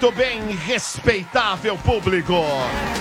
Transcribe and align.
Muito 0.00 0.12
bem, 0.12 0.40
respeitável 0.54 1.76
público. 1.78 2.34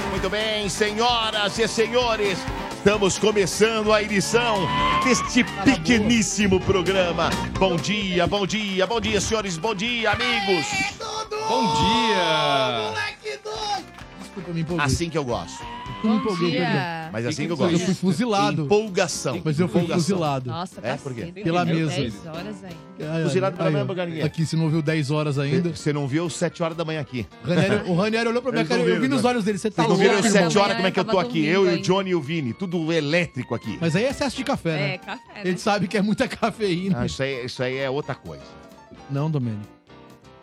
Muito 0.09 0.27
bem, 0.31 0.67
senhoras 0.67 1.59
e 1.59 1.67
senhores. 1.67 2.39
Estamos 2.71 3.19
começando 3.19 3.93
a 3.93 4.01
edição 4.01 4.67
deste 5.03 5.43
pequeníssimo 5.63 6.59
programa. 6.59 7.29
Bom 7.59 7.75
dia, 7.75 8.25
bom 8.25 8.47
dia, 8.47 8.87
bom 8.87 8.99
dia, 8.99 9.21
senhores, 9.21 9.57
bom 9.57 9.75
dia, 9.75 10.09
amigos. 10.09 10.65
Bom 11.47 11.75
dia! 11.75 13.16
Desculpa, 14.37 14.53
me 14.53 14.61
empolguei. 14.61 14.85
Assim 14.85 15.09
que 15.09 15.17
eu 15.17 15.25
gosto. 15.25 15.63
Eu 16.03 16.09
me 16.11 16.17
empolguei, 16.17 16.51
perdão. 16.51 16.71
dia. 16.71 17.09
Mas 17.11 17.25
assim 17.25 17.45
que 17.47 17.51
eu 17.51 17.57
gosto. 17.57 17.73
eu 17.73 17.79
fui 17.79 17.93
fuzilado. 17.95 18.65
Empolgação. 18.65 19.41
Mas 19.43 19.59
eu 19.59 19.67
fui 19.67 19.81
Empolgação. 19.81 20.03
fuzilado. 20.03 20.49
Nossa, 20.49 20.79
É, 20.83 20.91
tá 20.91 20.97
por 20.97 21.13
quê? 21.13 21.21
cedo. 21.21 21.43
Pela 21.43 21.65
mesa. 21.65 21.89
10 21.95 22.25
horas 22.27 22.63
ainda. 22.63 23.13
Ai, 23.13 23.23
Fuzilado 23.23 23.57
pela 23.57 23.69
ai, 23.69 23.73
mesma 23.75 23.91
ó. 23.91 23.95
galinha. 23.95 24.25
Aqui, 24.25 24.45
se 24.45 24.55
não 24.55 24.65
ouviu 24.65 24.81
10 24.81 25.09
horas 25.11 25.39
ainda. 25.39 25.75
Você 25.75 25.91
não 25.91 26.07
viu 26.07 26.29
7 26.29 26.61
horas 26.61 26.77
da 26.77 26.85
manhã 26.85 27.01
aqui. 27.01 27.25
Ranieri- 27.43 27.89
o 27.89 27.95
Ranieri 27.95 28.27
olhou 28.29 28.41
pra 28.41 28.51
minha 28.51 28.61
Eles 28.61 28.69
cara, 28.69 28.81
não 28.81 28.87
eu 28.87 28.93
vi 28.95 29.01
viram, 29.01 29.15
nos 29.15 29.23
né? 29.23 29.29
olhos 29.29 29.43
dele. 29.43 29.57
Você 29.57 29.71
tá 29.71 29.83
Vocês 29.83 29.87
não 29.89 29.95
louco, 29.95 30.01
viram 30.03 30.17
Horas 30.19 30.31
sete 30.31 30.43
da 30.43 30.49
irmão? 30.49 30.63
horas 30.63 30.75
como 30.75 30.87
é 30.87 30.91
que 30.91 30.99
eu 30.99 31.05
tô 31.05 31.19
aqui? 31.19 31.45
Eu 31.45 31.71
e 31.71 31.75
o. 31.79 31.81
Johnny 31.81 32.09
e 32.11 32.15
o 32.15 32.21
Vini. 32.21 32.53
Tudo 32.53 32.91
elétrico 32.93 33.55
aqui. 33.55 33.77
Mas 33.81 33.95
aí 33.95 34.05
é 34.05 34.09
excesso 34.09 34.35
de 34.37 34.43
café, 34.43 34.69
É, 34.69 34.87
né? 34.87 34.97
café, 34.99 35.21
A 35.33 35.37
né? 35.39 35.45
gente 35.45 35.61
sabe 35.61 35.87
que 35.87 35.97
é 35.97 36.01
muita 36.01 36.27
cafeína. 36.29 36.99
Ah, 37.01 37.05
isso, 37.05 37.23
aí, 37.23 37.45
isso 37.45 37.63
aí 37.63 37.77
é 37.77 37.89
outra 37.89 38.13
coisa. 38.13 38.43
Não, 39.09 39.31
Domênico. 39.31 39.76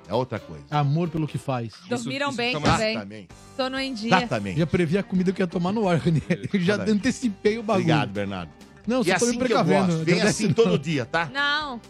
É 0.08 0.14
outra 0.14 0.38
coisa. 0.38 0.64
Amor 0.70 1.08
pelo 1.08 1.26
que 1.26 1.38
faz. 1.38 1.72
Dormiram 1.88 2.28
isso 2.28 2.36
bem 2.36 2.52
também. 2.52 2.90
Exatamente. 2.90 3.28
Sono 3.56 3.78
em 3.78 3.94
dia. 3.94 4.16
Exatamente. 4.16 4.58
Já 4.58 4.66
previ 4.66 4.98
a 4.98 5.02
comida 5.02 5.32
que 5.32 5.40
eu 5.40 5.44
ia 5.44 5.48
tomar 5.50 5.72
no 5.72 5.88
ar, 5.88 5.98
Ranieri. 5.98 6.48
Eu 6.52 6.60
já 6.60 6.74
antecipei 6.76 7.58
o 7.58 7.62
bagulho. 7.62 7.84
Obrigado, 7.84 8.10
Bernardo. 8.10 8.50
Não, 8.86 9.00
E 9.00 9.04
só 9.04 9.10
tô 9.18 9.24
assim 9.24 9.26
que 9.28 9.34
eu 9.36 9.38
precavendo. 9.46 9.86
gosto. 9.86 10.04
Vem 10.04 10.14
agradece 10.14 10.44
assim 10.44 10.46
não. 10.48 10.54
todo 10.54 10.78
dia, 10.78 11.06
tá? 11.06 11.30
Não. 11.32 11.80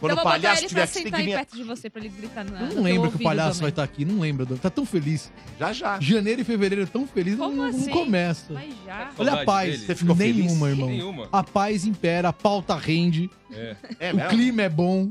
Quando 0.00 0.12
então 0.12 0.22
o 0.22 0.24
vou 0.28 0.32
botar 0.32 0.40
palhaço 0.40 0.60
ele 0.62 0.68
tiver 0.68 0.80
pra 0.80 0.84
aqui, 0.84 0.92
tem 0.94 1.02
que 1.02 1.08
sentar 1.08 1.20
aí 1.20 1.26
vir... 1.26 1.34
perto 1.34 1.56
de 1.56 1.62
você 1.64 1.90
pra 1.90 2.00
ele 2.00 2.08
gritar 2.08 2.44
no 2.44 2.56
Eu 2.56 2.74
não 2.76 2.82
lembro 2.84 3.10
que 3.10 3.16
o 3.16 3.20
palhaço 3.20 3.60
vai 3.60 3.68
estar. 3.70 3.82
estar 3.82 3.92
aqui. 3.94 4.04
Não 4.04 4.20
lembro. 4.20 4.46
Dom. 4.46 4.56
Tá 4.56 4.70
tão 4.70 4.86
feliz. 4.86 5.30
Já, 5.58 5.72
já. 5.72 6.00
Janeiro 6.00 6.40
e 6.40 6.44
fevereiro 6.44 6.86
tão 6.86 7.04
feliz. 7.06 7.36
Como 7.36 7.54
não, 7.56 7.64
não 7.64 7.78
assim? 7.80 7.90
começa. 7.90 8.52
Mas 8.54 8.72
já. 8.86 8.94
Olha 9.18 9.32
a 9.32 9.34
Saudade 9.34 9.44
paz. 9.44 9.70
dele. 9.72 9.86
Você 9.86 9.94
ficou 9.96 10.14
Nenhuma, 10.16 10.44
feliz? 10.48 10.62
irmão. 10.62 10.88
Nenhuma. 10.88 11.28
A 11.32 11.42
paz 11.42 11.84
impera, 11.84 12.28
a 12.28 12.32
pauta 12.32 12.76
rende, 12.76 13.28
É. 13.52 13.76
É 13.98 14.12
o 14.12 14.16
mesmo? 14.16 14.30
clima 14.30 14.62
é 14.62 14.68
bom. 14.68 15.10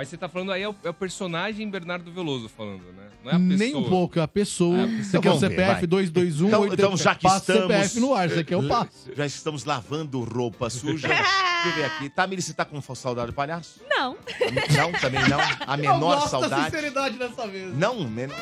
Mas 0.00 0.08
você 0.08 0.16
tá 0.16 0.30
falando 0.30 0.50
aí, 0.50 0.62
é 0.62 0.68
o, 0.68 0.74
é 0.82 0.88
o 0.88 0.94
personagem 0.94 1.68
Bernardo 1.68 2.10
Veloso 2.10 2.48
falando, 2.48 2.80
né? 2.96 3.08
Não 3.22 3.32
é 3.32 3.34
a 3.34 3.38
pessoa. 3.38 3.56
Nem 3.58 3.74
um 3.74 3.84
pouco, 3.86 4.18
é 4.18 4.22
a 4.22 4.26
pessoa. 4.28 4.84
Ah, 4.84 4.86
Você 4.86 5.08
então 5.18 5.20
quer 5.20 5.30
o 5.30 5.38
ver, 5.38 5.48
CPF 5.50 5.72
vai. 5.72 5.86
221 5.86 6.46
Então- 6.48 6.60
80, 6.62 6.82
então, 6.82 6.96
já 6.96 7.14
que 7.14 7.22
passa 7.22 7.52
estamos- 7.52 7.64
o 7.64 7.68
CPF 7.68 8.00
no 8.00 8.14
ar, 8.14 8.30
você 8.30 8.42
quer 8.44 8.56
o 8.56 8.66
passo. 8.66 9.10
Já 9.14 9.26
estamos 9.26 9.64
lavando 9.66 10.24
roupa 10.24 10.70
suja. 10.70 11.06
Deixa 11.12 11.68
eu 11.68 11.72
ver 11.74 11.84
aqui. 11.84 12.08
Tamiri, 12.08 12.40
você 12.40 12.54
tá 12.54 12.64
com 12.64 12.80
saudade 12.94 13.26
do 13.26 13.34
palhaço? 13.34 13.82
Não. 13.90 14.16
Não, 14.74 14.92
também 14.98 15.28
não. 15.28 15.38
A 15.66 15.74
Eu 15.76 15.82
menor 15.82 15.98
gosto 15.98 16.22
da 16.22 16.28
saudade. 16.30 16.64
sinceridade 16.70 17.18
dessa 17.18 17.46
vez. 17.46 17.76
Não, 17.76 18.08
menor. 18.08 18.34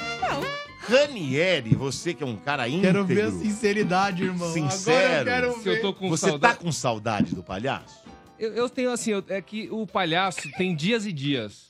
Ranieri, 0.89 1.75
você 1.75 2.15
que 2.15 2.23
é 2.23 2.27
um 2.27 2.37
cara 2.37 2.69
íntegro. 2.69 3.05
Quero 3.05 3.05
ver 3.05 3.23
a 3.25 3.31
sinceridade, 3.33 4.23
irmão. 4.23 4.53
Sincero. 4.53 4.97
Agora 4.99 5.19
eu 5.19 5.25
quero 5.25 5.53
Se 5.65 5.69
eu 5.69 5.75
ver. 5.75 5.81
tô 5.81 5.93
com 5.93 6.09
Você 6.09 6.29
saudade. 6.29 6.55
tá 6.55 6.63
com 6.63 6.71
saudade 6.71 7.35
do 7.35 7.43
palhaço? 7.43 8.07
Eu, 8.39 8.53
eu 8.55 8.69
tenho 8.69 8.91
assim, 8.93 9.11
eu- 9.13 9.25
é 9.29 9.41
que 9.43 9.69
o 9.71 9.87
palhaço 9.87 10.51
tem 10.57 10.75
dias 10.75 11.05
e 11.07 11.13
dias. 11.13 11.69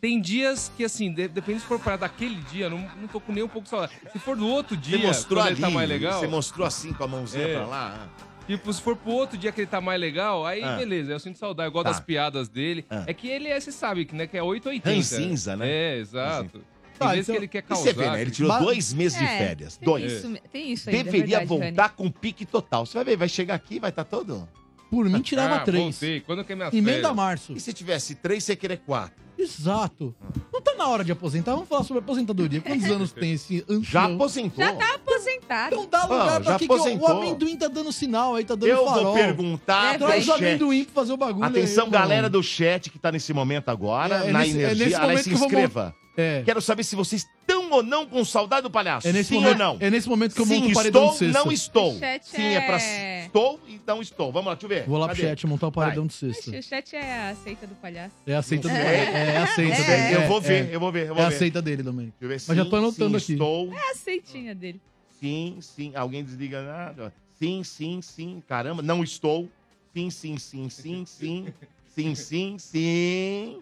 Tem 0.00 0.20
dias 0.20 0.70
que, 0.76 0.84
assim, 0.84 1.12
de- 1.12 1.26
depende 1.28 1.60
se 1.60 1.66
for 1.66 1.78
para 1.80 1.96
daquele 1.96 2.36
dia, 2.42 2.70
não, 2.70 2.78
não 3.00 3.08
tô 3.08 3.20
com 3.20 3.32
nem 3.32 3.42
um 3.42 3.48
pouco 3.48 3.64
de 3.64 3.70
saudade. 3.70 3.92
Se 4.12 4.18
for 4.20 4.36
do 4.36 4.46
outro 4.46 4.76
Você 4.76 4.80
dia, 4.96 4.98
mostrou 4.98 5.40
ali, 5.42 5.52
ele 5.54 5.60
tá 5.60 5.70
mais 5.70 5.88
legal, 5.88 6.20
você 6.20 6.26
mostrou 6.28 6.66
assim 6.66 6.92
com 6.92 7.02
a 7.04 7.08
mãozinha 7.08 7.44
É. 7.46 7.54
pra 7.54 7.66
lá. 7.66 8.08
tipo, 8.46 8.72
se 8.72 8.80
for 8.80 8.96
pro 8.96 9.10
outro 9.12 9.36
dia 9.36 9.52
que 9.52 9.60
ele 9.60 9.66
tá 9.66 9.78
mais 9.80 10.00
legal, 10.00 10.46
aí 10.46 10.62
Ah. 10.62 10.76
beleza, 10.76 11.12
eu 11.12 11.18
sinto 11.20 11.36
saudade. 11.38 11.66
Eu 11.68 11.72
gosto 11.72 11.84
Tá. 11.86 11.90
das 11.92 12.00
piadas 12.00 12.48
dele. 12.48 12.84
Ah. 12.88 13.04
É 13.06 13.12
que 13.12 13.28
ele 13.28 13.48
é, 13.48 13.58
você 13.60 13.70
sabe, 13.70 14.04
que, 14.06 14.14
né, 14.14 14.26
que 14.26 14.36
é 14.38 14.42
880. 14.42 15.16
Ranzinza, 15.16 15.54
né? 15.56 15.68
É, 15.68 15.96
exato. 15.98 16.50
Tem 16.52 16.62
Tá, 16.98 17.08
vezes 17.10 17.24
então- 17.28 17.34
que 17.34 17.38
ele 17.40 17.48
quer 17.48 17.62
causar. 17.62 17.82
você 17.82 17.92
vê, 17.92 18.08
né? 18.10 18.20
Ele 18.22 18.30
tirou 18.30 18.48
Mas- 18.50 18.62
dois 18.64 18.92
meses 18.94 19.18
de 19.18 19.24
É, 19.24 19.38
férias. 19.38 19.76
Tem 19.76 19.84
Dois. 19.86 20.12
isso, 20.12 20.34
tem 20.50 20.72
isso 20.72 20.88
aí, 20.88 20.96
é 20.96 21.02
Deveria 21.04 21.26
verdade, 21.40 21.46
Rani. 21.50 21.60
voltar 21.66 21.88
com 21.90 22.10
pique 22.10 22.46
total. 22.46 22.86
Você 22.86 22.94
vai 22.94 23.04
ver, 23.04 23.16
vai 23.16 23.28
chegar 23.28 23.54
aqui, 23.54 23.78
vai 23.78 23.90
estar 23.90 24.04
todo. 24.04 24.48
Por 24.90 25.04
mim, 25.08 25.20
tirava 25.20 25.56
ah, 25.56 25.60
três. 25.60 25.82
Voltei. 25.82 26.20
Quando 26.20 26.44
que 26.44 26.52
é 26.52 26.56
minha 26.56 26.70
Emenda 26.72 27.12
março. 27.12 27.52
E 27.52 27.60
se 27.60 27.72
tivesse 27.72 28.14
três, 28.14 28.42
você 28.44 28.56
querer 28.56 28.78
quatro? 28.78 29.28
Exato. 29.38 30.12
Não 30.52 30.60
tá 30.60 30.74
na 30.74 30.88
hora 30.88 31.04
de 31.04 31.12
aposentar? 31.12 31.52
Vamos 31.52 31.68
falar 31.68 31.84
sobre 31.84 32.00
aposentadoria. 32.02 32.60
Quantos 32.60 32.86
anos 32.90 33.12
tem 33.12 33.32
esse 33.34 33.64
ancião? 33.68 33.82
Já 33.84 34.04
aposentou. 34.06 34.64
Já 34.64 34.72
tá 34.74 34.94
aposentado. 34.94 35.76
Não 35.76 35.86
dá 35.86 36.02
lugar 36.04 36.28
Ah, 36.36 36.40
pra 36.40 36.52
já 36.52 36.58
que 36.58 36.66
que 36.66 36.72
o- 36.72 36.76
o 36.76 36.80
aposentou. 36.80 37.06
amendoim 37.18 37.56
tá 37.56 37.68
dando 37.68 37.92
sinal 37.92 38.34
aí, 38.34 38.44
tá 38.44 38.54
dando 38.56 38.66
Eu 38.68 38.84
farol. 38.84 39.04
vou 39.04 39.14
perguntar 39.14 39.94
É, 39.94 39.98
pro 39.98 40.06
Traz 40.08 40.24
o 40.24 40.26
chat. 40.32 40.38
amendoim 40.44 40.84
pra 40.84 40.94
fazer 40.94 41.12
o 41.12 41.16
bagulho 41.16 41.44
Atenção, 41.44 41.84
aí, 41.84 41.88
irmão. 41.88 42.00
galera 42.00 42.28
do 42.28 42.42
chat 42.42 42.90
que 42.90 42.98
tá 42.98 43.12
nesse 43.12 43.32
momento 43.32 43.68
agora, 43.68 44.24
É, 44.24 44.28
é 44.28 44.32
na 44.32 44.38
nesse- 44.40 44.50
é 44.58 44.62
energia. 44.62 44.84
nesse 44.86 44.96
Aliás, 44.96 45.00
momento 45.02 45.22
se 45.22 45.28
que 45.28 45.34
eu 45.34 45.38
vou 45.38 45.46
inscreva. 45.46 45.94
É. 46.20 46.42
Quero 46.44 46.60
saber 46.60 46.82
se 46.82 46.96
vocês 46.96 47.22
estão 47.40 47.70
ou 47.70 47.80
não 47.80 48.04
com 48.04 48.24
saudade 48.24 48.62
do 48.62 48.70
palhaço. 48.70 49.06
É 49.06 49.12
nesse 49.12 49.28
Sim 49.28 49.36
momento, 49.36 49.52
ou 49.52 49.56
não? 49.58 49.76
É 49.78 49.88
nesse 49.88 50.08
momento 50.08 50.34
que 50.34 50.40
eu 50.40 50.46
Sim, 50.46 50.54
monto 50.62 50.70
o 50.70 50.74
paredão 50.74 51.02
estou, 51.04 51.12
de 51.12 51.18
sexta. 51.18 51.38
não 51.44 51.52
estou. 51.52 51.92
Sim, 52.22 52.42
é 52.42 52.60
pra... 52.60 52.82
é- 52.82 53.24
Estou, 53.26 53.60
então 53.68 54.02
estou. 54.02 54.32
Vamos 54.32 54.48
lá, 54.48 54.54
deixa 54.54 54.64
eu 54.64 54.68
ver. 54.80 54.88
Vou 54.88 54.98
lá 54.98 55.06
Cadê? 55.06 55.20
pro 55.20 55.28
chat 55.30 55.46
montar 55.46 55.66
o 55.68 55.72
paredão 55.72 56.06
de 56.08 56.14
sexta. 56.14 56.50
O 56.50 56.62
chat 56.62 56.96
é 56.96 57.30
a 57.30 57.34
seita 57.36 57.66
do 57.68 57.74
palhaço. 57.76 58.14
É 58.26 58.34
a 58.34 58.42
seita 58.42 58.68
do 58.68 58.74
É. 58.74 58.96
É, 58.96 59.34
é 59.34 59.36
a 59.36 59.46
seita 59.46 59.76
É. 59.76 59.84
dele. 59.84 60.14
Eu 60.16 60.20
É, 60.22 60.26
vou 60.26 60.40
ver, 60.40 60.68
é. 60.70 60.74
eu 60.74 60.80
vou 60.80 60.90
ver, 60.90 61.06
eu 61.08 61.14
vou 61.14 61.22
É 61.22 61.26
a 61.26 61.30
ver. 61.30 61.36
seita 61.38 61.62
dele 61.62 61.84
também. 61.84 62.06
Deixa 62.06 62.16
eu 62.22 62.28
ver. 62.28 62.42
Mas 62.48 62.56
já 62.56 62.64
tô 62.64 62.76
anotando 62.76 63.20
sim, 63.20 63.24
aqui. 63.24 63.32
Estou, 63.34 63.72
É 63.72 63.90
a 63.90 63.94
seitinha 63.94 64.54
dele. 64.56 64.80
sim, 65.20 65.58
sim. 65.60 65.92
Alguém 65.94 66.24
desliga 66.24 66.62
nada. 66.64 67.12
Sim, 67.38 67.62
sim, 67.62 68.00
sim. 68.02 68.42
Caramba, 68.48 68.82
não 68.82 69.04
estou. 69.04 69.48
Sim, 69.94 70.10
sim, 70.10 70.36
sim, 70.38 70.68
sim, 70.68 71.04
sim. 71.06 71.46
Sim, 71.94 72.14
sim, 72.16 72.56
sim. 72.58 73.60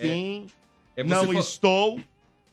Sim. 0.00 0.46
É 0.96 1.02
não 1.04 1.26
fa- 1.26 1.34
estou. 1.38 2.00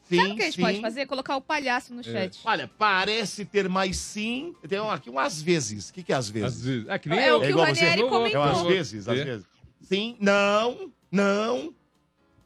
Sim, 0.03 0.15
Sabe 0.17 0.31
o 0.31 0.35
que 0.35 0.41
a 0.41 0.45
gente 0.45 0.55
sim. 0.55 0.61
pode 0.61 0.81
fazer? 0.81 1.05
Colocar 1.05 1.35
o 1.37 1.41
palhaço 1.41 1.93
no 1.93 2.03
chat. 2.03 2.39
Olha, 2.43 2.67
parece 2.67 3.45
ter 3.45 3.69
mais 3.69 3.95
sim. 3.97 4.55
Tem 4.67 4.79
um- 4.79 4.89
aqui 4.89 5.09
um 5.09 5.19
às 5.19 5.39
vezes. 5.41 5.89
O 5.89 5.93
que, 5.93 6.01
que 6.01 6.11
é 6.11 6.15
às 6.15 6.27
vezes? 6.29 6.57
Às 6.57 6.61
vezes. 6.65 6.87
É 6.87 6.97
que 6.97 7.09
nem 7.09 7.19
É 7.19 7.29
eu. 7.29 7.37
o 7.37 7.41
que 7.41 7.45
o 7.45 7.49
igual 7.51 7.67
você? 7.67 7.95
Vou- 7.95 8.05
É 8.05 8.09
comentou. 8.09 8.41
um 8.41 8.43
às 8.43 8.61
vezes, 8.63 9.07
às 9.07 9.19
É. 9.19 9.23
vezes. 9.23 9.45
Sim, 9.81 10.17
não, 10.19 10.91
não. 11.11 11.73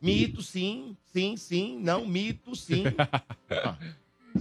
Mito, 0.02 0.42
sim, 0.42 0.98
sim, 1.14 1.38
sim, 1.38 1.80
não, 1.80 2.06
mito, 2.06 2.54
sim. 2.56 2.84
Ah, 3.50 3.78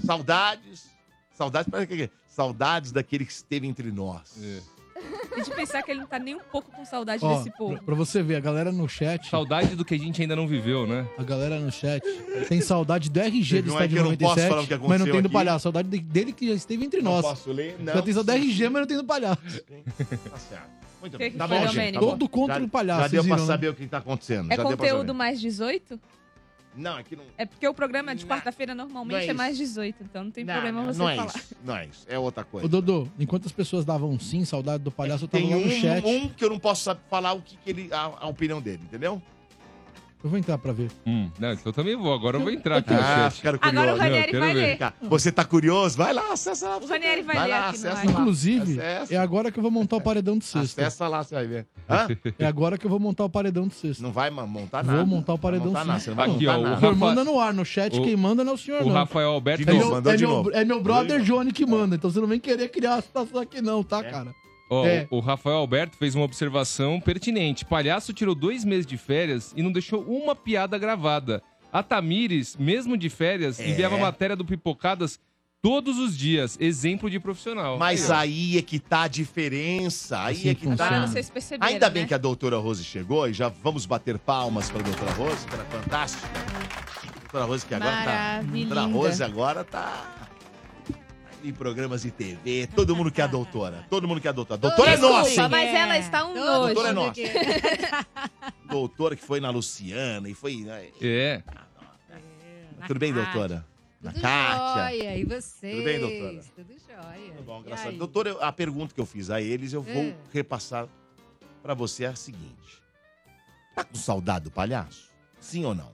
saudades. 0.05 0.87
Saudades, 1.35 1.71
para 1.71 1.87
quê? 1.87 2.11
Saudades 2.27 2.91
daquele 2.93 3.25
que 3.25 3.33
esteve 3.33 3.67
entre 3.69 3.93
nós. 3.93 4.43
É. 4.43 4.61
E 5.37 5.43
de 5.43 5.51
pensar 5.51 5.83
que 5.83 5.91
ele 5.91 6.01
não 6.01 6.07
tá 6.07 6.19
nem 6.19 6.35
um 6.35 6.41
pouco 6.41 6.71
com 6.71 6.85
saudade 6.85 7.25
Ó, 7.25 7.37
desse 7.37 7.51
povo. 7.57 7.75
pra, 7.77 7.83
pra 7.85 7.95
você 7.95 8.23
ver, 8.23 8.37
a 8.37 8.41
galera 8.41 8.71
no 8.71 8.87
chat, 8.89 9.29
Saudade 9.31 9.75
do 9.75 9.85
que 9.85 9.95
a 9.95 9.99
gente 9.99 10.21
ainda 10.21 10.37
não 10.37 10.47
viveu, 10.47 10.87
né? 10.87 11.07
a 11.17 11.23
galera 11.23 11.59
no 11.59 11.73
chat 11.73 12.03
tem 12.49 12.61
saudade 12.61 13.09
do 13.09 13.19
RG 13.21 13.63
do 13.63 13.69
Não 13.69 13.81
é 13.81 13.85
estádio 13.87 13.97
que 13.97 14.01
eu 14.01 14.05
não 14.11 14.17
posso 14.17 14.23
97, 14.41 14.49
falar 14.51 14.63
o 14.63 14.67
que 14.83 14.89
mas 14.89 14.99
não 15.01 15.07
tem 15.07 15.23
do 15.23 15.27
aqui. 15.27 15.33
palhaço. 15.33 15.63
Saudade 15.63 15.89
de- 15.89 16.01
dele 16.01 16.33
que 16.33 16.49
já 16.49 16.55
esteve 16.55 16.85
entre 16.85 17.01
Não 17.01 17.13
nós. 17.13 17.23
posso 17.23 17.51
ler? 17.51 17.77
Não. 17.79 17.95
Já 17.95 18.03
tem 18.03 18.13
saudade 18.15 18.41
do 18.41 18.45
RG, 18.47 18.69
mas 18.69 18.81
não 18.83 18.87
tem 18.87 18.97
do 18.99 19.05
palhaço. 19.05 19.43
Tá 19.43 20.37
certo. 20.39 20.71
Muito 21.01 21.19
bem. 21.19 21.31
que 21.33 21.37
Tá 21.39 21.49
foi, 21.49 21.57
bom, 21.59 21.63
gente. 21.65 21.75
Domênico? 21.75 22.05
Tá. 22.05 22.11
Todo 22.13 22.29
contra 22.29 22.59
Já- 22.59 22.65
o 22.65 22.69
palhaço, 22.69 23.01
Já 23.03 23.09
deu 23.09 23.23
pra 23.25 23.35
viram, 23.35 23.47
né? 23.47 23.53
saber 23.53 23.69
o 23.69 23.75
que 23.75 23.87
tá 23.89 23.99
acontecendo. 23.99 24.53
É 24.53 24.57
já 24.57 24.63
deu 24.63 24.77
pra 24.77 24.77
conteúdo 24.77 24.99
saber. 25.09 25.13
mais 25.15 25.41
18? 25.41 26.01
Não, 26.77 26.99
é 26.99 27.03
que 27.03 27.15
não. 27.15 27.25
É 27.37 27.45
porque 27.45 27.67
o 27.69 27.75
programa 27.75 28.15
de 28.15 28.25
Não. 28.25 28.31
quarta-feira 28.35 28.75
Não 28.75 28.85
normalmente 28.85 29.27
é 29.27 29.31
é, 29.31 29.33
mais 29.35 29.57
18, 29.57 30.03
então 30.03 30.25
não 30.25 30.31
tem 30.31 30.45
Não, 30.45 30.55
problema 30.55 30.85
você 30.85 30.99
não 30.99 31.09
é 31.09 31.17
falar. 31.17 31.33
isso. 31.37 31.57
Não 31.65 31.77
é 31.77 31.87
isso. 31.87 32.07
É 32.09 32.19
outra 32.19 32.45
coisa. 32.45 32.67
Ô, 32.67 32.69
Dodô, 32.69 33.09
enquanto 33.19 33.47
as 33.47 33.53
pessoas 33.53 33.85
davam 33.85 34.19
sim, 34.19 34.45
saudade 34.45 34.83
do 34.83 34.91
palhaço, 34.91 35.25
eu 35.25 35.29
tava 35.29 35.45
Tem 35.45 35.55
lá 35.55 35.61
no 35.61 35.71
chat. 35.73 36.05
um, 36.07 36.25
um 36.25 36.29
que 36.29 36.45
eu 36.45 36.51
não 36.51 36.59
posso 36.59 36.97
falar 37.11 37.33
o 37.35 37.43
que, 37.43 37.57
que 37.57 37.71
ele. 37.71 37.89
A, 37.93 38.01
a 38.21 38.27
opinião 38.27 38.61
dele, 38.61 38.81
entendeu? 38.85 39.21
Eu 40.25 40.31
vou 40.31 40.39
entrar 40.39 40.57
pra 40.57 40.73
ver. 40.73 40.89
Hum, 41.05 41.29
não, 41.37 41.53
então 41.53 41.63
eu 41.67 41.73
também 41.73 41.97
vou. 41.97 42.15
Agora 42.15 42.37
eu 42.37 42.41
vou 42.43 42.51
entrar 42.53 42.77
aqui 42.77 42.93
no 42.93 43.01
Ah, 43.01 43.03
chat. 43.29 43.33
ficaram 43.37 43.59
curiosos. 43.59 43.79
Agora 43.81 43.97
o 43.97 43.99
Ranieri 43.99 44.31
quero 44.31 44.45
vai 44.45 44.55
ver. 44.55 44.79
ler. 44.79 44.93
Você 45.09 45.33
tá 45.33 45.45
curioso? 45.45 45.97
Vai 45.99 46.13
lá, 46.13 46.33
acessa 46.33 46.69
lá. 46.69 46.77
O 46.79 46.87
Ranieri 46.87 47.23
vai 47.23 47.43
ler 47.43 47.49
lá, 47.49 47.67
aqui 47.69 47.77
acessa 47.77 47.95
lá. 47.95 48.05
Inclusive, 48.05 48.73
Acessa. 48.79 49.15
é 49.15 49.17
agora 49.19 49.51
que 49.51 49.59
eu 49.59 49.63
vou 49.63 49.71
montar 49.73 49.97
o 49.97 50.01
paredão 50.01 50.39
de 50.39 50.45
sexta. 50.45 50.81
Acessa 50.83 51.09
lá, 51.09 51.25
você 51.25 51.35
vai 51.35 51.47
ver. 51.47 51.67
Hã? 51.91 52.07
É 52.39 52.47
agora 52.47 52.79
que 52.79 52.87
eu 52.87 52.91
vou 52.91 53.01
montar 53.01 53.25
o 53.25 53.29
paredão 53.29 53.67
de 53.67 53.75
sexta. 53.75 54.01
Não 54.03 54.13
vai 54.13 54.31
montar 54.31 54.83
Vou 54.85 54.93
nada. 54.95 55.05
montar 55.07 55.35
o 55.35 55.39
paredão 55.39 55.73
vai 55.73 55.85
sim. 55.85 55.99
você 55.99 56.11
não 56.11 56.17
vai 56.17 56.31
Aqui, 56.31 56.47
montar 56.47 56.59
ó, 56.59 56.63
o. 56.63 56.75
O 56.75 56.79
senhor 56.79 56.97
manda 56.97 57.25
no 57.25 57.41
ar, 57.41 57.53
no 57.53 57.65
chat, 57.65 57.99
o- 57.99 58.03
quem 58.05 58.17
manda 58.17 58.45
não 58.45 58.53
é 58.53 58.55
o 58.55 58.59
senhor, 58.59 58.83
O 58.83 58.87
não. 58.87 58.93
Rafael 58.93 59.31
Alberto. 59.31 59.65
De 59.65 59.71
É 59.71 59.75
meu, 59.75 59.97
é, 59.99 60.17
de 60.17 60.23
meu, 60.25 60.31
novo. 60.31 60.51
é 60.53 60.65
meu 60.65 60.81
brother 60.81 61.21
Johnny 61.23 61.53
que 61.53 61.67
manda, 61.67 61.97
então 61.97 62.09
você 62.11 62.21
não 62.21 62.29
vem 62.29 62.39
querer 62.39 62.69
criar 62.69 62.95
a 62.95 63.03
situação 63.03 63.41
aqui 63.41 63.61
não, 63.61 63.83
tá, 63.83 63.99
É. 63.99 64.11
cara? 64.11 64.35
Ó, 64.73 64.87
É. 64.87 65.07
o, 65.11 65.17
o 65.17 65.21
Rafael 65.21 65.57
Alberto 65.57 65.97
fez 65.97 66.15
uma 66.15 66.25
observação 66.25 67.01
pertinente. 67.01 67.65
Palhaço 67.65 68.13
tirou 68.13 68.35
dois 68.35 68.65
meses 68.65 68.87
de 68.87 68.97
férias 68.97 69.53
e 69.57 69.63
não 69.63 69.71
deixou 69.73 70.03
uma 70.03 70.35
piada 70.35 70.79
gravada. 70.79 71.43
A 71.73 71.83
Tamires, 71.83 72.57
mesmo 72.57 72.97
de 72.97 73.09
férias, 73.09 73.61
É. 73.61 73.69
enviava 73.69 73.97
matéria 73.99 74.35
do 74.37 74.45
Pipocadas 74.45 75.19
todos 75.61 75.99
os 75.99 76.17
dias. 76.17 76.57
Exemplo 76.61 77.09
de 77.11 77.21
profissional. 77.21 77.79
Mas 77.79 78.11
Aí, 78.11 78.59
é 78.59 78.63
que 78.63 78.79
tá 78.79 79.03
a 79.03 79.09
diferença. 79.09 80.21
Aí 80.23 80.35
Assim 80.37 80.49
é 80.49 80.55
que 80.55 80.61
funciona. 80.65 80.77
tá. 80.77 80.97
Agora 80.97 81.07
vocês 81.11 81.31
perceberam, 81.31 81.73
Ainda 81.73 81.89
bem 81.91 82.03
né? 82.03 82.09
que 82.09 82.15
a 82.15 82.19
doutora 82.19 82.57
Rose 82.59 82.83
chegou 82.85 83.29
e 83.29 83.33
já 83.33 83.49
vamos 83.49 83.87
bater 83.87 84.19
palmas 84.19 84.71
para 84.71 84.81
a 84.81 84.85
doutora 84.85 85.13
Rose, 85.13 85.47
que 85.47 85.55
era 85.55 85.65
fantástica. 85.67 86.29
Doutora 87.23 87.45
Rose 87.45 87.65
que 87.67 87.75
agora 87.75 87.91
tá. 87.97 88.05
Maravilhosa. 88.05 88.75
Doutora 88.75 88.87
Rose 88.93 89.23
agora 89.23 89.65
tá. 89.65 90.29
Em 91.45 91.53
programas 91.53 92.03
de 92.03 92.11
TV, 92.13 92.69
todo 92.69 92.95
mundo 92.95 93.11
quer 93.11 93.23
a 93.23 93.27
doutora. 93.27 93.85
Todo 93.91 94.07
mundo 94.07 94.21
quer 94.21 94.29
a 94.29 94.33
doutora. 94.33 94.61
Doutora 94.61 94.93
é 94.93 94.97
nossa, 94.97 95.43
hein? 95.43 95.49
mas 95.51 95.75
ela 95.75 95.99
está 95.99 96.25
um 96.25 96.35
Todo 96.35 96.45
nojo. 96.47 96.67
Doutora 96.75 96.89
é 96.89 96.93
nossa. 96.93 97.21
Doutora 98.71 99.17
que 99.17 99.25
foi 99.25 99.41
na 99.41 99.51
Luciana 99.51 100.29
e 100.29 100.35
foi. 100.35 100.59
né? 100.59 100.89
É. 101.01 101.43
Na 102.79 102.87
Tudo 102.87 103.01
bem, 103.01 103.13
doutora? 103.13 103.67
Na 104.01 104.13
Tudo 104.13 104.23
Kátia. 104.23 104.83
jóia. 104.99 105.17
E 105.19 105.25
vocês? 105.25 105.75
Tudo 105.75 105.85
bem, 105.85 106.01
doutora? 106.01 106.45
Tudo 106.55 106.73
jóia. 106.89 107.31
Tudo 107.33 107.43
bom, 107.45 107.61
E 107.61 107.65
graças 107.65 107.87
a? 107.87 107.89
Deus. 107.89 107.99
Doutora, 107.99 108.29
eu- 108.31 108.43
a 108.43 108.53
pergunta 108.53 108.95
que 108.95 109.01
eu 109.01 109.07
fiz 109.07 109.29
a 109.31 109.41
eles, 109.41 109.73
eu 109.73 109.83
vou 109.83 110.03
É. 110.03 110.17
repassar 110.33 110.87
pra 111.63 111.75
você 111.75 112.05
é 112.05 112.09
a 112.09 112.15
seguinte: 112.17 112.83
Tá 113.75 113.83
com 113.85 113.95
saudade 113.97 114.45
do 114.45 114.51
palhaço? 114.51 115.11
Sim 115.41 115.65
ou 115.65 115.75
não? 115.75 115.91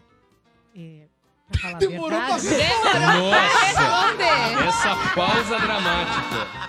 É, 0.77 1.06
pra 1.50 1.61
falar 1.61 1.75
a 1.75 1.79
Demorou 1.79 2.21
pra 2.21 2.37
verdade, 2.37 2.99
Nossa! 3.19 3.59
Responder. 3.67 4.69
Essa 4.69 4.97
pausa 5.15 5.59
dramática. 5.59 6.69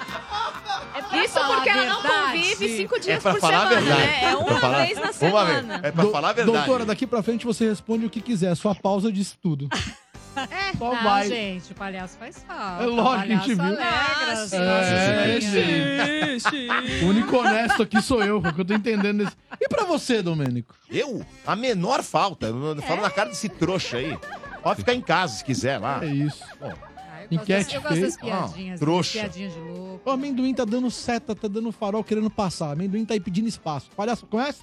Isso 1.23 1.33
falar 1.33 1.55
porque 1.55 1.69
a 1.69 1.77
ela 1.77 1.85
não 1.85 2.01
convive 2.01 2.77
cinco 2.77 2.99
dias 2.99 3.17
É 3.17 3.19
pra 3.19 3.31
por 3.33 3.41
falar 3.41 3.57
a 3.57 3.69
semana, 3.69 3.81
verdade. 3.81 4.01
né? 4.01 4.19
É 4.23 4.29
Pra 4.35 4.37
uma 4.39 4.59
falar- 4.59 4.85
vez 4.85 4.99
na 4.99 5.13
semana. 5.13 5.77
ver. 5.79 5.87
É 5.87 5.91
pra 5.91 6.03
Do- 6.03 6.11
falar 6.11 6.29
a 6.29 6.33
verdade. 6.33 6.57
Doutora, 6.57 6.85
daqui 6.85 7.07
pra 7.07 7.23
frente 7.23 7.45
você 7.45 7.67
responde 7.67 8.05
o 8.05 8.09
que 8.09 8.21
quiser. 8.21 8.55
Sua 8.55 8.75
pausa 8.75 9.11
diz 9.11 9.35
tudo. 9.41 9.67
É. 10.35 10.77
Só 10.77 10.93
Não, 10.93 11.03
vai. 11.03 11.27
gente, 11.27 11.71
o 11.71 11.75
palhaço 11.75 12.15
faz 12.17 12.43
falta. 12.47 12.83
É 12.83 12.85
lógico 12.85 13.23
a 13.23 13.25
gente 13.35 13.55
viu. 13.55 13.63
alegra, 13.63 13.85
Ah, 13.85 14.31
as 14.33 14.49
sim. 14.49 14.57
É, 14.57 15.39
gente. 16.39 17.03
O 17.03 17.07
único 17.09 17.37
honesto 17.37 17.81
aqui 17.83 18.01
sou 18.01 18.23
eu, 18.23 18.39
porque 18.41 18.61
eu 18.61 18.65
tô 18.65 18.73
entendendo 18.73 19.23
isso. 19.23 19.35
E 19.59 19.67
pra 19.67 19.83
você, 19.83 20.21
Domênico? 20.21 20.75
Eu? 20.89 21.25
A 21.45 21.55
menor 21.55 22.03
falta. 22.03 22.45
Eu 22.47 22.81
falo 22.83 23.01
na 23.01 23.09
cara 23.09 23.29
desse 23.29 23.49
trouxa 23.49 23.97
aí. 23.97 24.17
Pode 24.61 24.79
ficar 24.79 24.93
em 24.93 25.01
casa 25.01 25.35
se 25.35 25.43
quiser 25.43 25.77
lá. 25.77 26.03
É 26.03 26.07
isso. 26.07 26.43
Ah, 26.61 26.65
eu 26.65 26.69
gosto 26.69 27.33
Enquete 27.33 27.63
das- 27.65 27.73
Eu 27.73 27.81
gosto 27.81 28.01
das 28.01 28.15
feita. 28.15 28.37
piadinhas. 28.37 28.75
Ah, 28.75 28.79
trouxa. 28.85 29.19
Piadinhas 29.19 29.53
de 29.53 29.59
louco. 29.59 30.09
O 30.09 30.11
amendoim 30.13 30.53
tá 30.53 30.65
dando 30.65 30.89
seta, 30.91 31.35
tá 31.35 31.47
dando 31.47 31.71
farol 31.71 32.03
querendo 32.03 32.29
passar. 32.29 32.69
O 32.69 32.71
amendoim 32.73 33.05
tá 33.05 33.13
aí 33.13 33.19
pedindo 33.19 33.47
espaço. 33.47 33.89
Palhaço, 33.95 34.25
conhece? 34.25 34.61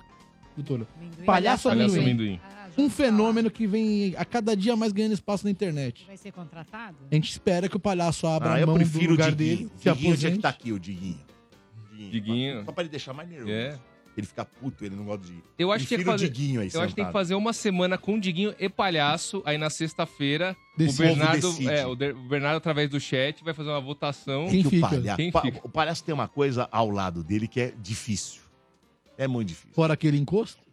Doutora? 0.56 0.86
Amendoim. 0.96 1.24
Palhaço 1.24 1.68
Palhaço 1.68 1.94
amendoim. 1.94 2.02
amendoim. 2.02 2.40
Ah, 2.44 2.66
Um 2.78 2.90
fenômeno 2.90 3.50
que 3.50 3.66
vem 3.66 4.14
a 4.18 4.24
cada 4.24 4.54
dia 4.56 4.76
mais 4.76 4.92
ganhando 4.92 5.12
espaço 5.12 5.44
na 5.44 5.50
internet. 5.50 6.04
Vai 6.06 6.16
ser 6.16 6.30
contratado? 6.32 6.96
A 7.10 7.14
gente 7.14 7.30
espera 7.30 7.68
que 7.68 7.76
o 7.76 7.80
palhaço 7.80 8.26
abra 8.26 8.50
Ah, 8.50 8.54
a 8.54 8.60
eu 8.60 8.66
mão 8.66 8.74
do 8.76 8.80
prefiro 8.80 9.08
o 9.08 9.10
lugar 9.12 9.30
Diguinho. 9.30 9.56
dele, 9.56 9.70
se 9.76 9.84
Diguinho 9.84 9.94
tinha 9.94 9.94
que 9.94 10.08
aposente. 10.08 10.36
estar 10.36 10.48
aqui, 10.50 10.72
o 10.72 10.78
Diguinho. 10.78 11.20
Diguinho. 12.10 12.64
Só 12.64 12.72
pra 12.72 12.82
ele 12.82 12.90
deixar 12.90 13.12
mais 13.14 13.28
nervoso. 13.28 13.50
É. 13.50 13.78
Ele 14.16 14.26
fica 14.26 14.44
puto, 14.46 14.82
ele 14.84 14.96
não 14.96 15.04
gosta 15.04 15.26
de. 15.26 15.42
Eu 15.58 15.70
acho 15.70 15.86
que 15.86 15.94
é 15.94 15.98
Prefiro 15.98 16.12
fazer- 16.12 16.24
o 16.26 16.30
Diguinho 16.30 16.60
aí, 16.62 16.70
Eu 16.72 16.80
acho 16.80 16.88
que 16.88 16.94
tem 16.94 17.04
que 17.04 17.08
sentado. 17.08 17.12
fazer 17.12 17.34
uma 17.34 17.52
semana 17.52 17.98
com 17.98 18.18
Diguinho 18.18 18.54
e 18.58 18.68
palhaço. 18.68 19.42
Aí 19.44 19.58
na 19.58 19.68
sexta-feira, 19.68 20.56
o. 20.78 20.92
Bernardo, 20.94 21.70
é, 21.70 21.86
o 21.86 21.94
De- 21.94 22.12
o 22.12 22.28
Bernardo, 22.28 22.56
através 22.56 22.88
do 22.88 22.98
chat, 22.98 23.44
vai 23.44 23.52
fazer 23.52 23.68
uma 23.68 23.80
votação. 23.80 24.46
Quem 24.48 24.62
que 24.62 24.70
fica? 24.70 24.86
O, 24.86 24.90
palha... 24.90 25.16
Quem 25.16 25.30
fica? 25.32 25.60
o 25.64 25.68
palhaço 25.68 26.02
tem 26.02 26.14
uma 26.14 26.28
coisa 26.28 26.66
ao 26.72 26.88
lado 26.90 27.22
dele 27.22 27.46
que 27.46 27.60
é 27.60 27.74
difícil. 27.78 28.40
É 29.18 29.28
muito 29.28 29.48
difícil. 29.48 29.74
Fora 29.74 29.92
aquele 29.94 30.16
encosto. 30.18 30.64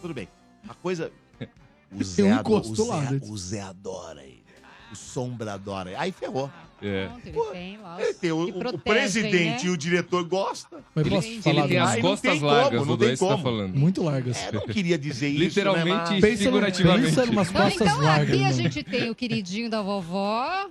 Tudo 0.00 0.14
bem. 0.14 0.28
A 0.68 0.74
coisa. 0.74 1.12
O 1.92 1.96
Tem 1.96 2.04
Zé, 2.04 2.22
um 2.22 2.40
o 2.56 2.74
Zé, 2.74 3.10
né? 3.10 3.20
o 3.22 3.36
Zé 3.36 3.60
adora 3.60 4.24
ele. 4.24 4.42
O 4.90 4.96
Sombra 4.96 5.52
adora 5.52 5.90
ele. 5.90 5.96
Aí 5.98 6.10
ferrou. 6.10 6.50
É. 6.82 7.06
Pronto, 7.06 7.20
ele 7.26 7.32
Pô, 7.32 7.44
tem 7.46 7.78
lá 7.78 7.96
os 7.96 8.02
Ele 8.02 8.14
tem 8.14 8.32
o, 8.32 8.46
que 8.46 8.52
o- 8.52 8.68
o 8.74 8.78
presidente 8.78 9.64
né? 9.64 9.70
e 9.70 9.70
o 9.70 9.76
diretor 9.76 10.24
gostam. 10.24 10.80
Mas 10.94 11.06
Ele, 11.06 11.14
posso 11.14 11.28
ele 11.28 11.42
falar 11.42 11.68
tem 11.68 11.76
do- 11.78 11.82
as 11.82 11.90
Aí 11.90 12.02
não 12.02 12.10
costas 12.10 12.30
tem 12.32 12.40
como, 12.40 12.52
largas, 12.52 12.86
não 12.86 12.94
o 12.94 12.98
tem 12.98 13.10
tá 13.10 13.16
como. 13.16 13.42
falando. 13.42 13.74
Muito 13.76 14.02
largas. 14.02 14.36
É, 14.36 14.52
não 14.52 14.60
queria 14.66 14.98
dizer 14.98 15.28
isso. 15.28 15.38
Literalmente 15.44 15.88
né, 15.88 16.04
mas- 16.10 16.20
Pensa, 16.20 16.42
figurativamente. 16.44 17.06
pensa 17.06 17.26
numas 17.26 17.50
Então, 17.50 17.62
costas 17.62 17.86
então 17.88 18.00
largas. 18.02 18.28
aqui 18.30 18.38
a 18.38 18.48
mano. 18.48 18.54
gente 18.56 18.82
tem 18.82 19.10
o 19.10 19.14
queridinho 19.14 19.70
da 19.70 19.80
vovó. 19.82 20.68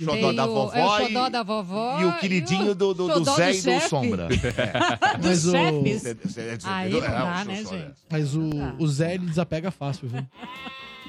Xodó 0.00 0.12
tem 0.12 0.34
da 0.36 0.46
o- 0.46 0.54
vovó 0.54 0.72
é 0.76 0.84
o 0.84 1.00
e- 1.00 1.06
xodó 1.08 1.28
da 1.28 1.42
vovó. 1.42 2.00
E 2.00 2.04
o 2.04 2.18
queridinho 2.20 2.72
do, 2.72 2.94
do, 2.94 3.08
do 3.20 3.24
Zé 3.34 3.50
do 3.50 3.58
e 3.58 3.62
do. 3.62 3.80
Sombra. 3.88 4.28
Mas 5.20 5.44
o, 5.44 5.50
chefes. 5.50 6.06
É, 6.06 6.10
é, 6.10 6.14
é, 6.54 6.58
Aí 6.62 6.88
é, 6.96 7.00
não 7.00 7.04
é, 7.04 7.10
dá, 7.10 7.24
o 7.42 7.44
né, 7.48 7.52
é. 7.52 7.56
gente? 7.64 7.94
mas 8.08 8.34
o, 8.36 8.48
o 8.78 8.86
Zé, 8.86 9.14
ele 9.14 9.26
desapega 9.26 9.72
fácil, 9.72 10.08
viu? 10.08 10.24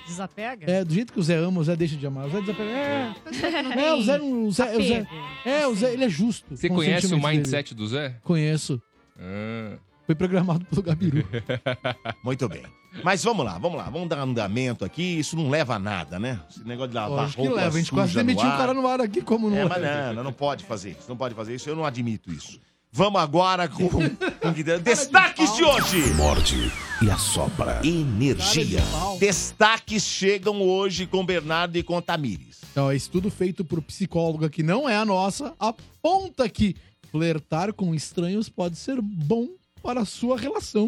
Desapega? 0.10 0.70
É, 0.72 0.84
do 0.84 0.94
jeito 0.94 1.14
que 1.14 1.20
o 1.20 1.24
Zé 1.24 1.36
ama, 1.38 1.62
o 1.62 1.64
Zé 1.64 1.76
deixa 1.76 1.96
de 1.96 2.06
amar. 2.06 2.26
O 2.28 2.30
Zé 2.30 2.42
desapega. 2.42 2.70
É, 2.70 3.82
é 3.86 3.94
o 3.94 4.02
Zé 4.02 4.18
não. 4.18 4.44
O 4.46 4.52
Zé, 4.52 4.78
o 4.78 4.82
Zé, 4.82 4.98
Apego. 5.00 5.10
é, 5.46 5.68
o 5.68 5.76
Zé, 5.76 5.94
ele 5.94 6.06
é 6.06 6.10
justo. 6.10 6.56
Você 6.56 6.68
com 6.68 6.76
conhece 6.76 7.06
o 7.06 7.10
sentimentos 7.10 7.30
dele. 7.30 7.38
mindset 7.38 7.76
do 7.76 7.88
Zé? 7.88 8.16
Conheço. 8.24 8.82
Ah. 9.18 9.78
Foi 10.06 10.16
programado 10.16 10.66
pelo 10.66 10.82
Gabiru. 10.82 11.28
Muito 12.24 12.50
bem. 12.50 12.64
Mas 13.04 13.24
vamos 13.24 13.46
lá, 13.46 13.60
vamos 13.60 13.78
lá. 13.78 13.84
Vamos 13.84 14.10
dar 14.10 14.20
andamento 14.20 14.84
aqui. 14.84 15.20
Isso 15.20 15.36
não 15.36 15.50
leva 15.50 15.76
a 15.76 15.80
nada, 15.80 16.18
né? 16.18 16.40
Esse 16.50 16.68
negócio 16.68 16.90
de 16.90 16.96
lavar 16.96 17.12
Lógico 17.12 17.42
que 17.44 17.48
roupa 17.48 17.62
leva. 17.64 17.76
A 17.76 17.80
gente 17.80 17.92
quase 17.92 18.08
suja 18.14 18.24
no 18.24 18.28
demitiu 18.28 18.48
o 18.50 18.52
ar. 18.52 18.58
cara 18.58 18.74
no 18.74 18.88
ar 18.88 19.02
aqui, 19.02 19.22
como 19.22 19.50
não 19.50 19.58
É, 19.58 19.66
mas 19.66 19.80
leva? 19.82 20.14
não, 20.14 20.24
não 20.24 20.34
pode 20.34 20.64
fazer 20.66 20.92
isso. 20.92 21.06
Não 21.08 21.16
pode 21.16 21.36
fazer 21.36 21.54
isso. 21.54 21.70
Eu 21.70 21.76
não 21.76 21.86
admito 21.86 22.32
isso. 22.34 22.60
Vamos 22.92 23.22
agora 23.22 23.68
com, 23.68 23.88
com 24.42 24.54
que- 24.54 24.64
destaques 24.64 25.56
de 25.56 25.64
hoje. 25.64 26.14
Morde 26.16 26.72
e 27.02 27.10
assopra. 27.10 27.80
Energia. 27.86 28.82
De. 29.14 29.20
Destaques 29.20 30.04
chegam 30.04 30.62
hoje 30.62 31.06
com 31.06 31.26
Bernardo 31.26 31.78
e 31.78 31.84
com 31.84 32.02
Tamires. 32.02 32.60
Então, 32.72 32.90
é 32.90 32.96
estudo 32.96 33.30
feito 33.30 33.64
por 33.64 33.82
psicóloga 33.82 34.50
que 34.50 34.64
não 34.64 34.88
é 34.90 34.96
a 34.96 35.06
nossa, 35.06 35.54
aponta 35.60 36.48
que 36.50 36.76
flertar 37.12 37.74
com 37.74 37.94
estranhos 37.94 38.50
pode 38.50 38.76
ser 38.78 39.00
bom 39.02 39.48
para 39.82 40.02
a 40.02 40.06
sua 40.06 40.38
relação. 40.38 40.88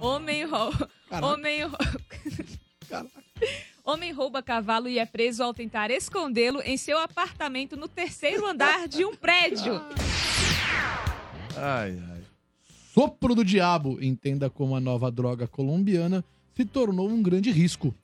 Homem 0.00 0.44
rouba. 0.44 0.88
Homem, 1.22 1.62
rou- 1.64 1.78
Caraca. 2.88 3.10
Homem 3.86 4.10
rouba 4.10 4.42
cavalo 4.42 4.88
e 4.88 4.98
é 4.98 5.06
preso 5.06 5.44
ao 5.44 5.54
tentar 5.54 5.92
escondê-lo 5.92 6.60
em 6.62 6.76
seu 6.76 6.98
apartamento 6.98 7.76
no 7.76 7.86
terceiro 7.86 8.44
andar 8.44 8.88
de 8.88 9.04
um 9.04 9.14
prédio. 9.14 9.80
Ai, 11.56 11.96
ai. 12.10 12.22
Sopro 12.92 13.32
do 13.32 13.44
diabo, 13.44 14.02
entenda 14.02 14.50
como 14.50 14.74
a 14.74 14.80
nova 14.80 15.08
droga 15.08 15.46
colombiana 15.46 16.24
se 16.56 16.64
tornou 16.64 17.08
um 17.08 17.22
grande 17.22 17.52
risco. 17.52 17.94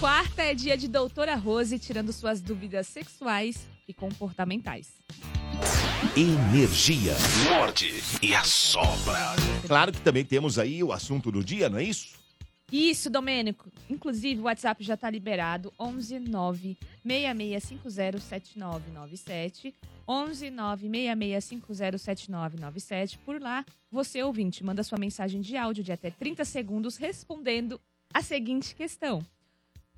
Quarta 0.00 0.42
é 0.42 0.54
dia 0.54 0.78
de 0.78 0.88
Doutora 0.88 1.34
Rose 1.34 1.78
tirando 1.78 2.10
suas 2.10 2.40
dúvidas 2.40 2.86
sexuais 2.86 3.68
e 3.86 3.92
comportamentais. 3.92 4.88
Energia. 6.16 7.14
Morde 7.50 8.02
e 8.22 8.34
assopra. 8.34 9.18
Claro 9.66 9.92
que 9.92 10.00
também 10.00 10.24
temos 10.24 10.58
aí 10.58 10.82
o 10.82 10.92
assunto 10.92 11.30
do 11.30 11.44
dia, 11.44 11.68
não 11.68 11.76
é 11.76 11.84
isso? 11.84 12.23
Isso, 12.72 13.10
Domênico. 13.10 13.70
Inclusive, 13.88 14.40
o 14.40 14.44
WhatsApp 14.44 14.82
já 14.82 14.96
tá 14.96 15.08
liberado. 15.10 15.72
11 15.78 16.18
9 16.18 16.76
6650 17.04 18.18
7997. 18.20 19.74
11 20.08 20.50
9 20.50 20.88
6650 20.88 21.98
7997. 21.98 23.18
Por 23.18 23.40
lá, 23.40 23.64
você 23.90 24.22
ouvinte 24.22 24.64
manda 24.64 24.82
sua 24.82 24.98
mensagem 24.98 25.40
de 25.40 25.56
áudio 25.56 25.84
de 25.84 25.92
até 25.92 26.10
30 26.10 26.44
segundos 26.44 26.96
respondendo 26.96 27.80
a 28.12 28.22
seguinte 28.22 28.74
questão: 28.74 29.24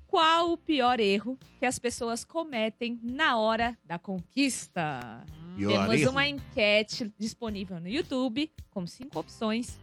Qual 0.05 0.51
o 0.51 0.57
pior 0.57 0.99
erro 0.99 1.37
que 1.59 1.65
as 1.65 1.79
pessoas 1.79 2.23
cometem 2.23 2.99
na 3.01 3.37
hora 3.37 3.77
da 3.83 3.97
conquista? 3.97 5.25
Pior 5.55 5.71
Temos 5.87 6.01
erro? 6.01 6.11
uma 6.11 6.27
enquete 6.27 7.11
disponível 7.17 7.79
no 7.79 7.87
YouTube 7.87 8.51
com 8.69 8.85
cinco 8.85 9.19
opções. 9.19 9.79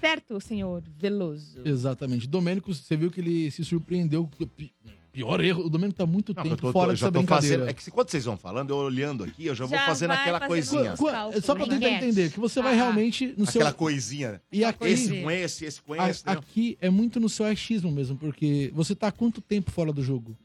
Certo, 0.00 0.40
senhor 0.40 0.82
Veloso? 0.98 1.60
Exatamente. 1.64 2.26
Domênico, 2.26 2.72
você 2.74 2.96
viu 2.96 3.10
que 3.10 3.20
ele 3.20 3.50
se 3.50 3.64
surpreendeu. 3.64 4.28
Pi- 4.56 4.72
Pior 5.12 5.40
erro. 5.44 5.66
O 5.66 5.70
Domênico 5.70 5.96
tá 5.96 6.04
muito 6.04 6.34
tempo 6.34 6.56
tô- 6.56 6.72
fora 6.72 6.88
tô- 6.88 6.92
dessa 6.94 7.08
brincadeira. 7.10 7.58
fazendo. 7.58 7.70
É 7.70 7.72
que 7.72 7.84
se- 7.84 7.90
quando 7.92 8.10
vocês 8.10 8.24
vão 8.24 8.36
falando, 8.36 8.70
eu 8.70 8.76
olhando 8.76 9.22
aqui, 9.22 9.46
eu 9.46 9.54
já 9.54 9.64
vou 9.64 9.78
Já 9.78 9.86
fazendo 9.86 10.08
vai 10.08 10.18
aquela 10.18 10.40
fazendo 10.40 10.48
coisinha. 10.50 10.96
cálculos, 10.96 11.44
Só 11.44 11.54
pra 11.54 11.64
tentar 11.64 11.76
enquete. 11.76 11.94
entender, 12.04 12.32
que 12.32 12.40
você 12.40 12.60
vai 12.60 12.72
Ah. 12.72 12.76
realmente 12.76 13.26
no 13.38 13.44
Aquela 13.44 13.70
seu. 13.70 13.74
coisinha. 13.74 14.42
E 14.50 14.64
aqui, 14.64 14.84
Esse 14.88 15.22
com 15.22 15.30
esse, 15.30 15.64
esse 15.66 15.80
com 15.82 15.92
a- 15.94 16.10
esse. 16.10 16.22
entendeu? 16.22 16.40
aqui 16.40 16.76
é 16.80 16.90
muito 16.90 17.20
no 17.20 17.28
seu 17.28 17.46
achismo 17.46 17.92
mesmo, 17.92 18.16
porque 18.16 18.72
você 18.74 18.92
tá 18.96 19.06
há 19.06 19.12
quanto 19.12 19.40
tempo 19.40 19.70
fora 19.70 19.92
do 19.92 20.02
jogo? 20.02 20.36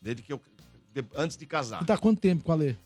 Desde 0.00 0.22
que 0.22 0.32
eu. 0.32 0.40
de- 0.94 1.04
antes 1.16 1.36
de 1.36 1.44
casar. 1.46 1.80
Você 1.80 1.86
tá 1.86 1.94
há 1.94 1.98
quanto 1.98 2.20
tempo, 2.20 2.44
Qualê? 2.44 2.76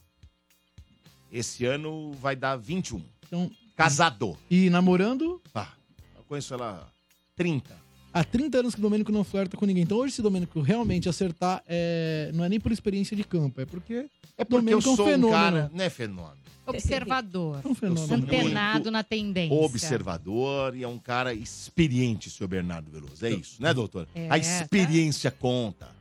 Esse 1.31 1.65
ano 1.67 2.13
vai 2.13 2.35
dar 2.37 2.57
21. 2.57 3.03
Então, 3.27 3.51
Casado. 3.77 4.37
e 4.51 4.71
namorando? 4.71 5.41
Ah, 5.55 5.69
eu 6.17 6.23
conheço 6.25 6.55
ela 6.55 6.89
há 6.89 7.37
30. 7.37 7.77
Há 8.13 8.25
30 8.25 8.59
anos 8.61 8.75
que 8.75 8.81
o 8.81 8.83
Domênico 8.83 9.13
não 9.13 9.23
flerta 9.23 9.59
com 9.59 9.67
ninguém. 9.67 9.83
Então 9.83 9.99
hoje, 9.99 10.15
se 10.15 10.21
o 10.21 10.23
Domênico 10.23 10.61
realmente 10.63 11.07
acertar, 11.07 11.63
é... 11.67 12.31
não 12.33 12.43
é 12.43 12.49
nem 12.49 12.59
por 12.59 12.73
experiência 12.73 13.15
de 13.15 13.23
campo, 13.23 13.61
é 13.61 13.67
porque 13.67 14.07
É 14.39 14.45
porque 14.45 14.55
eu 14.55 14.81
Domênico 14.81 14.89
é 14.89 14.93
um 14.93 14.97
sou 14.97 15.05
um 15.07 15.09
fenômeno. 15.11 15.39
cara... 15.39 15.71
Não 15.75 15.85
é 15.85 15.91
fenômeno. 15.91 16.47
Observador. 16.67 17.61
é 17.63 17.69
um 17.69 17.75
fenômeno. 17.75 18.09
sou 18.09 18.17
Antenado 18.17 18.91
na 18.91 19.03
tendência. 19.05 19.55
Observador 19.55 20.75
e 20.75 20.83
é 20.83 20.89
um 20.89 20.99
cara 20.99 21.35
experiente, 21.35 22.31
seu 22.31 22.49
Bernardo 22.49 22.91
Veloso. 22.91 23.25
É 23.25 23.31
isso, 23.31 23.63
né, 23.63 23.73
doutor? 23.75 24.09
É, 24.15 24.29
A 24.31 24.39
experiência 24.39 25.31
conta. 25.31 25.95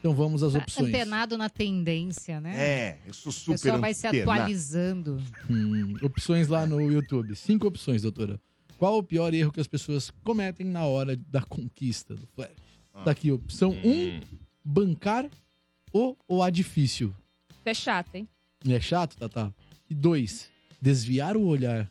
Então 0.00 0.14
vamos 0.14 0.42
às 0.42 0.54
opções. 0.54 0.88
Antenado 0.88 1.36
na 1.36 1.50
tendência, 1.50 2.40
né? 2.40 2.56
É, 2.56 2.98
eu 3.06 3.12
sou 3.12 3.28
O 3.28 3.32
super 3.32 3.52
pessoal 3.52 3.78
vai 3.78 3.92
se 3.92 4.06
atualizando. 4.06 5.22
Hum, 5.48 5.94
opções 6.02 6.48
lá 6.48 6.66
no 6.66 6.90
YouTube. 6.90 7.36
Cinco 7.36 7.66
opções, 7.66 8.00
doutora. 8.00 8.40
Qual 8.78 8.96
o 8.96 9.02
pior 9.02 9.34
erro 9.34 9.52
que 9.52 9.60
as 9.60 9.66
pessoas 9.66 10.10
cometem 10.24 10.66
na 10.66 10.86
hora 10.86 11.14
da 11.14 11.42
conquista 11.42 12.14
do 12.14 12.26
flash? 12.28 12.50
Ah. 12.94 13.02
Tá 13.02 13.10
aqui, 13.10 13.30
opção 13.30 13.72
1, 13.72 13.90
um, 13.90 14.20
bancar 14.64 15.28
o 15.92 16.16
ou 16.26 16.42
a 16.42 16.48
difícil. 16.48 17.14
Isso 17.50 17.60
é 17.66 17.74
chato, 17.74 18.14
hein? 18.14 18.26
É 18.66 18.80
chato, 18.80 19.18
Tatá? 19.18 19.52
E 19.88 19.94
dois, 19.94 20.48
desviar 20.80 21.36
o 21.36 21.44
olhar. 21.44 21.90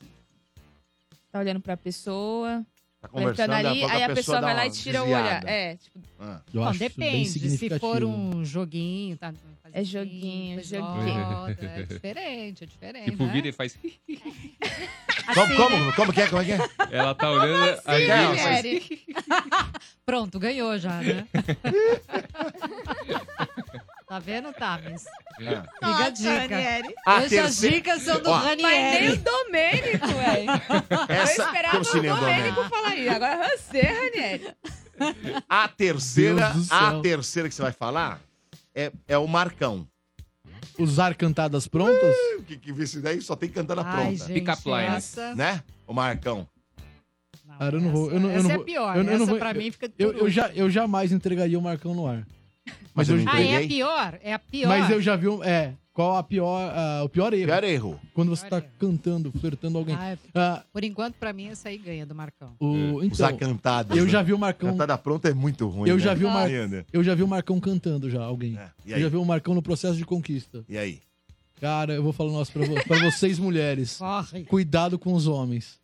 Tá 1.31 1.39
olhando 1.39 1.59
pra 1.59 1.77
pessoa, 1.77 2.65
Tá 3.01 3.07
flertando 3.07 3.53
ali, 3.53 3.83
aí 3.85 4.03
a 4.03 4.13
pessoa 4.13 4.41
dá 4.41 4.47
vai 4.47 4.55
lá 4.57 4.65
e 4.67 4.71
tira 4.71 4.99
o 5.01 5.05
desviada. 5.05 5.29
olhar. 5.29 5.47
É, 5.47 5.77
tipo, 5.77 5.99
Ah. 6.19 6.41
Eu 6.53 6.61
Bom, 6.61 6.67
acho 6.67 6.83
isso 6.83 6.99
bem 6.99 7.23
depende. 7.23 7.49
Se 7.57 7.79
for 7.79 8.03
um 8.03 8.43
joguinho, 8.43 9.15
tá? 9.17 9.33
Faz 9.63 9.73
É 9.73 9.79
assim, 9.79 9.89
joguinho, 9.91 10.57
depois 10.61 10.67
joguinho. 10.67 11.25
volta, 11.25 11.65
É 11.65 11.83
diferente, 11.87 12.63
é 12.65 12.67
diferente. 12.67 13.11
Tipo, 13.11 13.23
né? 13.25 13.31
vira 13.31 13.47
e 13.47 13.51
faz. 13.53 13.77
Como, 15.33 15.41
Assim, 15.45 15.55
como, 15.57 15.77
né? 15.85 15.91
como 15.95 16.11
que 16.13 16.21
é? 16.21 16.27
Como 16.27 16.41
é 16.41 16.45
que 16.45 16.51
é? 16.53 16.57
Ela 16.89 17.13
tá 17.13 17.29
olhando. 17.29 17.79
aí 17.85 18.01
vira 18.01 18.33
e 18.33 18.37
faz-. 18.39 18.99
Pronto, 20.03 20.39
ganhou 20.39 20.75
já, 20.79 20.99
né? 21.01 21.27
Tá 24.09 24.19
vendo, 24.19 24.51
Tamis? 24.53 25.05
É. 25.39 25.61
Fica 25.61 26.05
a 26.05 26.09
dica. 26.09 26.29
Ranieri. 26.55 26.95
A 27.05 27.15
Hoje 27.15 27.23
as 27.23 27.29
terceira... 27.29 27.75
dicas 27.75 28.01
são 28.01 28.19
do 28.21 28.29
Ó, 28.29 28.37
Mas 28.39 28.57
nem 28.57 28.65
o 28.65 28.69
Ranieri. 28.69 29.17
Domênico, 29.17 30.07
velho. 30.07 30.51
Eu 31.07 31.15
Essa... 31.15 31.43
esperava 31.43 31.77
Como 31.77 31.89
o 31.89 31.93
Domênico. 31.93 32.19
Domênico 32.19 32.63
falar 32.69 32.95
isso. 32.95 33.09
Agora 33.11 33.57
você, 33.57 33.81
Ranieri. 33.81 34.47
A 35.47 35.67
terceira, 35.69 36.51
a 36.71 36.99
terceira 37.01 37.47
que 37.47 37.55
você 37.55 37.61
vai 37.61 37.71
falar 37.71 38.19
é, 38.75 38.91
é 39.07 39.17
o 39.17 39.27
Marcão. 39.27 39.87
Usar 40.77 41.13
cantadas 41.15 41.67
prontas? 41.67 42.15
O 42.39 42.43
que, 42.43 42.57
que 42.57 42.73
vê 42.73 42.83
isso 42.83 43.01
daí? 43.01 43.21
Só 43.21 43.35
tem 43.35 43.49
cantada 43.49 43.81
Ai, 43.81 43.91
pronta. 43.95 44.27
gente, 44.27 44.33
Pick-up 44.33 44.61
lines. 44.65 44.95
essa... 45.17 45.35
Né? 45.35 45.63
O 45.85 45.93
Marcão. 45.93 46.47
Não, 47.45 47.57
Cara, 47.57 47.75
eu 47.77 47.81
não 47.81 47.91
vou- 47.91 48.11
eu 48.11 48.19
não- 48.19 48.29
eu 48.29 48.35
essa 48.35 48.43
não 48.43 48.51
é 48.51 48.55
vou- 48.55 48.65
pior. 48.65 48.97
eu 48.97 49.03
não- 49.03 49.11
eu 49.11 49.17
não 49.17 49.23
essa 49.25 49.31
vou- 49.31 49.39
pra 49.39 49.53
mim 49.53 49.71
fica 49.71 49.91
Eu, 49.97 50.13
eu, 50.13 50.29
já, 50.29 50.49
eu 50.53 50.69
jamais 50.69 51.11
entregaria 51.11 51.57
o 51.59 51.61
Marcão 51.61 51.93
no 51.93 52.07
ar. 52.07 52.25
Mas 52.99 53.09
eu 53.09 53.17
eu, 53.17 53.23
não 53.25 53.31
Ah, 53.33 53.41
é 53.41 53.57
a 53.63 53.67
pior? 53.67 54.19
É 54.23 54.33
a 54.33 54.39
pior. 54.39 54.67
mas 54.69 54.89
eu 54.89 55.01
já 55.01 55.15
vi 55.15 55.27
um. 55.27 55.43
É, 55.43 55.73
qual 55.93 56.15
a 56.17 56.23
pior, 56.23 56.71
ah, 56.75 57.01
o 57.03 57.09
pior 57.09 57.33
erro? 57.33 57.45
Pior 57.47 57.63
erro. 57.63 57.99
Quando 58.13 58.29
você 58.29 58.47
tá 58.47 58.57
erro. 58.57 58.67
cantando, 58.79 59.31
flertando 59.39 59.77
alguém. 59.77 59.95
Ah, 59.95 60.17
Ah, 60.35 60.63
por 60.71 60.83
enquanto, 60.83 61.15
pra 61.15 61.33
mim, 61.33 61.47
essa 61.47 61.69
aí 61.69 61.77
ganha 61.77 62.05
do 62.05 62.13
Marcão. 62.15 62.55
o, 62.59 62.97
Usar 63.11 63.33
então, 63.33 63.49
cantadas. 63.49 63.97
eu 63.97 64.05
né? 64.05 64.09
já 64.09 64.21
vi 64.21 64.33
o 64.33 64.37
Marcão. 64.39 64.71
Cantada 64.71 64.97
pronta 64.97 65.29
é 65.29 65.33
muito 65.33 65.67
ruim. 65.67 65.89
Eu 65.89 65.97
né? 65.97 66.01
já 66.01 66.13
vi 66.13 66.25
o 66.25 66.29
Mar- 66.29 66.45
Ai, 66.47 66.67
né? 66.67 66.85
Eu 66.93 67.03
já 67.03 67.15
vi 67.15 67.23
o 67.23 67.27
Marcão 67.27 67.59
cantando 67.59 68.09
já, 68.09 68.23
alguém. 68.23 68.57
É, 68.57 68.69
Eu 68.85 68.99
já 69.01 69.09
vi 69.09 69.17
o 69.17 69.25
Marcão 69.25 69.53
no 69.55 69.61
processo 69.61 69.95
de 69.95 70.05
conquista. 70.05 70.63
E 70.69 70.77
aí? 70.77 70.99
Cara, 71.59 71.93
eu 71.93 72.03
vou 72.03 72.13
falar 72.13 72.29
um 72.29 72.33
negócio 72.33 72.53
pra, 72.53 72.65
vo- 72.65 72.83
pra 72.87 72.99
vocês, 73.11 73.37
mulheres. 73.37 73.97
Corre. 73.97 74.43
Cuidado 74.45 74.97
com 74.97 75.13
os 75.13 75.27
homens. 75.27 75.78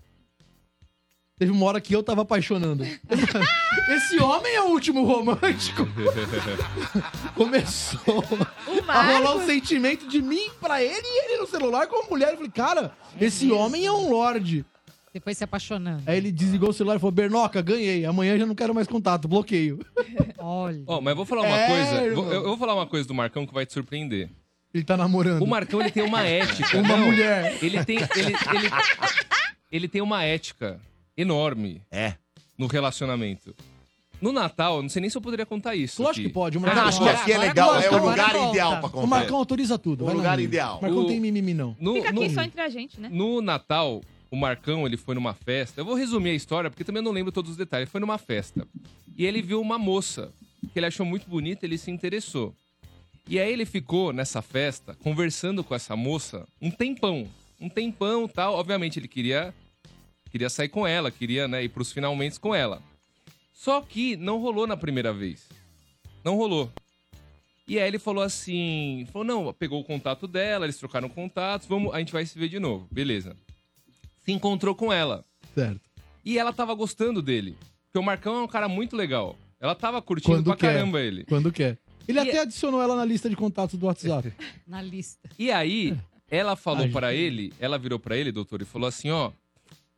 Teve 1.38 1.52
uma 1.52 1.66
hora 1.66 1.82
que 1.82 1.94
eu 1.94 2.02
tava 2.02 2.22
apaixonando. 2.22 2.86
Esse 3.90 4.18
homem 4.22 4.56
é 4.56 4.62
o 4.62 4.70
último 4.70 5.04
romântico. 5.04 5.86
Começou 7.36 8.24
a 8.88 9.04
rolar 9.04 9.36
um 9.36 9.46
sentimento 9.46 10.08
de 10.08 10.22
mim 10.22 10.50
pra 10.62 10.82
ele 10.82 11.04
e 11.04 11.26
ele 11.26 11.42
no 11.42 11.48
celular 11.48 11.88
com 11.88 12.06
a 12.06 12.10
mulher. 12.10 12.30
Eu 12.32 12.36
falei, 12.38 12.52
cara, 12.52 12.92
esse 13.20 13.52
homem 13.52 13.86
é 13.86 13.92
um 13.92 14.10
lorde. 14.10 14.64
Depois 15.14 15.38
se 15.38 15.44
apaixonando. 15.44 16.04
Aí 16.08 16.18
ele 16.18 16.32
desligou 16.32 16.70
o 16.70 16.74
celular 16.74 16.96
e 16.96 17.00
falou: 17.00 17.12
Bernoca, 17.12 17.62
ganhei. 17.62 18.06
Amanhã 18.06 18.38
já 18.38 18.46
não 18.46 18.56
quero 18.56 18.74
mais 18.74 18.88
contato, 18.88 19.28
bloqueio. 19.28 19.80
Olha. 20.38 20.84
Ó, 20.88 21.02
mas 21.02 21.12
eu 21.12 21.16
vou 21.18 21.26
falar 21.26 21.42
uma 21.44 21.58
É, 21.60 21.68
coisa. 21.68 22.04
irmão. 22.06 22.24
vou- 22.24 22.34
eu, 22.34 22.42
eu 22.42 22.48
vou 22.48 22.58
falar 22.58 22.76
uma 22.76 22.88
coisa 22.88 23.08
do 23.08 23.14
Marcão 23.14 23.46
que 23.46 23.54
vai 23.54 23.66
te 23.66 23.74
surpreender. 23.74 24.30
Ele 24.74 24.84
tá 24.86 24.96
namorando. 24.98 25.42
O 25.42 25.48
Marcão, 25.48 25.80
ele 25.82 25.92
tem 25.92 26.04
uma 26.04 26.22
ética. 26.24 26.78
Uma 26.78 26.98
Não, 26.98 27.06
mulher. 27.08 27.58
Ele 27.62 27.84
tem, 27.86 27.98
ele, 27.98 28.08
ele, 28.34 28.70
ele 29.72 29.88
tem 29.88 30.02
uma 30.02 30.22
ética 30.24 30.80
enorme 31.18 31.82
É. 31.92 32.16
no 32.58 32.68
relacionamento. 32.68 33.56
No 34.22 34.32
Natal, 34.32 34.82
não 34.82 34.88
sei 34.90 35.02
nem 35.02 35.10
se 35.10 35.18
eu 35.18 35.22
poderia 35.22 35.46
contar 35.46 35.76
isso. 35.76 36.02
Lógico 36.02 36.22
aqui. 36.22 36.30
que 36.30 36.34
pode. 36.34 36.58
O 36.58 36.62
Não, 36.62 36.68
Marcão, 36.68 36.88
acho 36.88 37.04
que 37.04 37.10
aqui 37.10 37.32
é 37.34 37.38
legal. 37.38 37.76
É 37.76 37.90
o 37.92 37.98
lugar 38.10 38.50
ideal 38.50 38.78
pra 38.80 38.88
o 38.88 38.92
contar. 38.92 39.08
Marcão 39.08 39.38
autoriza 39.38 39.78
tudo. 39.78 40.06
O 40.06 40.14
lugar 40.14 40.40
ideal. 40.40 40.80
O 40.80 40.82
Marcão 40.84 41.02
O- 41.04 41.08
tem 41.08 41.20
mimimi, 41.20 41.54
não. 41.54 41.76
No, 41.80 41.96
Fica 41.96 42.10
aqui 42.10 42.28
no- 42.28 42.34
só 42.34 42.42
entre 42.42 42.62
a 42.62 42.70
gente, 42.70 43.00
né? 43.00 43.10
No 43.12 43.42
Natal, 43.42 44.02
o 44.32 44.36
Marcão, 44.38 44.86
ele 44.88 44.96
foi 44.96 45.16
numa 45.16 45.34
festa. 45.34 45.82
Eu 45.82 45.86
vou 45.86 45.96
resumir 45.96 46.30
a 46.30 46.34
história, 46.34 46.70
porque 46.70 46.84
também 46.86 47.00
eu 47.02 47.04
não 47.04 47.12
lembro 47.12 47.32
todos 47.32 47.52
os 47.52 47.58
detalhes. 47.58 47.84
Ele 47.88 47.92
foi 47.92 48.00
numa 48.00 48.18
festa. 48.18 48.66
E 49.18 49.26
ele 49.26 49.42
viu 49.42 49.60
uma 49.60 49.78
moça 49.78 50.32
que 50.72 50.80
ele 50.80 50.86
achou 50.86 51.06
muito 51.06 51.30
bonita, 51.30 51.66
ele 51.66 51.78
se 51.78 51.92
interessou. 51.92 52.56
E 53.28 53.38
aí 53.38 53.52
ele 53.52 53.66
ficou 53.66 54.14
nessa 54.14 54.42
festa, 54.42 54.96
conversando 55.04 55.62
com 55.64 55.76
essa 55.76 55.96
moça 55.96 56.48
um 56.62 56.72
tempão. 56.72 57.28
Um 57.60 57.68
tempão 57.68 58.28
tal. 58.30 58.54
Obviamente 58.56 58.98
ele 58.98 59.08
queria 59.10 59.54
queria 60.36 60.50
sair 60.50 60.68
com 60.68 60.86
ela, 60.86 61.10
queria 61.10 61.48
né, 61.48 61.64
ir 61.64 61.70
pros 61.70 61.94
finalmente 61.94 62.38
com 62.42 62.54
ela. 62.54 62.84
Só 63.54 63.80
que 63.80 64.18
não 64.18 64.38
rolou 64.38 64.68
na 64.68 64.76
primeira 64.76 65.14
vez. 65.14 65.48
Não 66.26 66.36
rolou. 66.36 66.70
E 67.66 67.80
aí 67.80 67.88
ele 67.88 67.98
falou 67.98 68.22
assim, 68.22 69.08
falou, 69.14 69.26
não, 69.26 69.54
pegou 69.54 69.80
o 69.80 69.84
contato 69.86 70.28
dela, 70.28 70.66
eles 70.66 70.78
trocaram 70.78 71.08
contatos, 71.08 71.66
vamos, 71.70 71.94
a 71.94 72.00
gente 72.00 72.12
vai 72.12 72.26
se 72.26 72.38
ver 72.38 72.50
de 72.50 72.60
novo. 72.60 72.86
Beleza. 72.92 73.34
Se 74.26 74.34
encontrou 74.34 74.76
com 74.76 74.92
ela. 74.92 75.24
Certo. 75.54 75.80
E 76.26 76.38
ela 76.38 76.52
tava 76.52 76.74
gostando 76.74 77.22
dele. 77.22 77.56
Porque 77.86 77.98
o 78.00 78.04
Marcão 78.04 78.36
é 78.36 78.42
um 78.42 78.48
cara 78.48 78.68
muito 78.68 78.94
legal. 78.94 79.38
Ela 79.58 79.74
tava 79.74 80.02
curtindo 80.02 80.36
Quando 80.36 80.46
pra 80.48 80.58
quer. 80.58 80.74
caramba 80.74 81.00
ele. 81.00 81.24
Quando 81.24 81.50
quer. 81.50 81.78
Ele 82.06 82.20
E- 82.20 82.22
até 82.30 82.40
adicionou 82.40 82.82
ela 82.82 82.98
na 82.98 83.06
lista 83.06 83.30
de 83.30 83.38
contatos 83.38 83.80
do 83.80 83.86
WhatsApp. 83.86 84.34
Na 84.68 84.82
lista. 84.82 85.30
E 85.40 85.50
aí, 85.50 85.98
ela 86.30 86.58
falou 86.58 86.86
gente. 86.86 87.04
ele, 87.16 87.54
ela 87.58 87.78
virou 87.78 87.98
pra 87.98 88.18
ele, 88.18 88.34
doutor, 88.34 88.62
e 88.62 88.66
falou 88.66 88.88
assim, 88.90 89.10
ó, 89.12 89.32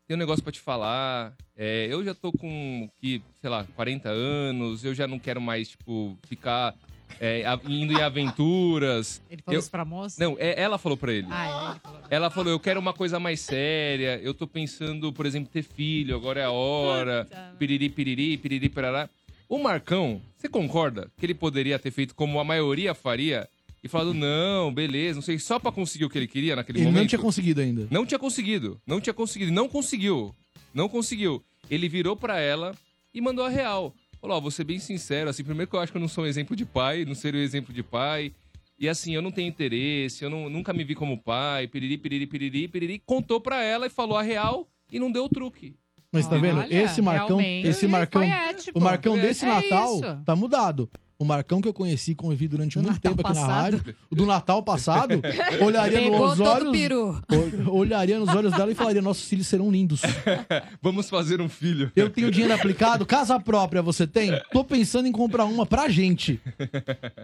tem 0.08 0.16
um 0.16 0.20
negócio 0.20 0.42
pra 0.42 0.54
te 0.54 0.60
falar, 0.62 1.34
é, 1.56 1.88
eu 1.92 2.04
já 2.04 2.16
tô 2.16 2.32
com, 2.32 2.90
que, 3.00 3.22
sei 3.42 3.50
lá, 3.50 3.66
40 3.76 4.10
anos, 4.10 4.86
eu 4.86 4.96
já 4.96 5.06
não 5.06 5.20
quero 5.20 5.42
mais, 5.42 5.70
tipo, 5.70 6.18
ficar 6.28 6.74
é, 7.20 7.44
indo 7.68 7.92
em 7.94 8.02
aventuras. 8.02 9.22
Ele 9.30 9.42
falou 9.42 9.56
Eu- 9.56 9.60
isso 9.60 9.72
pra 9.72 9.84
moça? 9.84 10.24
Não, 10.24 10.38
é- 10.40 10.60
ela 10.62 10.78
falou 10.78 10.98
pra 10.98 11.12
ele. 11.12 11.28
Ah, 11.30 11.46
é, 11.46 11.72
ele 11.72 11.80
falou. 11.80 12.02
Ela 12.10 12.30
falou, 12.30 12.52
eu 12.54 12.60
quero 12.60 12.80
uma 12.80 12.94
coisa 12.94 13.20
mais 13.20 13.40
séria, 13.42 14.20
eu 14.24 14.34
tô 14.34 14.48
pensando, 14.48 15.12
por 15.12 15.26
exemplo, 15.26 15.50
ter 15.52 15.64
filho, 15.64 16.16
agora 16.16 16.40
é 16.42 16.46
a 16.46 16.52
hora, 16.52 17.28
piriri, 17.60 17.90
piriri, 17.90 18.38
piriri, 18.38 18.70
parará. 18.70 19.10
O 19.50 19.58
Marcão, 19.58 20.22
você 20.38 20.48
concorda 20.48 21.10
que 21.18 21.26
ele 21.26 21.34
poderia 21.34 21.80
ter 21.80 21.92
feito 21.92 22.14
como 22.16 22.40
a 22.40 22.44
maioria 22.44 22.94
faria 22.94 23.48
e 23.84 23.88
falado, 23.88 24.14
não, 24.14 24.74
beleza, 24.74 25.16
não 25.16 25.22
sei, 25.22 25.38
só 25.40 25.60
pra 25.60 25.72
conseguir 25.72 26.06
o 26.06 26.10
que 26.10 26.18
ele 26.18 26.28
queria 26.28 26.56
naquele 26.56 26.80
Ele 26.80 26.86
momento? 26.88 27.02
não 27.02 27.08
tinha 27.08 27.20
conseguido 27.20 27.62
ainda. 27.62 27.88
Não 27.92 28.06
tinha 28.06 28.20
conseguido, 28.20 28.82
não 28.86 29.00
tinha 29.00 29.14
conseguido, 29.14 29.52
não 29.52 29.68
conseguiu, 29.70 30.36
não 30.74 30.90
conseguiu. 30.90 31.44
Ele 31.70 31.88
virou 31.90 32.16
pra 32.16 32.40
ela 32.40 32.76
e 33.14 33.22
mandou 33.22 33.46
a 33.46 33.50
real. 33.50 33.94
Falou, 34.20 34.38
ó, 34.38 34.40
vou 34.42 34.50
ser 34.52 34.64
bem 34.64 34.80
sincero, 34.80 35.30
assim, 35.30 35.44
primeiro 35.44 35.70
que 35.70 35.76
eu 35.76 35.80
acho 35.80 35.92
que 35.92 35.98
eu 35.98 36.02
não 36.02 36.08
sou 36.08 36.24
um 36.24 36.28
exemplo 36.28 36.56
de 36.56 36.66
pai, 36.66 37.06
não 37.06 37.14
seria 37.16 37.40
um 37.40 37.44
exemplo 37.44 37.74
de 37.74 37.84
pai. 37.84 38.34
E 38.80 38.88
assim, 38.88 39.14
eu 39.16 39.22
não 39.22 39.32
tenho 39.32 39.48
interesse, 39.48 40.24
eu 40.24 40.30
não- 40.30 40.50
nunca 40.50 40.72
me 40.74 40.84
vi 40.84 40.94
como 40.96 41.18
pai, 41.18 41.68
piriri, 41.68 41.98
piriri, 41.98 42.28
piriri, 42.28 42.68
piriri. 42.68 43.02
Contou 43.06 43.40
pra 43.42 43.64
ela 43.64 43.88
e 43.88 43.90
falou 43.90 44.18
a 44.18 44.22
real 44.22 44.68
e 44.92 45.00
não 45.00 45.12
deu 45.12 45.26
o 45.26 45.30
truque. 45.30 45.76
Mas 46.12 46.28
tá 46.28 46.38
vendo? 46.38 46.60
Olha, 46.60 46.74
Esse 46.84 47.02
Marcão, 47.02 47.42
esse 47.42 47.88
Marcão, 47.88 48.22
foi 48.22 48.30
ético. 48.32 48.80
o 48.80 48.82
Marcão 48.82 49.18
É, 49.18 49.22
desse 49.22 49.46
é 49.46 49.48
Natal 49.48 49.96
isso. 49.96 50.22
tá 50.26 50.36
mudado. 50.36 50.90
O 51.20 51.26
Marcão 51.26 51.60
que 51.60 51.68
eu 51.68 51.74
conheci 51.74 52.12
e 52.12 52.16
convivi 52.16 52.48
durante 52.48 52.76
Do 52.78 52.84
muito 52.84 52.94
Natal 52.94 53.12
tempo 53.16 53.28
aqui 53.28 53.36
na 53.40 53.46
passado. 53.48 53.78
rádio, 53.78 53.96
o 54.12 54.16
do 54.16 54.26
Natal 54.28 54.62
passado, 54.62 55.14
olharia 55.66 56.00
Pegou 56.00 56.28
nos 56.30 56.40
olhos, 56.40 56.70
o 56.70 56.72
peru. 56.72 57.22
ol- 57.66 57.76
olharia 57.80 58.20
nos 58.20 58.30
olhos 58.30 58.52
dela 58.54 58.72
e 58.72 58.76
falaria: 58.76 59.02
"Nossos 59.02 59.28
filhos 59.28 59.48
serão 59.48 59.72
lindos". 59.72 60.02
Vamos 60.80 61.10
fazer 61.10 61.42
um 61.42 61.50
filho. 61.50 61.92
Eu 61.96 62.12
tenho 62.12 62.30
dinheiro 62.30 62.54
aplicado, 62.54 63.04
casa 63.04 63.40
própria 63.40 63.82
você 63.82 64.06
tem? 64.06 64.32
Tô 64.52 64.64
pensando 64.64 65.08
em 65.08 65.12
comprar 65.12 65.46
uma 65.46 65.66
pra 65.66 65.90
gente. 65.90 66.40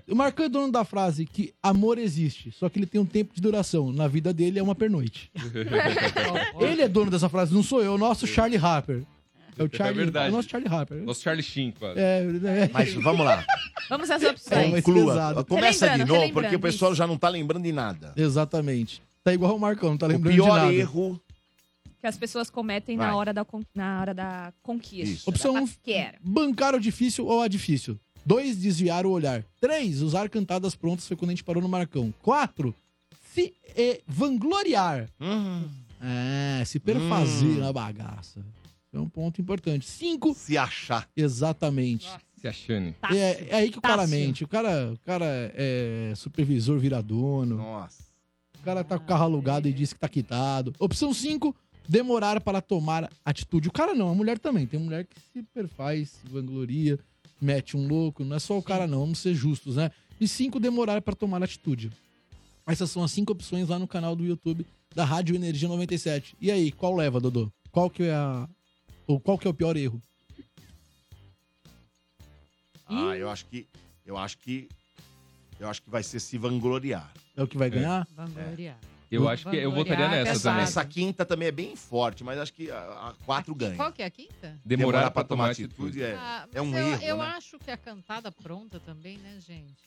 O 0.09 0.15
Marcão 0.15 0.45
é 0.47 0.49
dono 0.49 0.71
da 0.71 0.83
frase 0.83 1.23
que 1.27 1.53
amor 1.61 1.99
existe, 1.99 2.51
só 2.51 2.69
que 2.69 2.79
ele 2.79 2.87
tem 2.87 2.99
um 2.99 3.05
tempo 3.05 3.31
de 3.35 3.41
duração. 3.41 3.93
Na 3.93 4.07
vida 4.07 4.33
dele 4.33 4.57
é 4.57 4.63
uma 4.63 4.73
pernoite. 4.73 5.29
Ele 6.59 6.81
é 6.81 6.87
dono 6.87 7.11
dessa 7.11 7.29
frase, 7.29 7.53
não 7.53 7.61
sou 7.63 7.81
eu, 7.81 7.91
é 7.91 7.95
o 7.95 7.97
nosso 7.97 8.25
Charlie 8.25 8.57
Harper. 8.59 9.03
É 9.57 9.63
o 9.63 9.69
Charlie, 9.71 9.95
verdade. 10.03 10.27
é 10.27 10.29
o 10.29 10.31
nosso 10.35 10.49
Charlie 10.49 10.73
Harper. 10.73 10.97
Nosso 11.03 11.21
Charlie 11.21 11.43
Sheen, 11.43 11.71
quase. 11.71 11.99
É, 11.99 12.19
é, 12.23 12.69
Mas 12.73 12.93
vamos 12.93 13.25
lá. 13.25 13.45
Vamos 13.89 14.09
às 14.09 14.23
É, 14.23 14.29
opções. 14.29 14.83
Conclua. 14.83 15.13
pesado. 15.13 15.45
Começa 15.45 15.85
de 15.85 15.91
Relembrando, 15.91 16.21
novo, 16.21 16.33
porque 16.33 16.55
o 16.55 16.59
pessoal 16.59 16.91
isso. 16.91 16.97
já 16.97 17.07
não 17.07 17.17
tá 17.17 17.29
lembrando 17.29 17.63
de 17.63 17.71
nada. 17.71 18.13
exatamente. 18.15 19.01
Tá 19.23 19.33
igual 19.33 19.55
o 19.55 19.59
Marcão, 19.59 19.89
não 19.91 19.97
tá 19.97 20.05
O 20.05 20.09
lembrando 20.09 20.33
de 20.35 20.41
pior 20.41 20.57
nada. 20.57 20.73
erro 20.73 21.19
que 22.01 22.07
as 22.07 22.17
pessoas 22.17 22.49
cometem 22.49 22.97
Vai. 22.97 23.07
na 23.07 23.15
hora, 23.15 23.33
da, 23.33 23.45
na 23.73 24.01
hora 24.01 24.13
da 24.13 24.51
conquista. 24.61 25.13
Isso. 25.15 25.29
Opção 25.29 25.53
da 25.53 25.61
um, 25.61 25.67
paquera. 25.67 26.17
bancar 26.21 26.75
o 26.75 26.79
difícil 26.79 27.25
ou 27.25 27.41
a 27.41 27.47
difícil. 27.47 27.97
Dois, 28.25 28.57
desviar 28.57 29.05
o 29.05 29.11
olhar. 29.11 29.43
Três, 29.61 30.01
usar 30.01 30.27
cantadas 30.29 30.75
prontas 30.75 31.07
foi 31.07 31.15
quando 31.15 31.29
a 31.29 31.33
gente 31.33 31.43
parou 31.45 31.61
no 31.63 31.69
Marcão. 31.69 32.13
Quatro, 32.21 32.75
se 33.33 33.53
eh, 33.77 34.01
vangloriar. 34.07 35.07
Hum, 35.19 35.63
É, 36.05 36.65
se 36.65 36.79
perfazer 36.79 37.47
Hum. 37.47 37.59
na 37.61 37.71
bagaça. 37.71 38.41
É 38.93 38.99
um 38.99 39.09
ponto 39.09 39.41
importante. 39.41 39.85
Cinco, 39.85 40.33
se 40.33 40.57
achar. 40.57 41.09
exatamente. 41.17 42.07
Se 42.37 42.47
achando. 42.47 42.93
É, 43.11 43.47
é 43.49 43.55
aí 43.55 43.71
que 43.71 43.79
o 43.79 43.81
cara 43.81 44.03
Tássio. 44.03 44.17
mente. 44.17 44.43
O 44.43 44.47
cara, 44.47 44.91
o 44.93 44.99
cara 44.99 45.25
é 45.55 46.13
supervisor, 46.15 46.77
vira 46.77 47.01
dono. 47.01 47.57
Nossa. 47.57 48.03
O 48.59 48.63
cara 48.63 48.83
tá 48.83 48.97
com 48.97 49.03
o 49.03 49.07
carro 49.07 49.23
alugado 49.23 49.67
e 49.67 49.73
diz 49.73 49.93
que 49.93 49.99
tá 49.99 50.07
quitado. 50.07 50.73
Opção 50.79 51.13
5, 51.13 51.55
demorar 51.87 52.39
para 52.39 52.61
tomar 52.61 53.09
atitude. 53.25 53.67
O 53.67 53.71
cara 53.71 53.93
não, 53.95 54.09
a 54.09 54.15
mulher 54.15 54.37
também. 54.39 54.65
Tem 54.67 54.79
mulher 54.79 55.05
que 55.05 55.19
se 55.19 55.43
perfaz, 55.53 56.09
se 56.09 56.27
vangloria, 56.27 56.99
mete 57.41 57.75
um 57.75 57.87
louco. 57.87 58.23
Não 58.23 58.35
é 58.35 58.39
só 58.39 58.57
o 58.57 58.63
cara 58.63 58.87
não, 58.87 58.99
vamos 58.99 59.19
ser 59.19 59.33
justos, 59.33 59.75
né? 59.77 59.91
E 60.19 60.27
5, 60.27 60.59
demorar 60.59 61.01
para 61.01 61.15
tomar 61.15 61.41
atitude. 61.43 61.91
Essas 62.65 62.89
são 62.91 63.03
as 63.03 63.11
cinco 63.11 63.33
opções 63.33 63.67
lá 63.67 63.77
no 63.77 63.87
canal 63.87 64.15
do 64.15 64.23
YouTube 64.23 64.65
da 64.95 65.03
Rádio 65.03 65.35
Energia 65.35 65.67
97. 65.67 66.35
E 66.39 66.51
aí, 66.51 66.71
qual 66.71 66.95
leva, 66.95 67.19
Dodô? 67.19 67.51
Qual 67.71 67.89
que 67.89 68.03
é 68.03 68.13
a... 68.13 68.47
Ou 69.07 69.19
qual 69.19 69.37
que 69.37 69.47
é 69.47 69.49
o 69.49 69.53
pior 69.53 69.75
erro? 69.75 70.01
Ah, 72.87 73.15
eu 73.17 73.29
acho 73.29 73.45
que. 73.45 73.67
Eu 74.05 74.17
acho 74.17 74.37
que. 74.37 74.69
Eu 75.59 75.69
acho 75.69 75.81
que 75.81 75.89
vai 75.89 76.03
ser 76.03 76.19
se 76.19 76.37
vangloriar. 76.37 77.11
É 77.35 77.43
o 77.43 77.47
que 77.47 77.57
vai 77.57 77.69
ganhar? 77.69 78.07
Vangloriar. 78.15 78.77
Eu 79.11 79.29
acho 79.29 79.47
que 79.47 79.55
eu 79.55 79.71
votaria 79.71 80.07
nessa 80.09 80.31
pesado. 80.33 80.53
também. 80.55 80.63
Essa 80.63 80.83
quinta 80.85 81.23
também 81.25 81.47
é 81.47 81.51
bem 81.51 81.75
forte, 81.75 82.23
mas 82.23 82.39
acho 82.39 82.51
que 82.51 82.71
a, 82.71 83.09
a 83.09 83.13
quatro 83.25 83.53
ganha. 83.53 83.75
Qual 83.75 83.91
que 83.91 84.01
é 84.01 84.05
a 84.05 84.09
quinta? 84.09 84.59
Demorar 84.65 85.11
pra 85.11 85.23
tomar 85.23 85.51
atitude. 85.51 86.01
é, 86.01 86.15
Ah, 86.15 86.47
é 86.51 86.61
um 86.61 86.75
eu, 86.75 86.87
erro, 86.93 87.03
Eu 87.03 87.17
né? 87.17 87.23
acho 87.27 87.59
que 87.59 87.69
a 87.69 87.77
cantada 87.77 88.31
pronta 88.31 88.79
também, 88.79 89.17
né, 89.19 89.37
gente? 89.39 89.77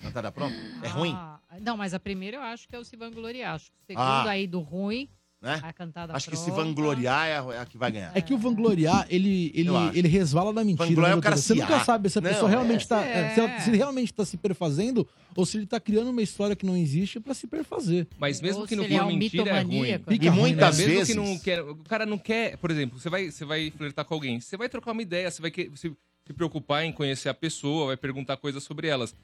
Cantada 0.00 0.30
pronta? 0.30 0.54
É 0.84 0.88
ruim, 0.88 1.12
Ah, 1.16 1.40
Não, 1.60 1.76
mas 1.76 1.92
a 1.94 1.98
primeira 2.00 2.36
eu 2.36 2.42
acho 2.42 2.68
que 2.68 2.76
é 2.76 2.78
o 2.78 2.84
se 2.84 2.94
vangloriar. 2.96 3.56
Acho 3.56 3.70
que 3.72 3.76
o 3.78 3.86
segundo 3.88 4.02
Ah. 4.04 4.30
aí 4.30 4.46
do 4.46 4.60
ruim, 4.60 5.08
né? 5.40 5.58
a 5.62 5.72
cantada 5.72 6.14
Acho 6.14 6.30
que 6.30 6.36
se 6.36 6.50
vangloriar 6.50 7.26
é 7.28 7.38
a, 7.38 7.54
é 7.54 7.58
a 7.60 7.66
que 7.66 7.78
vai 7.78 7.90
ganhar. 7.90 8.12
É 8.14 8.20
que 8.20 8.34
o 8.34 8.38
vangloriar, 8.38 9.06
ele, 9.08 9.50
ele, 9.54 9.70
ele 9.94 10.08
resvala 10.08 10.52
da 10.52 10.62
mentira. 10.62 10.86
Vangloriar 10.86 11.10
né, 11.12 11.16
é 11.16 11.18
o 11.18 11.22
cara? 11.22 11.36
Você 11.36 11.54
nunca 11.54 11.80
sabe 11.84 12.10
se 12.10 12.18
a 12.18 12.20
Não, 12.20 12.30
pessoa 12.30 12.48
é. 12.48 12.52
realmente 12.52 12.86
tá. 12.86 13.02
É. 13.04 13.34
Se, 13.34 13.40
ela- 13.40 13.60
se 13.60 13.70
ele 13.70 13.76
realmente 13.78 14.12
tá 14.12 14.24
se 14.24 14.36
perfazendo 14.36 15.08
ou 15.34 15.46
se 15.46 15.56
ele 15.56 15.66
tá 15.66 15.80
criando 15.80 16.10
uma 16.10 16.22
história 16.22 16.54
que 16.54 16.66
não 16.66 16.76
existe 16.76 17.18
pra 17.20 17.32
se 17.34 17.46
perfazer. 17.46 18.06
Mas 18.18 18.40
mesmo 18.40 18.62
Ou 18.62 18.66
que 18.68 18.76
não 18.76 18.84
for 18.84 18.92
é 18.92 19.02
um 19.02 19.16
mentira, 19.16 19.50
é 19.50 19.62
ruim. 19.62 19.98
Fica 20.08 20.24
E 20.26 20.28
ruim, 20.28 20.40
muitas 20.40 20.78
né? 20.78 20.84
Mesmo 20.84 20.98
vezes. 20.98 21.14
que 21.14 21.20
não 21.20 21.38
quer, 21.38 21.62
o 21.62 21.76
cara 21.76 22.04
não 22.04 22.18
quer, 22.18 22.56
por 22.58 22.70
exemplo, 22.70 22.98
você 22.98 23.08
vai, 23.08 23.30
você 23.30 23.44
vai 23.44 23.70
flertar 23.70 24.04
com 24.04 24.14
alguém, 24.14 24.40
você 24.40 24.56
vai 24.56 24.68
trocar 24.68 24.92
uma 24.92 25.02
ideia, 25.02 25.30
você 25.30 25.40
vai 25.40 25.50
que- 25.50 25.70
se, 25.74 25.90
se 26.26 26.32
preocupar 26.34 26.84
em 26.84 26.92
conhecer 26.92 27.28
a 27.28 27.34
pessoa, 27.34 27.86
vai 27.86 27.96
perguntar 27.96 28.36
coisas 28.36 28.62
sobre 28.62 28.88
elas. 28.88 29.14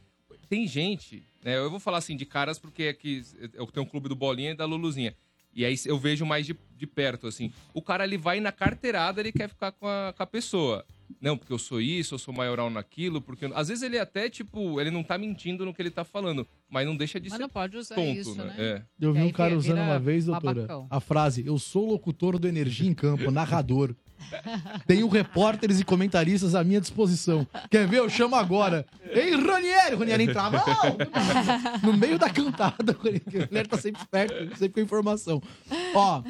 Tem 0.48 0.66
gente, 0.66 1.24
né? 1.44 1.56
Eu 1.56 1.68
vou 1.70 1.80
falar 1.80 1.98
assim 1.98 2.16
de 2.16 2.24
caras 2.24 2.56
porque 2.58 2.84
é 2.84 2.92
que 2.92 3.22
eu 3.54 3.66
tenho 3.66 3.84
um 3.84 3.88
clube 3.88 4.08
do 4.08 4.14
Bolinha 4.14 4.52
e 4.52 4.54
da 4.54 4.64
Luluzinha. 4.64 5.14
E 5.56 5.64
aí 5.64 5.74
eu 5.86 5.98
vejo 5.98 6.26
mais 6.26 6.44
de, 6.44 6.54
de 6.76 6.86
perto, 6.86 7.26
assim. 7.26 7.50
O 7.72 7.80
cara, 7.80 8.04
ele 8.04 8.18
vai 8.18 8.40
na 8.40 8.52
carteirada, 8.52 9.22
ele 9.22 9.32
quer 9.32 9.48
ficar 9.48 9.72
com 9.72 9.88
a, 9.88 10.12
com 10.14 10.22
a 10.22 10.26
pessoa. 10.26 10.84
Não, 11.18 11.34
porque 11.34 11.50
eu 11.50 11.58
sou 11.58 11.80
isso, 11.80 12.14
eu 12.14 12.18
sou 12.18 12.34
maioral 12.34 12.68
naquilo, 12.68 13.22
porque... 13.22 13.46
Às 13.54 13.68
vezes 13.68 13.82
ele 13.82 13.98
até, 13.98 14.28
tipo, 14.28 14.78
ele 14.78 14.90
não 14.90 15.02
tá 15.02 15.16
mentindo 15.16 15.64
no 15.64 15.72
que 15.72 15.80
ele 15.80 15.90
tá 15.90 16.04
falando, 16.04 16.46
mas 16.68 16.86
não 16.86 16.94
deixa 16.94 17.18
de 17.18 17.30
Mas 17.30 17.38
ser 17.38 17.42
não 17.42 17.48
pode 17.48 17.74
usar 17.74 17.94
tonto, 17.94 18.20
isso, 18.20 18.34
né? 18.34 18.44
né? 18.44 18.54
É. 18.58 18.82
Eu 19.00 19.14
vi 19.14 19.22
um 19.22 19.32
cara 19.32 19.56
usando 19.56 19.78
uma 19.78 19.98
vez, 19.98 20.26
doutora, 20.26 20.54
babacão. 20.54 20.86
a 20.90 21.00
frase: 21.00 21.46
Eu 21.46 21.58
sou 21.58 21.86
locutor 21.86 22.38
do 22.38 22.46
Energia 22.46 22.90
em 22.90 22.94
Campo, 22.94 23.30
narrador. 23.30 23.94
Tenho 24.86 25.08
repórteres 25.08 25.80
e 25.80 25.84
comentaristas 25.84 26.54
à 26.54 26.62
minha 26.64 26.80
disposição. 26.80 27.46
Quer 27.70 27.86
ver? 27.86 27.98
Eu 27.98 28.08
chamo 28.08 28.34
agora. 28.34 28.86
Ei, 29.10 29.34
Ranieri! 29.36 29.94
O 29.94 29.98
Ranieri 29.98 30.24
entrava 30.24 30.58
"Não!" 30.66 31.90
no 31.92 31.96
meio 31.96 32.18
da 32.18 32.30
cantada. 32.30 32.92
O 32.92 33.02
Ranieri 33.02 33.68
tá 33.68 33.78
sempre 33.78 34.00
esperto, 34.00 34.56
sempre 34.56 34.74
com 34.74 34.80
informação. 34.80 35.42
Ó, 35.94 36.22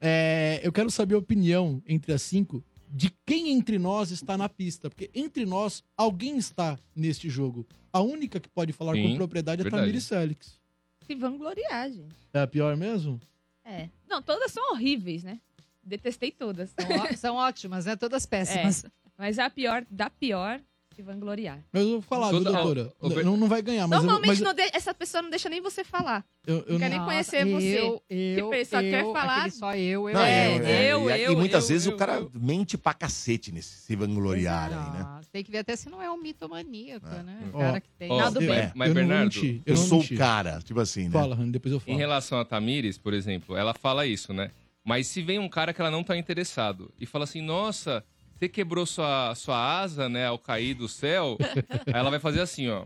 é, 0.00 0.60
eu 0.62 0.72
quero 0.72 0.90
saber 0.90 1.14
a 1.14 1.18
opinião 1.18 1.82
entre 1.86 2.12
as 2.12 2.22
cinco 2.22 2.64
de 2.94 3.10
quem 3.24 3.50
entre 3.50 3.78
nós 3.78 4.10
está 4.10 4.36
na 4.36 4.48
pista. 4.48 4.90
Porque 4.90 5.10
entre 5.14 5.46
nós, 5.46 5.82
alguém 5.96 6.36
está 6.36 6.78
neste 6.94 7.30
jogo. 7.30 7.66
A 7.92 8.00
única 8.00 8.40
que 8.40 8.48
pode 8.48 8.72
falar 8.72 8.94
Sim, 8.94 9.10
com 9.10 9.16
propriedade 9.16 9.60
é 9.60 9.62
a 9.62 9.64
verdade. 9.64 9.82
Tamires 9.82 10.08
Félix. 10.08 10.60
Se 11.06 11.14
vangloriar, 11.14 11.90
gente. 11.90 12.14
É 12.32 12.40
a 12.40 12.46
pior 12.46 12.76
mesmo? 12.76 13.20
É. 13.64 13.88
Não, 14.08 14.20
todas 14.22 14.50
são 14.50 14.72
horríveis, 14.72 15.22
né? 15.22 15.40
Detestei 15.84 16.30
todas. 16.30 16.70
São, 16.70 16.86
ó- 16.98 17.16
são 17.16 17.34
ótimas, 17.36 17.86
né? 17.86 17.96
Todas 17.96 18.24
péssimas. 18.26 18.84
Mas 19.18 19.38
a 19.38 19.50
pior, 19.50 19.84
da 19.90 20.08
pior, 20.10 20.60
se 20.94 21.00
vangloriar. 21.02 21.58
Mas 21.72 21.82
eu 21.82 21.88
vou 21.92 22.02
falar, 22.02 22.30
viu, 22.30 22.38
Toda- 22.44 22.52
doutora? 22.52 22.92
o- 23.00 23.08
o- 23.08 23.22
Não, 23.24 23.36
não 23.36 23.48
vai 23.48 23.62
ganhar, 23.62 23.86
mas, 23.88 23.98
eu, 23.98 24.02
Normalmente 24.04 24.28
mas 24.28 24.40
não 24.40 24.52
de- 24.52 24.70
essa 24.76 24.92
pessoa 24.92 25.22
não 25.22 25.30
deixa 25.30 25.48
nem 25.48 25.60
você 25.60 25.82
falar. 25.82 26.22
eu, 26.46 26.56
eu 26.66 26.72
não 26.72 26.78
quer 26.78 26.90
não... 26.90 26.96
nem 26.98 27.06
conhecer 27.06 27.44
você. 27.46 27.78
Eu, 27.80 28.02
eu, 28.10 28.50
Tipo, 28.50 28.64
só 28.66 28.80
quer 28.80 29.02
eu, 29.02 29.12
falar- 29.12 29.50
só 29.50 29.74
eu, 29.74 30.08
eu, 30.10 30.14
Não, 30.14 30.22
É, 30.22 30.58
eu. 30.58 30.66
é, 30.66 30.92
eu, 30.92 31.10
e, 31.10 31.22
eu, 31.24 31.32
e 31.32 31.36
muitas 31.36 31.64
eu, 31.64 31.68
vezes 31.70 31.86
eu, 31.86 31.94
o 31.94 31.96
cara 31.96 32.16
eu. 32.16 32.30
mente 32.34 32.76
pra 32.76 32.92
cacete 32.92 33.50
nesse 33.52 33.70
se 33.80 33.96
vangloriar 33.96 34.66
aí, 34.70 34.92
né? 34.98 35.02
Nossa, 35.02 35.28
Tem 35.32 35.42
que 35.42 35.50
ver 35.50 35.58
até 35.58 35.74
se 35.76 35.88
não 35.88 36.02
é 36.02 36.10
um 36.10 36.20
mitomaníaco, 36.20 37.06
É. 37.08 37.22
né? 37.22 37.38
O 37.52 37.56
Ó, 37.56 37.60
cara 37.60 37.80
que 37.80 37.88
tem. 37.98 38.10
ó, 38.10 38.16
Nada 38.18 38.42
eu, 38.42 38.46
bem. 38.48 38.62
Mas, 38.62 38.72
mas, 38.74 38.88
eu 38.88 38.94
Bernardo, 38.94 39.62
Eu 39.64 39.76
sou 39.78 40.00
o 40.00 40.16
cara, 40.16 40.60
tipo 40.62 40.78
assim, 40.78 41.04
né? 41.04 41.10
Fala, 41.10 41.36
depois 41.36 41.72
eu 41.72 41.80
falo. 41.80 41.94
Em 41.94 41.98
relação 41.98 42.38
a 42.38 42.44
Tamires, 42.44 42.98
por 42.98 43.14
exemplo, 43.14 43.56
ela 43.56 43.72
fala 43.72 44.06
isso, 44.06 44.32
né? 44.34 44.50
Mas 44.84 45.06
se 45.06 45.22
vem 45.22 45.38
um 45.38 45.48
cara 45.48 45.72
que 45.72 45.80
ela 45.80 45.90
não 45.90 46.02
tá 46.02 46.16
interessado 46.16 46.92
e 46.98 47.06
fala 47.06 47.24
assim, 47.24 47.40
nossa, 47.40 48.04
você 48.38 48.48
quebrou 48.48 48.84
sua, 48.84 49.34
sua 49.34 49.80
asa, 49.80 50.08
né, 50.08 50.26
ao 50.26 50.38
cair 50.38 50.74
do 50.74 50.88
céu, 50.88 51.38
aí 51.86 51.86
ela 51.94 52.10
vai 52.10 52.18
fazer 52.18 52.40
assim, 52.40 52.68
ó. 52.68 52.84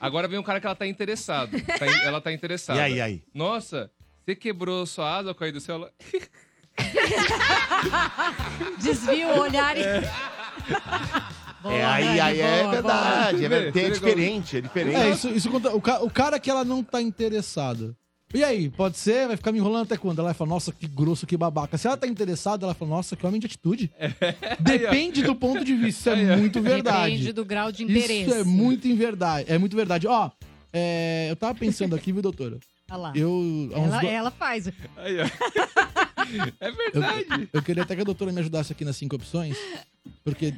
Agora 0.00 0.28
vem 0.28 0.38
um 0.38 0.42
cara 0.42 0.60
que 0.60 0.66
ela 0.66 0.76
tá 0.76 0.86
interessado. 0.86 1.50
tá 1.78 1.86
in- 1.86 2.02
ela 2.04 2.20
tá 2.20 2.32
interessada. 2.32 2.78
E 2.78 2.82
aí, 2.82 3.00
aí? 3.00 3.22
Nossa, 3.34 3.90
você 4.24 4.34
quebrou 4.34 4.86
sua 4.86 5.16
asa 5.18 5.30
ao 5.30 5.34
cair 5.34 5.52
do 5.52 5.60
céu? 5.60 5.74
Ela... 5.76 5.92
Desvia 8.80 9.28
o 9.28 9.40
olhar 9.40 9.76
e. 9.76 9.82
Boa, 11.62 11.74
é, 11.74 11.84
aí, 11.84 12.20
aí 12.20 12.40
é 12.40 12.60
boa, 12.62 12.70
verdade. 12.72 13.44
É, 13.44 13.48
Boa. 13.48 13.50
verdade, 13.60 13.86
é 13.86 13.90
diferente, 13.90 14.56
é 14.56 14.60
diferente. 14.60 14.96
É, 14.96 15.10
isso, 15.10 15.28
isso 15.30 15.50
conta. 15.50 15.74
O, 15.74 15.80
ca- 15.80 16.00
o 16.02 16.10
cara 16.10 16.38
que 16.38 16.50
ela 16.50 16.64
não 16.64 16.82
tá 16.82 17.00
interessada. 17.00 17.96
E 18.34 18.42
aí, 18.42 18.68
pode 18.68 18.98
ser? 18.98 19.28
Vai 19.28 19.36
ficar 19.36 19.52
me 19.52 19.58
enrolando 19.58 19.84
até 19.84 19.96
quando? 19.96 20.18
Ela 20.18 20.28
vai 20.28 20.34
falar, 20.34 20.50
nossa, 20.50 20.72
que 20.72 20.88
grosso, 20.88 21.24
que 21.26 21.36
babaca. 21.36 21.78
Se 21.78 21.86
ela 21.86 21.96
tá 21.96 22.06
interessada, 22.06 22.66
ela 22.66 22.74
fala, 22.74 22.90
nossa, 22.90 23.14
que 23.14 23.24
homem 23.24 23.38
de 23.40 23.46
atitude. 23.46 23.92
Depende 24.60 25.22
do 25.22 25.36
ponto 25.36 25.64
de 25.64 25.74
vista. 25.76 26.10
Isso 26.16 26.32
é 26.32 26.36
muito 26.36 26.60
verdade. 26.60 27.10
Depende 27.12 27.32
do 27.32 27.44
grau 27.44 27.70
de 27.70 27.84
interesse. 27.84 28.22
Isso 28.22 28.34
é 28.34 28.42
muito 28.44 28.88
em 28.88 28.96
verdade. 28.96 29.50
É 29.50 29.56
muito 29.56 29.76
verdade. 29.76 30.08
Ó, 30.08 30.30
é, 30.72 31.28
eu 31.30 31.36
tava 31.36 31.56
pensando 31.56 31.94
aqui, 31.94 32.12
viu, 32.12 32.20
doutora? 32.22 32.58
Olha 32.90 32.98
lá. 32.98 33.12
Eu, 33.14 33.70
Ela, 33.72 34.00
do- 34.00 34.06
ela 34.08 34.30
faz. 34.32 34.66
Aí, 34.96 35.16
ó. 35.20 35.24
É 36.58 36.70
verdade. 36.72 37.26
eu, 37.30 37.48
eu 37.52 37.62
queria 37.62 37.82
até 37.82 37.94
que 37.94 38.00
a 38.00 38.04
doutora 38.04 38.32
me 38.32 38.40
ajudasse 38.40 38.72
aqui 38.72 38.82
nas 38.84 38.96
cinco 38.96 39.14
opções, 39.14 39.58
porque 40.24 40.54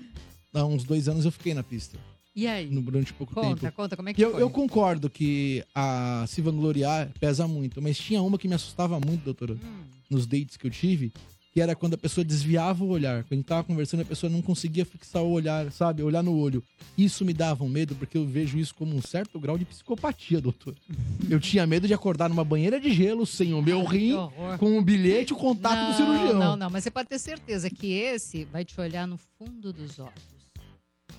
há 0.55 0.65
uns 0.65 0.85
dois 0.85 1.09
anos 1.09 1.25
eu 1.25 1.33
fiquei 1.33 1.53
na 1.55 1.63
pista, 1.65 1.99
E 2.37 2.47
aí? 2.47 2.69
no- 2.71 2.83
durante 2.83 3.13
pouco 3.15 3.35
Conta, 3.35 3.61
tempo. 3.63 3.73
conta, 3.77 3.97
como 3.97 4.11
é 4.11 4.15
que 4.15 4.23
eu, 4.23 4.33
foi? 4.33 4.43
eu 4.43 4.51
concordo 4.51 5.09
que 5.09 5.65
a 5.75 6.25
se 6.29 6.43
vangloriar 6.43 7.11
pesa 7.19 7.49
muito, 7.49 7.81
mas 7.81 7.97
tinha 7.99 8.21
uma 8.23 8.37
que 8.39 8.47
me 8.47 8.55
assustava 8.55 9.01
muito, 9.01 9.25
doutora, 9.25 9.55
Hum, 9.55 9.85
nos 10.11 10.27
dates 10.27 10.57
que 10.59 10.67
eu 10.67 10.71
tive, 10.71 11.13
que 11.51 11.63
era 11.63 11.75
quando 11.75 11.95
a 11.95 11.99
pessoa 11.99 12.23
desviava 12.23 12.85
o 12.85 12.89
olhar. 12.89 13.23
Quando 13.25 13.33
a 13.33 13.37
gente 13.37 13.47
tava 13.47 13.65
conversando, 13.65 14.01
a 14.03 14.05
pessoa 14.05 14.29
não 14.29 14.43
conseguia 14.43 14.85
fixar 14.85 15.23
o 15.23 15.31
olhar, 15.31 15.73
sabe? 15.73 16.03
Olhar 16.03 16.23
no 16.23 16.37
olho. 16.37 16.63
Isso 16.99 17.25
me 17.25 17.33
dava 17.33 17.65
um 17.65 17.69
medo, 17.71 17.95
porque 17.95 18.19
eu 18.19 18.27
vejo 18.27 18.59
isso 18.59 18.75
como 18.75 18.95
um 18.95 19.01
certo 19.01 19.41
grau 19.41 19.57
de 19.57 19.65
psicopatia, 19.65 20.39
doutor. 20.39 20.75
Eu 21.31 21.41
tinha 21.41 21.67
medo 21.67 21.87
de 21.89 21.95
acordar 21.95 22.29
numa 22.29 22.45
banheira 22.45 22.79
de 22.79 22.93
gelo, 22.93 23.25
sem 23.25 23.55
o 23.55 23.63
meu 23.63 23.83
rim, 23.85 24.13
com 24.59 24.79
o 24.79 24.83
bilhete 24.83 25.33
e 25.33 25.35
o 25.35 25.39
contato 25.39 25.87
do 25.87 25.95
cirurgião. 25.95 26.39
Não, 26.39 26.57
não, 26.57 26.69
mas 26.71 26.85
você 26.85 26.91
pode 26.91 27.09
ter 27.09 27.19
certeza 27.19 27.71
que 27.71 27.91
esse 27.91 28.45
vai 28.45 28.63
te 28.63 28.79
olhar 28.79 29.07
no 29.09 29.17
fundo 29.39 29.73
dos 29.73 29.99
olhos. 29.99 30.36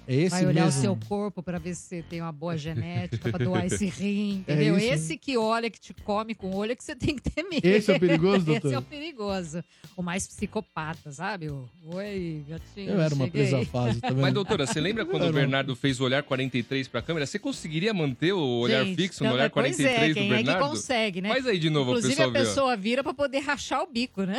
É 0.07 0.15
esse 0.15 0.29
vai 0.35 0.45
olhar 0.45 0.65
mesmo? 0.65 0.79
o 0.79 0.81
seu 0.81 0.97
corpo 1.07 1.43
pra 1.43 1.59
ver 1.59 1.75
se 1.75 1.81
você 1.81 2.01
tem 2.01 2.21
uma 2.21 2.31
boa 2.31 2.57
genética 2.57 3.29
pra 3.29 3.43
doar 3.43 3.65
esse 3.65 3.85
rim, 3.91 4.37
entendeu? 4.39 4.75
É 4.77 4.79
isso. 4.79 4.93
esse 4.93 5.17
que 5.17 5.37
olha, 5.37 5.69
que 5.69 5.79
te 5.79 5.93
come 5.93 6.33
com 6.33 6.47
o 6.47 6.55
olho, 6.55 6.71
é 6.71 6.75
que 6.75 6.83
você 6.83 6.95
tem 6.95 7.15
que 7.15 7.21
ter 7.29 7.43
medo. 7.43 7.65
Esse 7.65 7.91
é 7.91 7.95
o 7.95 7.99
perigoso, 7.99 8.45
doutor? 8.45 8.67
Esse 8.67 8.75
é 8.75 8.79
o 8.79 8.81
perigoso. 8.81 9.63
O 9.97 10.01
mais 10.01 10.25
psicopata, 10.25 11.11
sabe? 11.11 11.49
Oi, 11.49 12.43
gatinho. 12.47 12.91
Eu 12.91 13.01
era 13.01 13.13
uma 13.13 13.25
cheguei. 13.25 13.41
presa 13.49 13.65
fácil, 13.65 13.99
vendo? 14.01 14.21
Mas, 14.21 14.33
doutora, 14.33 14.65
você 14.65 14.79
lembra 14.79 15.03
quando 15.05 15.25
o 15.27 15.33
Bernardo 15.33 15.75
fez 15.75 15.99
o 15.99 16.05
olhar 16.05 16.23
43 16.23 16.87
pra 16.87 17.01
câmera? 17.01 17.25
Você 17.25 17.37
conseguiria 17.37 17.93
manter 17.93 18.31
o 18.31 18.59
olhar 18.61 18.85
Gente, 18.85 18.95
fixo 18.95 19.23
no 19.25 19.33
olhar 19.33 19.49
pois 19.49 19.75
43 19.75 19.87
é, 19.87 20.07
do 20.07 20.13
quem 20.13 20.29
Bernardo? 20.29 20.49
é 20.49 20.63
que 20.63 20.69
consegue, 20.69 21.21
né? 21.21 21.29
Faz 21.29 21.45
aí 21.47 21.59
de 21.59 21.69
novo, 21.69 21.91
Inclusive, 21.91 22.15
pessoal 22.15 22.29
a 22.29 22.31
ver, 22.31 22.39
ó. 22.39 22.43
pessoa 22.43 22.77
vira 22.77 23.03
pra 23.03 23.13
poder 23.13 23.39
rachar 23.39 23.81
o 23.81 23.87
bico, 23.87 24.23
né? 24.23 24.37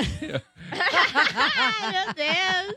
Ai, 0.72 1.92
meu 1.92 2.14
Deus! 2.14 2.76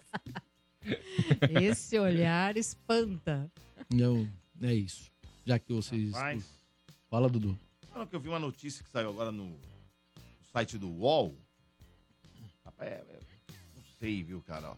Esse 1.61 1.97
olhar 1.99 2.57
espanta. 2.57 3.51
Não, 3.93 4.27
é 4.61 4.73
isso. 4.73 5.11
Já 5.45 5.59
que 5.59 5.73
vocês... 5.73 6.11
Rapaz. 6.11 6.45
Fala, 7.09 7.29
Dudu. 7.29 7.57
Fala 7.91 8.07
que 8.07 8.15
eu 8.15 8.19
vi 8.19 8.29
uma 8.29 8.39
notícia 8.39 8.83
que 8.83 8.89
saiu 8.89 9.09
agora 9.09 9.31
no, 9.31 9.45
no 9.45 9.59
site 10.51 10.77
do 10.77 10.87
UOL 10.87 11.35
É, 12.79 12.85
é, 12.85 13.03
não 13.75 13.83
sei, 13.99 14.23
viu, 14.23 14.41
cara? 14.41 14.71
ó. 14.71 14.75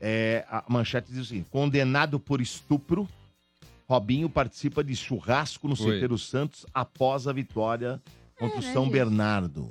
É, 0.00 0.44
a 0.48 0.64
manchete 0.68 1.10
diz 1.10 1.26
assim: 1.26 1.42
condenado 1.44 2.18
por 2.20 2.40
estupro, 2.40 3.08
Robinho 3.88 4.28
participa 4.28 4.82
de 4.82 4.94
churrasco 4.96 5.68
no. 5.68 5.76
CT 5.76 6.18
Santos 6.18 6.66
após 6.72 7.26
a 7.26 7.32
vitória 7.32 8.02
contra 8.38 8.58
o 8.58 8.62
né, 8.62 8.72
São 8.72 8.84
gente? 8.84 8.92
Bernardo. 8.92 9.70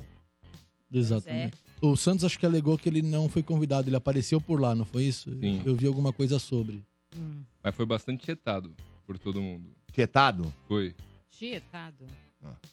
Exatamente. 0.91 1.57
O 1.81 1.95
Santos 1.95 2.23
acho 2.23 2.39
que 2.39 2.45
alegou 2.45 2.77
que 2.77 2.87
ele 2.89 3.01
não 3.01 3.27
foi 3.29 3.43
convidado, 3.43 3.89
ele 3.89 3.95
apareceu 3.95 4.39
por 4.39 4.59
lá, 4.59 4.73
não 4.73 4.85
foi 4.85 5.03
isso? 5.03 5.29
Sim. 5.39 5.61
Eu 5.65 5.75
vi 5.75 5.85
alguma 5.87 6.11
coisa 6.13 6.39
sobre. 6.39 6.81
Hum, 7.15 7.43
Mas 7.63 7.75
foi 7.75 7.85
bastante 7.85 8.23
tietado 8.25 8.71
por 9.05 9.17
todo 9.17 9.41
mundo. 9.41 9.69
Tietado? 9.91 10.51
Foi. 10.67 10.93
tietado. 11.29 12.05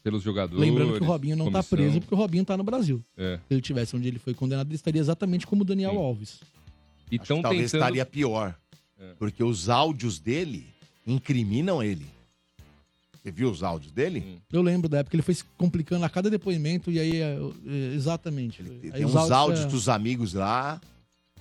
Pelos 0.03 0.21
jogadores. 0.21 0.63
Lembrando 0.63 0.95
que 0.97 1.03
o 1.03 1.05
Robinho 1.07 1.35
não 1.35 1.45
tá 1.45 1.63
comissão. 1.63 1.77
preso 1.77 1.99
porque 1.99 2.13
o 2.13 2.17
Robinho 2.17 2.45
tá 2.45 2.55
no 2.55 2.63
Brasil. 2.63 3.03
É. 3.17 3.37
Se 3.47 3.53
ele 3.53 3.61
tivesse 3.61 3.95
onde 3.95 4.07
ele 4.07 4.19
foi 4.19 4.33
condenado, 4.35 4.67
ele 4.67 4.75
estaria 4.75 5.01
exatamente 5.01 5.47
como 5.47 5.63
o 5.63 5.65
Daniel 5.65 5.91
Sim. 5.91 5.97
Alves. 5.97 6.39
E 7.11 7.17
que 7.17 7.23
estão 7.23 7.41
talvez 7.41 7.71
tentando. 7.71 7.81
estaria 7.81 8.05
pior. 8.05 8.55
É. 8.99 9.13
Porque 9.17 9.43
os 9.43 9.69
áudios 9.69 10.19
dele 10.19 10.67
incriminam 11.07 11.81
ele. 11.81 12.05
Você 13.23 13.31
viu 13.31 13.49
os 13.49 13.63
áudios 13.63 13.91
dele? 13.93 14.19
Sim. 14.19 14.41
Eu 14.51 14.61
lembro 14.61 14.89
da 14.89 14.97
época 14.97 15.11
que 15.11 15.15
ele 15.15 15.23
foi 15.23 15.33
se 15.33 15.45
complicando 15.57 16.03
a 16.03 16.09
cada 16.09 16.29
depoimento 16.29 16.91
e 16.91 16.99
aí, 16.99 17.21
é, 17.21 17.37
é, 17.65 17.93
exatamente. 17.95 18.61
Tem, 18.61 18.73
Aí 18.75 18.91
tem 18.91 19.05
os 19.05 19.15
uns 19.15 19.31
áudios 19.31 19.61
é- 19.61 19.67
dos 19.67 19.87
amigos 19.87 20.33
lá 20.33 20.81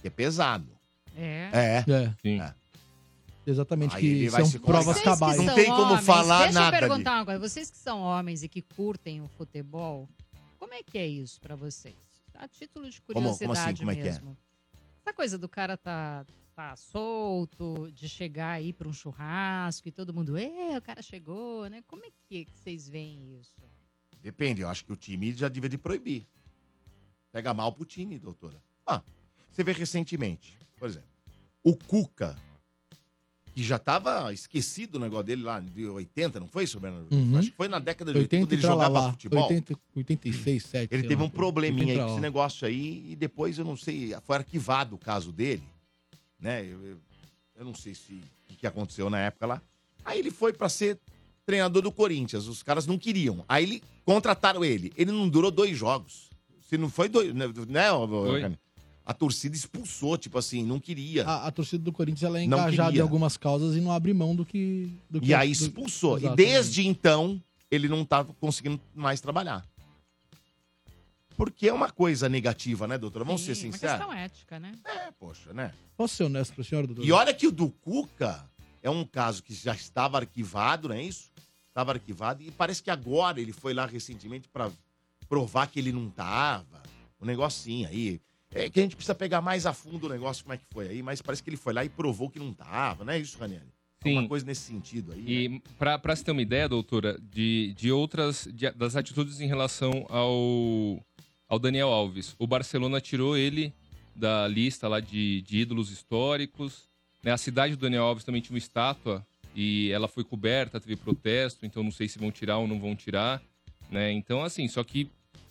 que 0.01 0.07
é 0.07 0.11
pesado. 0.11 0.67
É. 1.17 1.51
É. 1.53 1.93
É, 1.93 2.15
Sim. 2.23 2.41
É. 2.41 2.55
exatamente, 3.47 3.97
Aí 3.97 4.01
que 4.01 4.07
ele 4.07 4.29
vai 4.29 4.43
são 4.43 4.51
se 4.51 4.59
provas 4.61 4.97
Vocês 4.97 5.05
cabais. 5.05 5.39
Não 5.43 5.55
tem 5.55 5.67
como 5.67 5.83
homens, 5.83 6.07
falar 6.07 6.45
deixa 6.45 6.61
nada 6.61 6.77
eu 6.77 6.81
perguntar 6.81 7.15
uma 7.17 7.25
coisa. 7.25 7.41
Vocês 7.41 7.69
que 7.71 7.77
são 7.79 8.01
homens 8.01 8.45
e 8.45 8.49
que 8.49 8.63
curtem 8.63 9.21
o 9.21 9.27
futebol, 9.37 10.09
como 10.61 10.73
é 10.75 10.83
que 10.85 10.97
é 10.99 11.07
isso 11.07 11.41
pra 11.41 11.57
vocês? 11.57 11.97
A 12.35 12.47
título 12.47 12.89
de 12.89 13.01
Como- 13.03 13.15
como 13.15 13.37
curiosidade 13.37 13.69
assim? 13.71 13.77
Como 13.79 13.91
é 13.91 13.95
que 13.97 14.01
é? 14.01 14.05
mesmo. 14.05 14.37
Essa 15.05 15.13
coisa 15.13 15.37
do 15.37 15.49
cara 15.49 15.77
tá, 15.77 16.25
tá 16.55 16.77
solto, 16.77 17.91
de 17.93 18.09
chegar 18.09 18.53
aí 18.53 18.73
pra 18.73 18.89
um 18.89 18.93
churrasco 18.93 19.89
e 19.89 19.93
todo 19.93 20.13
mundo, 20.13 20.37
é, 20.37 20.77
o 20.77 20.83
cara 20.83 21.03
chegou, 21.03 21.69
né? 21.69 21.83
Como 21.87 22.05
é 22.05 22.09
que 22.29 22.45
que 22.45 22.59
vocês 22.59 22.89
veem 22.89 23.39
isso? 23.41 23.63
Depende, 24.21 24.61
eu 24.61 24.69
acho 24.69 24.85
que 24.85 24.93
o 24.93 24.97
time 24.97 25.33
já 25.33 25.49
devia 25.49 25.69
de 25.69 25.79
proibir. 25.79 26.27
Pega 27.33 27.53
mal 27.55 27.73
pro 27.73 27.85
time, 27.85 28.19
doutora. 28.19 28.63
Ah, 28.87 29.03
você 29.51 29.65
vê 29.65 29.73
recentemente, 29.73 30.59
por 30.79 30.89
exemplo, 30.89 31.09
o 31.65 31.75
Cuca, 31.75 32.37
que 33.55 33.63
já 33.63 33.79
tava 33.79 34.33
esquecido 34.33 34.97
o 34.97 34.99
negócio 34.99 35.25
dele 35.25 35.43
lá 35.43 35.61
de 35.61 35.87
80, 35.87 36.41
não 36.41 36.47
foi 36.47 36.65
isso, 36.65 36.79
Bernardo? 36.79 37.15
Uhum. 37.15 37.39
Acho 37.39 37.51
que 37.51 37.57
foi 37.57 37.69
na 37.69 37.79
década 37.79 38.13
de 38.13 38.19
80, 38.19 38.43
80 38.43 38.47
quando 38.47 38.53
ele 38.53 38.63
jogava 38.63 38.91
tralalá. 38.91 39.11
futebol. 39.13 39.43
80, 39.43 39.81
86, 39.97 40.63
7. 40.65 40.95
Ele 40.95 41.03
teve 41.03 41.17
lá. 41.17 41.25
um 41.25 41.31
probleminha 41.31 41.95
aí 41.95 41.99
80 41.99 42.03
com 42.03 42.09
esse 42.09 42.15
lá. 42.17 42.21
negócio 42.21 42.67
aí 42.67 43.13
e 43.13 43.17
depois 43.17 43.59
eu 43.59 43.65
não 43.65 43.77
sei, 43.77 44.15
foi 44.23 44.37
arquivado 44.37 44.95
o 44.97 44.99
caso 44.99 45.33
dele, 45.33 45.63
né? 46.43 46.63
Eu, 46.65 46.85
eu- 46.85 46.97
eu 47.57 47.65
não 47.65 47.75
sei 47.75 47.95
se 47.95 48.15
o 48.15 48.49
que, 48.49 48.57
que 48.57 48.67
aconteceu 48.67 49.09
na 49.09 49.19
época 49.19 49.47
lá. 49.47 49.63
Aí 50.05 50.19
ele 50.19 50.31
foi 50.31 50.53
pra 50.53 50.69
ser 50.69 50.99
treinador 51.47 51.83
do 51.83 51.93
Corinthians, 51.93 52.47
os 52.49 52.63
caras 52.63 52.87
não 52.87 52.99
queriam. 52.99 53.45
Aí 53.49 53.65
ele 53.65 53.83
contrataram 54.05 54.65
ele. 54.65 54.93
Ele 54.97 55.13
não 55.13 55.29
durou 55.29 55.51
dois 55.51 55.77
jogos. 55.77 56.29
Se 56.69 56.77
não 56.79 56.89
foi 56.89 57.09
dois, 57.09 57.33
né? 57.35 57.47
né, 57.69 57.89
Foi. 58.09 58.57
A 59.05 59.13
torcida 59.13 59.55
expulsou, 59.57 60.17
tipo 60.17 60.39
assim, 60.39 60.65
não 60.65 60.79
queria. 60.81 61.25
A, 61.27 61.49
a 61.49 61.51
torcida 61.51 61.83
do 61.85 61.93
Corinthians 61.93 62.23
ela 62.23 62.41
é 62.41 62.47
Não 62.47 62.57
engajada 62.59 62.89
em 62.89 62.93
queria. 62.93 63.03
algumas 63.03 63.37
causas 63.37 63.77
e 63.77 63.81
não 63.81 63.91
abre 63.93 64.13
mão 64.15 64.35
do 64.35 64.45
que. 64.47 64.89
Do 65.11 65.21
que 65.21 65.29
e 65.31 65.35
aí 65.35 65.49
do- 65.49 65.53
expulsou. 65.53 66.17
E 66.19 66.23
Exatamente. 66.23 66.37
desde 66.49 66.87
então, 66.87 67.43
ele 67.71 67.89
não 67.89 68.05
tava 68.05 68.33
conseguindo 68.41 68.81
mais 68.95 69.21
trabalhar. 69.21 69.67
Porque 71.45 71.69
é 71.69 71.73
uma 71.73 71.91
coisa 71.91 72.29
negativa, 72.29 72.87
né, 72.87 72.97
doutora? 72.97 73.25
Vamos 73.25 73.41
ser 73.43 73.55
Sim, 73.55 73.67
Uma 73.69 73.73
sinceros. 73.73 73.97
questão 73.97 74.13
ética, 74.17 74.61
né? 74.61 74.73
É, 74.85 75.11
poxa, 75.13 75.53
né? 75.53 75.73
Posso 75.97 76.15
ser 76.17 76.25
honesto 76.25 76.55
pra 76.55 76.63
senhora, 76.65 76.87
doutor? 76.87 77.05
E 77.05 77.11
olha 77.13 77.35
que 77.35 77.47
o 77.47 77.53
do 77.53 77.69
Cuca 77.71 78.49
é 78.83 78.89
um 78.91 79.05
caso 79.05 79.43
que 79.43 79.53
já 79.55 79.75
estava 79.75 80.19
arquivado, 80.19 80.89
não 80.89 80.95
é 80.95 81.03
isso? 81.03 81.31
Estava 81.69 81.93
arquivado 81.93 82.43
e 82.43 82.51
parece 82.51 82.83
que 82.83 82.91
agora 82.91 83.41
ele 83.41 83.53
foi 83.53 83.75
lá 83.75 83.87
recentemente 83.87 84.49
para 84.49 84.71
provar 85.29 85.67
que 85.67 85.79
ele 85.81 85.91
não 85.91 86.09
tava. 86.11 86.83
Um 87.21 87.25
negocinho 87.27 87.89
aí. 87.89 88.21
É 88.55 88.69
que 88.69 88.79
a 88.81 88.83
gente 88.83 88.95
precisa 88.97 89.15
pegar 89.15 89.41
mais 89.41 89.65
a 89.65 89.73
fundo 89.73 90.07
o 90.07 90.09
negócio, 90.11 90.45
como 90.45 90.53
é 90.55 90.59
que 90.59 90.65
foi 90.71 90.89
aí, 90.89 91.03
mas 91.03 91.23
parece 91.23 91.43
que 91.43 91.49
ele 91.49 91.57
foi 91.57 91.73
lá 91.73 91.85
e 91.85 91.89
provou 91.89 92.29
que 92.29 92.39
não 92.39 92.53
tava, 92.53 93.03
não 93.05 93.13
é 93.13 93.19
isso, 93.19 93.39
Ranieri? 93.39 93.65
Sim. 94.03 94.19
Uma 94.19 94.29
coisa 94.29 94.45
nesse 94.45 94.63
sentido 94.63 95.13
aí. 95.13 95.23
né? 95.23 95.31
E 95.57 95.61
pra, 95.79 95.97
pra 95.99 96.15
você 96.15 96.25
ter 96.25 96.33
uma 96.33 96.43
ideia, 96.43 96.69
doutora, 96.69 97.17
de, 97.23 97.73
de 97.77 97.91
outras. 97.93 98.49
de- 98.53 98.73
das 98.73 98.97
atitudes 98.97 99.41
em 99.41 99.47
relação 99.47 100.05
ao, 100.09 101.01
ao 101.53 101.59
Daniel 101.59 101.89
Alves. 101.89 102.35
O 102.39 102.47
Barcelona 102.47 102.99
tirou 102.99 103.37
ele 103.37 103.75
da 104.17 104.49
lista 104.49 104.89
lá 104.89 105.01
de, 105.01 105.43
de 105.43 105.59
ídolos 105.59 105.91
históricos. 105.91 106.89
né? 107.23 107.31
A 107.31 107.37
cidade 107.37 107.77
do 107.77 107.81
Daniel 107.83 108.05
Alves 108.05 108.25
também 108.25 108.41
tinha 108.41 108.55
uma 108.55 108.59
estátua 108.59 109.23
e 109.55 109.91
ela 109.93 110.09
foi 110.09 110.25
coberta, 110.25 110.81
teve 110.81 110.97
protesto, 110.97 111.67
então 111.67 111.83
não 111.83 111.91
sei 111.91 112.09
se 112.09 112.19
vão 112.19 112.33
tirar 112.33 112.57
ou 112.57 112.67
não 112.67 112.81
vão 112.81 112.97
tirar. 112.97 113.43
Né? 113.91 114.11
Então, 114.13 114.43
assim, 114.43 114.67
só 114.67 114.83
que 114.83 115.11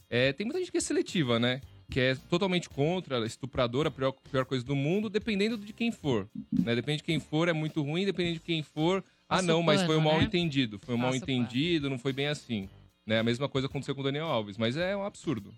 é, 0.10 0.34
tem 0.34 0.44
muita 0.44 0.58
gente 0.58 0.72
que 0.72 0.80
é 0.80 0.82
seletiva, 0.82 1.40
né? 1.40 1.62
Que 1.88 2.00
é 2.00 2.16
totalmente 2.16 2.68
contra, 2.68 3.24
estupradora, 3.24 3.90
a 3.90 3.92
pior, 3.92 4.12
pior 4.32 4.46
coisa 4.46 4.66
do 4.66 4.76
mundo, 4.76 5.08
dependendo 5.08 5.56
de 5.56 5.72
quem 5.72 5.92
for. 5.92 6.28
Né? 6.52 6.74
Depende 6.74 6.98
de 6.98 7.04
quem 7.04 7.20
for, 7.20 7.48
é 7.48 7.54
muito 7.54 7.80
ruim, 7.84 8.06
dependendo 8.06 8.40
de 8.40 8.44
quem 8.44 8.64
for. 8.64 9.04
Ah, 9.30 9.44
não, 9.44 9.62
mas 9.62 9.84
foi 9.84 9.98
um 9.98 10.00
pano, 10.00 10.10
mal 10.10 10.18
né? 10.18 10.24
entendido. 10.24 10.80
Foi 10.80 10.96
um 10.96 10.98
mal 10.98 11.14
entendido, 11.14 11.92
não 11.92 12.00
foi 12.00 12.12
bem 12.12 12.26
assim. 12.26 12.68
Né? 13.06 13.20
A 13.20 13.24
mesma 13.24 13.48
coisa 13.48 13.68
aconteceu 13.68 13.94
com 13.94 14.02
o 14.02 14.04
Daniel 14.04 14.26
Alves, 14.26 14.58
mas 14.58 14.76
é 14.76 14.98
um 14.98 15.04
absurdo. 15.04 15.54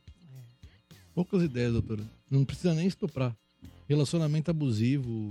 Poucas 1.14 1.44
ideias, 1.44 1.74
doutora. 1.74 2.04
Não 2.30 2.44
precisa 2.44 2.74
nem 2.74 2.88
estuprar. 2.88 3.36
Relacionamento 3.88 4.50
abusivo, 4.50 5.30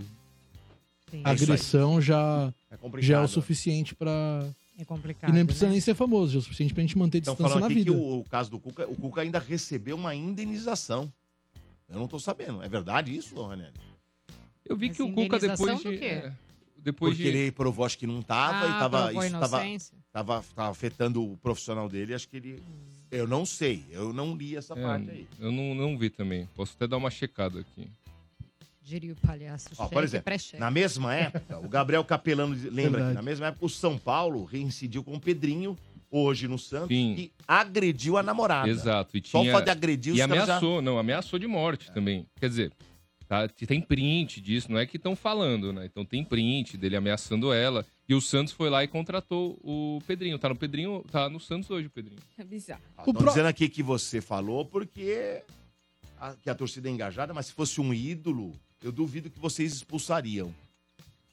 Sim. 1.11 1.23
É 1.25 1.29
agressão 1.29 2.01
já, 2.01 2.53
É 2.71 3.01
já 3.03 3.19
é 3.19 3.25
o 3.25 3.29
suficiente 3.29 3.95
pra. 3.95 4.47
É 4.79 4.85
complicado. 4.85 5.31
E 5.31 5.33
nem 5.35 5.45
precisa 5.45 5.67
né? 5.67 5.73
nem 5.73 5.81
ser 5.81 5.95
famoso, 5.95 6.33
já 6.33 6.39
é 6.39 6.41
o 6.41 6.43
suficiente 6.43 6.73
pra 6.73 6.83
gente 6.83 6.97
manter 6.97 7.19
Estão 7.19 7.35
distância 7.35 7.61
na 7.61 7.67
aqui 7.67 7.75
que 7.77 7.81
vida. 7.85 7.93
o, 7.93 8.21
o 8.21 8.25
caso 8.25 8.51
do 8.51 8.59
Cuca, 8.59 8.87
o 8.89 8.97
Cuca 8.97 9.21
ainda 9.21 9.39
recebeu 9.39 9.97
uma 9.97 10.15
indenização. 10.15 11.13
Eu 11.89 11.99
não 11.99 12.09
tô 12.09 12.19
sabendo. 12.19 12.63
É 12.63 12.69
verdade 12.69 13.15
isso, 13.15 13.35
Ranieri? 13.43 13.73
Eu 14.65 14.77
vi 14.77 14.89
Mas 14.89 14.97
que 14.97 15.03
o 15.03 15.13
Cuca 15.13 15.39
depois 15.39 15.81
de. 15.83 15.99
quê? 15.99 16.05
é, 16.07 16.33
depois 16.79 17.15
Porque 17.17 17.31
de. 17.31 17.37
ele 17.37 17.53
provou, 17.53 17.85
acho 17.85 17.99
que 17.99 18.07
não 18.07 18.23
tava 18.23 18.67
e 18.67 18.71
Ah, 18.71 18.79
tava. 18.79 19.03
provou 19.05 19.23
Isso 19.25 19.33
tava, 19.39 19.57
inocência. 19.59 19.99
tava, 20.11 20.45
tava 20.55 20.71
afetando 20.71 21.23
o 21.23 21.37
profissional 21.37 21.89
dele. 21.89 22.15
Acho 22.15 22.27
que 22.29 22.37
ele. 22.39 22.63
Eu 23.13 23.29
não 23.29 23.45
sei. 23.45 23.85
Eu 23.91 24.13
não 24.13 24.35
li 24.35 24.57
essa 24.57 24.73
É, 24.75 24.83
parte 24.83 25.11
aí. 25.11 25.27
eu 25.39 25.53
não, 25.53 25.75
não 25.75 25.99
vi 25.99 26.09
também. 26.11 26.49
Posso 26.57 26.73
até 26.75 26.87
dar 26.87 26.97
uma 26.97 27.11
checada 27.11 27.61
aqui. 27.61 27.87
Diria 28.83 29.13
o 29.13 29.17
palhaço. 29.17 29.69
Ó, 29.79 29.83
cheque 29.85 29.95
por 29.95 30.03
exemplo. 30.03 30.33
Na 30.59 30.71
mesma 30.71 31.15
época, 31.15 31.59
o 31.59 31.69
Gabriel 31.69 32.03
Capelano 32.05 32.55
lembra 32.55 32.73
Verdade. 32.91 33.09
que 33.11 33.15
na 33.15 33.23
mesma 33.23 33.47
época 33.49 33.65
o 33.67 33.69
São 33.69 33.97
Paulo 33.99 34.45
reincidiu 34.45 35.05
com 35.05 35.15
o 35.15 35.21
Pedrinho, 35.21 35.77
hoje 36.11 36.49
no 36.49 36.59
Santos, 36.59 36.89
Sim. 36.89 37.15
que 37.15 37.33
agrediu 37.47 38.17
a 38.17 38.23
namorada. 38.23 38.69
Exato. 38.69 39.17
E 39.17 39.23
Só 39.27 39.41
tinha. 39.41 39.53
fato 39.53 39.65
de 39.67 39.71
agredir 39.71 40.15
E 40.15 40.19
já- 40.19 40.25
ameaçou, 40.25 40.83
não, 40.83 40.99
ameaçou 40.99 41.39
de 41.39 41.47
morte 41.47 41.93
também. 41.93 42.27
Quer 42.41 42.49
dizer, 42.49 42.73
tá, 43.29 43.47
tem 43.49 43.81
print 43.81 44.41
disso, 44.41 44.71
não 44.73 44.79
é 44.79 44.85
que 44.87 44.97
estão 44.97 45.15
falando, 45.15 45.73
né? 45.73 45.87
Então 45.87 46.05
tem 46.05 46.25
print 46.25 46.77
dele 46.77 46.97
ameaçando 46.97 47.53
ela. 47.53 47.87
E 48.09 48.15
o 48.15 48.21
Santos 48.21 48.53
foi 48.53 48.69
lá 48.69 48.83
e 48.85 48.89
contratou 48.89 49.59
o 49.63 50.01
Pedrinho. 50.07 50.39
Tá 50.39 50.49
no 50.49 50.57
Pedrinho, 50.57 51.05
tá 51.11 51.29
no 51.29 51.39
Santos 51.41 51.71
hoje 51.71 51.87
o 51.87 51.91
Pedrinho. 51.91 52.21
É 52.37 52.45
bizarro. 52.45 52.83
Tô 53.05 53.13
pro- 53.15 53.27
dizendo 53.29 53.47
aqui 53.47 53.69
que 53.69 53.83
você 53.83 54.21
falou 54.21 54.65
porque 54.65 55.43
a, 56.21 56.35
que 56.35 56.51
a 56.51 56.55
torcida 56.55 56.89
é 56.89 56.93
engajada, 56.93 57.33
mas 57.33 57.47
se 57.47 57.53
fosse 57.53 57.81
um 57.81 57.95
ídolo, 57.95 58.53
eu 58.83 58.91
duvido 58.93 59.31
que 59.31 59.39
vocês 59.39 59.73
expulsariam. 59.73 60.53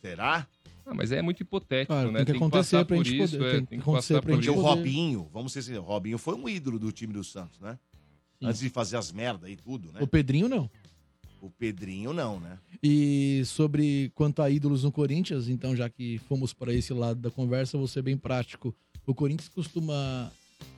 Será? 0.02 0.48
Ah, 0.86 0.94
mas 0.94 1.12
é 1.12 1.22
muito 1.22 1.42
hipotético, 1.42 1.94
Claro, 1.94 2.12
né? 2.12 2.20
tem 2.24 2.34
que 2.34 2.38
acontecer 2.38 2.86
pra 2.86 2.96
por 2.98 3.06
gente 3.06 3.22
isso, 3.24 3.38
poder- 3.38 3.48
é, 3.48 3.52
tem 3.52 3.62
que 3.62 3.68
tem 3.68 3.78
que 3.80 3.84
acontecer 3.84 4.14
passar 4.14 4.22
pra 4.22 4.36
por 4.36 4.42
gente 4.42 4.54
Porque 4.54 4.60
o 4.60 4.64
Robinho, 4.64 5.30
vamos 5.34 5.52
ser 5.52 5.62
sinceros, 5.62 5.86
o 5.86 5.88
Robinho 5.88 6.18
foi 6.18 6.36
um 6.36 6.48
ídolo 6.50 6.80
do 6.80 6.92
time 6.92 7.14
do 7.14 7.24
Santos, 7.24 7.60
né? 7.60 7.78
Sim. 8.40 8.46
Antes 8.48 8.62
de 8.62 8.70
fazer 8.70 8.96
as 8.96 9.12
merdas 9.12 9.50
e 9.50 9.56
tudo, 9.58 9.92
né? 9.92 10.00
O 10.02 10.08
Pedrinho 10.08 10.48
não. 10.48 10.70
O 11.42 11.50
Pedrinho 11.50 12.12
não, 12.14 12.40
né? 12.40 12.58
E 12.84 13.42
sobre 13.46 14.12
quanto 14.16 14.42
a 14.42 14.50
ídolos 14.50 14.84
no 14.84 14.92
Corinthians, 14.92 15.48
então 15.48 15.76
já 15.76 15.90
que 15.90 16.20
fomos 16.28 16.54
para 16.54 16.74
esse 16.74 16.94
lado 16.94 17.20
da 17.20 17.32
conversa, 17.32 17.78
vou 17.78 17.88
ser 17.88 18.02
bem 18.02 18.18
prático. 18.18 18.76
O 19.06 19.14
Corinthians 19.16 19.50
costuma 19.50 20.32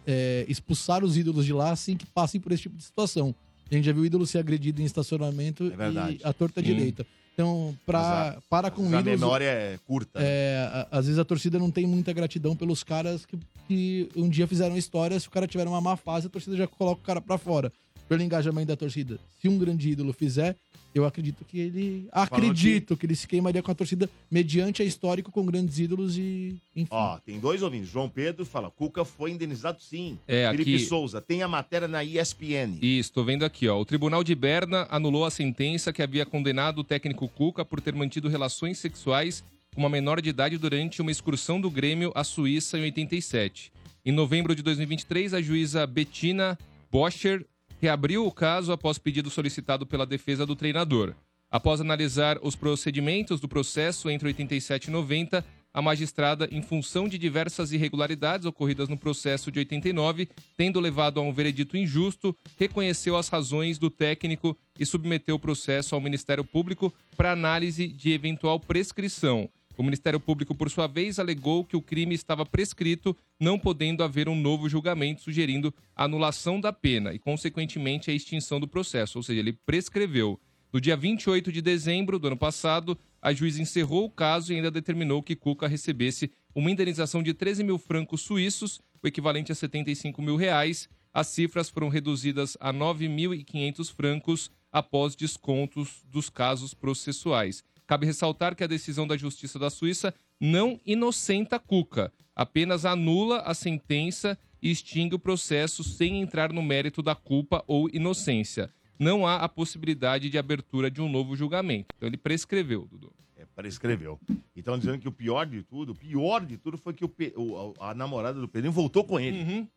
é, 0.05 0.45
expulsar 0.47 1.03
os 1.03 1.17
ídolos 1.17 1.45
de 1.45 1.53
lá 1.53 1.71
assim 1.71 1.97
que 1.97 2.05
passem 2.05 2.39
por 2.39 2.51
esse 2.51 2.63
tipo 2.63 2.77
de 2.77 2.83
situação. 2.83 3.33
A 3.69 3.73
gente 3.75 3.85
já 3.85 3.93
viu 3.93 4.05
ídolo 4.05 4.25
ser 4.27 4.37
agredido 4.39 4.81
em 4.81 4.85
estacionamento 4.85 5.65
É 5.65 5.75
verdade. 5.75 6.17
e 6.21 6.27
a 6.27 6.33
torta 6.33 6.61
direita. 6.61 7.05
Então, 7.33 7.75
pra, 7.85 8.37
para 8.49 8.69
com 8.69 8.81
a 8.83 8.87
ídolos, 8.87 9.05
memória 9.05 9.45
é 9.45 9.79
curta. 9.87 10.19
né? 10.19 10.25
é, 10.27 10.69
a- 10.71 10.87
às 10.99 11.05
vezes 11.05 11.17
a 11.17 11.23
torcida 11.25 11.57
não 11.57 11.71
tem 11.71 11.87
muita 11.87 12.11
gratidão 12.11 12.55
pelos 12.55 12.83
caras 12.83 13.25
que, 13.25 13.39
que 13.67 14.09
um 14.15 14.27
dia 14.29 14.45
fizeram 14.45 14.77
história. 14.77 15.17
Se 15.19 15.27
o 15.27 15.31
cara 15.31 15.47
tiver 15.47 15.65
uma 15.67 15.79
má 15.79 15.95
fase, 15.95 16.27
a 16.27 16.29
torcida 16.29 16.55
já 16.57 16.67
coloca 16.67 17.01
o 17.01 17.05
cara 17.05 17.21
pra 17.21 17.37
fora. 17.37 17.71
Pelo 18.11 18.23
engajamento 18.23 18.67
da 18.67 18.75
torcida, 18.75 19.17
se 19.39 19.47
um 19.47 19.57
grande 19.57 19.89
ídolo 19.89 20.11
fizer, 20.11 20.57
eu 20.93 21.05
acredito 21.05 21.45
que 21.45 21.57
ele. 21.57 22.09
Acredito 22.11 22.97
que 22.97 23.05
ele 23.05 23.15
se 23.15 23.25
queimaria 23.25 23.63
com 23.63 23.71
a 23.71 23.73
torcida 23.73 24.09
mediante 24.29 24.81
a 24.81 24.85
histórico 24.85 25.31
com 25.31 25.45
grandes 25.45 25.79
ídolos 25.79 26.17
e. 26.17 26.57
Enfim. 26.75 26.89
Ó, 26.91 27.17
tem 27.19 27.39
dois 27.39 27.63
ouvintes. 27.63 27.87
João 27.89 28.09
Pedro 28.09 28.45
fala, 28.45 28.69
Cuca 28.69 29.05
foi 29.05 29.31
indenizado 29.31 29.81
sim. 29.81 30.19
É, 30.27 30.51
Felipe 30.51 30.75
aqui- 30.75 30.85
Souza, 30.85 31.21
tem 31.21 31.41
a 31.41 31.47
matéria 31.47 31.87
na 31.87 32.03
ESPN. 32.03 32.79
Isso, 32.81 33.13
tô 33.13 33.23
vendo 33.23 33.45
aqui, 33.45 33.69
ó. 33.69 33.79
O 33.79 33.85
Tribunal 33.85 34.25
de 34.25 34.35
Berna 34.35 34.85
anulou 34.91 35.23
a 35.23 35.31
sentença 35.31 35.93
que 35.93 36.01
havia 36.01 36.25
condenado 36.25 36.79
o 36.79 36.83
técnico 36.83 37.29
Cuca 37.29 37.63
por 37.63 37.79
ter 37.79 37.95
mantido 37.95 38.27
relações 38.27 38.77
sexuais 38.77 39.41
com 39.73 39.79
uma 39.79 39.89
menor 39.89 40.19
de 40.19 40.27
idade 40.29 40.57
durante 40.57 41.01
uma 41.01 41.11
excursão 41.11 41.61
do 41.61 41.71
Grêmio 41.71 42.11
à 42.13 42.25
Suíça 42.25 42.77
em 42.77 42.81
87. 42.81 43.71
Em 44.05 44.11
novembro 44.11 44.53
de 44.53 44.61
2023, 44.61 45.33
a 45.33 45.41
juíza 45.41 45.87
Bettina 45.87 46.59
Boscher 46.91 47.45
reabriu 47.81 48.27
o 48.27 48.31
caso 48.31 48.71
após 48.71 48.99
pedido 48.99 49.31
solicitado 49.31 49.87
pela 49.87 50.05
defesa 50.05 50.45
do 50.45 50.55
treinador. 50.55 51.15
Após 51.49 51.81
analisar 51.81 52.37
os 52.43 52.55
procedimentos 52.55 53.41
do 53.41 53.47
processo 53.47 54.07
entre 54.07 54.27
87 54.27 54.85
e 54.85 54.91
90, 54.91 55.43
a 55.73 55.81
magistrada, 55.81 56.47
em 56.51 56.61
função 56.61 57.07
de 57.07 57.17
diversas 57.17 57.71
irregularidades 57.71 58.45
ocorridas 58.45 58.87
no 58.87 58.97
processo 58.97 59.51
de 59.51 59.59
89, 59.59 60.29
tendo 60.55 60.79
levado 60.79 61.19
a 61.19 61.23
um 61.23 61.33
veredito 61.33 61.75
injusto, 61.75 62.35
reconheceu 62.57 63.17
as 63.17 63.29
razões 63.29 63.79
do 63.79 63.89
técnico 63.89 64.55
e 64.79 64.85
submeteu 64.85 65.35
o 65.35 65.39
processo 65.39 65.95
ao 65.95 66.01
Ministério 66.01 66.43
Público 66.43 66.93
para 67.17 67.31
análise 67.31 67.87
de 67.87 68.11
eventual 68.11 68.59
prescrição. 68.59 69.49
O 69.77 69.83
Ministério 69.83 70.19
Público, 70.19 70.53
por 70.53 70.69
sua 70.69 70.87
vez, 70.87 71.17
alegou 71.17 71.63
que 71.63 71.75
o 71.75 71.81
crime 71.81 72.13
estava 72.13 72.45
prescrito, 72.45 73.15
não 73.39 73.57
podendo 73.57 74.03
haver 74.03 74.27
um 74.27 74.35
novo 74.35 74.67
julgamento, 74.69 75.21
sugerindo 75.21 75.73
anulação 75.95 76.59
da 76.59 76.73
pena 76.73 77.13
e, 77.13 77.19
consequentemente, 77.19 78.11
a 78.11 78.13
extinção 78.13 78.59
do 78.59 78.67
processo, 78.67 79.17
ou 79.17 79.23
seja, 79.23 79.39
ele 79.39 79.53
prescreveu. 79.53 80.39
No 80.73 80.79
dia 80.79 80.95
28 80.95 81.51
de 81.51 81.61
dezembro 81.61 82.17
do 82.17 82.27
ano 82.27 82.37
passado, 82.37 82.97
a 83.21 83.33
juíza 83.33 83.61
encerrou 83.61 84.05
o 84.05 84.09
caso 84.09 84.53
e 84.53 84.55
ainda 84.55 84.71
determinou 84.71 85.21
que 85.21 85.35
Cuca 85.35 85.67
recebesse 85.67 86.31
uma 86.55 86.71
indenização 86.71 87.21
de 87.21 87.33
13 87.33 87.63
mil 87.63 87.77
francos 87.77 88.21
suíços, 88.21 88.79
o 89.03 89.07
equivalente 89.07 89.51
a 89.51 89.55
75 89.55 90.21
mil 90.21 90.35
reais. 90.35 90.87
As 91.13 91.27
cifras 91.27 91.69
foram 91.69 91.89
reduzidas 91.89 92.55
a 92.59 92.71
9.500 92.71 93.93
francos 93.93 94.49
após 94.71 95.13
descontos 95.13 96.03
dos 96.05 96.29
casos 96.29 96.73
processuais. 96.73 97.63
Cabe 97.91 98.05
ressaltar 98.05 98.55
que 98.55 98.63
a 98.63 98.67
decisão 98.67 99.05
da 99.05 99.17
Justiça 99.17 99.59
da 99.59 99.69
Suíça 99.69 100.13
não 100.39 100.79
inocenta 100.85 101.59
Cuca, 101.59 102.09
apenas 102.33 102.85
anula 102.85 103.39
a 103.41 103.53
sentença 103.53 104.37
e 104.61 104.71
extingue 104.71 105.15
o 105.15 105.19
processo 105.19 105.83
sem 105.83 106.21
entrar 106.21 106.53
no 106.53 106.63
mérito 106.63 107.01
da 107.01 107.13
culpa 107.15 107.61
ou 107.67 107.89
inocência. 107.91 108.71
Não 108.97 109.27
há 109.27 109.35
a 109.39 109.49
possibilidade 109.49 110.29
de 110.29 110.37
abertura 110.37 110.89
de 110.89 111.01
um 111.01 111.09
novo 111.09 111.35
julgamento. 111.35 111.87
Então 111.97 112.07
ele 112.07 112.15
prescreveu, 112.15 112.87
Dudu. 112.89 113.11
É, 113.35 113.45
prescreveu. 113.53 114.17
E 114.55 114.59
estão 114.59 114.79
dizendo 114.79 114.97
que 114.97 115.09
o 115.09 115.11
pior 115.11 115.45
de 115.45 115.61
tudo, 115.61 115.91
o 115.91 115.95
pior 115.95 116.45
de 116.45 116.55
tudo 116.55 116.77
foi 116.77 116.93
que 116.93 117.03
o 117.03 117.11
o- 117.35 117.73
a, 117.77 117.89
a 117.89 117.93
namorada 117.93 118.39
do 118.39 118.47
Pedrinho 118.47 118.71
voltou 118.71 119.03
com 119.03 119.19
ele. 119.19 119.37
Uhum. 119.43 119.67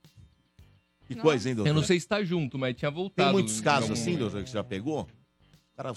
Que 1.08 1.16
coisa, 1.16 1.48
hein, 1.48 1.56
doutor? 1.56 1.68
Eu 1.68 1.74
não 1.74 1.82
sei 1.82 1.98
se 1.98 2.06
está 2.06 2.22
junto, 2.22 2.56
mas 2.60 2.76
tinha 2.76 2.92
voltado. 2.92 3.26
Tem 3.26 3.32
muitos 3.32 3.60
casos 3.60 3.90
algum 3.90 4.00
assim, 4.00 4.16
doutor, 4.16 4.40
que 4.44 4.50
você 4.50 4.54
já 4.54 4.62
pegou? 4.62 5.00
O 5.02 5.76
cara 5.76 5.92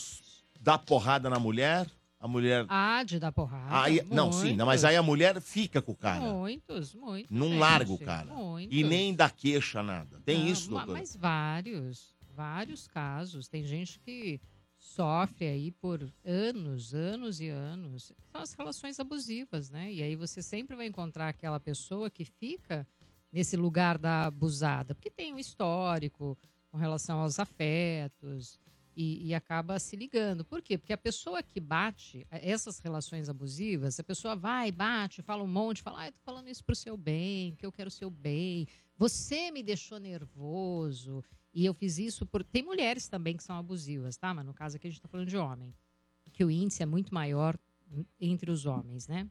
dá 0.60 0.80
porrada 0.80 1.30
na 1.30 1.38
mulher, 1.38 1.86
a 2.20 2.28
mulher. 2.28 2.66
Ah, 2.68 3.04
de 3.04 3.20
dar 3.20 3.32
porrada. 3.32 3.84
aí, 3.84 4.02
não, 4.10 4.32
sim, 4.32 4.56
não, 4.56 4.66
mas 4.66 4.84
aí 4.84 4.96
a 4.96 5.04
mulher 5.04 5.40
fica 5.40 5.82
com 5.82 5.92
o 5.92 5.96
cara. 5.96 6.20
Muitos, 6.20 6.94
muitos. 6.94 7.30
Não 7.32 7.50
gente, 7.50 7.60
larga 7.60 7.92
o 7.92 7.98
cara. 7.98 8.34
Muitos. 8.34 8.76
E 8.76 8.84
nem 8.84 9.14
dá 9.14 9.30
queixa, 9.30 9.84
nada. 9.84 10.20
Tem 10.26 10.40
Não, 10.40 10.48
isso, 10.48 10.70
doutor? 10.70 10.94
Mas 10.94 11.16
vários, 11.16 12.16
vários 12.36 12.88
casos. 12.88 13.48
Tem 13.48 13.64
gente 13.64 14.00
que 14.00 14.42
sofre 14.78 15.46
aí 15.46 15.72
por 15.72 16.12
anos, 16.26 16.94
anos 16.94 17.40
e 17.40 17.50
anos. 17.50 18.14
São 18.32 18.42
as 18.42 18.54
relações 18.54 19.00
abusivas, 19.00 19.70
né? 19.70 19.92
E 19.92 20.02
aí 20.02 20.16
você 20.16 20.42
sempre 20.42 20.76
vai 20.76 20.88
encontrar 20.88 21.30
aquela 21.30 21.60
pessoa 21.60 22.10
que 22.10 22.26
fica 22.26 22.88
nesse 23.32 23.56
lugar 23.56 23.98
da 23.98 24.26
abusada, 24.26 24.96
porque 24.96 25.12
tem 25.12 25.34
um 25.34 25.40
histórico 25.40 26.38
com 26.72 26.78
relação 26.78 27.20
aos 27.20 27.40
afetos 27.40 28.60
e, 28.98 29.28
e 29.28 29.36
acaba 29.36 29.78
se 29.78 29.96
ligando. 29.96 30.44
Por 30.44 30.60
quê? 30.60 30.76
Porque 30.76 30.92
a 30.92 30.98
pessoa 30.98 31.44
que 31.44 31.60
bate 31.60 32.26
essas 32.32 32.80
relações 32.80 33.30
abusivas, 33.30 34.00
a 34.00 34.04
pessoa 34.04 34.36
vai, 34.36 34.72
bate, 34.72 35.22
fala 35.22 35.44
um 35.44 35.48
monte, 35.48 35.84
fala, 35.84 36.02
ah, 36.02 36.08
eu 36.08 36.12
tô 36.12 36.20
falando 36.26 36.48
isso 36.48 36.64
pro 36.64 36.76
seu 36.76 36.98
bem, 36.98 37.56
que 37.56 37.64
eu 37.64 37.72
quero 37.72 37.90
o 37.90 37.92
seu 37.92 38.10
bem, 38.10 38.68
você 38.98 39.52
me 39.52 39.62
deixou 39.62 40.00
nervoso. 40.00 41.24
E 41.54 41.64
eu 41.64 41.76
fiz 41.76 42.00
isso 42.00 42.26
por. 42.26 42.44
Tem 42.44 42.64
mulheres 42.64 43.08
também 43.08 43.38
que 43.38 43.44
são 43.44 43.56
abusivas, 43.56 44.18
tá? 44.18 44.34
Mas 44.34 44.46
no 44.46 44.54
caso 44.54 44.78
aqui 44.78 44.88
a 44.88 44.90
gente 44.90 45.02
tá 45.02 45.08
falando 45.08 45.28
de 45.28 45.38
homem. 45.38 45.74
Que 46.34 46.44
o 46.44 46.52
índice 46.52 46.82
é 46.82 46.86
muito 46.86 47.14
maior 47.14 47.58
entre 48.20 48.52
os 48.52 48.66
homens, 48.66 49.08
né? 49.08 49.28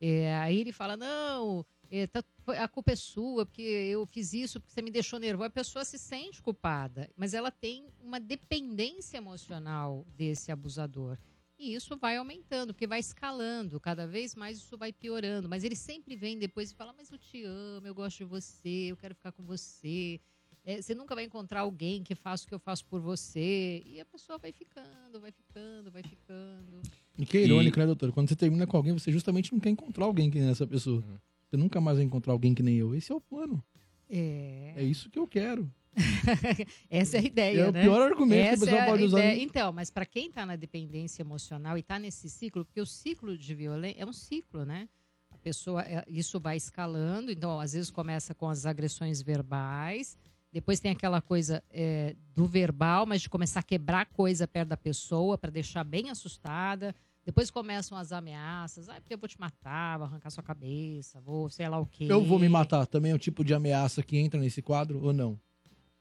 É, 0.00 0.36
aí 0.36 0.60
ele 0.60 0.72
fala: 0.72 0.96
não, 0.96 1.64
é, 1.81 1.81
tá- 2.06 2.24
foi- 2.44 2.56
a 2.56 2.66
culpa 2.66 2.92
é 2.92 2.96
sua, 2.96 3.44
porque 3.44 3.60
eu 3.62 4.06
fiz 4.06 4.32
isso, 4.32 4.58
porque 4.58 4.72
você 4.72 4.80
me 4.80 4.90
deixou 4.90 5.18
nervoso. 5.18 5.46
A 5.48 5.50
pessoa 5.50 5.84
se 5.84 5.98
sente 5.98 6.40
culpada, 6.40 7.10
mas 7.16 7.34
ela 7.34 7.50
tem 7.50 7.86
uma 8.02 8.18
dependência 8.18 9.18
emocional 9.18 10.06
desse 10.16 10.50
abusador. 10.50 11.18
E 11.58 11.74
isso 11.74 11.96
vai 11.96 12.16
aumentando, 12.16 12.72
porque 12.72 12.86
vai 12.86 12.98
escalando, 12.98 13.78
cada 13.78 14.06
vez 14.06 14.34
mais 14.34 14.56
isso 14.58 14.76
vai 14.76 14.92
piorando. 14.92 15.48
Mas 15.48 15.62
ele 15.64 15.76
sempre 15.76 16.16
vem 16.16 16.38
depois 16.38 16.70
e 16.70 16.74
fala: 16.74 16.92
Mas 16.96 17.10
eu 17.12 17.18
te 17.18 17.44
amo, 17.44 17.86
eu 17.86 17.94
gosto 17.94 18.18
de 18.18 18.24
você, 18.24 18.90
eu 18.90 18.96
quero 18.96 19.14
ficar 19.14 19.30
com 19.32 19.42
você. 19.44 20.18
É, 20.64 20.80
você 20.80 20.94
nunca 20.94 21.14
vai 21.14 21.24
encontrar 21.24 21.60
alguém 21.60 22.02
que 22.02 22.14
faça 22.14 22.44
o 22.44 22.48
que 22.48 22.54
eu 22.54 22.58
faço 22.58 22.84
por 22.86 23.00
você. 23.00 23.82
E 23.84 24.00
a 24.00 24.04
pessoa 24.04 24.38
vai 24.38 24.50
ficando, 24.52 25.20
vai 25.20 25.30
ficando, 25.32 25.90
vai 25.90 26.02
ficando. 26.02 26.82
E 27.18 27.26
que 27.26 27.36
é 27.38 27.42
irônico, 27.42 27.78
né, 27.78 27.86
doutor? 27.86 28.12
Quando 28.12 28.28
você 28.28 28.36
termina 28.36 28.66
com 28.66 28.76
alguém, 28.76 28.92
você 28.92 29.12
justamente 29.12 29.52
não 29.52 29.60
quer 29.60 29.70
encontrar 29.70 30.04
alguém 30.06 30.30
que 30.30 30.38
nem 30.40 30.48
essa 30.50 30.66
pessoa. 30.66 31.02
Uhum. 31.06 31.18
Você 31.52 31.58
nunca 31.58 31.82
mais 31.82 31.98
vai 31.98 32.06
encontrar 32.06 32.32
alguém 32.32 32.54
que 32.54 32.62
nem 32.62 32.76
eu. 32.76 32.94
Esse 32.94 33.12
é 33.12 33.14
o 33.14 33.20
plano. 33.20 33.62
É. 34.08 34.72
É 34.74 34.82
isso 34.82 35.10
que 35.10 35.18
eu 35.18 35.28
quero. 35.28 35.70
Essa 36.88 37.18
é 37.18 37.20
a 37.20 37.22
ideia, 37.22 37.60
É 37.60 37.68
o 37.68 37.72
né? 37.72 37.82
pior 37.82 38.00
argumento 38.00 38.42
que 38.42 38.48
a 38.48 38.52
Essa 38.52 38.64
pessoa 38.64 38.80
é 38.80 38.82
a 38.82 38.86
pode 38.86 39.04
usar. 39.04 39.18
ideia. 39.18 39.42
Então, 39.42 39.70
mas 39.70 39.90
para 39.90 40.06
quem 40.06 40.28
está 40.28 40.46
na 40.46 40.56
dependência 40.56 41.20
emocional 41.22 41.76
e 41.76 41.80
está 41.80 41.98
nesse 41.98 42.30
ciclo, 42.30 42.64
porque 42.64 42.80
o 42.80 42.86
ciclo 42.86 43.36
de 43.36 43.54
violência 43.54 44.00
é 44.00 44.06
um 44.06 44.14
ciclo, 44.14 44.64
né? 44.64 44.88
A 45.30 45.36
pessoa, 45.36 45.82
é, 45.82 46.02
isso 46.08 46.40
vai 46.40 46.56
escalando, 46.56 47.30
então 47.30 47.60
às 47.60 47.74
vezes 47.74 47.90
começa 47.90 48.34
com 48.34 48.48
as 48.48 48.64
agressões 48.64 49.20
verbais, 49.20 50.16
depois 50.50 50.80
tem 50.80 50.90
aquela 50.90 51.20
coisa 51.20 51.62
é, 51.68 52.16
do 52.34 52.46
verbal, 52.46 53.04
mas 53.04 53.20
de 53.20 53.28
começar 53.28 53.60
a 53.60 53.62
quebrar 53.62 54.06
coisa 54.06 54.48
perto 54.48 54.68
da 54.70 54.76
pessoa 54.78 55.36
para 55.36 55.50
deixar 55.50 55.84
bem 55.84 56.08
assustada. 56.08 56.94
Depois 57.24 57.50
começam 57.50 57.96
as 57.96 58.10
ameaças, 58.10 58.88
ah, 58.88 58.94
porque 58.94 59.14
eu 59.14 59.18
vou 59.18 59.28
te 59.28 59.38
matar, 59.38 59.98
vou 59.98 60.06
arrancar 60.06 60.30
sua 60.30 60.42
cabeça, 60.42 61.20
vou 61.20 61.48
sei 61.48 61.68
lá 61.68 61.78
o 61.78 61.86
quê. 61.86 62.06
Eu 62.08 62.24
vou 62.24 62.38
me 62.38 62.48
matar. 62.48 62.84
Também 62.86 63.12
é 63.12 63.14
um 63.14 63.18
tipo 63.18 63.44
de 63.44 63.54
ameaça 63.54 64.02
que 64.02 64.18
entra 64.18 64.40
nesse 64.40 64.60
quadro 64.60 65.02
ou 65.02 65.12
não? 65.12 65.38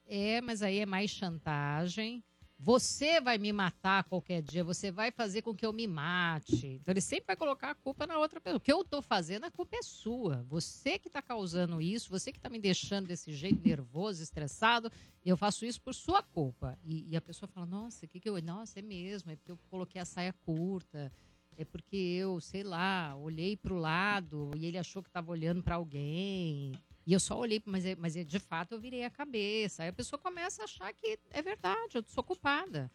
É, 0.08 0.42
mas 0.42 0.62
aí 0.62 0.80
é 0.80 0.86
mais 0.86 1.12
chantagem. 1.12 2.24
Você 2.63 3.19
vai 3.19 3.39
me 3.39 3.52
matar 3.52 4.04
qualquer 4.04 4.39
dia, 4.43 4.63
você 4.63 4.91
vai 4.91 5.10
fazer 5.10 5.41
com 5.41 5.56
que 5.56 5.65
eu 5.65 5.74
me 5.74 5.88
mate. 5.88 6.67
Então 6.80 6.93
ele 6.93 7.02
sempre 7.02 7.26
vai 7.26 7.36
colocar 7.36 7.71
a 7.71 7.76
culpa 7.76 8.06
na 8.06 8.19
outra 8.19 8.39
pessoa. 8.39 8.58
O 8.58 8.62
que 8.62 8.71
eu 8.71 8.84
tô 8.84 9.02
fazendo, 9.02 9.45
a 9.45 9.52
culpa 9.52 9.78
é 9.78 9.82
sua. 9.82 10.45
Você 10.47 11.00
que 11.00 11.10
tá 11.10 11.24
causando 11.24 11.82
isso, 11.82 12.08
você 12.08 12.32
que 12.32 12.39
tá 12.39 12.50
me 12.50 12.60
deixando 12.60 13.08
desse 13.08 13.34
jeito 13.34 13.60
nervoso, 13.63 14.21
estressado, 14.21 14.91
eu 15.26 15.36
faço 15.36 15.65
isso 15.65 15.82
por 15.82 15.95
sua 15.95 16.21
culpa. 16.21 16.78
E, 16.84 17.10
e 17.10 17.17
a 17.17 17.21
pessoa 17.21 17.50
fala: 17.50 17.65
"Nossa, 17.65 18.06
que 18.06 18.19
que 18.19 18.30
eu, 18.30 18.39
nossa, 18.43 18.78
é 18.78 18.84
mesmo, 18.84 19.32
é 19.32 19.36
porque 19.36 19.52
eu 19.54 19.58
coloquei 19.67 20.00
a 20.00 20.06
saia 20.06 20.32
curta. 20.45 21.12
É 21.58 21.65
porque 21.65 21.97
eu, 21.97 22.39
sei 22.39 22.62
lá, 22.62 23.15
olhei 23.15 23.58
pro 23.58 23.76
lado 23.76 24.52
e 24.56 24.67
ele 24.67 24.78
achou 24.78 25.02
que 25.02 25.10
tava 25.10 25.32
olhando 25.32 25.63
para 25.63 25.76
alguém. 25.76 26.74
E 27.06 27.14
eu 27.14 27.20
só 27.20 27.38
olhei, 27.40 27.62
mas, 27.66 27.86
é- 27.86 27.96
mas 27.96 28.16
é- 28.16 28.24
de 28.24 28.40
fato 28.40 28.74
eu 28.74 28.80
virei 28.80 29.04
a 29.04 29.10
cabeça. 29.10 29.84
Aí 29.84 29.90
a 29.90 29.94
pessoa 29.94 30.20
começa 30.20 30.62
a 30.62 30.66
achar 30.66 30.94
que 30.94 31.18
é 31.32 31.42
verdade, 31.42 31.96
eu 31.96 32.04
sou 32.08 32.24
culpada. 32.24 32.92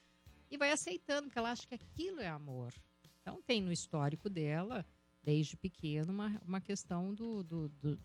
E 0.51 0.57
vai 0.57 0.71
aceitando, 0.71 1.25
porque 1.25 1.39
ela 1.39 1.51
acha 1.51 1.67
que 1.67 1.75
aquilo 1.75 2.21
é 2.21 2.29
amor. 2.29 2.73
Então 3.21 3.41
tem 3.45 3.61
no 3.61 3.73
histórico 3.73 4.31
dela, 4.31 4.87
desde 5.25 5.57
pequeno, 5.57 6.13
uma, 6.13 6.41
uma 6.47 6.61
questão 6.61 7.13
do, 7.13 7.43
do- 7.43 7.69
do- 7.69 7.99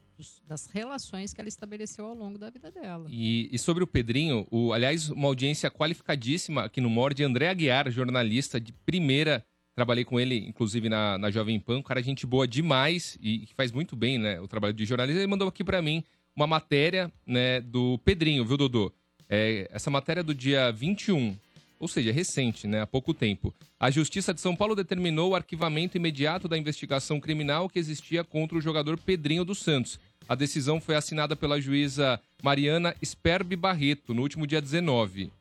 das 0.47 0.65
relações 0.67 1.33
que 1.33 1.41
ela 1.41 1.47
estabeleceu 1.47 2.05
ao 2.05 2.15
longo 2.15 2.37
da 2.39 2.49
vida 2.49 2.71
dela. 2.71 3.07
E, 3.09 3.47
e 3.51 3.57
sobre 3.59 3.83
o 3.83 3.87
Pedrinho, 3.87 4.47
o, 4.51 4.73
aliás, 4.73 5.09
uma 5.09 5.27
audiência 5.27 5.69
qualificadíssima 5.69 6.63
aqui 6.65 6.81
no 6.81 6.89
Mord, 6.89 7.23
André 7.23 7.49
Aguiar, 7.49 7.89
jornalista 7.91 8.59
de 8.59 8.73
primeira. 8.73 9.45
Trabalhei 9.75 10.03
com 10.03 10.19
ele, 10.19 10.37
inclusive, 10.37 10.89
na, 10.89 11.17
na 11.17 11.31
Jovem 11.31 11.59
Pan. 11.59 11.77
Um 11.77 11.81
cara, 11.81 12.01
gente 12.01 12.25
boa 12.25 12.47
demais 12.47 13.17
e 13.21 13.39
que 13.39 13.53
faz 13.53 13.71
muito 13.71 13.95
bem, 13.95 14.17
né? 14.17 14.39
O 14.41 14.47
trabalho 14.47 14.73
de 14.73 14.85
jornalista. 14.85 15.19
Ele 15.19 15.27
mandou 15.27 15.47
aqui 15.47 15.63
pra 15.63 15.81
mim 15.81 16.03
uma 16.35 16.47
matéria, 16.47 17.11
né, 17.25 17.61
do 17.61 17.97
Pedrinho, 17.99 18.45
viu, 18.45 18.57
Dodô? 18.57 18.91
É, 19.29 19.69
essa 19.71 19.89
matéria 19.89 20.21
é 20.21 20.23
do 20.23 20.35
dia 20.35 20.71
21, 20.71 21.37
ou 21.79 21.87
seja, 21.87 22.11
recente, 22.11 22.67
né? 22.67 22.81
Há 22.81 22.87
pouco 22.87 23.13
tempo. 23.13 23.53
A 23.79 23.89
Justiça 23.89 24.33
de 24.33 24.41
São 24.41 24.55
Paulo 24.55 24.75
determinou 24.75 25.31
o 25.31 25.35
arquivamento 25.35 25.97
imediato 25.97 26.47
da 26.47 26.57
investigação 26.57 27.19
criminal 27.19 27.69
que 27.69 27.79
existia 27.79 28.23
contra 28.23 28.57
o 28.57 28.61
jogador 28.61 28.97
Pedrinho 28.97 29.45
dos 29.45 29.59
Santos. 29.59 29.99
A 30.27 30.35
decisão 30.35 30.79
foi 30.79 30.95
assinada 30.95 31.35
pela 31.35 31.59
juíza 31.59 32.19
Mariana 32.43 32.95
Sperbi 33.03 33.55
Barreto 33.55 34.13
no 34.13 34.21
último 34.21 34.45
dia 34.45 34.61
19. 34.61 35.31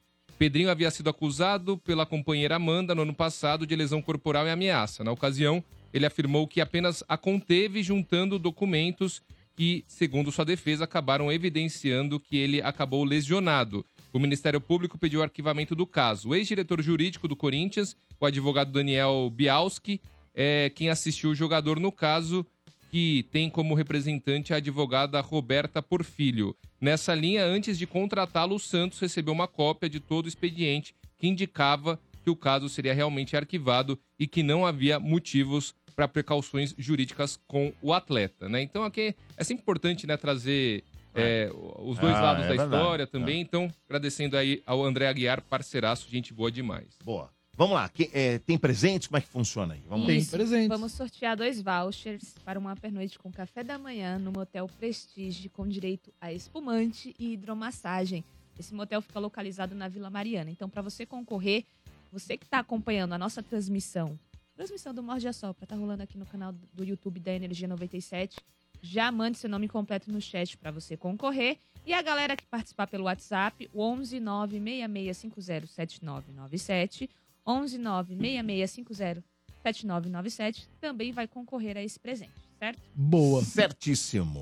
Pedrinho 0.40 0.70
havia 0.70 0.90
sido 0.90 1.10
acusado 1.10 1.76
pela 1.76 2.06
companheira 2.06 2.56
Amanda 2.56 2.94
no 2.94 3.02
ano 3.02 3.12
passado 3.12 3.66
de 3.66 3.76
lesão 3.76 4.00
corporal 4.00 4.46
e 4.46 4.50
ameaça. 4.50 5.04
Na 5.04 5.12
ocasião, 5.12 5.62
ele 5.92 6.06
afirmou 6.06 6.48
que 6.48 6.62
apenas 6.62 7.04
a 7.06 7.18
conteve 7.18 7.82
juntando 7.82 8.38
documentos 8.38 9.20
que, 9.54 9.84
segundo 9.86 10.32
sua 10.32 10.46
defesa, 10.46 10.84
acabaram 10.84 11.30
evidenciando 11.30 12.18
que 12.18 12.38
ele 12.38 12.62
acabou 12.62 13.04
lesionado. 13.04 13.84
O 14.14 14.18
Ministério 14.18 14.62
Público 14.62 14.96
pediu 14.96 15.20
o 15.20 15.22
arquivamento 15.22 15.74
do 15.74 15.86
caso. 15.86 16.30
O 16.30 16.34
ex-diretor 16.34 16.80
jurídico 16.80 17.28
do 17.28 17.36
Corinthians, 17.36 17.94
o 18.18 18.24
advogado 18.24 18.72
Daniel 18.72 19.30
Bialski, 19.30 20.00
é 20.34 20.72
quem 20.74 20.88
assistiu 20.88 21.32
o 21.32 21.34
jogador 21.34 21.78
no 21.78 21.92
caso, 21.92 22.46
que 22.90 23.24
tem 23.30 23.48
como 23.48 23.74
representante 23.74 24.52
a 24.52 24.56
advogada 24.56 25.20
Roberta 25.20 25.80
Porfilho. 25.80 26.56
Nessa 26.80 27.14
linha, 27.14 27.44
antes 27.44 27.78
de 27.78 27.86
contratá-lo, 27.86 28.56
o 28.56 28.58
Santos 28.60 28.98
recebeu 28.98 29.32
uma 29.32 29.46
cópia 29.46 29.88
de 29.88 30.00
todo 30.00 30.24
o 30.26 30.28
expediente 30.28 30.94
que 31.16 31.28
indicava 31.28 31.98
que 32.24 32.30
o 32.30 32.36
caso 32.36 32.68
seria 32.68 32.92
realmente 32.92 33.36
arquivado 33.36 33.98
e 34.18 34.26
que 34.26 34.42
não 34.42 34.66
havia 34.66 34.98
motivos 34.98 35.74
para 35.94 36.08
precauções 36.08 36.74
jurídicas 36.78 37.38
com 37.46 37.72
o 37.80 37.92
atleta, 37.92 38.48
né? 38.48 38.62
Então 38.62 38.82
aqui 38.84 39.14
é 39.36 39.44
sempre 39.44 39.62
importante, 39.62 40.06
né, 40.06 40.16
trazer 40.16 40.82
é, 41.14 41.50
os 41.80 41.98
dois 41.98 42.14
Ah, 42.14 42.20
lados 42.20 42.44
é 42.44 42.48
da 42.48 42.54
verdade. 42.54 42.74
história 42.74 43.06
também. 43.06 43.40
Então, 43.40 43.70
agradecendo 43.88 44.36
aí 44.36 44.62
ao 44.66 44.82
André 44.84 45.08
Aguiar, 45.08 45.42
parceiraço, 45.42 46.08
gente 46.10 46.32
boa 46.32 46.50
demais. 46.50 46.96
Boa. 47.04 47.30
Vamos 47.60 47.74
lá. 47.74 47.90
que- 47.90 48.08
é, 48.14 48.38
tem 48.38 48.56
presentes? 48.56 49.06
Como 49.08 49.18
é 49.18 49.20
que 49.20 49.28
funciona 49.28 49.74
aí? 49.74 49.82
Vamos 49.86 50.06
lá. 50.06 50.14
Isso. 50.14 50.34
Vamos 50.70 50.92
sortear 50.92 51.36
dois 51.36 51.60
vouchers 51.60 52.34
para 52.42 52.58
uma 52.58 52.74
pernoite 52.74 53.18
com 53.18 53.30
café 53.30 53.62
da 53.62 53.76
manhã 53.78 54.18
no 54.18 54.32
Motel 54.32 54.66
Prestige, 54.78 55.50
com 55.50 55.68
direito 55.68 56.10
a 56.18 56.32
espumante 56.32 57.14
e 57.18 57.34
hidromassagem. 57.34 58.24
Esse 58.58 58.72
motel 58.74 59.02
fica 59.02 59.20
localizado 59.20 59.74
na 59.74 59.88
Vila 59.88 60.08
Mariana. 60.08 60.50
Então, 60.50 60.70
para 60.70 60.80
você 60.80 61.04
concorrer, 61.04 61.66
você 62.10 62.38
que 62.38 62.46
está 62.46 62.60
acompanhando 62.60 63.12
a 63.12 63.18
nossa 63.18 63.42
transmissão, 63.42 64.18
transmissão 64.54 64.94
do 64.94 65.02
Morde 65.02 65.28
a 65.28 65.32
Sopra, 65.34 65.66
tá 65.66 65.76
rolando 65.76 66.02
aqui 66.02 66.16
no 66.16 66.24
canal 66.24 66.54
do 66.72 66.82
YouTube 66.82 67.20
da 67.20 67.34
Energia 67.34 67.68
97. 67.68 68.38
Já 68.80 69.12
mande 69.12 69.36
seu 69.36 69.50
nome 69.50 69.68
completo 69.68 70.10
no 70.10 70.18
chat 70.22 70.56
para 70.56 70.70
você 70.70 70.96
concorrer. 70.96 71.58
E 71.84 71.92
a 71.92 72.00
galera 72.00 72.34
que 72.36 72.46
participar 72.46 72.86
pelo 72.86 73.04
WhatsApp, 73.04 73.68
o 73.74 73.82
11 73.82 74.18
966507997, 74.18 77.10
11 77.46 77.78
96650 77.78 79.24
7997 79.62 80.68
também 80.80 81.12
vai 81.12 81.28
concorrer 81.28 81.76
a 81.76 81.82
esse 81.82 81.98
presente, 81.98 82.32
certo? 82.58 82.80
Boa. 82.94 83.44
Certíssimo. 83.44 84.40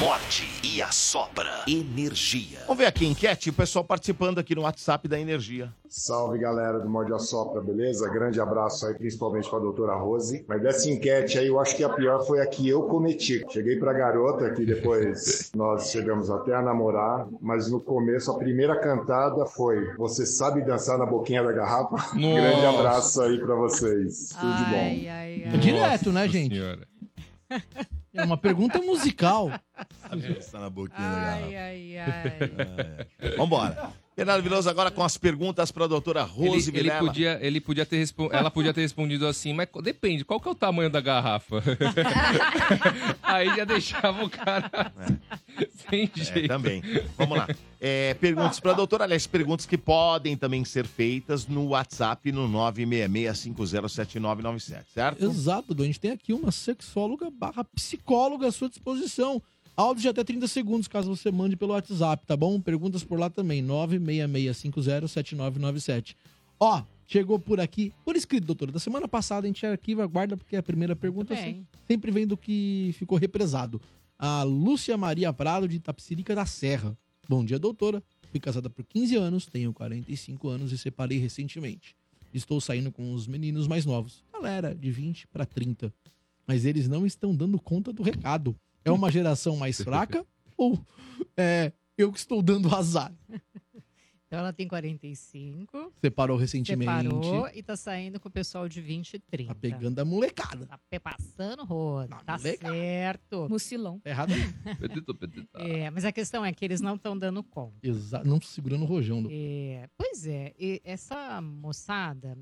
Morde 0.00 0.46
e 0.62 0.80
assopra. 0.80 1.64
Energia. 1.66 2.60
Vamos 2.68 2.78
ver 2.78 2.86
aqui 2.86 3.04
a 3.04 3.08
enquete, 3.08 3.50
o 3.50 3.52
pessoal 3.52 3.84
participando 3.84 4.38
aqui 4.38 4.54
no 4.54 4.62
WhatsApp 4.62 5.08
da 5.08 5.18
Energia. 5.18 5.74
Salve 5.88 6.38
galera 6.38 6.78
do 6.78 6.88
Morde 6.88 7.12
a 7.12 7.18
Sopra, 7.18 7.60
beleza? 7.60 8.08
Grande 8.08 8.40
abraço 8.40 8.86
aí, 8.86 8.94
principalmente 8.94 9.50
pra 9.50 9.58
doutora 9.58 9.96
Rose. 9.96 10.44
Mas 10.46 10.62
dessa 10.62 10.88
enquete 10.88 11.36
aí, 11.40 11.48
eu 11.48 11.58
acho 11.58 11.76
que 11.76 11.82
a 11.82 11.88
pior 11.88 12.24
foi 12.24 12.40
a 12.40 12.46
que 12.46 12.68
eu 12.68 12.82
cometi. 12.82 13.44
Cheguei 13.50 13.76
pra 13.76 13.92
garota, 13.92 14.52
que 14.52 14.64
depois 14.64 15.50
nós 15.56 15.90
chegamos 15.90 16.30
até 16.30 16.54
a 16.54 16.62
namorar, 16.62 17.26
mas 17.40 17.68
no 17.68 17.80
começo 17.80 18.30
a 18.30 18.38
primeira 18.38 18.78
cantada 18.78 19.46
foi 19.46 19.96
Você 19.96 20.24
sabe 20.24 20.62
dançar 20.62 20.96
na 20.96 21.06
boquinha 21.06 21.42
da 21.42 21.50
garrafa? 21.50 21.96
Grande 22.14 22.66
abraço 22.66 23.20
aí 23.20 23.36
pra 23.40 23.56
vocês. 23.56 24.28
Tudo 24.28 24.56
de 24.58 24.64
bom. 24.64 24.76
Ai, 24.76 25.08
ai, 25.08 25.58
direto, 25.58 26.12
né, 26.12 26.28
gente? 26.28 26.56
É 28.18 28.24
uma 28.24 28.36
pergunta 28.36 28.80
musical. 28.82 29.50
Está 30.38 30.58
na 30.60 30.68
boquinha 30.68 30.98
Ai, 30.98 31.56
ai, 31.56 31.98
ai. 31.98 33.06
É. 33.20 33.36
Vambora. 33.36 33.92
Bernardo 34.18 34.42
Viloso 34.42 34.68
agora 34.68 34.90
com 34.90 35.04
as 35.04 35.16
perguntas 35.16 35.70
para 35.70 35.84
a 35.84 35.86
doutora 35.86 36.24
Rose 36.24 36.70
ele, 36.70 36.80
ele 36.80 36.90
podia, 36.90 37.38
ele 37.40 37.60
podia 37.60 37.86
ter 37.86 38.04
ela 38.32 38.50
podia 38.50 38.74
ter 38.74 38.80
respondido 38.80 39.28
assim, 39.28 39.52
mas 39.52 39.68
depende, 39.80 40.24
qual 40.24 40.40
que 40.40 40.48
é 40.48 40.50
o 40.50 40.56
tamanho 40.56 40.90
da 40.90 41.00
garrafa? 41.00 41.62
Aí 43.22 43.54
já 43.54 43.64
deixava 43.64 44.24
o 44.24 44.28
cara 44.28 44.92
sem 45.88 46.10
jeito. 46.12 46.46
É, 46.46 46.48
também. 46.48 46.82
Vamos 47.16 47.38
lá. 47.38 47.46
É, 47.80 48.14
perguntas 48.14 48.58
para 48.58 48.72
a 48.72 48.74
doutora, 48.74 49.04
aliás, 49.04 49.24
perguntas 49.24 49.66
que 49.66 49.78
podem 49.78 50.36
também 50.36 50.64
ser 50.64 50.84
feitas 50.84 51.46
no 51.46 51.68
WhatsApp 51.68 52.32
no 52.32 52.48
966507997, 52.48 54.82
certo? 54.92 55.24
Exato. 55.24 55.80
A 55.80 55.84
gente 55.84 56.00
tem 56.00 56.10
aqui 56.10 56.32
uma 56.32 56.50
sexóloga 56.50 57.30
barra 57.30 57.62
psicóloga 57.62 58.48
à 58.48 58.52
sua 58.52 58.68
disposição. 58.68 59.40
Áudio 59.78 60.02
de 60.02 60.08
até 60.08 60.24
30 60.24 60.48
segundos, 60.48 60.88
caso 60.88 61.14
você 61.14 61.30
mande 61.30 61.56
pelo 61.56 61.72
WhatsApp, 61.72 62.26
tá 62.26 62.36
bom? 62.36 62.60
Perguntas 62.60 63.04
por 63.04 63.18
lá 63.18 63.30
também, 63.30 63.62
966507997. 63.64 66.16
Ó, 66.58 66.82
chegou 67.06 67.38
por 67.38 67.60
aqui, 67.60 67.92
por 68.04 68.16
escrito, 68.16 68.44
doutora. 68.44 68.72
Da 68.72 68.80
semana 68.80 69.06
passada 69.06 69.46
a 69.46 69.48
gente 69.48 69.64
arquiva, 69.64 70.04
guarda, 70.06 70.36
porque 70.36 70.56
a 70.56 70.62
primeira 70.62 70.96
pergunta 70.96 71.34
se- 71.36 71.42
sempre 71.86 72.10
vem 72.10 72.26
do 72.26 72.36
que 72.36 72.90
ficou 72.98 73.16
represado. 73.16 73.80
A 74.18 74.42
Lúcia 74.42 74.96
Maria 74.96 75.32
Prado, 75.32 75.68
de 75.68 75.76
Itapsirica 75.76 76.34
da 76.34 76.44
Serra. 76.44 76.96
Bom 77.28 77.44
dia, 77.44 77.58
doutora. 77.58 78.02
Fui 78.32 78.40
casada 78.40 78.68
por 78.68 78.84
15 78.84 79.14
anos, 79.16 79.46
tenho 79.46 79.72
45 79.72 80.48
anos 80.48 80.72
e 80.72 80.78
separei 80.78 81.18
recentemente. 81.18 81.94
Estou 82.34 82.60
saindo 82.60 82.90
com 82.90 83.14
os 83.14 83.26
meninos 83.28 83.68
mais 83.68 83.86
novos. 83.86 84.24
Galera, 84.32 84.74
de 84.74 84.90
20 84.90 85.28
para 85.28 85.46
30. 85.46 85.92
Mas 86.46 86.64
eles 86.64 86.88
não 86.88 87.06
estão 87.06 87.34
dando 87.34 87.58
conta 87.60 87.92
do 87.92 88.02
recado. 88.02 88.56
É 88.84 88.90
uma 88.90 89.10
geração 89.10 89.56
mais 89.56 89.80
fraca 89.80 90.24
ou 90.56 90.78
é 91.36 91.72
eu 91.96 92.12
que 92.12 92.18
estou 92.18 92.42
dando 92.42 92.74
azar? 92.74 93.12
Então 94.28 94.40
ela 94.40 94.52
tem 94.52 94.68
45. 94.68 95.90
Separou 96.02 96.36
recentemente. 96.36 97.08
Separou 97.08 97.48
e 97.54 97.62
tá 97.62 97.74
saindo 97.76 98.20
com 98.20 98.28
o 98.28 98.30
pessoal 98.30 98.68
de 98.68 98.78
20 98.78 99.14
e 99.14 99.18
30. 99.18 99.54
Tá 99.54 99.58
pegando 99.58 99.98
a 99.98 100.04
molecada. 100.04 100.66
Tá 100.66 100.78
passando 101.00 101.64
roda. 101.64 102.14
Tá 102.26 102.36
molecada. 102.36 102.74
certo. 102.74 103.48
Mucilão. 103.48 103.98
Tá 104.00 104.10
errado. 104.10 104.32
É, 105.54 105.90
mas 105.90 106.04
a 106.04 106.12
questão 106.12 106.44
é 106.44 106.52
que 106.52 106.62
eles 106.62 106.82
não 106.82 106.96
estão 106.96 107.18
dando 107.18 107.42
conta. 107.42 107.78
Exa 107.82 108.22
não 108.22 108.38
segurando 108.38 108.82
o 108.82 108.86
rojão. 108.86 109.22
Do... 109.22 109.30
É, 109.32 109.88
pois 109.96 110.26
é, 110.26 110.54
e 110.58 110.82
essa 110.84 111.40
moçada 111.40 112.36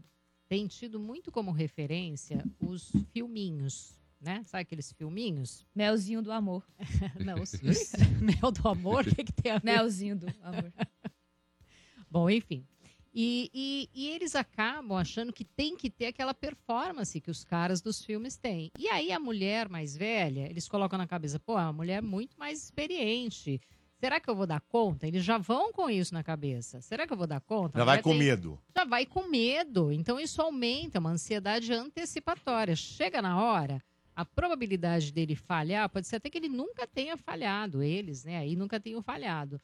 tem 0.49 0.66
tido 0.66 0.99
muito 0.99 1.31
como 1.31 1.53
referência 1.53 2.44
os 2.61 2.90
filminhos, 3.12 3.95
né? 4.20 4.42
Sabe 4.44 4.62
aqueles 4.62 4.92
filminhos? 4.92 5.66
Melzinho 5.74 6.22
do 6.22 6.33
amor. 6.33 6.64
Não, 7.24 7.40
os... 7.42 7.52
Mel 8.20 8.50
do 8.52 8.68
amor, 8.68 9.07
o 9.07 9.14
que, 9.14 9.24
que 9.24 9.33
tem 9.33 9.52
a 9.52 9.59
ver? 9.59 9.64
Melzinho 9.64 10.16
do 10.16 10.26
amor. 10.42 10.72
Bom, 12.11 12.31
enfim. 12.31 12.64
E, 13.18 13.50
e- 13.55 13.88
e 13.94 14.09
eles 14.11 14.35
acabam 14.37 14.98
achando 14.98 15.33
que 15.33 15.44
tem 15.44 15.74
que 15.76 15.88
ter 15.88 16.07
aquela 16.07 16.35
performance 16.35 17.18
que 17.20 17.31
os 17.31 17.44
caras 17.44 17.81
dos 17.81 18.05
filmes 18.05 18.37
têm. 18.37 18.70
E 18.79 18.88
aí 18.88 19.11
a 19.11 19.18
mulher 19.18 19.68
mais 19.70 19.96
velha, 19.96 20.46
eles 20.50 20.68
colocam 20.68 20.98
na 20.98 21.07
cabeça, 21.07 21.38
pô, 21.40 21.59
é 21.59 21.62
uma 21.62 21.72
mulher 21.72 22.02
muito 22.02 22.38
mais 22.38 22.62
experiente. 22.62 23.59
Será 23.98 24.20
que 24.20 24.29
eu 24.29 24.37
vou 24.37 24.46
dar 24.46 24.61
conta? 24.61 25.07
Eles 25.07 25.24
já 25.24 25.38
vão 25.38 25.72
com 25.72 25.88
isso 25.88 26.12
na 26.12 26.22
cabeça. 26.22 26.83
Será 26.83 27.07
que 27.07 27.12
eu 27.14 27.16
vou 27.16 27.26
dar 27.26 27.40
conta? 27.40 27.79
Já 27.79 27.85
vai 27.87 28.02
com 28.02 28.11
tem- 28.11 28.18
medo. 28.18 28.59
já 28.76 28.85
vai 28.85 29.07
com 29.07 29.26
medo. 29.26 29.90
Então 29.90 30.20
isso 30.20 30.42
aumenta 30.42 30.98
uma 30.98 31.11
ansiedade 31.11 31.72
antecipatória. 31.72 32.76
Chega 32.76 33.22
na 33.22 33.42
hora, 33.42 33.83
a 34.16 34.24
probabilidade 34.24 35.12
dele 35.12 35.37
falhar 35.37 35.88
pode 35.90 36.07
ser 36.07 36.16
até 36.16 36.31
que 36.31 36.38
ele 36.38 36.48
nunca 36.48 36.87
tenha 36.87 37.16
falhado, 37.18 37.83
eles, 37.83 38.24
né? 38.24 38.38
Aí 38.38 38.57
nunca 38.57 38.81
tenham 38.81 39.02
falhado. 39.02 39.61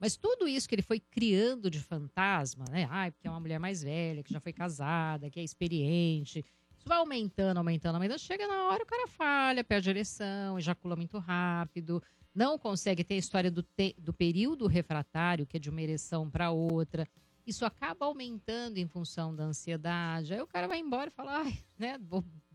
Mas 0.00 0.16
tudo 0.16 0.48
isso 0.48 0.68
que 0.68 0.74
ele 0.74 0.82
foi 0.82 0.98
criando 0.98 1.70
de 1.70 1.78
fantasma, 1.78 2.64
né? 2.68 2.88
Ai, 2.90 3.12
porque 3.12 3.28
é 3.28 3.30
uma 3.30 3.38
mulher 3.38 3.60
mais 3.60 3.84
velha, 3.84 4.24
que 4.24 4.32
já 4.32 4.40
foi 4.40 4.52
casada, 4.52 5.30
que 5.30 5.38
é 5.38 5.44
experiente. 5.44 6.44
Isso 6.76 6.88
vai 6.88 6.98
aumentando, 6.98 7.58
aumentando, 7.58 7.94
aumentando. 7.94 8.18
Chega 8.18 8.48
na 8.48 8.64
hora, 8.66 8.82
o 8.82 8.86
cara 8.86 9.06
falha, 9.06 9.62
perde 9.62 9.88
a 9.88 9.92
ereção, 9.92 10.58
ejacula 10.58 10.96
muito 10.96 11.18
rápido, 11.18 12.02
não 12.34 12.58
consegue 12.58 13.04
ter 13.04 13.14
a 13.14 13.18
história 13.18 13.52
do, 13.52 13.62
te- 13.62 13.94
do 13.96 14.12
período 14.12 14.66
refratário, 14.66 15.46
que 15.46 15.56
é 15.56 15.60
de 15.60 15.70
uma 15.70 15.80
ereção 15.80 16.28
para 16.28 16.50
outra. 16.50 17.06
Isso 17.46 17.64
acaba 17.64 18.06
aumentando 18.06 18.78
em 18.78 18.86
função 18.88 19.32
da 19.32 19.44
ansiedade. 19.44 20.34
Aí 20.34 20.40
o 20.40 20.46
cara 20.48 20.66
vai 20.66 20.80
embora 20.80 21.08
e 21.08 21.12
fala, 21.12 21.42
ai, 21.42 21.56
né? 21.78 21.96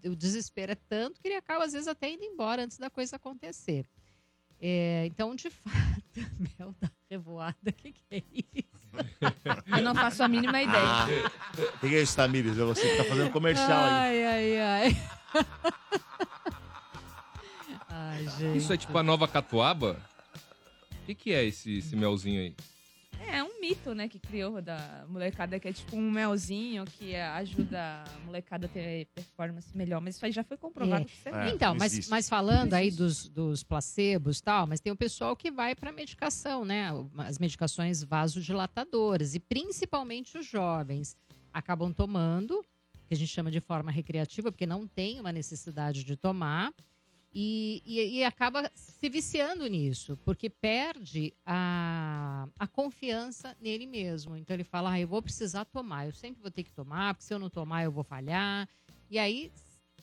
O 0.06 0.16
desespero 0.16 0.72
é 0.72 0.76
tanto 0.76 1.20
que 1.20 1.28
ele 1.28 1.36
acaba, 1.36 1.66
às 1.66 1.74
vezes, 1.74 1.88
até 1.88 2.10
indo 2.10 2.24
embora 2.24 2.64
antes 2.64 2.78
da 2.78 2.90
coisa 2.90 3.16
acontecer. 3.16 3.86
É, 4.60 5.06
então, 5.06 5.36
de 5.36 5.50
fato, 5.62 6.20
mel 6.58 6.76
da 6.80 6.90
revoada, 7.10 7.56
o 7.66 7.74
que, 7.74 7.94
que 7.94 8.04
é 8.12 8.24
isso? 8.34 8.78
Eu 9.68 9.84
não 9.84 9.94
faço 9.94 10.24
a 10.24 10.28
mínima 10.28 10.62
ideia. 10.62 10.84
Ah, 10.84 11.08
o 11.76 11.80
que 11.80 11.96
é 11.96 12.02
isso, 12.02 12.16
Tamires? 12.16 12.58
É 12.58 12.64
você 12.64 12.90
que 12.90 12.98
tá 12.98 13.04
fazendo 13.04 13.32
comercial 13.32 13.84
aí. 13.84 13.94
Ai, 13.94 14.26
ai, 14.26 14.60
ai. 14.60 14.98
ai, 17.90 18.28
gente. 18.38 18.58
Isso 18.58 18.74
é 18.74 18.78
tipo 18.78 18.98
a 18.98 19.04
nova 19.04 19.28
catuaba? 19.28 20.02
O 21.02 21.06
que, 21.06 21.16
que 21.16 21.34
é 21.34 21.46
esse, 21.46 21.78
esse 21.78 21.96
melzinho 21.96 22.42
aí? 22.42 22.56
É 23.30 23.44
um 23.44 23.60
mito, 23.60 23.94
né, 23.94 24.08
que 24.08 24.20
criou 24.20 24.62
da 24.62 25.06
molecada, 25.10 25.60
que 25.60 25.68
é 25.68 25.74
tipo 25.74 25.96
um 25.96 26.12
melzinho 26.12 26.86
que 26.86 27.16
ajuda 27.16 28.04
a 28.06 28.20
molecada 28.26 28.66
a 28.66 28.70
ter 28.70 29.06
performance 29.14 29.76
melhor. 29.76 30.00
Mas 30.02 30.16
isso 30.16 30.26
aí 30.26 30.32
já 30.32 30.44
foi 30.44 30.58
comprovado 30.58 31.04
É. 31.04 31.06
que 31.06 31.14
isso 31.14 31.30
é 31.30 31.50
É, 31.50 31.54
então, 31.54 31.76
mas, 31.76 32.08
mas 32.10 32.30
falando 32.30 32.74
aí 32.74 32.90
dos, 32.92 33.28
dos 33.30 33.64
placebos 33.64 34.40
e 34.40 34.44
tal, 34.44 34.66
mas 34.68 34.80
tem 34.80 34.92
o 34.92 34.96
pessoal 34.96 35.36
que 35.36 35.52
vai 35.52 35.76
para 35.76 35.92
medicação, 35.92 36.64
né? 36.64 36.90
As 37.18 37.38
medicações 37.38 38.04
vasodilatadoras. 38.04 39.36
E 39.36 39.40
principalmente 39.40 40.38
os 40.38 40.46
jovens 40.46 41.16
acabam 41.54 41.92
tomando, 41.92 42.64
que 43.08 43.14
a 43.14 43.18
gente 43.18 43.30
chama 43.30 43.50
de 43.52 43.60
forma 43.60 43.92
recreativa, 43.92 44.52
porque 44.52 44.66
não 44.66 44.88
tem 44.88 45.20
uma 45.20 45.32
necessidade 45.32 46.04
de 46.04 46.16
tomar. 46.16 46.74
E, 47.40 47.84
e- 47.86 48.18
e 48.18 48.24
acaba 48.24 48.72
se 48.74 49.08
viciando 49.10 49.68
nisso, 49.68 50.18
porque 50.26 50.50
perde 50.50 51.32
a, 51.46 52.48
a 52.58 52.66
confiança 52.66 53.56
nele 53.62 53.86
mesmo. 53.86 54.36
Então 54.36 54.56
ele 54.56 54.64
fala: 54.64 54.94
ah, 54.94 55.00
eu 55.00 55.08
vou 55.08 55.22
precisar 55.22 55.64
tomar, 55.66 56.08
eu 56.08 56.12
sempre 56.14 56.42
vou 56.42 56.50
ter 56.50 56.64
que 56.64 56.72
tomar, 56.74 57.14
porque 57.14 57.28
se 57.28 57.34
eu 57.36 57.38
não 57.38 57.48
tomar 57.50 57.84
eu 57.84 57.92
vou 57.92 58.04
falhar. 58.04 58.68
E 59.08 59.20
aí 59.20 59.52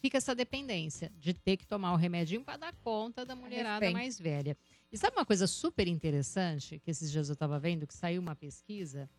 fica 0.00 0.16
essa 0.18 0.32
dependência 0.32 1.10
de 1.18 1.34
ter 1.34 1.56
que 1.56 1.66
tomar 1.66 1.92
o 1.92 1.96
remedinho 1.96 2.44
para 2.44 2.56
dar 2.56 2.74
conta 2.84 3.24
da 3.26 3.34
mulherada 3.34 3.80
mais 3.92 4.16
velha. 4.16 4.56
E 4.92 4.96
sabe 4.96 5.16
uma 5.16 5.26
coisa 5.26 5.48
super 5.48 5.88
interessante 5.88 6.78
que 6.78 6.90
esses 6.92 7.10
dias 7.10 7.28
eu 7.28 7.32
estava 7.32 7.58
vendo 7.58 7.84
que 7.84 7.94
saiu 7.94 8.22
uma 8.22 8.36
pesquisa 8.36 9.10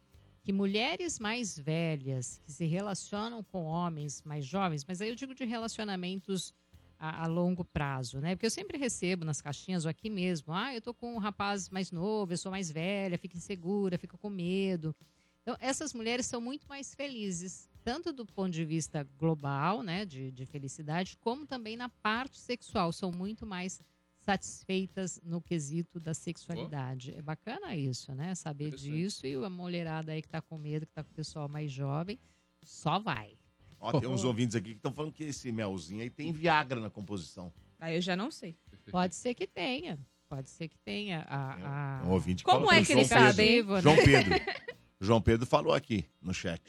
que 0.42 0.54
mulheres 0.54 1.20
mais 1.20 1.58
velhas 1.58 2.40
que 2.46 2.52
se 2.52 2.66
relacionam 2.66 3.44
com 3.44 3.64
homens 3.66 4.22
mais 4.24 4.46
jovens, 4.46 4.86
mas 4.88 5.02
aí 5.02 5.10
eu 5.10 5.16
digo 5.16 5.34
de 5.36 5.44
relacionamentos 5.44 6.54
a, 7.00 7.24
a 7.24 7.28
longo 7.28 7.64
prazo, 7.64 8.20
né? 8.20 8.36
Porque 8.36 8.46
eu 8.46 8.52
sempre 8.52 8.78
recebo 8.78 9.26
nas 9.26 9.42
caixinhas 9.42 9.86
ou 9.86 9.90
aqui 9.90 10.10
mesmo, 10.10 10.54
ah, 10.54 10.74
eu 10.74 10.82
tô 10.82 10.94
com 10.94 11.16
um 11.16 11.18
rapaz 11.18 11.70
mais 11.70 11.92
novo, 11.92 12.34
eu 12.34 12.38
sou 12.38 12.52
mais 12.52 12.72
velha, 12.72 13.18
fico 13.18 13.38
insegura, 13.38 13.98
fico 13.98 14.18
com 14.18 14.30
medo. 14.30 14.96
Então, 15.42 15.56
essas 15.60 15.94
mulheres 15.94 16.26
são 16.26 16.42
muito 16.42 16.68
mais 16.68 16.96
felizes, 16.96 17.70
tanto 17.84 18.12
do 18.12 18.26
ponto 18.26 18.50
de 18.50 18.66
vista 18.66 19.08
global, 19.18 19.84
né, 19.84 20.04
de, 20.04 20.32
de 20.32 20.46
felicidade, 20.46 21.18
como 21.18 21.46
também 21.46 21.78
na 21.78 21.88
parte 21.88 22.40
sexual. 22.40 22.92
São 22.92 23.12
muito 23.12 23.46
mais 23.46 23.80
satisfeitas 24.26 25.22
no 25.24 25.40
quesito 25.40 26.00
da 26.00 26.16
sexualidade. 26.16 27.14
É 27.14 27.22
bacana 27.22 27.76
isso, 27.76 28.14
né? 28.16 28.34
Saber 28.34 28.72
disso 28.72 29.28
e 29.28 29.36
a 29.36 29.50
mulherada 29.50 30.12
aí 30.12 30.22
que 30.22 30.28
tá 30.28 30.42
com 30.42 30.58
medo, 30.58 30.88
que 30.88 30.94
tá 30.94 31.04
com 31.04 31.12
o 31.12 31.16
pessoal 31.16 31.48
mais 31.48 31.72
jovem, 31.72 32.20
só 32.64 32.98
vai. 32.98 33.38
Ó, 33.86 34.00
tem 34.00 34.10
uns 34.10 34.24
ouvintes 34.24 34.56
aqui 34.56 34.72
que 34.72 34.76
estão 34.78 34.92
falando 34.94 35.12
que 35.14 35.24
esse 35.24 35.52
melzinho 35.52 36.02
aí 36.02 36.10
tem 36.10 36.32
Viagra 36.32 36.80
na 36.80 36.90
composição. 36.90 37.52
Aí 37.80 37.96
eu 37.96 38.02
já 38.02 38.16
não 38.16 38.32
sei. 38.32 38.56
Pode 38.90 39.16
ser 39.16 39.34
que 39.34 39.46
tenha. 39.46 40.00
Pode 40.28 40.50
ser 40.50 40.68
que 40.68 40.78
tenha. 40.80 41.26
A, 41.30 42.00
a... 42.02 42.04
Um 42.06 42.12
ouvinte 42.12 42.44
que 42.44 42.50
Como 42.50 42.66
falou 42.66 42.74
é 42.82 42.84
que 42.84 42.92
ele 42.94 43.04
João 43.04 43.20
Pedro. 43.26 43.34
sabe? 43.36 43.64
Positivo, 43.64 43.74
né? 43.74 43.82
João 43.82 43.96
Pedro. 43.98 44.34
João 45.00 45.22
Pedro 45.22 45.46
falou 45.46 45.74
aqui 45.74 46.06
no 46.22 46.34
chat. 46.34 46.62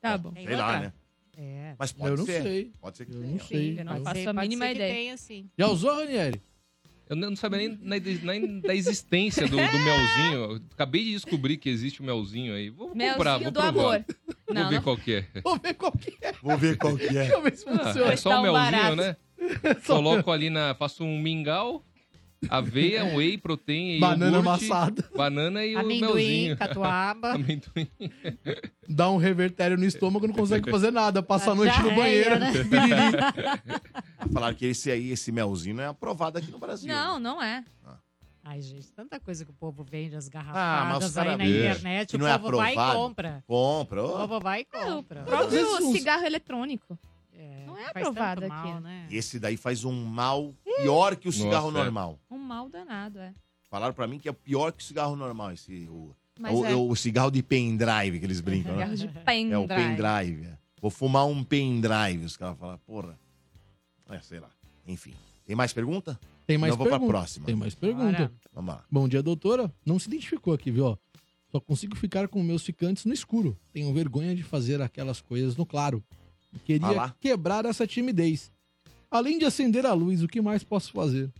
Tá 0.00 0.16
bom. 0.18 0.32
Sei 0.34 0.56
lá, 0.56 0.66
outra? 0.66 0.80
né? 0.80 0.92
É. 1.36 1.76
Mas 1.78 1.92
pode 1.92 2.10
Eu 2.10 2.16
não 2.18 2.26
ser. 2.26 2.42
sei. 2.42 2.72
Pode 2.80 2.96
ser 2.96 3.06
que 3.06 3.12
Eu 3.14 3.20
tenha. 3.20 3.32
não 3.32 3.40
sei. 3.46 3.80
Eu 3.80 3.84
não 3.84 4.02
faço 4.02 4.20
a 4.28 4.34
pode 4.34 4.38
mínima 4.48 4.70
ideia. 4.70 4.94
tenha, 4.94 5.16
sim. 5.16 5.48
Já 5.56 5.68
usou, 5.68 5.94
Ranieri? 5.94 6.42
Eu 7.08 7.16
não 7.16 7.34
sabia 7.36 7.58
nem, 7.58 7.78
nem, 7.78 8.00
nem 8.18 8.60
da 8.60 8.74
existência 8.74 9.46
do, 9.48 9.56
do 9.56 9.56
melzinho. 9.56 10.34
Eu 10.34 10.60
acabei 10.72 11.04
de 11.04 11.12
descobrir 11.12 11.56
que 11.56 11.68
existe 11.70 12.00
o 12.00 12.04
melzinho 12.04 12.52
aí. 12.54 12.68
Vou 12.68 12.88
comprar, 12.88 13.38
Melzinho 13.38 13.44
vou 13.44 13.52
do 13.52 13.60
provar. 13.72 13.94
amor. 13.96 14.04
Vou 14.48 14.54
Não, 14.54 14.68
ver 14.70 14.76
não. 14.76 14.82
qual 14.82 14.96
que 14.96 15.14
é. 15.14 15.26
Vou 15.44 15.58
ver 15.58 15.74
qual 15.74 15.92
que 15.92 16.16
é. 16.22 16.32
Vou 16.42 16.56
ver 16.56 16.76
qual 16.78 16.96
que 16.96 17.04
é. 17.06 17.12
Deixa 17.12 17.32
eu 17.34 17.42
ver 17.42 17.56
se 17.56 17.68
Ah, 17.68 17.78
funciona. 17.78 18.12
é 18.12 18.16
só 18.16 18.30
Tá 18.30 18.36
o 18.36 18.40
um 18.40 18.42
melzinho, 18.44 18.72
barato. 18.72 18.96
né? 18.96 19.16
Só 19.84 19.96
Coloco 19.96 20.30
ali 20.32 20.50
na. 20.50 20.74
Faço 20.74 21.04
um 21.04 21.18
mingau, 21.20 21.84
aveia, 22.50 23.04
whey, 23.16 23.38
proteína, 23.38 24.08
Banana 24.08 24.36
iogurte, 24.38 24.64
amassada. 24.64 25.10
Banana 25.16 25.64
e 25.64 25.76
o 25.76 25.78
Amendoim, 25.78 26.14
melzinho. 26.14 26.56
catuaba. 26.56 27.32
Amendoim. 27.34 27.88
Dá 28.88 29.10
um 29.10 29.16
revertério 29.16 29.76
no 29.76 29.84
estômago, 29.84 30.26
não 30.26 30.34
consegue 30.34 30.70
fazer 30.70 30.90
nada. 30.90 31.22
Passa 31.22 31.52
a 31.52 31.54
noite 31.54 31.80
no 31.82 31.94
banheiro. 31.94 32.38
né? 32.38 32.50
Falaram 34.32 34.54
que 34.56 34.66
esse 34.66 34.90
aí, 34.90 35.10
esse 35.12 35.30
melzinho, 35.30 35.76
não 35.76 35.84
é 35.84 35.86
aprovado 35.88 36.38
aqui 36.38 36.50
no 36.50 36.58
Brasil. 36.58 36.88
Não, 36.88 37.18
não 37.20 37.42
é. 37.42 37.64
Ai, 38.50 38.62
gente, 38.62 38.90
tanta 38.92 39.20
coisa 39.20 39.44
que 39.44 39.50
o 39.50 39.54
povo 39.54 39.84
vende, 39.84 40.16
as 40.16 40.26
Ah, 40.28 40.30
garrafadas 40.30 41.10
os 41.10 41.18
aí 41.18 41.36
na 41.36 41.46
internet, 41.46 42.16
o 42.16 42.18
não 42.18 42.26
é 42.26 42.38
povo 42.38 42.56
vai 42.56 42.72
e 42.72 42.76
compra. 42.94 43.44
Compra. 43.46 44.02
O 44.02 44.08
ó. 44.08 44.18
povo 44.26 44.40
vai 44.40 44.60
e 44.62 44.66
É, 44.76 44.84
o 44.90 44.94
compra. 44.96 45.22
Próprio 45.22 45.50
vezes 45.50 45.80
uns- 45.80 45.92
cigarro 45.92 46.24
eletrônico. 46.24 46.98
É, 47.34 47.64
Não 47.66 47.76
é 47.76 47.86
aprovado 47.86 48.40
aqui. 48.46 48.48
mal, 48.48 48.80
né? 48.80 49.06
Esse 49.10 49.38
daí 49.38 49.58
faz 49.58 49.84
um 49.84 49.92
mal 50.06 50.54
pior 50.78 51.14
que 51.16 51.28
o 51.28 51.32
cigarro 51.32 51.66
Nossa, 51.70 51.78
é. 51.78 51.84
normal. 51.84 52.18
Um 52.30 52.38
mal 52.38 52.70
danado, 52.70 53.18
é. 53.18 53.34
Falaram 53.70 53.92
pra 53.92 54.06
mim 54.06 54.18
que 54.18 54.30
é 54.30 54.32
pior 54.32 54.72
que 54.72 54.82
o 54.82 54.86
cigarro 54.86 55.14
normal. 55.14 55.52
Esse, 55.52 55.86
o, 55.90 56.16
o, 56.40 56.64
é. 56.64 56.74
o 56.74 56.96
cigarro 56.96 57.30
de 57.30 57.42
pendrive 57.42 58.18
que 58.18 58.24
eles 58.24 58.40
brincam, 58.40 58.72
né? 58.76 58.86
Cigarro 58.86 58.96
de 58.96 59.08
pendrive. 59.24 59.52
É 59.52 59.58
o 59.58 59.68
pendrive. 59.68 60.46
é. 60.46 60.58
Vou 60.80 60.90
fumar 60.90 61.26
um 61.26 61.44
pendrive. 61.44 62.24
Os 62.24 62.34
caras 62.36 62.58
falam, 62.58 62.78
porra. 62.78 63.18
É, 64.08 64.18
sei 64.20 64.40
lá. 64.40 64.48
Enfim. 64.86 65.12
Tem 65.44 65.54
mais 65.54 65.72
pergunta? 65.74 66.18
Tem 66.48 66.56
mais 66.56 66.70
Não, 66.70 66.78
vou 66.78 66.86
pra 66.86 66.94
pergunta. 66.98 67.12
próxima. 67.12 67.44
Tem 67.44 67.54
mais 67.54 67.74
pergunta. 67.74 68.32
Vamos 68.54 68.74
lá. 68.74 68.82
Bom 68.90 69.06
dia, 69.06 69.22
doutora. 69.22 69.70
Não 69.84 69.98
se 69.98 70.08
identificou 70.08 70.54
aqui, 70.54 70.70
viu? 70.70 70.98
Só 71.52 71.60
consigo 71.60 71.94
ficar 71.94 72.26
com 72.26 72.42
meus 72.42 72.62
ficantes 72.64 73.04
no 73.04 73.12
escuro. 73.12 73.54
Tenho 73.70 73.92
vergonha 73.92 74.34
de 74.34 74.42
fazer 74.42 74.80
aquelas 74.80 75.20
coisas 75.20 75.58
no 75.58 75.66
claro. 75.66 76.02
Ah 76.54 76.58
Queria 76.64 76.90
lá. 76.90 77.14
quebrar 77.20 77.66
essa 77.66 77.86
timidez. 77.86 78.50
Além 79.10 79.38
de 79.38 79.44
acender 79.44 79.84
a 79.84 79.92
luz, 79.92 80.22
o 80.22 80.26
que 80.28 80.40
mais 80.40 80.64
posso 80.64 80.90
fazer? 80.90 81.30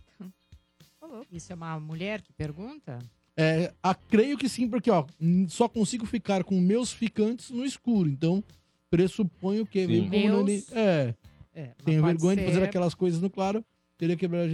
Isso 1.31 1.51
é 1.51 1.55
uma 1.55 1.79
mulher 1.79 2.21
que 2.21 2.31
pergunta? 2.31 2.99
É, 3.35 3.73
a- 3.81 3.95
creio 3.95 4.37
que 4.37 4.47
sim, 4.47 4.67
porque 4.69 4.91
ó, 4.91 5.07
só 5.47 5.67
consigo 5.67 6.05
ficar 6.05 6.43
com 6.43 6.61
meus 6.61 6.91
ficantes 6.93 7.49
no 7.49 7.65
escuro. 7.65 8.07
Então, 8.07 8.43
pressuponho 8.91 9.65
que 9.65 9.87
Meus- 9.87 10.71
É, 10.71 11.15
É, 11.55 11.71
tenho 11.83 12.03
vergonha 12.05 12.35
de 12.37 12.43
fazer 12.45 12.59
ser- 12.59 12.63
aquelas 12.65 12.93
coisas 12.93 13.19
no 13.19 13.29
claro. 13.29 13.65
Teria 13.99 14.15
quebrado. 14.15 14.49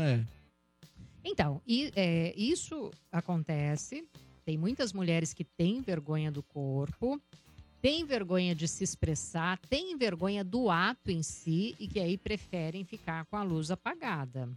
É. 0.00 0.24
Então, 1.24 1.60
e, 1.66 1.92
é, 1.96 2.32
isso 2.36 2.92
acontece. 3.10 4.06
Tem 4.44 4.56
muitas 4.56 4.92
mulheres 4.92 5.34
que 5.34 5.42
têm 5.42 5.80
vergonha 5.80 6.30
do 6.30 6.44
corpo, 6.44 7.20
têm 7.80 8.04
vergonha 8.04 8.54
de 8.54 8.68
se 8.68 8.84
expressar, 8.84 9.58
têm 9.68 9.96
vergonha 9.96 10.44
do 10.44 10.70
ato 10.70 11.10
em 11.10 11.24
si 11.24 11.74
e 11.76 11.88
que 11.88 11.98
aí 11.98 12.16
preferem 12.16 12.84
ficar 12.84 13.24
com 13.26 13.36
a 13.36 13.42
luz 13.42 13.72
apagada. 13.72 14.48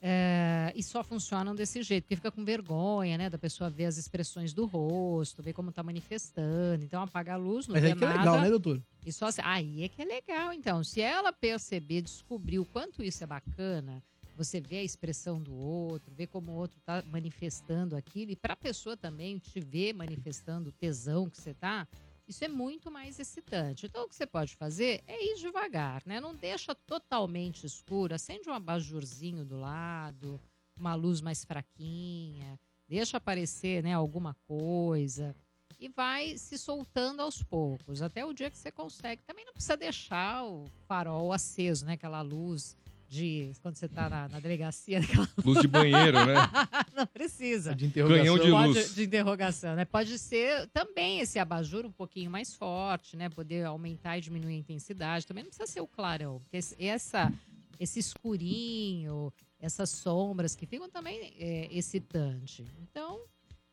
É, 0.00 0.72
e 0.74 0.82
só 0.82 1.02
funcionam 1.02 1.54
desse 1.54 1.82
jeito, 1.82 2.04
porque 2.04 2.16
fica 2.16 2.30
com 2.30 2.44
vergonha, 2.44 3.16
né? 3.16 3.30
Da 3.30 3.38
pessoa 3.38 3.70
ver 3.70 3.86
as 3.86 3.96
expressões 3.96 4.52
do 4.52 4.66
rosto, 4.66 5.42
ver 5.42 5.52
como 5.52 5.72
tá 5.72 5.82
manifestando. 5.82 6.84
Então 6.84 7.02
apaga 7.02 7.34
a 7.34 7.36
luz, 7.36 7.66
não 7.66 7.74
Mas 7.74 7.82
vê 7.82 7.88
aí 7.88 7.96
que 7.96 8.04
é 8.04 8.06
nada. 8.06 8.18
legal, 8.18 8.40
né, 8.40 8.50
doutor? 8.50 8.82
E 9.04 9.12
só 9.12 9.28
aí 9.42 9.84
é 9.84 9.88
que 9.88 10.02
é 10.02 10.04
legal, 10.04 10.52
então. 10.52 10.84
Se 10.84 11.00
ela 11.00 11.32
perceber, 11.32 12.02
descobrir 12.02 12.58
o 12.58 12.64
quanto 12.64 13.02
isso 13.02 13.24
é 13.24 13.26
bacana, 13.26 14.02
você 14.36 14.60
vê 14.60 14.78
a 14.78 14.84
expressão 14.84 15.40
do 15.42 15.54
outro, 15.54 16.14
vê 16.14 16.26
como 16.26 16.52
o 16.52 16.54
outro 16.56 16.78
tá 16.84 17.02
manifestando 17.10 17.96
aquilo, 17.96 18.32
e 18.32 18.36
para 18.36 18.52
a 18.52 18.56
pessoa 18.56 18.96
também 18.96 19.38
te 19.38 19.58
ver 19.60 19.94
manifestando 19.94 20.68
o 20.68 20.72
tesão 20.72 21.30
que 21.30 21.40
você 21.40 21.54
tá, 21.54 21.88
isso 22.26 22.44
é 22.44 22.48
muito 22.48 22.90
mais 22.90 23.18
excitante. 23.18 23.86
Então, 23.86 24.04
o 24.04 24.08
que 24.08 24.16
você 24.16 24.26
pode 24.26 24.56
fazer 24.56 25.02
é 25.06 25.32
ir 25.32 25.36
devagar, 25.36 26.02
né? 26.04 26.20
Não 26.20 26.34
deixa 26.34 26.74
totalmente 26.74 27.64
escuro, 27.64 28.14
acende 28.14 28.48
um 28.48 28.54
abajurzinho 28.54 29.44
do 29.44 29.58
lado, 29.58 30.40
uma 30.76 30.94
luz 30.94 31.20
mais 31.20 31.44
fraquinha, 31.44 32.58
deixa 32.88 33.16
aparecer, 33.16 33.82
né, 33.82 33.94
alguma 33.94 34.34
coisa 34.46 35.34
e 35.78 35.88
vai 35.88 36.38
se 36.38 36.58
soltando 36.58 37.20
aos 37.20 37.42
poucos, 37.42 38.00
até 38.00 38.24
o 38.24 38.32
dia 38.32 38.50
que 38.50 38.58
você 38.58 38.70
consegue. 38.70 39.22
Também 39.22 39.44
não 39.44 39.52
precisa 39.52 39.76
deixar 39.76 40.44
o 40.44 40.66
farol 40.86 41.32
aceso, 41.32 41.84
né? 41.84 41.92
Aquela 41.92 42.22
luz 42.22 42.76
de 43.08 43.52
quando 43.62 43.76
você 43.76 43.88
tá 43.88 44.08
na, 44.08 44.28
na 44.28 44.40
delegacia, 44.40 44.98
aquela 45.00 45.28
Luz 45.44 45.60
de 45.60 45.68
banheiro, 45.68 46.24
né? 46.26 46.34
não 46.96 47.06
precisa. 47.06 47.74
De 47.74 47.86
interrogação. 47.86 48.24
Canhão 48.24 48.38
de 48.44 48.50
Pode, 48.50 48.68
luz. 48.78 48.94
de 48.94 49.04
interrogação, 49.04 49.76
né? 49.76 49.84
Pode 49.84 50.18
ser 50.18 50.66
também 50.68 51.20
esse 51.20 51.38
abajur 51.38 51.86
um 51.86 51.92
pouquinho 51.92 52.30
mais 52.30 52.54
forte, 52.54 53.16
né? 53.16 53.28
Poder 53.28 53.64
aumentar 53.64 54.18
e 54.18 54.20
diminuir 54.20 54.54
a 54.54 54.58
intensidade. 54.58 55.26
Também 55.26 55.44
não 55.44 55.50
precisa 55.50 55.70
ser 55.70 55.80
o 55.80 55.86
clarão, 55.86 56.40
porque 56.40 56.56
esse- 56.56 56.76
essa, 56.82 57.32
esse 57.78 58.00
escurinho, 58.00 59.32
essas 59.60 59.90
sombras 59.90 60.54
que 60.54 60.66
ficam 60.66 60.88
também 60.88 61.32
é 61.38 61.68
excitante. 61.70 62.64
Então, 62.82 63.20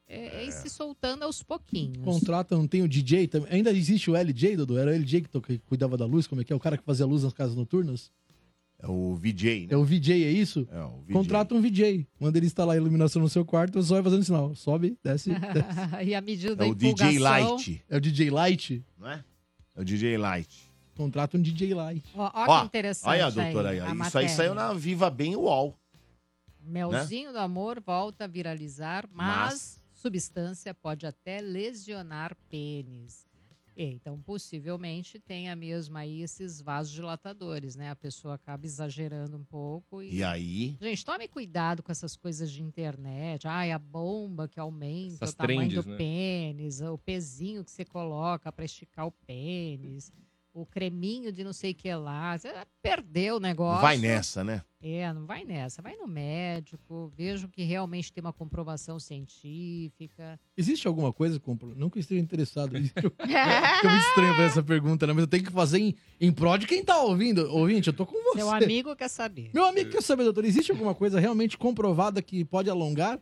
é, 0.07 0.41
é 0.41 0.45
ir 0.45 0.51
se 0.51 0.69
soltando 0.69 1.23
aos 1.23 1.41
pouquinhos. 1.41 2.03
Contrata, 2.03 2.55
não 2.55 2.67
tem 2.67 2.81
o 2.83 2.87
DJ 2.87 3.27
também. 3.27 3.51
Ainda 3.51 3.71
existe 3.71 4.11
o 4.11 4.15
LJ, 4.15 4.57
Dudu? 4.57 4.77
Era 4.77 4.91
o 4.91 4.93
LJ 4.93 5.21
que, 5.21 5.39
que 5.41 5.57
cuidava 5.59 5.97
da 5.97 6.05
luz? 6.05 6.27
Como 6.27 6.41
é 6.41 6.43
que 6.43 6.53
é? 6.53 6.55
O 6.55 6.59
cara 6.59 6.77
que 6.77 6.83
fazia 6.83 7.05
luz 7.05 7.23
nas 7.23 7.33
casas 7.33 7.55
noturnas? 7.55 8.11
É 8.83 8.87
o 8.87 9.15
VJ, 9.15 9.67
né? 9.67 9.73
É 9.75 9.77
o 9.77 9.85
VJ, 9.85 10.25
é 10.25 10.29
isso? 10.29 10.67
É 10.69 10.83
o 10.83 10.99
VJ. 11.03 11.13
Contrata 11.13 11.55
um 11.55 11.61
VJ. 11.61 12.05
Manda 12.19 12.37
ele 12.37 12.47
instalar 12.47 12.75
a 12.75 12.77
iluminação 12.77 13.21
no 13.21 13.29
seu 13.29 13.45
quarto, 13.45 13.81
você 13.81 13.87
só 13.87 13.93
vai 13.95 14.03
fazendo 14.03 14.25
sinal. 14.25 14.53
Sobe, 14.55 14.97
desce, 15.01 15.29
desce. 15.29 16.03
e 16.05 16.13
a 16.13 16.19
medida 16.19 16.53
da 16.53 16.65
É 16.65 16.67
o 16.67 16.75
DJ. 16.75 17.17
Light, 17.17 17.81
É 17.89 17.95
o 17.95 18.01
DJ 18.01 18.29
Light? 18.29 18.85
não 18.99 19.09
é? 19.09 19.23
É 19.73 19.81
o 19.81 19.85
DJ 19.85 20.17
Light. 20.17 20.69
Contrata 20.97 21.37
um 21.37 21.41
DJ 21.41 21.73
Light. 21.73 22.03
Ó, 22.13 22.29
ó 22.33 22.45
Ó, 22.45 22.59
que 22.59 22.65
interessante 22.65 23.09
Olha, 23.09 23.31
doutora, 23.31 23.69
aí, 23.69 23.79
a 23.79 23.89
ó. 23.89 23.93
isso 24.05 24.17
aí 24.17 24.27
saiu 24.27 24.53
na 24.53 24.73
Viva 24.73 25.09
Bem 25.09 25.33
UOL. 25.37 25.79
Melzinho 26.61 27.31
do 27.31 27.39
amor 27.39 27.79
volta 27.79 28.25
a 28.25 28.27
viralizar, 28.27 29.07
mas, 29.13 29.81
substância 29.93 30.73
pode 30.73 31.05
até 31.05 31.39
lesionar 31.39 32.35
pênis. 32.49 33.25
É, 33.75 33.83
Então, 33.83 34.19
possivelmente, 34.21 35.19
tenha 35.19 35.55
mesmo 35.55 35.97
aí 35.97 36.21
esses 36.21 36.61
vasodilatadores, 36.61 37.75
né? 37.75 37.89
A 37.89 37.95
pessoa 37.95 38.35
acaba 38.35 38.65
exagerando 38.65 39.37
um 39.37 39.43
pouco 39.43 40.01
e... 40.01 40.17
E 40.17 40.23
aí? 40.23 40.77
Gente, 40.81 41.05
tome 41.05 41.27
cuidado 41.27 41.81
com 41.81 41.91
essas 41.91 42.15
coisas 42.15 42.51
de 42.51 42.61
internet. 42.61 43.47
Ai, 43.47 43.71
a 43.71 43.79
bomba 43.79 44.47
que 44.47 44.59
aumenta 44.59 45.25
Essas 45.25 45.31
o 45.31 45.37
tamanho 45.37 45.81
do 45.81 45.89
né? 45.89 45.97
pênis, 45.97 46.81
o 46.81 46.97
pezinho 46.97 47.63
que 47.63 47.71
você 47.71 47.85
coloca 47.85 48.51
para 48.51 48.65
esticar 48.65 49.07
o 49.07 49.11
pênis, 49.11 50.11
o 50.53 50.65
creminho 50.65 51.31
de 51.31 51.43
não 51.43 51.51
sei 51.53 51.71
o 51.71 51.75
que 51.75 51.93
lá. 51.95 52.37
Você 52.37 52.53
perdeu 52.81 53.37
o 53.37 53.39
negócio. 53.39 53.81
Vai 53.81 53.97
nessa, 53.97 54.43
né? 54.43 54.61
É, 54.81 55.11
não 55.13 55.25
vai 55.25 55.43
nessa. 55.45 55.81
Vai 55.81 55.95
no 55.95 56.05
médico, 56.07 57.11
veja 57.15 57.47
que 57.47 57.63
realmente 57.63 58.11
tem 58.11 58.21
uma 58.21 58.33
comprovação 58.33 58.99
científica. 58.99 60.39
Existe 60.57 60.87
alguma 60.87 61.11
coisa, 61.11 61.39
compro? 61.39 61.73
não 61.75 61.89
que 61.89 61.97
eu 61.97 62.01
esteja 62.01 62.21
interessado. 62.21 62.75
Existe- 62.77 62.93
Fica 63.01 63.89
muito 63.89 64.07
estranho 64.07 64.41
essa 64.41 64.61
pergunta, 64.63 65.07
né? 65.07 65.13
Mas 65.13 65.23
eu 65.23 65.27
tenho 65.27 65.43
que 65.43 65.51
fazer 65.51 65.79
em, 65.79 65.95
em 66.19 66.31
prol 66.31 66.57
de 66.57 66.67
quem 66.67 66.83
tá 66.83 66.97
ouvindo. 67.01 67.49
Ouvinte, 67.53 67.87
eu 67.87 67.93
tô 67.93 68.05
com 68.05 68.21
você. 68.23 68.37
Meu 68.37 68.49
amigo 68.51 68.95
quer 68.95 69.07
saber. 69.09 69.49
Meu 69.53 69.65
amigo 69.65 69.89
quer 69.89 70.01
saber, 70.03 70.23
doutor, 70.23 70.45
existe 70.45 70.71
alguma 70.71 70.93
coisa 70.93 71.19
realmente 71.19 71.57
comprovada 71.57 72.21
que 72.21 72.43
pode 72.45 72.69
alongar, 72.69 73.19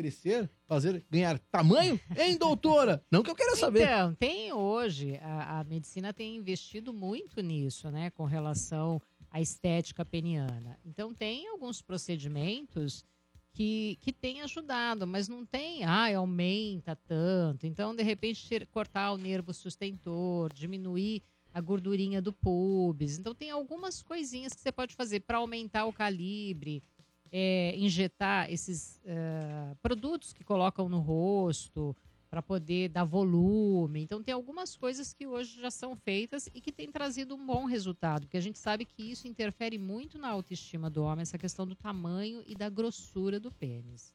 crescer, 0.00 0.50
fazer, 0.66 1.04
ganhar 1.10 1.38
tamanho? 1.50 2.00
Hein, 2.16 2.38
doutora? 2.38 3.04
Não 3.10 3.22
que 3.22 3.30
eu 3.30 3.34
queira 3.34 3.54
saber. 3.54 3.82
Então, 3.82 4.14
tem 4.14 4.50
hoje, 4.50 5.18
a, 5.20 5.60
a 5.60 5.64
medicina 5.64 6.10
tem 6.10 6.36
investido 6.36 6.90
muito 6.90 7.42
nisso, 7.42 7.90
né, 7.90 8.08
com 8.08 8.24
relação 8.24 9.00
à 9.30 9.42
estética 9.42 10.02
peniana. 10.02 10.78
Então, 10.86 11.12
tem 11.12 11.46
alguns 11.48 11.82
procedimentos 11.82 13.04
que, 13.52 13.98
que 14.00 14.10
têm 14.10 14.40
ajudado, 14.40 15.06
mas 15.06 15.28
não 15.28 15.44
tem, 15.44 15.84
ah, 15.84 16.16
aumenta 16.16 16.96
tanto. 16.96 17.66
Então, 17.66 17.94
de 17.94 18.02
repente, 18.02 18.66
cortar 18.72 19.12
o 19.12 19.18
nervo 19.18 19.52
sustentor, 19.52 20.50
diminuir 20.50 21.22
a 21.52 21.60
gordurinha 21.60 22.22
do 22.22 22.32
pubis. 22.32 23.18
Então, 23.18 23.34
tem 23.34 23.50
algumas 23.50 24.02
coisinhas 24.02 24.54
que 24.54 24.60
você 24.62 24.72
pode 24.72 24.94
fazer 24.94 25.20
para 25.20 25.36
aumentar 25.36 25.84
o 25.84 25.92
calibre, 25.92 26.82
é, 27.32 27.74
injetar 27.76 28.50
esses 28.50 29.00
eh, 29.04 29.76
produtos 29.82 30.32
que 30.32 30.42
colocam 30.42 30.88
no 30.88 30.98
rosto 30.98 31.96
para 32.28 32.40
poder 32.40 32.88
dar 32.88 33.04
volume. 33.04 34.02
Então 34.02 34.22
tem 34.22 34.32
algumas 34.32 34.76
coisas 34.76 35.12
que 35.12 35.26
hoje 35.26 35.60
já 35.60 35.70
são 35.70 35.96
feitas 35.96 36.48
e 36.54 36.60
que 36.60 36.70
têm 36.72 36.90
trazido 36.90 37.34
um 37.34 37.44
bom 37.44 37.64
resultado, 37.64 38.22
porque 38.22 38.36
a 38.36 38.40
gente 38.40 38.58
sabe 38.58 38.84
que 38.84 39.02
isso 39.02 39.26
interfere 39.26 39.78
muito 39.78 40.16
na 40.16 40.28
autoestima 40.28 40.88
do 40.88 41.02
homem, 41.02 41.22
essa 41.22 41.38
questão 41.38 41.66
do 41.66 41.74
tamanho 41.74 42.42
e 42.46 42.54
da 42.54 42.68
grossura 42.68 43.40
do 43.40 43.50
pênis. 43.50 44.14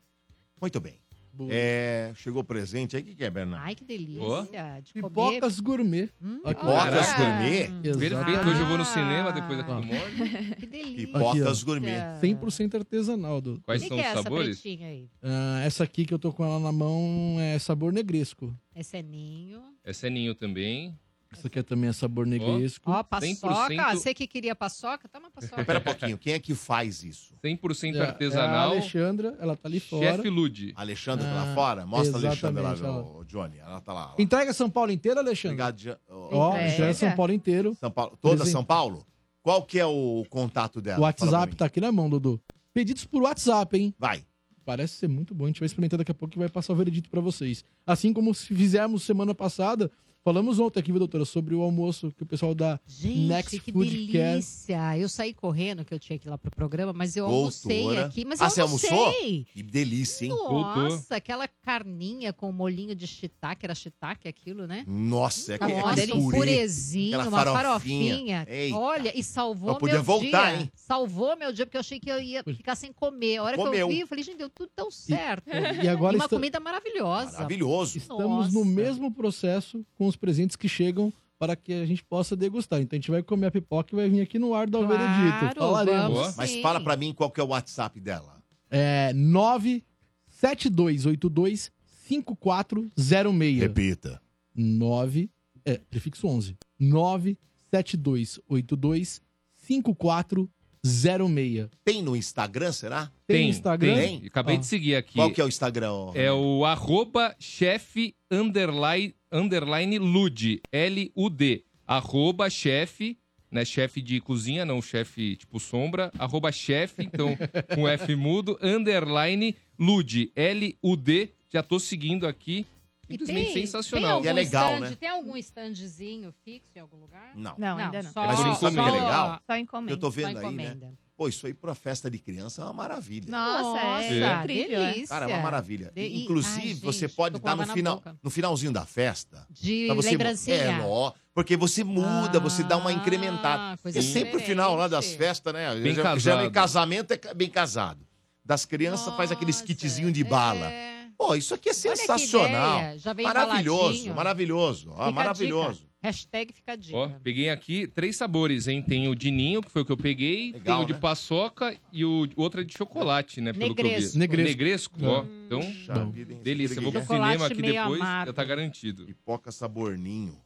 Muito 0.60 0.80
bem. 0.80 1.05
É, 1.50 2.12
chegou 2.16 2.44
presente 2.44 2.96
aí. 2.96 3.02
O 3.02 3.06
que, 3.06 3.16
que 3.16 3.24
é, 3.24 3.30
Bernardo? 3.30 3.64
Ai, 3.66 3.76
que 3.76 3.84
delícia 3.84 4.82
de. 4.84 4.94
Pipocas 4.94 5.60
gourmet. 5.60 6.10
Hum. 6.22 6.42
Pipocas 6.46 7.10
olha. 7.10 7.18
gourmet? 7.18 7.68
Perfeito, 7.82 8.50
hoje 8.50 8.60
eu 8.60 8.66
vou 8.68 8.78
no 8.78 8.86
cinema 8.86 9.32
depois 9.32 9.60
aqui 9.60 9.72
Ah. 9.72 9.80
do. 9.80 10.56
Que 10.56 10.66
delícia. 10.66 11.08
Pipocas 11.08 11.64
ó. 11.64 11.66
gourmet. 11.66 12.00
100% 12.22 12.76
artesanal. 12.76 13.42
Do... 13.42 13.62
Quais 13.66 13.82
que 13.82 13.88
são 13.88 13.98
que 13.98 14.04
é 14.04 14.08
os 14.08 14.12
essa 14.14 14.24
sabores? 14.24 14.60
pretinha 14.62 14.88
aí? 14.88 15.10
Ah, 15.22 15.62
essa 15.66 15.84
aqui 15.84 16.06
que 16.06 16.14
eu 16.14 16.20
tô 16.20 16.32
com 16.32 16.44
ela 16.46 16.60
na 16.60 16.72
mão 16.72 17.38
é 17.40 17.58
sabor 17.60 17.92
negresco. 17.92 18.56
Esse 18.76 18.98
é 18.98 19.02
ninho. 19.02 19.62
Essa 19.84 20.08
é 20.08 20.10
ninho 20.10 20.34
também. 20.36 20.98
Essa 21.38 21.48
aqui 21.48 21.60
é 21.60 21.64
também 21.64 21.90
é 21.90 21.94
sabor 21.94 22.26
negresco. 22.26 22.90
Ó, 22.90 23.04
paçoca. 23.04 23.68
100% 23.68 23.94
Você 23.94 24.14
que 24.14 24.26
queria 24.28 24.56
paçoca? 24.56 25.08
Toma 25.10 25.30
paçoca. 25.30 25.62
Espera 25.62 25.80
um 25.80 25.82
pouquinho. 25.84 26.18
Quem 26.18 26.34
é 26.34 26.40
que 26.40 26.56
faz 26.56 27.04
isso? 27.04 27.34
100% 27.44 27.96
É, 27.96 27.98
É 27.98 28.02
a 28.02 28.06
artesanal. 28.08 28.72
Alexandra, 28.72 29.36
ela 29.40 29.56
tá 29.56 29.68
ali 29.68 29.80
fora. 29.80 30.16
Chefe 30.18 30.30
Lude. 30.30 30.74
Alexandra 30.76 31.26
tá 31.26 31.32
Ah, 31.32 31.46
lá 31.46 31.56
fora? 31.56 31.86
Mostra 31.86 32.18
a 32.18 32.20
Alexandra 32.28 32.62
lá, 32.62 33.02
o 33.02 33.24
Johnny. 33.26 33.58
Ela 33.60 33.82
tá 33.82 33.94
lá. 33.94 34.06
lá. 34.08 34.16
Entrega 34.18 34.54
São 34.54 34.70
Paulo 34.70 34.92
inteiro, 34.92 35.20
Alexandre? 35.20 35.62
Obrigado, 35.62 36.00
ó, 36.10 36.30
Ó, 36.52 36.58
Entrega. 36.58 36.94
São 36.94 37.12
Paulo 37.16 37.34
inteiro. 37.34 37.78
São 37.80 37.92
Paulo. 37.92 38.18
Toda 38.22 38.36
Presente. 38.38 38.52
São 38.54 38.64
Paulo? 38.64 39.06
Qual 39.42 39.62
que 39.64 39.80
é 39.80 39.86
o 39.86 40.26
contato 40.30 40.82
dela? 40.82 41.00
O 41.00 41.04
WhatsApp 41.04 41.56
tá 41.56 41.66
aqui 41.66 41.80
na 41.80 41.92
mão, 41.92 42.10
Dudu. 42.10 42.42
Pedidos 42.74 43.06
por 43.06 43.22
WhatsApp, 43.22 43.78
hein? 43.78 43.94
Vai. 44.00 44.26
Parece 44.66 44.96
ser 44.96 45.08
muito 45.08 45.36
bom. 45.36 45.44
A 45.44 45.48
gente 45.48 45.60
vai 45.60 45.68
experimentar 45.68 46.00
daqui 46.00 46.10
a 46.10 46.16
pouco 46.16 46.36
e 46.36 46.40
vai 46.40 46.50
passar 46.50 46.74
o 46.74 46.76
veredito 46.76 47.08
pra 47.12 47.22
vocês. 47.22 47.64
Assim 47.86 48.12
como 48.12 48.34
se 48.34 48.48
fizemos 48.48 49.04
semana 49.04 49.36
passada, 49.36 49.92
falamos 50.26 50.60
ontem 50.60 50.80
aqui, 50.80 50.92
viu, 50.92 50.98
doutora, 50.98 51.24
sobre 51.24 51.54
o 51.54 51.62
almoço 51.62 52.12
que 52.18 52.24
o 52.24 52.26
pessoal 52.26 52.56
da 52.56 52.80
Gente, 52.88 53.20
Next 53.28 53.60
que 53.60 53.72
Food 53.72 54.08
Care. 54.08 54.32
delícia! 54.32 54.98
Eu 54.98 55.08
saí 55.08 55.36
correndo, 55.36 55.86
que 55.86 55.94
eu 55.94 56.00
tinha 56.00 56.18
que 56.18 56.28
ir 56.28 56.32
lá 56.32 56.38
pro 56.38 56.50
programa, 56.50 56.92
mas 56.92 57.16
eu 57.16 57.28
almocei 57.28 57.84
Doutora. 57.84 58.06
aqui. 58.08 58.26
Mas 58.26 58.42
Ah, 58.42 58.46
eu 58.46 58.50
você 58.50 58.62
almocei. 58.62 58.90
almoçou? 58.90 59.14
Que 59.54 59.62
delícia, 59.62 60.26
hein? 60.26 60.32
Nossa, 60.32 61.16
aquela 61.18 61.48
carninha 61.48 62.34
com 62.34 62.52
molhinho 62.52 62.96
de 62.96 63.06
shiitake, 63.06 63.66
era 63.68 63.76
shiitake 63.76 64.28
aquilo, 64.28 64.66
né? 64.66 64.84
Nossa, 64.88 65.54
é 65.54 65.58
que 65.60 65.64
é 65.66 65.80
Nossa, 65.82 66.16
um 66.16 66.32
purezinho, 66.32 67.20
uma 67.22 67.30
farofinha. 67.30 67.62
farofinha. 67.64 68.48
Eita. 68.50 68.76
Olha, 68.78 69.18
e 69.18 69.24
salvou 69.24 69.70
Eu 69.74 69.76
podia 69.76 69.96
meu 69.96 70.04
voltar, 70.04 70.52
dia. 70.54 70.62
hein? 70.64 70.72
Salvou 70.74 71.38
meu 71.38 71.54
dia, 71.54 71.68
porque 71.68 71.78
eu 71.78 71.82
achei 71.82 72.00
que 72.00 72.10
eu 72.10 72.20
ia 72.20 72.44
ficar 72.44 72.76
sem 72.76 72.92
comer. 72.92 73.38
A 73.38 73.44
hora 73.44 73.58
que 73.58 73.64
Comeu. 73.64 73.80
eu 73.82 73.88
vi, 73.90 74.00
eu 74.00 74.08
falei, 74.08 74.24
gente, 74.24 74.38
deu 74.38 74.50
tudo 74.50 74.72
tão 74.76 74.90
certo. 74.90 75.48
E 75.84 75.88
agora 75.88 76.14
E 76.14 76.16
uma 76.18 76.26
está- 76.26 76.36
comida 76.36 76.60
maravilhosa. 76.60 77.34
Maravilhoso. 77.34 77.98
estamos 78.00 78.52
no 78.52 78.60
Nossa. 78.66 78.72
mesmo 78.76 79.12
processo 79.14 79.86
com 79.98 80.08
os 80.08 80.15
presentes 80.16 80.56
que 80.56 80.70
chegam 80.70 81.12
para 81.38 81.54
que 81.56 81.74
a 81.74 81.86
gente 81.86 82.04
possa 82.04 82.36
degustar. 82.36 82.82
Então 82.82 82.98
a 82.98 83.00
gente 83.00 83.12
vai 83.12 83.22
comer 83.22 83.46
a 83.48 83.52
pipoca 83.52 83.94
e 83.94 83.96
vai 83.96 84.10
vir 84.10 84.22
aqui 84.22 84.40
no 84.40 84.54
ar 84.54 84.70
dar 84.70 84.80
o 84.80 84.88
Claro, 84.88 85.04
veredito. 85.04 85.60
Falaremos. 85.60 86.18
vamos 86.20 86.36
Mas 86.38 86.56
fala 86.62 86.80
pra 86.82 86.96
mim 86.96 87.14
qual 87.14 87.30
que 87.30 87.42
é 87.42 87.44
o 87.44 87.48
WhatsApp 87.48 88.00
dela. 88.00 88.42
É 88.70 89.12
97282 89.14 91.72
5406. 92.08 93.60
Repita. 93.60 94.22
9, 94.56 95.30
é, 95.66 95.78
prefixo 95.90 96.26
11. 96.28 96.56
97282 96.80 99.22
5406. 99.58 101.70
Tem 101.84 102.04
no 102.04 102.16
Instagram, 102.16 102.72
será? 102.72 103.12
Tem, 103.26 103.50
Instagram? 103.50 103.96
Tem? 103.96 104.24
Acabei 104.28 104.56
Ó. 104.56 104.60
de 104.60 104.68
seguir 104.68 104.96
aqui. 104.96 105.16
Qual 105.16 105.32
que 105.32 105.42
é 105.42 105.44
o 105.44 105.48
Instagram? 105.48 105.92
ó? 105.92 106.12
É 106.14 106.32
o 106.32 106.64
arroba 106.64 107.36
chefe 107.40 108.14
underline, 108.30 109.16
underline 109.36 109.98
lude, 110.00 110.62
L-U-D. 110.72 111.64
Arroba 111.88 112.50
chefe, 112.50 113.18
né? 113.52 113.64
Chefe 113.64 114.02
de 114.02 114.20
cozinha, 114.20 114.66
não 114.66 114.82
chefe 114.82 115.36
tipo 115.36 115.60
sombra. 115.60 116.12
Arroba 116.18 116.52
chefe, 116.52 117.04
então 117.04 117.36
com 117.76 117.88
F 117.88 118.16
mudo, 118.16 118.58
underline 118.62 119.56
lude, 119.78 120.32
L-U-D. 120.36 121.30
Já 121.50 121.62
tô 121.62 121.80
seguindo 121.80 122.26
aqui. 122.28 122.66
E 123.08 123.14
Simplesmente 123.14 123.54
tem- 123.54 123.54
sensacional. 123.68 124.20
Tem 124.20 124.26
E 124.26 124.28
é 124.28 124.30
algum 124.32 124.44
legal, 124.44 124.74
stand- 124.74 124.90
né? 124.90 124.96
Tem 125.00 125.10
algum 125.10 125.38
standzinho 125.38 126.34
fixo 126.44 126.72
em 126.76 126.80
algum 126.80 126.98
lugar? 126.98 127.34
Não. 127.36 127.54
Não, 127.56 127.78
ainda 127.78 128.02
não. 128.02 128.12
Só, 128.12 128.26
Mas 128.26 128.40
encomenda. 128.40 128.82
é 128.82 128.92
legal? 128.92 129.40
Só 129.46 129.58
encomenda. 129.58 129.94
Eu 129.94 129.98
tô 130.00 130.08
Só 130.08 130.12
vendo 130.12 130.40
aí, 130.40 130.52
né? 130.56 130.78
Pô, 131.18 131.30
isso 131.30 131.48
aí 131.48 131.54
pra 131.54 131.74
festa 131.74 132.12
de 132.12 132.20
criança 132.20 132.62
é 132.62 132.66
uma 132.66 132.74
maravilha. 132.74 133.26
Nossa, 133.30 133.80
é, 133.80 134.20
Nossa, 134.20 134.40
incrível. 134.44 134.82
é. 134.82 134.92
delícia. 134.92 135.08
Cara, 135.08 135.26
é 135.26 135.34
uma 135.34 135.42
maravilha. 135.44 135.92
De- 135.96 136.24
Inclusive, 136.24 136.68
Ai, 136.74 136.74
você 136.76 137.08
gente, 137.08 137.16
pode 137.16 137.40
com 137.40 137.46
dar 137.46 137.52
água 137.54 137.64
no, 137.64 137.68
na 137.70 137.74
final, 137.74 137.96
boca. 137.96 138.18
no 138.22 138.30
finalzinho 138.30 138.72
da 138.74 138.86
festa. 138.86 139.48
De 139.50 139.88
você, 139.96 140.10
lembrancinha. 140.10 140.56
É, 140.58 140.80
ó, 140.82 141.14
porque 141.34 141.56
você 141.56 141.86
muda, 141.86 142.38
você 142.40 142.64
dá 142.64 142.76
uma 142.76 142.90
Ah, 142.90 142.94
incrementada. 142.94 143.78
coisa 143.78 143.98
É 144.00 144.02
sempre 144.02 144.36
o 144.36 144.40
final 144.42 144.76
lá 144.76 144.90
das 144.90 145.14
festas, 145.14 145.54
né? 145.54 145.74
Bem 145.76 145.96
já, 145.96 146.04
casado. 146.04 146.20
já 146.20 146.46
em 146.46 146.52
casamento 146.52 147.12
é 147.14 147.34
bem 147.34 147.50
casado. 147.50 148.06
Das 148.44 148.66
crianças 148.66 149.16
faz 149.16 149.32
aqueles 149.32 149.56
Nossa, 149.56 149.66
kitzinho 149.68 150.12
de 150.12 150.24
bala. 150.24 150.70
é. 150.70 150.96
Pô, 151.18 151.34
isso 151.34 151.54
aqui 151.54 151.70
é 151.70 151.72
Olha 151.72 151.92
que 151.94 151.98
sensacional. 151.98 152.78
ideia, 152.80 152.98
Já 153.00 153.14
vem 153.14 153.26
Maravilhoso, 153.26 154.14
maravilhoso. 154.14 154.92
Ó, 154.98 155.12
maravilhoso. 155.14 155.88
Hashtag 156.06 156.54
fica 156.54 156.74
a 156.74 156.76
dica. 156.76 156.96
Ó, 156.98 157.10
peguei 157.24 157.50
aqui 157.50 157.88
três 157.88 158.16
sabores, 158.16 158.68
hein? 158.68 158.82
Tem 158.82 159.08
o 159.08 159.16
de 159.16 159.32
ninho, 159.32 159.62
que 159.62 159.72
foi 159.72 159.82
o 159.82 159.86
que 159.86 159.92
eu 159.92 159.98
peguei. 159.98 160.52
Legal, 160.52 160.78
tem 160.78 160.84
o 160.84 160.88
de 160.88 160.94
né? 160.94 161.00
paçoca 161.00 161.76
e 161.92 162.06
o 162.06 162.28
outro 162.36 162.62
é 162.62 162.64
de 162.64 162.78
chocolate, 162.78 163.42
né? 163.42 163.52
Pelo 163.54 163.74
que 163.74 163.82
eu 163.82 163.86
Negresco. 163.86 164.14
vi. 164.14 164.20
Negresco. 164.20 164.50
Negresco, 164.50 165.00
ó. 165.06 165.26
Então, 165.46 165.60
Puxa 165.62 166.06
delícia. 166.44 166.76
Eu 166.78 166.84
vou 166.84 166.92
pro 166.92 167.02
Chocolate 167.02 167.32
cinema 167.32 167.46
aqui 167.48 167.62
meio 167.62 167.74
depois, 167.74 168.02
amargo. 168.02 168.26
já 168.28 168.34
tá 168.34 168.44
garantido. 168.44 169.06
Pipoca 169.06 169.52
saborninho. 169.52 170.38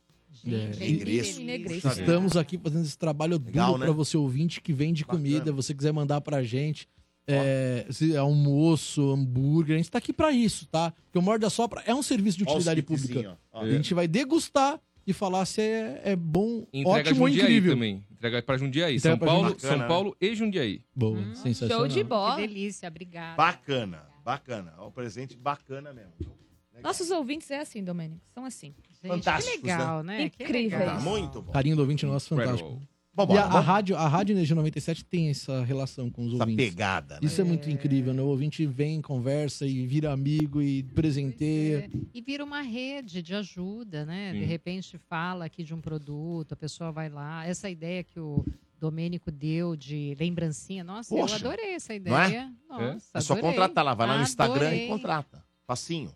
É, 0.47 0.78
negresco. 0.80 1.41
Estamos 1.89 2.38
aqui 2.38 2.57
fazendo 2.57 2.86
esse 2.86 2.97
trabalho 2.97 3.41
Legal, 3.43 3.68
duro 3.72 3.80
né? 3.80 3.86
para 3.88 3.93
você 3.93 4.16
ouvinte 4.16 4.62
que 4.62 4.72
vende 4.72 5.03
Bacana. 5.03 5.20
comida, 5.24 5.51
você 5.51 5.74
quiser 5.74 5.91
mandar 5.91 6.22
pra 6.22 6.41
gente. 6.41 6.88
É, 7.28 7.86
se 7.91 8.16
é 8.16 8.18
almoço, 8.18 9.12
hambúrguer, 9.12 9.76
a 9.76 9.78
gente 9.78 9.91
tá 9.91 9.97
aqui 9.99 10.12
pra 10.12 10.32
isso, 10.32 10.66
tá? 10.68 10.91
Porque 10.91 11.20
o 11.20 11.22
Morde 11.22 11.45
a 11.45 11.49
Sopra 11.49 11.84
é 11.86 11.93
um 11.93 12.01
serviço 12.01 12.38
de 12.38 12.43
utilidade 12.43 12.82
pública. 12.82 13.38
ó. 13.51 13.62
A 13.62 13.70
gente 13.70 13.93
vai 13.93 14.07
degustar 14.07 14.80
e 15.10 15.14
falar 15.14 15.45
se 15.45 15.62
é, 15.62 16.01
é 16.05 16.16
bom, 16.16 16.66
Entrega 16.72 17.10
ótimo 17.10 17.22
ou 17.24 17.30
incrível. 17.30 17.74
também. 17.74 18.05
Entrega 18.12 18.41
pra 18.43 18.57
Jundiaí. 18.57 18.95
Entrega 18.97 19.16
São 19.16 19.18
pra 19.18 19.28
Paulo, 19.28 19.49
Jundiaí. 19.49 19.78
São 19.78 19.88
Paulo 19.88 20.18
e 20.22 20.36
Jundiaí. 20.36 20.82
Boa, 20.95 21.18
Hum, 21.20 21.36
sensacional. 21.36 21.80
Show 21.80 21.88
de 21.88 22.03
bola. 22.03 22.36
Que 22.36 22.41
delícia, 22.47 22.88
obrigada. 22.88 23.36
Bacana, 23.36 24.03
bacana. 24.24 24.74
Ó, 24.78 24.88
um 24.88 24.91
presente 24.91 25.36
bacana 25.36 25.91
mesmo. 25.93 26.12
Legal. 26.20 26.84
Nossos 26.84 27.10
ouvintes 27.12 27.49
é 27.51 27.60
assim, 27.60 27.84
Domênico. 27.84 28.22
São 28.34 28.45
assim. 28.45 28.74
Gente, 29.01 29.07
Fantásticos, 29.07 29.60
que 29.62 29.68
legal, 29.68 30.03
né? 30.03 30.24
Incríveis. 30.26 30.72
legal. 30.72 30.95
Tá 30.97 30.99
muito 31.01 31.41
bom. 31.41 31.51
Carinho 31.51 31.76
do 31.76 31.82
ouvinte 31.82 32.05
nosso, 32.05 32.34
Incredible. 32.36 32.80
Vambora, 33.26 33.40
e 33.40 33.44
a, 33.44 33.46
a 33.46 33.60
rádio, 33.60 33.96
a 33.96 34.08
Rádio 34.08 34.34
Energia 34.34 34.56
97 34.56 35.04
tem 35.06 35.30
essa 35.30 35.64
relação 35.64 36.10
com 36.10 36.26
os 36.26 36.34
Essa 36.34 36.44
ouvintes. 36.44 36.66
pegada, 36.70 37.16
né? 37.16 37.20
Isso 37.24 37.40
é 37.40 37.44
muito 37.44 37.70
incrível, 37.70 38.14
né? 38.14 38.22
O 38.22 38.28
ouvinte 38.28 38.66
vem, 38.66 39.02
conversa 39.02 39.66
e 39.66 39.86
vira 39.86 40.12
amigo 40.12 40.62
e 40.62 40.84
presenteia. 40.84 41.90
E 42.14 42.22
vira 42.22 42.44
uma 42.44 42.62
rede 42.62 43.22
de 43.22 43.34
ajuda, 43.36 44.06
né? 44.06 44.34
De 44.34 44.40
Sim. 44.40 44.46
repente 44.46 44.98
fala 45.10 45.46
aqui 45.46 45.64
de 45.64 45.74
um 45.74 45.82
produto, 45.82 46.54
a 46.54 46.56
pessoa 46.56 46.92
vai 46.92 47.10
lá. 47.10 47.46
Essa 47.46 47.70
ideia 47.70 48.04
que 48.04 48.20
o 48.20 48.46
Domênico 48.80 49.30
deu 49.32 49.76
de 49.76 50.16
lembrancinha, 50.20 50.84
nossa, 50.84 51.10
Poxa, 51.14 51.36
eu 51.36 51.40
adorei 51.40 51.74
essa 51.76 51.94
não 52.00 52.18
é? 52.18 52.28
ideia. 52.28 52.54
Nossa, 52.70 53.10
É 53.18 53.22
só 53.22 53.36
contratar 53.36 53.84
lá, 53.84 53.94
vai 53.94 54.08
lá 54.08 54.18
no 54.18 54.24
Instagram 54.24 54.68
Adorei. 54.68 54.86
e 54.86 54.88
contrata. 54.88 55.44
Facinho. 55.68 56.12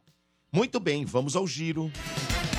Muito 0.51 0.80
bem, 0.80 1.04
vamos 1.04 1.36
ao 1.36 1.45
giro. 1.47 1.91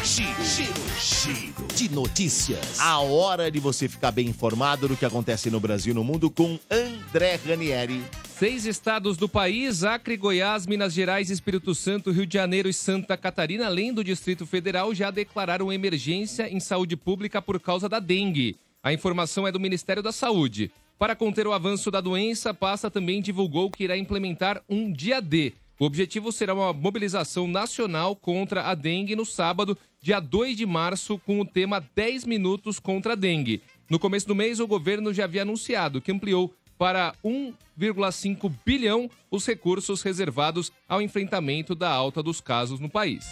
Giro, 0.05 0.45
giro, 0.45 0.75
giro 1.01 1.67
de 1.75 1.89
notícias. 1.89 2.79
A 2.79 3.01
hora 3.01 3.51
de 3.51 3.59
você 3.59 3.89
ficar 3.89 4.11
bem 4.11 4.29
informado 4.29 4.87
do 4.87 4.99
que 4.99 5.05
acontece 5.07 5.51
no 5.51 5.59
Brasil 5.59 5.93
e 5.93 5.95
no 5.95 6.05
mundo 6.05 6.31
com 6.31 6.59
André 6.71 7.37
Ranieri. 7.37 8.05
Seis 8.29 8.67
estados 8.67 9.17
do 9.17 9.27
país, 9.27 9.83
Acre, 9.83 10.19
Goiás, 10.19 10.67
Minas 10.67 10.93
Gerais, 10.93 11.31
Espírito 11.31 11.75
Santo, 11.75 12.11
Rio 12.11 12.27
de 12.27 12.35
Janeiro 12.35 12.69
e 12.69 12.75
Santa 12.75 13.17
Catarina, 13.17 13.65
além 13.65 13.95
do 13.95 14.05
Distrito 14.05 14.45
Federal, 14.45 14.95
já 14.95 15.11
declararam 15.11 15.73
emergência 15.73 16.53
em 16.53 16.61
saúde 16.61 16.99
pública 16.99 17.41
por 17.41 17.59
causa 17.59 17.89
da 17.89 17.99
dengue. 17.99 18.57
A 18.83 18.93
informação 18.93 19.47
é 19.47 19.53
do 19.53 19.59
Ministério 19.59 20.03
da 20.03 20.13
Saúde. 20.13 20.71
Para 20.99 21.17
conter 21.17 21.47
o 21.47 21.53
avanço 21.55 21.91
da 21.91 22.03
doença, 22.03 22.51
a 22.51 22.55
pasta 22.55 22.91
também 22.91 23.23
divulgou 23.23 23.71
que 23.71 23.85
irá 23.85 23.97
implementar 23.97 24.63
um 24.69 24.93
dia 24.93 25.23
D. 25.23 25.55
O 25.79 25.87
objetivo 25.87 26.31
será 26.31 26.55
uma 26.55 26.73
mobilização 26.73 27.49
nacional 27.49 28.15
contra 28.15 28.63
a 28.63 28.75
dengue 28.77 29.17
no 29.17 29.27
sábado, 29.27 29.77
dia 30.05 30.21
2 30.21 30.55
de 30.55 30.67
março, 30.67 31.19
com 31.21 31.41
o 31.41 31.47
tema 31.47 31.83
10 31.97 32.27
minutos 32.27 32.79
contra 32.79 33.15
a 33.15 33.17
dengue. 33.17 33.63
No 33.89 33.99
começo 33.99 34.29
do 34.29 34.35
mês, 34.35 34.61
o 34.61 34.67
governo 34.67 35.15
já 35.15 35.25
havia 35.25 35.41
anunciado 35.41 35.99
que 35.99 36.13
ampliou 36.13 36.53
para 36.77 37.15
1,5 37.25 38.53
bilhão 38.67 39.11
os 39.31 39.47
recursos 39.47 40.03
reservados 40.03 40.71
ao 40.87 41.01
enfrentamento 41.01 41.75
da 41.75 41.89
alta 41.89 42.23
dos 42.23 42.39
casos 42.39 42.81
no 42.81 42.91
país. 42.91 43.25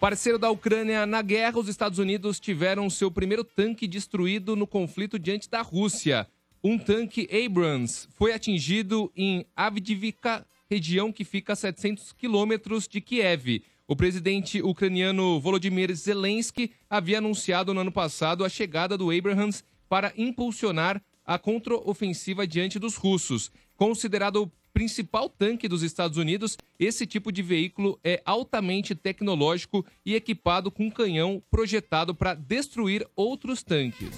Parceiro 0.00 0.38
da 0.38 0.48
Ucrânia 0.48 1.04
na 1.04 1.20
guerra, 1.20 1.58
os 1.58 1.68
Estados 1.68 1.98
Unidos 1.98 2.40
tiveram 2.40 2.88
seu 2.88 3.10
primeiro 3.10 3.44
tanque 3.44 3.86
destruído 3.86 4.56
no 4.56 4.66
conflito 4.66 5.18
diante 5.18 5.50
da 5.50 5.60
Rússia. 5.60 6.26
Um 6.64 6.78
tanque 6.78 7.28
Abrams 7.30 8.08
foi 8.14 8.32
atingido 8.32 9.12
em 9.14 9.44
Avdiivka, 9.54 10.46
região 10.70 11.12
que 11.12 11.22
fica 11.22 11.52
a 11.52 11.56
700 11.56 12.12
quilômetros 12.12 12.88
de 12.88 13.02
Kiev. 13.02 13.62
O 13.90 13.96
presidente 13.96 14.62
ucraniano 14.62 15.40
Volodymyr 15.40 15.92
Zelensky 15.96 16.70
havia 16.88 17.18
anunciado 17.18 17.74
no 17.74 17.80
ano 17.80 17.90
passado 17.90 18.44
a 18.44 18.48
chegada 18.48 18.96
do 18.96 19.10
Abrams 19.10 19.64
para 19.88 20.12
impulsionar 20.16 21.02
a 21.26 21.36
contraofensiva 21.40 22.46
diante 22.46 22.78
dos 22.78 22.94
russos. 22.94 23.50
Considerado 23.76 24.44
o 24.44 24.52
principal 24.72 25.28
tanque 25.28 25.66
dos 25.66 25.82
Estados 25.82 26.18
Unidos, 26.18 26.56
esse 26.78 27.04
tipo 27.04 27.32
de 27.32 27.42
veículo 27.42 27.98
é 28.04 28.22
altamente 28.24 28.94
tecnológico 28.94 29.84
e 30.06 30.14
equipado 30.14 30.70
com 30.70 30.88
canhão 30.88 31.42
projetado 31.50 32.14
para 32.14 32.34
destruir 32.34 33.04
outros 33.16 33.60
tanques. 33.64 34.10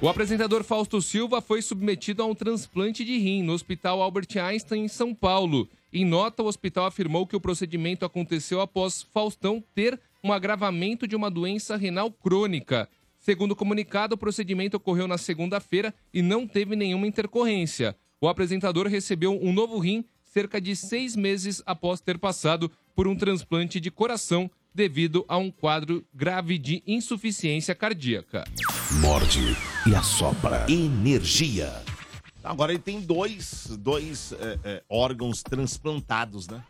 O 0.00 0.08
apresentador 0.08 0.62
Fausto 0.62 1.02
Silva 1.02 1.40
foi 1.40 1.60
submetido 1.60 2.22
a 2.22 2.26
um 2.26 2.34
transplante 2.36 3.04
de 3.04 3.18
rim 3.18 3.42
no 3.42 3.54
Hospital 3.54 4.00
Albert 4.00 4.28
Einstein, 4.40 4.84
em 4.84 4.88
São 4.88 5.12
Paulo. 5.12 5.68
Em 5.92 6.04
nota, 6.04 6.42
o 6.42 6.46
hospital 6.46 6.86
afirmou 6.86 7.26
que 7.26 7.34
o 7.34 7.40
procedimento 7.40 8.04
aconteceu 8.04 8.60
após 8.60 9.02
Faustão 9.02 9.62
ter 9.74 10.00
um 10.22 10.32
agravamento 10.32 11.06
de 11.06 11.16
uma 11.16 11.30
doença 11.30 11.76
renal 11.76 12.10
crônica. 12.10 12.88
Segundo 13.18 13.52
o 13.52 13.56
comunicado, 13.56 14.14
o 14.14 14.18
procedimento 14.18 14.76
ocorreu 14.76 15.08
na 15.08 15.18
segunda-feira 15.18 15.92
e 16.12 16.22
não 16.22 16.46
teve 16.46 16.76
nenhuma 16.76 17.06
intercorrência. 17.06 17.96
O 18.20 18.28
apresentador 18.28 18.86
recebeu 18.86 19.38
um 19.42 19.52
novo 19.52 19.78
rim 19.78 20.04
cerca 20.22 20.60
de 20.60 20.76
seis 20.76 21.16
meses 21.16 21.62
após 21.66 22.00
ter 22.00 22.18
passado 22.18 22.70
por 22.94 23.08
um 23.08 23.16
transplante 23.16 23.80
de 23.80 23.90
coração 23.90 24.50
devido 24.72 25.24
a 25.26 25.36
um 25.36 25.50
quadro 25.50 26.04
grave 26.14 26.56
de 26.56 26.82
insuficiência 26.86 27.74
cardíaca. 27.74 28.44
Morde 29.00 29.56
e 29.86 29.94
assopra. 29.94 30.66
Energia. 30.70 31.82
Agora 32.42 32.72
ele 32.72 32.80
tem 32.82 33.00
dois, 33.00 33.66
dois 33.78 34.32
é, 34.32 34.58
é, 34.64 34.82
órgãos 34.88 35.42
transplantados, 35.42 36.48
né? 36.48 36.62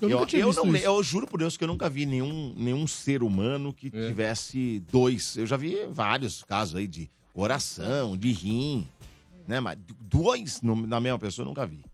Eu 0.00 0.08
nunca 0.08 0.26
tinha 0.26 0.44
visto 0.44 0.64
não, 0.64 0.74
eu 0.76 1.00
juro 1.02 1.28
por 1.28 1.38
Deus 1.38 1.56
que 1.56 1.62
eu 1.62 1.68
nunca 1.68 1.88
vi 1.88 2.04
nenhum, 2.06 2.52
nenhum 2.56 2.86
ser 2.88 3.22
humano 3.22 3.72
que 3.72 3.86
É. 3.86 4.08
tivesse 4.08 4.80
dois. 4.90 5.36
Eu 5.36 5.46
já 5.46 5.56
vi 5.56 5.76
vários 5.90 6.42
casos 6.42 6.74
aí 6.74 6.88
de 6.88 7.08
coração, 7.32 8.16
de 8.16 8.32
rim, 8.32 8.88
né? 9.46 9.60
Mas 9.60 9.78
dois 10.00 10.60
no- 10.60 10.86
na 10.88 10.98
mesma 10.98 11.18
pessoa 11.20 11.44
eu 11.44 11.48
nunca 11.48 11.64
vi. 11.66 11.84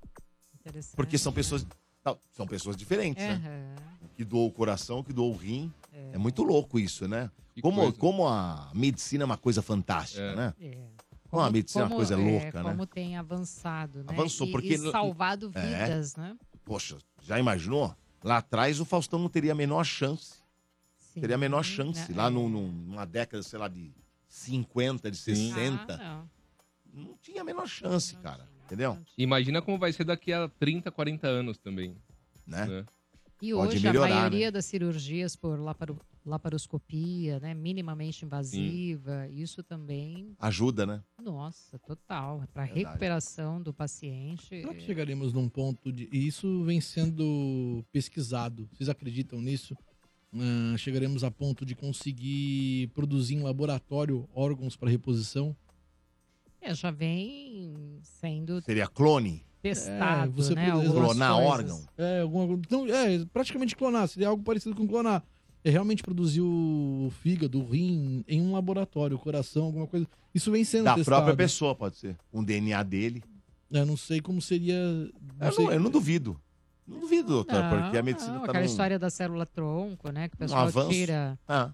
Interessante. 0.61 0.97
Porque 0.97 1.19
são 1.19 1.33
pessoas, 1.33 1.67
não, 2.05 2.17
são 2.33 2.47
pessoas 2.47 2.77
diferentes, 2.77 3.23
né? 3.23 3.33
Aham. 3.45 3.85
O 4.07 4.17
que 4.17 4.25
doou 4.25 4.47
o 4.49 4.53
coração, 4.53 5.01
o 5.01 5.05
que 5.05 5.13
doou 5.13 5.33
o 5.35 5.37
rim. 5.37 5.71
É, 6.13 6.17
muito 6.17 6.43
louco 6.43 6.79
isso, 6.79 7.07
né? 7.07 7.31
Que 7.55 7.61
Como, 7.61 7.83
coisa. 7.83 7.97
como 7.99 8.27
a 8.27 8.71
medicina 8.73 9.25
é 9.25 9.27
uma 9.27 9.37
coisa 9.37 9.61
fantástica, 9.61 10.23
É. 10.23 10.35
né? 10.37 10.55
É. 10.61 10.79
Como 11.31 11.43
a 11.43 11.51
medicina 11.51 11.83
é 11.83 11.85
uma 11.85 11.89
Como- 11.91 11.99
coisa 11.99 12.15
é, 12.15 12.17
louca, 12.17 12.63
né? 12.63 12.71
Como 12.71 12.87
tem 12.87 13.17
avançado, 13.17 13.99
né? 13.99 14.05
Avançou, 14.09 14.47
E- 14.47 14.51
porque 14.53 14.75
e 14.75 14.79
no- 14.79 14.91
salvado 14.91 15.51
É. 15.55 15.61
vidas, 15.87 16.17
né? 16.17 16.37
Poxa, 16.65 16.97
já 17.23 17.39
imaginou? 17.39 17.95
Lá 18.25 18.39
atrás 18.39 18.81
o 18.81 18.85
Faustão 18.85 19.19
não 19.19 19.29
teria 19.29 19.53
a 19.53 19.55
menor 19.55 19.85
chance. 19.85 20.35
Sim. 20.97 21.21
Teria 21.21 21.37
a 21.37 21.39
menor 21.39 21.63
chance. 21.63 22.11
É, 22.11 22.15
Lá 22.15 22.27
é. 22.27 22.31
num- 22.31 22.49
num- 22.49 22.73
numa 22.73 23.05
década, 23.05 23.43
sei 23.43 23.59
lá, 23.59 23.69
de 23.69 23.93
50, 24.29 25.11
de 25.11 25.17
60. 25.17 25.95
Ah, 26.01 26.25
não. 26.95 27.05
não 27.09 27.17
tinha 27.23 27.43
a 27.43 27.45
menor 27.45 27.67
chance, 27.67 28.17
cara. 28.17 28.49
Entendeu? 28.65 28.99
Imagina 29.17 29.63
como 29.63 29.79
vai 29.79 29.93
ser 29.93 30.05
daqui 30.05 30.33
a 30.33 30.49
30, 30.59 30.91
40 30.91 31.27
anos 31.27 31.57
também. 31.59 31.97
Né? 32.47 32.65
né? 32.67 32.85
E 33.41 33.53
Pode 33.53 33.77
hoje 33.77 33.87
melhorar, 33.87 34.11
a 34.13 34.15
maioria 34.17 34.47
né? 34.47 34.51
das 34.51 34.65
cirurgias 34.67 35.37
por 35.37 35.59
laparo- 35.61 36.01
laparoscopia, 36.29 37.41
né, 37.41 37.55
minimamente 37.55 38.25
invasiva, 38.25 39.27
isso 39.29 39.63
também, 39.63 40.35
Ajuda, 40.39 40.87
né? 40.87 41.03
nossa, 41.23 41.79
total, 41.81 42.43
para 42.53 42.65
Verdade. 42.65 42.85
recuperação 42.87 43.61
do 43.61 43.73
paciente. 43.73 44.47
Será 44.61 44.75
que 44.75 44.83
chegaremos 44.83 45.33
num 45.33 45.49
ponto 45.49 45.93
de. 45.93 46.09
E 46.13 46.27
isso 46.27 46.63
vem 46.65 46.81
sendo 46.81 47.85
pesquisado. 47.93 48.69
Vocês 48.73 48.89
acreditam 48.89 49.41
nisso? 49.41 49.77
Ah, 50.33 50.77
chegaremos 50.77 51.25
a 51.25 51.31
ponto 51.31 51.65
de 51.65 51.75
conseguir 51.75 52.89
produzir 52.95 53.35
em 53.37 53.43
laboratório 53.43 54.29
órgãos 54.35 54.77
para 54.77 54.91
reposição? 54.91 55.57
É, 56.61 56.75
já 56.75 56.91
vem 56.91 57.99
sendo 58.03 58.61
Seria 58.63 58.87
clone? 58.87 59.45
testado, 59.63 60.31
É, 60.31 60.35
você 60.35 60.55
né? 60.55 60.71
Clonar 60.71 61.35
coisas. 61.35 61.51
órgão? 61.53 61.85
É, 61.97 62.21
alguma 62.21 62.61
Não, 62.71 62.87
é, 62.87 63.25
praticamente 63.33 63.75
clonar. 63.75 64.07
Seria 64.09 64.29
algo 64.29 64.43
parecido 64.43 64.75
com 64.77 64.87
clonar. 64.87 65.25
É 65.65 65.71
realmente 65.71 66.03
produzir 66.03 66.41
o 66.41 67.11
fígado, 67.21 67.61
o 67.61 67.69
rim 67.69 68.25
em 68.29 68.41
um 68.41 68.53
laboratório, 68.53 69.17
o 69.17 69.21
coração, 69.21 69.65
alguma 69.65 69.87
coisa. 69.87 70.07
Isso 70.35 70.51
vem 70.53 70.63
sendo 70.65 70.85
Da 70.85 70.95
testado. 70.95 71.17
própria 71.17 71.37
pessoa, 71.37 71.75
pode 71.75 71.97
ser. 71.97 72.17
Um 72.33 72.43
DNA 72.45 72.83
dele. 72.83 73.23
Eu 73.71 73.85
não 73.85 73.97
sei 73.97 74.21
como 74.21 74.41
seria. 74.41 74.77
Não 75.39 75.47
Eu 75.47 75.53
sei- 75.53 75.65
não, 75.67 75.73
eu 75.73 75.81
não 75.81 75.91
duvido. 75.91 76.41
Não 76.87 77.01
duvido, 77.01 77.29
doutor, 77.29 77.63
Não, 77.63 77.83
porque 77.83 77.99
a 77.99 78.03
medicina 78.03 78.33
não, 78.35 78.41
tá 78.41 78.47
aquela 78.47 78.61
num- 78.65 78.71
história 78.71 78.99
da 78.99 79.11
célula 79.11 79.45
tronco, 79.45 80.11
né? 80.11 80.29
Que 80.29 80.37
o 80.37 80.39
pessoal 80.39 80.67
avanço. 80.69 80.89
tira. 80.91 81.39
Ah, 81.47 81.71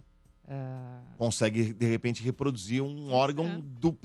ah, 0.49 1.01
consegue, 1.17 1.73
de 1.73 1.87
repente, 1.87 2.21
reproduzir 2.23 2.83
um 2.83 3.13
órgão 3.13 3.47
é. 3.47 3.63
do- 3.81 3.97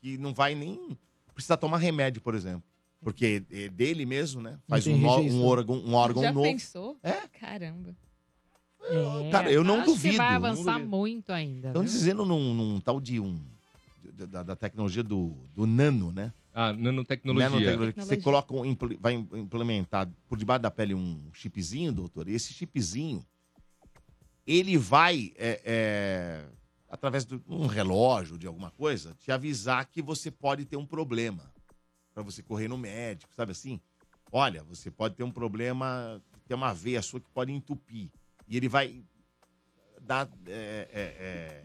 que 0.00 0.16
não 0.16 0.32
vai 0.32 0.54
nem 0.54 0.96
precisar 1.34 1.56
tomar 1.58 1.76
remédio, 1.78 2.22
por 2.22 2.34
exemplo. 2.34 2.62
Porque 3.00 3.44
é 3.50 3.68
dele 3.68 4.06
mesmo, 4.06 4.40
né? 4.40 4.58
Faz 4.66 4.86
um, 4.86 4.94
um 4.96 5.44
órgão, 5.44 5.76
um 5.76 5.94
órgão 5.94 6.22
Já 6.22 6.32
novo. 6.32 6.46
pensou? 6.48 6.96
É? 7.02 7.12
Caramba. 7.38 7.94
É, 8.88 9.30
cara, 9.30 9.50
eu 9.52 9.62
não 9.62 9.76
acho 9.76 9.84
que 9.84 9.90
duvido, 9.92 10.16
vai 10.16 10.28
não 10.30 10.36
avançar 10.36 10.72
duvido. 10.74 10.88
muito 10.90 11.32
ainda. 11.32 11.68
Estão 11.68 11.82
viu? 11.82 11.90
dizendo 11.90 12.24
num, 12.24 12.54
num 12.54 12.80
tal 12.80 13.00
de 13.00 13.20
um. 13.20 13.40
Da, 14.30 14.42
da 14.42 14.56
tecnologia 14.56 15.02
do, 15.02 15.36
do 15.54 15.64
nano, 15.64 16.10
né? 16.10 16.32
Ah, 16.52 16.72
nanotecnologia. 16.72 17.48
Nanotecnologia, 17.50 17.92
que 17.92 18.00
você 18.00 18.16
coloca, 18.16 18.52
um, 18.52 18.76
vai 18.98 19.14
implementar 19.14 20.10
por 20.28 20.36
debaixo 20.36 20.62
da 20.62 20.70
pele 20.72 20.92
um 20.92 21.30
chipzinho, 21.32 21.92
doutor, 21.92 22.28
e 22.28 22.34
esse 22.34 22.52
chipzinho, 22.52 23.24
ele 24.44 24.76
vai, 24.76 25.32
é, 25.36 25.60
é, 25.64 26.44
através 26.88 27.24
de 27.24 27.40
um 27.46 27.66
relógio, 27.66 28.36
de 28.36 28.46
alguma 28.46 28.72
coisa, 28.72 29.14
te 29.20 29.30
avisar 29.30 29.86
que 29.86 30.02
você 30.02 30.32
pode 30.32 30.64
ter 30.64 30.76
um 30.76 30.86
problema. 30.86 31.44
Para 32.12 32.24
você 32.24 32.42
correr 32.42 32.66
no 32.66 32.76
médico, 32.76 33.32
sabe 33.36 33.52
assim? 33.52 33.78
Olha, 34.32 34.64
você 34.64 34.90
pode 34.90 35.14
ter 35.14 35.22
um 35.22 35.30
problema, 35.30 36.20
tem 36.48 36.56
uma 36.56 36.74
veia 36.74 37.02
sua 37.02 37.20
que 37.20 37.30
pode 37.30 37.52
entupir. 37.52 38.10
E 38.48 38.56
ele 38.56 38.68
vai 38.68 39.02
dar. 40.00 40.28
é, 40.46 40.88
é, 40.92 41.02
é, 41.02 41.64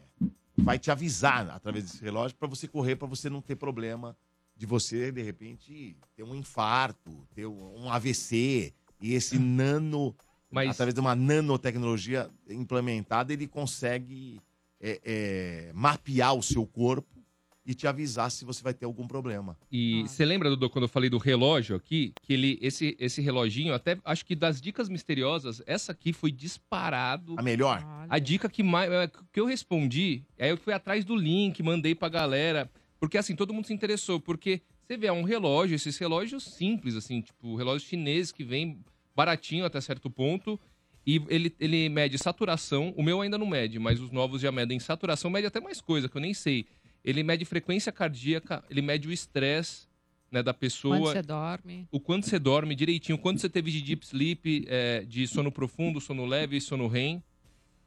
vai 0.57 0.77
te 0.77 0.91
avisar 0.91 1.49
através 1.49 1.85
desse 1.85 2.03
relógio 2.03 2.37
para 2.37 2.47
você 2.47 2.67
correr, 2.67 2.95
para 2.95 3.07
você 3.07 3.29
não 3.29 3.41
ter 3.41 3.55
problema 3.55 4.15
de 4.55 4.65
você, 4.65 5.11
de 5.11 5.21
repente, 5.21 5.97
ter 6.15 6.23
um 6.23 6.35
infarto, 6.35 7.27
ter 7.33 7.47
um 7.47 7.89
AVC. 7.89 8.73
E 9.01 9.13
esse 9.13 9.39
nano, 9.39 10.15
Mas- 10.51 10.69
através 10.69 10.93
de 10.93 10.99
uma 10.99 11.15
nanotecnologia 11.15 12.29
implementada, 12.49 13.33
ele 13.33 13.47
consegue 13.47 14.39
é, 14.79 15.01
é, 15.03 15.71
mapear 15.73 16.33
o 16.35 16.43
seu 16.43 16.67
corpo 16.67 17.22
e 17.65 17.73
te 17.73 17.87
avisar 17.87 18.29
se 18.29 18.43
você 18.43 18.61
vai 18.61 18.73
ter 18.73 18.85
algum 18.85 19.07
problema. 19.07 19.57
E 19.71 20.01
você 20.01 20.25
lembra, 20.25 20.49
Dudu, 20.49 20.69
quando 20.69 20.83
eu 20.83 20.89
falei 20.89 21.09
do 21.09 21.17
relógio 21.17 21.75
aqui? 21.75 22.13
Que 22.21 22.33
ele, 22.33 22.59
esse, 22.61 22.95
esse 22.99 23.21
reloginho, 23.21 23.73
até 23.73 23.97
acho 24.03 24.25
que 24.25 24.35
das 24.35 24.59
dicas 24.61 24.89
misteriosas, 24.89 25.61
essa 25.65 25.93
aqui 25.93 26.11
foi 26.11 26.31
disparado. 26.31 27.35
A 27.37 27.41
melhor? 27.41 27.83
A 28.09 28.19
dica 28.19 28.49
que, 28.49 28.61
mais, 28.61 28.91
é, 28.91 29.09
que 29.31 29.39
eu 29.39 29.45
respondi, 29.45 30.23
aí 30.37 30.49
eu 30.49 30.57
fui 30.57 30.73
atrás 30.73 31.05
do 31.05 31.15
link, 31.15 31.63
mandei 31.63 31.95
pra 31.95 32.09
galera. 32.09 32.69
Porque 32.99 33.17
assim, 33.17 33.35
todo 33.35 33.53
mundo 33.53 33.67
se 33.67 33.73
interessou. 33.73 34.19
Porque 34.19 34.61
você 34.85 34.97
vê, 34.97 35.07
é 35.07 35.13
um 35.13 35.23
relógio, 35.23 35.75
esses 35.75 35.97
relógios 35.97 36.43
simples, 36.43 36.95
assim, 36.95 37.21
tipo, 37.21 37.55
relógio 37.55 37.87
chinês 37.87 38.31
que 38.31 38.43
vem 38.43 38.79
baratinho 39.15 39.65
até 39.65 39.79
certo 39.79 40.09
ponto. 40.09 40.59
E 41.05 41.21
ele, 41.27 41.53
ele 41.59 41.89
mede 41.89 42.17
saturação. 42.17 42.93
O 42.95 43.03
meu 43.03 43.21
ainda 43.21 43.37
não 43.37 43.45
mede, 43.45 43.79
mas 43.79 43.99
os 43.99 44.11
novos 44.11 44.41
já 44.41 44.51
medem 44.51 44.79
saturação, 44.79 45.29
mede 45.29 45.47
até 45.47 45.59
mais 45.59 45.81
coisa, 45.81 46.07
que 46.07 46.17
eu 46.17 46.21
nem 46.21 46.33
sei. 46.33 46.65
Ele 47.03 47.23
mede 47.23 47.43
frequência 47.45 47.91
cardíaca, 47.91 48.63
ele 48.69 48.81
mede 48.81 49.07
o 49.07 49.11
estresse 49.11 49.87
né, 50.31 50.41
da 50.41 50.53
pessoa. 50.53 50.97
Quando 50.99 51.11
você 51.13 51.21
dorme. 51.21 51.87
O 51.91 51.99
quanto 51.99 52.25
você 52.27 52.39
dorme 52.39 52.75
direitinho, 52.75 53.17
o 53.17 53.21
quanto 53.21 53.39
você 53.41 53.49
teve 53.49 53.69
de 53.71 53.81
deep 53.81 54.05
sleep, 54.05 54.65
é, 54.67 55.03
de 55.03 55.27
sono 55.27 55.51
profundo, 55.51 55.99
sono 56.01 56.25
leve, 56.25 56.59
sono 56.61 56.87
REM. 56.87 57.21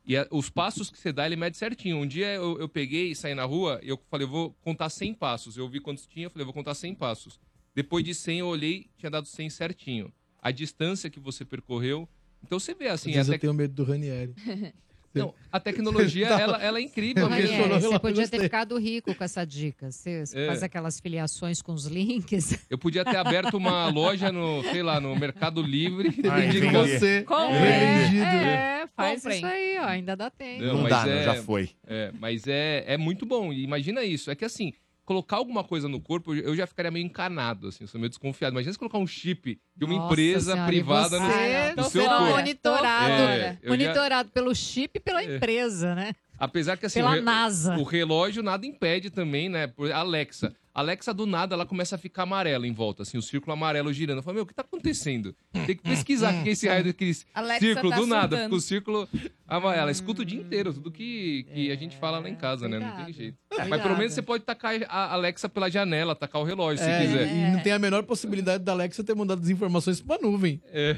E 0.04 0.16
a- 0.16 0.28
os 0.30 0.48
passos 0.48 0.88
que 0.90 0.98
você 0.98 1.12
dá, 1.12 1.26
ele 1.26 1.34
mede 1.34 1.56
certinho. 1.56 1.96
Um 1.96 2.06
dia 2.06 2.28
eu, 2.34 2.60
eu 2.60 2.68
peguei 2.68 3.10
e 3.10 3.16
saí 3.16 3.34
na 3.34 3.44
rua 3.44 3.80
e 3.82 3.88
eu 3.88 3.98
falei, 4.08 4.24
eu 4.26 4.30
vou 4.30 4.52
contar 4.62 4.88
100 4.88 5.14
passos. 5.14 5.56
Eu 5.56 5.68
vi 5.68 5.80
quantos 5.80 6.06
tinha, 6.06 6.26
eu 6.26 6.30
falei, 6.30 6.42
eu 6.42 6.46
vou 6.46 6.54
contar 6.54 6.74
100 6.74 6.94
passos. 6.94 7.40
Depois 7.74 8.04
de 8.04 8.14
100 8.14 8.38
eu 8.40 8.46
olhei, 8.46 8.86
tinha 8.96 9.10
dado 9.10 9.26
100 9.26 9.50
certinho. 9.50 10.12
A 10.40 10.52
distância 10.52 11.10
que 11.10 11.18
você 11.18 11.44
percorreu. 11.44 12.08
Então 12.44 12.60
você 12.60 12.72
vê 12.74 12.86
assim, 12.88 13.10
Às 13.10 13.16
vezes 13.16 13.30
até 13.30 13.36
eu 13.36 13.40
tenho 13.40 13.54
medo 13.54 13.74
do 13.74 13.82
Ranieri. 13.82 14.34
Não, 15.20 15.34
a 15.50 15.58
tecnologia, 15.60 16.28
tá- 16.28 16.40
ela, 16.40 16.62
ela 16.62 16.78
é 16.78 16.82
incrível 16.82 17.26
Ranieri, 17.28 17.68
você 17.68 17.98
podia 17.98 18.28
ter 18.28 18.40
ficado 18.40 18.78
rico 18.78 19.14
com 19.14 19.24
essa 19.24 19.44
dica. 19.44 19.90
Você 19.90 20.24
É. 20.34 20.46
faz 20.46 20.62
aquelas 20.62 21.00
filiações 21.00 21.60
com 21.62 21.72
os 21.72 21.86
links. 21.86 22.58
Eu 22.70 22.78
podia 22.78 23.04
ter 23.04 23.16
aberto 23.16 23.54
uma 23.56 23.88
loja 23.88 24.30
no, 24.30 24.62
sei 24.64 24.82
lá, 24.82 25.00
no 25.00 25.14
Mercado 25.16 25.62
Livre. 25.62 26.14
Ai, 26.30 26.48
de. 26.48 26.60
Você, 26.66 27.22
Comprem. 27.22 27.58
revendido. 27.60 28.24
É, 28.24 28.86
faz 28.96 29.22
Comprem. 29.22 29.38
isso 29.38 29.46
aí, 29.46 29.78
ó. 29.78 29.84
Ainda 29.86 30.16
dá 30.16 30.30
tempo. 30.30 30.62
Não, 30.62 30.74
Não, 30.74 30.82
mas 30.82 30.90
dá, 30.90 31.08
é- 31.08 31.14
não, 31.16 31.22
já 31.34 31.42
foi. 31.42 31.70
É, 31.86 32.10
mas 32.18 32.46
é, 32.46 32.84
é 32.86 32.96
muito 32.96 33.24
bom. 33.26 33.52
Imagina 33.52 34.02
isso. 34.04 34.30
É 34.30 34.34
que 34.34 34.44
assim, 34.44 34.72
colocar 35.06 35.36
alguma 35.36 35.64
coisa 35.64 35.88
no 35.88 35.98
corpo, 36.00 36.34
eu 36.34 36.54
já 36.54 36.66
ficaria 36.66 36.90
meio 36.90 37.06
encanado, 37.06 37.68
assim, 37.68 37.84
eu 37.84 37.88
sou 37.88 37.98
meio 37.98 38.10
desconfiado. 38.10 38.52
Imagina 38.52 38.72
se 38.72 38.78
colocar 38.78 38.98
um 38.98 39.06
chip 39.06 39.58
de 39.74 39.84
uma 39.86 39.94
Nossa 39.94 40.12
empresa 40.12 40.52
Senhora, 40.52 40.66
privada 40.66 41.18
no, 41.20 41.26
no 41.26 41.74
tá 41.76 41.82
seu 41.84 42.02
sendo 42.02 42.16
corpo. 42.18 42.34
monitorado. 42.36 43.12
É, 43.22 43.58
já- 43.62 43.70
monitorado 43.70 44.28
pelo 44.30 44.54
chip 44.54 44.90
e 44.96 45.00
pela 45.00 45.22
É. 45.22 45.36
empresa, 45.36 45.94
né? 45.94 46.12
Apesar 46.38 46.76
que 46.76 46.84
assim, 46.84 46.98
Pela 46.98 47.12
o, 47.12 47.14
re- 47.14 47.20
NASA. 47.22 47.78
o 47.78 47.82
relógio 47.82 48.42
nada 48.42 48.66
impede 48.66 49.08
também, 49.08 49.48
né? 49.48 49.68
Por 49.68 49.90
Alexa. 49.90 50.52
Alexa, 50.74 51.14
do 51.14 51.24
nada, 51.24 51.54
ela 51.54 51.64
começa 51.64 51.94
a 51.94 51.98
ficar 51.98 52.24
amarela 52.24 52.66
em 52.66 52.72
volta, 52.74 53.02
assim, 53.02 53.16
o 53.16 53.22
círculo 53.22 53.54
amarelo 53.54 53.90
girando. 53.94 54.18
Eu 54.18 54.22
falo, 54.22 54.34
meu, 54.34 54.44
o 54.44 54.46
que 54.46 54.52
tá 54.52 54.60
acontecendo? 54.60 55.34
Tem 55.50 55.74
que 55.74 55.82
pesquisar 55.82 56.34
o 56.38 56.42
que 56.42 56.50
é 56.50 56.52
esse 56.52 56.68
raio 56.68 56.84
daquele 56.84 57.16
Alexa 57.34 57.60
círculo 57.66 57.90
tá 57.90 57.96
do 57.96 58.06
nada. 58.06 58.42
Fica 58.44 58.54
o 58.54 58.60
círculo 58.60 59.08
amarelo. 59.46 59.82
Ela 59.82 59.90
escuta 59.90 60.22
o 60.22 60.24
dia 60.24 60.40
inteiro, 60.40 60.72
tudo 60.72 60.90
que, 60.90 61.44
que 61.52 61.70
a 61.70 61.76
gente 61.76 61.96
fala 61.96 62.18
lá 62.18 62.28
em 62.28 62.34
casa, 62.34 62.68
né? 62.68 62.78
Não 62.78 62.86
tem 62.86 62.94
cuidado. 62.96 63.12
jeito. 63.12 63.38
Cuidado. 63.48 63.68
Mas 63.68 63.82
pelo 63.82 63.96
menos 63.96 64.12
você 64.12 64.22
pode 64.22 64.44
tacar 64.44 64.74
a 64.88 65.12
Alexa 65.14 65.48
pela 65.48 65.70
janela, 65.70 66.14
tacar 66.14 66.40
o 66.40 66.44
relógio, 66.44 66.84
se 66.84 66.90
É, 66.90 67.00
quiser. 67.06 67.32
E 67.32 67.50
não 67.52 67.60
tem 67.62 67.72
a 67.72 67.78
menor 67.78 68.02
possibilidade 68.02 68.64
da 68.64 68.72
Alexa 68.72 69.02
ter 69.04 69.14
mandado 69.14 69.42
as 69.42 69.48
informações 69.48 70.00
pra 70.00 70.18
nuvem. 70.18 70.60
É. 70.72 70.96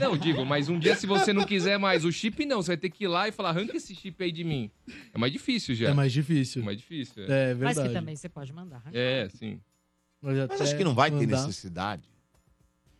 Não, 0.00 0.16
digo, 0.16 0.44
mas 0.44 0.68
um 0.68 0.78
dia 0.78 0.94
se 0.96 1.06
você 1.06 1.32
não 1.32 1.44
quiser 1.44 1.78
mais 1.78 2.04
o 2.04 2.12
chip, 2.12 2.44
não. 2.46 2.62
Você 2.62 2.68
vai 2.68 2.76
ter 2.76 2.90
que 2.90 3.04
ir 3.04 3.08
lá 3.08 3.28
e 3.28 3.32
falar, 3.32 3.50
arranca 3.50 3.76
esse 3.76 3.94
chip 3.94 4.22
aí 4.22 4.32
de 4.32 4.44
mim. 4.44 4.70
É 5.14 5.18
mais 5.18 5.32
difícil 5.32 5.74
já. 5.74 5.90
É 5.90 5.92
mais 5.92 6.12
difícil. 6.12 6.62
É 6.62 6.64
mais 6.64 6.78
difícil. 6.78 7.24
É, 7.24 7.50
É 7.50 7.54
Mas 7.54 7.58
verdade. 7.76 7.88
que 7.88 7.94
também 7.94 8.16
você 8.16 8.28
pode 8.28 8.52
mandar. 8.52 8.82
é 8.92 9.28
sim. 9.30 9.60
Mas, 10.24 10.38
acho 10.60 10.76
que 10.76 10.84
não 10.84 10.94
vai 10.94 11.10
ter 11.10 11.16
mandar- 11.26 11.46
necessidade 11.46 12.02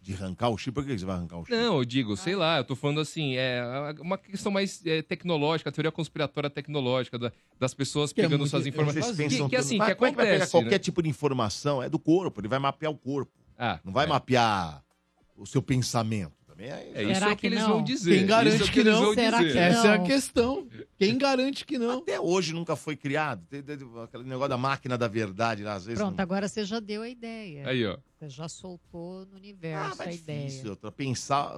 de 0.02 0.12
arrancar 0.14 0.48
o 0.48 0.58
chip. 0.58 0.74
Por 0.74 0.84
que 0.84 0.98
você 0.98 1.04
vai 1.04 1.14
arrancar 1.16 1.38
o 1.38 1.44
chip? 1.44 1.56
Não, 1.56 1.78
eu 1.78 1.84
digo, 1.84 2.16
sei 2.16 2.34
lá, 2.34 2.58
eu 2.58 2.64
tô 2.64 2.74
falando 2.74 3.00
assim, 3.00 3.36
é 3.36 3.62
uma 4.00 4.18
questão 4.18 4.50
mais 4.50 4.84
é, 4.84 5.00
tecnológica, 5.00 5.70
a 5.70 5.72
teoria 5.72 5.92
conspiratória 5.92 6.50
tecnológica, 6.50 7.18
da- 7.18 7.32
das 7.58 7.72
pessoas 7.72 8.12
Que 8.12 8.20
é 8.20 8.24
pegando 8.24 8.40
muito- 8.40 8.50
suas 8.50 8.66
informações. 8.66 9.04
Vocês 9.06 9.16
Que, 9.16 9.22
pensam 9.22 9.48
que 9.48 9.56
tudo. 9.56 9.64
assim, 9.64 9.78
Mas 9.78 9.88
que 9.90 9.94
como 9.94 10.06
é 10.08 10.10
que 10.10 10.16
vai 10.16 10.24
pegar 10.26 10.34
acontece, 10.36 10.50
qualquer 10.52 10.70
né? 10.72 10.78
tipo 10.80 11.02
de 11.02 11.08
informação? 11.08 11.80
É 11.82 11.88
do 11.88 11.98
corpo, 11.98 12.40
ele 12.40 12.48
vai 12.48 12.58
mapear 12.58 12.90
o 12.90 12.96
corpo. 12.98 13.30
Ah, 13.56 13.78
Não 13.84 13.92
vai 13.92 14.06
é. 14.06 14.08
mapear 14.08 14.82
o 15.36 15.46
seu 15.46 15.62
pensamento. 15.62 16.32
Também 16.62 16.70
é, 16.70 16.92
É 16.94 17.02
isso 17.02 17.14
Será 17.14 17.26
é 17.30 17.32
o 17.32 17.36
que, 17.36 17.40
que 17.40 17.46
eles 17.46 17.58
não? 17.60 17.68
vão 17.68 17.82
dizer. 17.84 18.16
Quem 18.18 18.26
garante 18.26 18.54
isso 18.56 18.64
é 18.64 18.66
o 18.66 18.72
que 18.72 18.80
eles 18.80 18.92
não? 18.94 19.14
Será 19.14 19.38
dizer. 19.38 19.52
que 19.52 19.58
Essa 19.58 19.86
é 19.88 19.94
a 19.94 19.98
Não. 19.98 20.04
questão. 20.06 20.68
Quem 20.98 21.18
garante 21.18 21.64
que 21.66 21.78
não? 21.78 21.98
Até 21.98 22.20
hoje 22.20 22.52
nunca 22.54 22.76
foi 22.76 22.96
criado. 22.96 23.44
Tem, 23.50 23.62
tem- 23.62 23.76
tem 23.78 23.88
aquele 24.02 24.24
negócio 24.24 24.48
da 24.50 24.56
máquina 24.56 24.96
da 24.96 25.08
verdade 25.08 25.62
lá, 25.64 25.74
às 25.74 25.84
vezes. 25.84 25.98
Pronto, 26.00 26.16
não... 26.16 26.22
agora 26.22 26.48
você 26.48 26.64
já 26.64 26.78
deu 26.80 27.02
a 27.02 27.08
ideia. 27.08 27.68
Aí, 27.68 27.84
ó. 27.86 27.98
Você 28.18 28.28
já 28.28 28.48
soltou 28.48 29.26
no 29.26 29.32
Ah, 29.34 29.36
universo 29.36 29.96
mas 29.98 30.06
a 30.06 30.10
é 30.10 30.14
ideia. 30.14 30.46
difícil. 30.46 30.76
Pra 30.76 30.92
pensar. 30.92 31.56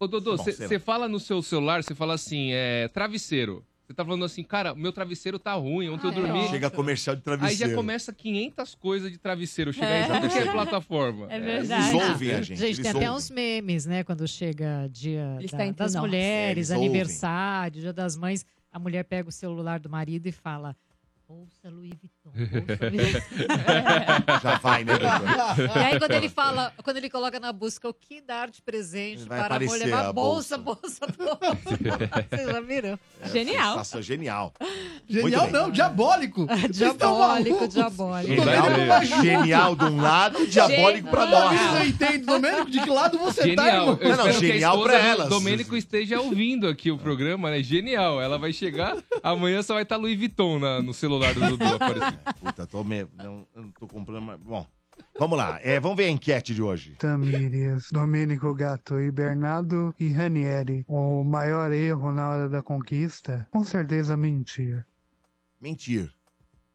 Ô, 0.00 0.06
Dodô, 0.08 0.36
você 0.36 0.78
fala 0.78 1.08
no 1.08 1.20
seu 1.20 1.40
celular, 1.42 1.84
você 1.84 1.94
fala 1.94 2.14
assim, 2.14 2.50
é, 2.52 2.88
travesseiro. 2.88 3.64
Você 3.92 3.96
tá 3.96 4.04
falando 4.06 4.24
assim, 4.24 4.42
cara, 4.42 4.74
meu 4.74 4.90
travesseiro 4.90 5.38
tá 5.38 5.52
ruim, 5.52 5.90
ontem 5.90 6.06
Ah, 6.06 6.10
eu 6.10 6.14
dormi. 6.14 6.38
é. 6.46 6.48
Chega 6.48 6.70
comercial 6.70 7.14
de 7.14 7.20
Aí 7.20 7.24
travesseiro. 7.24 7.70
já 7.72 7.76
começa 7.76 8.10
500 8.10 8.74
coisas 8.74 9.12
de 9.12 9.18
travesseiro 9.18 9.70
chegar 9.70 9.86
É. 9.86 10.00
em 10.00 10.04
é 10.38 10.50
plataforma. 10.50 11.26
É 11.30 11.36
Eles 11.36 11.68
verdade. 11.68 11.94
ouvem 11.94 12.30
a 12.30 12.40
gente. 12.40 12.58
Gente, 12.58 12.62
eles 12.64 12.78
tem 12.78 12.90
até 12.90 12.98
ouvem. 13.00 13.10
uns 13.16 13.30
memes, 13.30 13.84
né? 13.84 14.02
Quando 14.02 14.26
chega 14.26 14.88
dia 14.90 15.34
da- 15.36 15.44
está 15.44 15.66
entre 15.66 15.84
das 15.84 15.92
nós. 15.94 16.02
mulheres, 16.02 16.70
É, 16.70 16.74
eles 16.74 16.84
aniversário, 16.86 17.80
dia 17.82 17.92
das 17.92 18.16
mães. 18.16 18.46
A 18.72 18.78
mulher 18.78 19.04
pega 19.04 19.28
o 19.28 19.32
celular 19.32 19.78
do 19.78 19.90
marido 19.90 20.26
e 20.26 20.32
fala: 20.32 20.74
Bolsa 21.28 21.68
Louis 21.68 21.90
Vuitton. 21.90 22.21
Já 24.42 24.58
vai, 24.58 24.84
né, 24.84 24.92
e 25.74 25.78
aí, 25.78 25.98
quando 25.98 26.12
ele 26.12 26.28
fala, 26.28 26.72
quando 26.84 26.96
ele 26.98 27.10
coloca 27.10 27.40
na 27.40 27.52
busca 27.52 27.88
o 27.88 27.92
que 27.94 28.20
dar 28.20 28.48
de 28.48 28.62
presente 28.62 29.24
Vai 29.24 29.38
para 29.38 29.42
a 29.42 29.46
aparecer 29.56 29.78
mulher, 29.86 29.94
a 29.94 30.12
bolsa, 30.12 30.56
bolsa. 30.56 31.06
bolsa. 31.18 31.38
Vocês 32.30 32.46
já 32.48 32.60
viram? 32.60 32.98
Genial. 33.32 33.72
Sensação 33.72 34.02
genial. 34.02 34.52
Genial 35.08 35.40
Muito 35.42 35.52
bem. 35.52 35.62
não, 35.62 35.70
diabólico. 35.70 36.46
Vocês 36.46 36.92
estão 36.92 37.16
Diabólico, 37.16 37.50
malucos. 37.56 37.74
diabólico. 37.74 38.42
É 38.42 39.04
genial 39.22 39.74
de 39.76 39.84
um 39.84 40.00
lado, 40.00 40.46
diabólico 40.46 41.10
pra 41.10 41.24
Genial. 41.26 41.52
nós. 41.52 41.60
Você 41.60 41.84
entende, 41.88 42.18
Domênico, 42.24 42.70
de 42.70 42.80
que 42.80 42.90
lado 42.90 43.18
você 43.18 43.54
tá, 43.56 43.64
Genial. 43.64 43.80
irmão? 43.80 43.98
Eu 44.00 44.08
Não, 44.10 44.16
não, 44.16 44.26
espero 44.28 44.38
que 44.40 44.46
a 44.46 44.52
genial 44.54 44.74
esposa 44.76 44.88
pra 44.90 44.98
do 45.00 45.06
elas. 45.06 45.28
Domênico 45.28 45.76
esteja 45.76 46.20
ouvindo 46.20 46.68
aqui 46.68 46.90
o 46.90 46.98
programa, 46.98 47.50
né? 47.50 47.62
Genial. 47.62 48.20
Ela 48.22 48.38
vai 48.38 48.52
chegar, 48.52 48.96
amanhã 49.22 49.60
só 49.62 49.74
vai 49.74 49.82
estar 49.82 49.96
Louis 49.96 50.16
Vuitton 50.16 50.58
na- 50.60 50.80
no 50.80 50.94
celular 50.94 51.34
do 51.34 51.40
Dudu 51.40 51.64
aparecendo. 51.74 52.11
Puta, 52.40 52.66
tô 52.66 52.82
me... 52.84 53.06
não, 53.14 53.46
eu 53.54 53.62
não 53.62 53.70
tô 53.72 53.86
comprando 53.86 54.22
mais. 54.22 54.40
Bom, 54.40 54.66
vamos 55.18 55.38
lá. 55.38 55.58
É, 55.62 55.78
vamos 55.80 55.96
ver 55.96 56.04
a 56.04 56.10
enquete 56.10 56.54
de 56.54 56.62
hoje. 56.62 56.96
Tamires, 56.98 57.88
Domênico 57.90 58.54
Gato 58.54 59.00
e 59.00 59.10
Bernardo 59.10 59.94
e 59.98 60.08
Ranieri. 60.12 60.84
O 60.88 61.22
maior 61.24 61.72
erro 61.72 62.12
na 62.12 62.28
hora 62.28 62.48
da 62.48 62.62
conquista? 62.62 63.46
Com 63.50 63.64
certeza 63.64 64.16
mentir. 64.16 64.84
Mentir. 65.60 66.12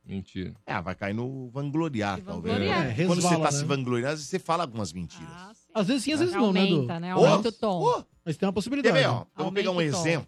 Mentira. 0.07 0.53
É, 0.65 0.81
vai 0.81 0.95
cair 0.95 1.13
no 1.13 1.49
vangloriar, 1.49 2.21
talvez. 2.21 2.53
vangloriar. 2.55 2.88
É, 2.97 3.05
Quando 3.05 3.21
você 3.21 3.27
resvala, 3.27 3.43
tá 3.49 3.51
né? 3.51 3.57
se 3.59 3.65
vangloriando, 3.65 4.17
você 4.17 4.39
fala 4.39 4.63
algumas 4.63 4.93
mentiras. 4.93 5.27
Ah. 5.29 5.51
Às 5.73 5.88
vezes 5.88 6.03
sim, 6.03 6.13
às 6.13 6.19
vezes 6.21 6.33
não, 6.33 6.53
né, 6.53 6.61
Aumenta, 6.61 6.99
né? 6.99 7.13
Ô, 7.13 7.25
Aumenta 7.25 7.49
o 7.49 7.51
tom. 7.51 7.81
ô, 7.83 8.03
Mas 8.25 8.38
tem 8.38 8.47
uma 8.47 8.53
Quer 8.53 8.55
possibilidade. 8.55 8.97
ver, 8.97 9.07
ó? 9.09 9.25
Eu 9.38 9.43
vou 9.43 9.51
pegar 9.51 9.71
um 9.71 9.81
exemplo. 9.81 10.27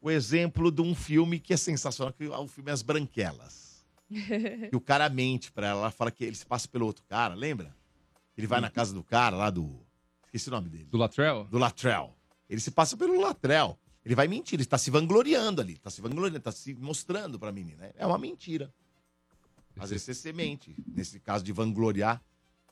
O 0.00 0.08
exemplo 0.08 0.70
de 0.70 0.80
um 0.82 0.94
filme 0.94 1.40
que 1.40 1.52
é 1.52 1.56
sensacional, 1.56 2.12
que 2.12 2.24
é 2.24 2.28
o 2.38 2.46
filme 2.46 2.70
As 2.70 2.80
Branquelas. 2.80 3.65
Que 4.08 4.76
o 4.76 4.80
cara 4.80 5.08
mente 5.08 5.50
pra 5.52 5.68
ela, 5.68 5.80
ela 5.80 5.90
fala 5.90 6.10
que 6.10 6.24
ele 6.24 6.36
se 6.36 6.46
passa 6.46 6.68
pelo 6.68 6.86
outro 6.86 7.04
cara, 7.08 7.34
lembra? 7.34 7.74
Ele 8.36 8.46
vai 8.46 8.60
na 8.60 8.70
casa 8.70 8.94
do 8.94 9.02
cara 9.02 9.36
lá 9.36 9.50
do... 9.50 9.80
Esqueci 10.26 10.48
o 10.48 10.52
nome 10.52 10.68
dele. 10.68 10.84
Do 10.84 10.98
Latrell? 10.98 11.44
Do 11.44 11.58
Latrell. 11.58 12.14
Ele 12.48 12.60
se 12.60 12.70
passa 12.70 12.96
pelo 12.96 13.18
Latrell. 13.20 13.78
Ele 14.04 14.14
vai 14.14 14.28
mentir, 14.28 14.58
ele 14.58 14.66
tá 14.66 14.78
se 14.78 14.90
vangloriando 14.90 15.60
ali. 15.60 15.78
Tá 15.78 15.90
se 15.90 16.00
vangloriando, 16.00 16.40
tá 16.40 16.52
se 16.52 16.74
mostrando 16.74 17.38
pra 17.38 17.50
menina. 17.50 17.90
É 17.96 18.06
uma 18.06 18.18
mentira. 18.18 18.72
Às 19.78 19.90
vezes 19.90 20.04
você 20.04 20.14
se 20.14 20.32
mente. 20.32 20.76
Nesse 20.86 21.18
caso 21.18 21.42
de 21.42 21.52
vangloriar, 21.52 22.22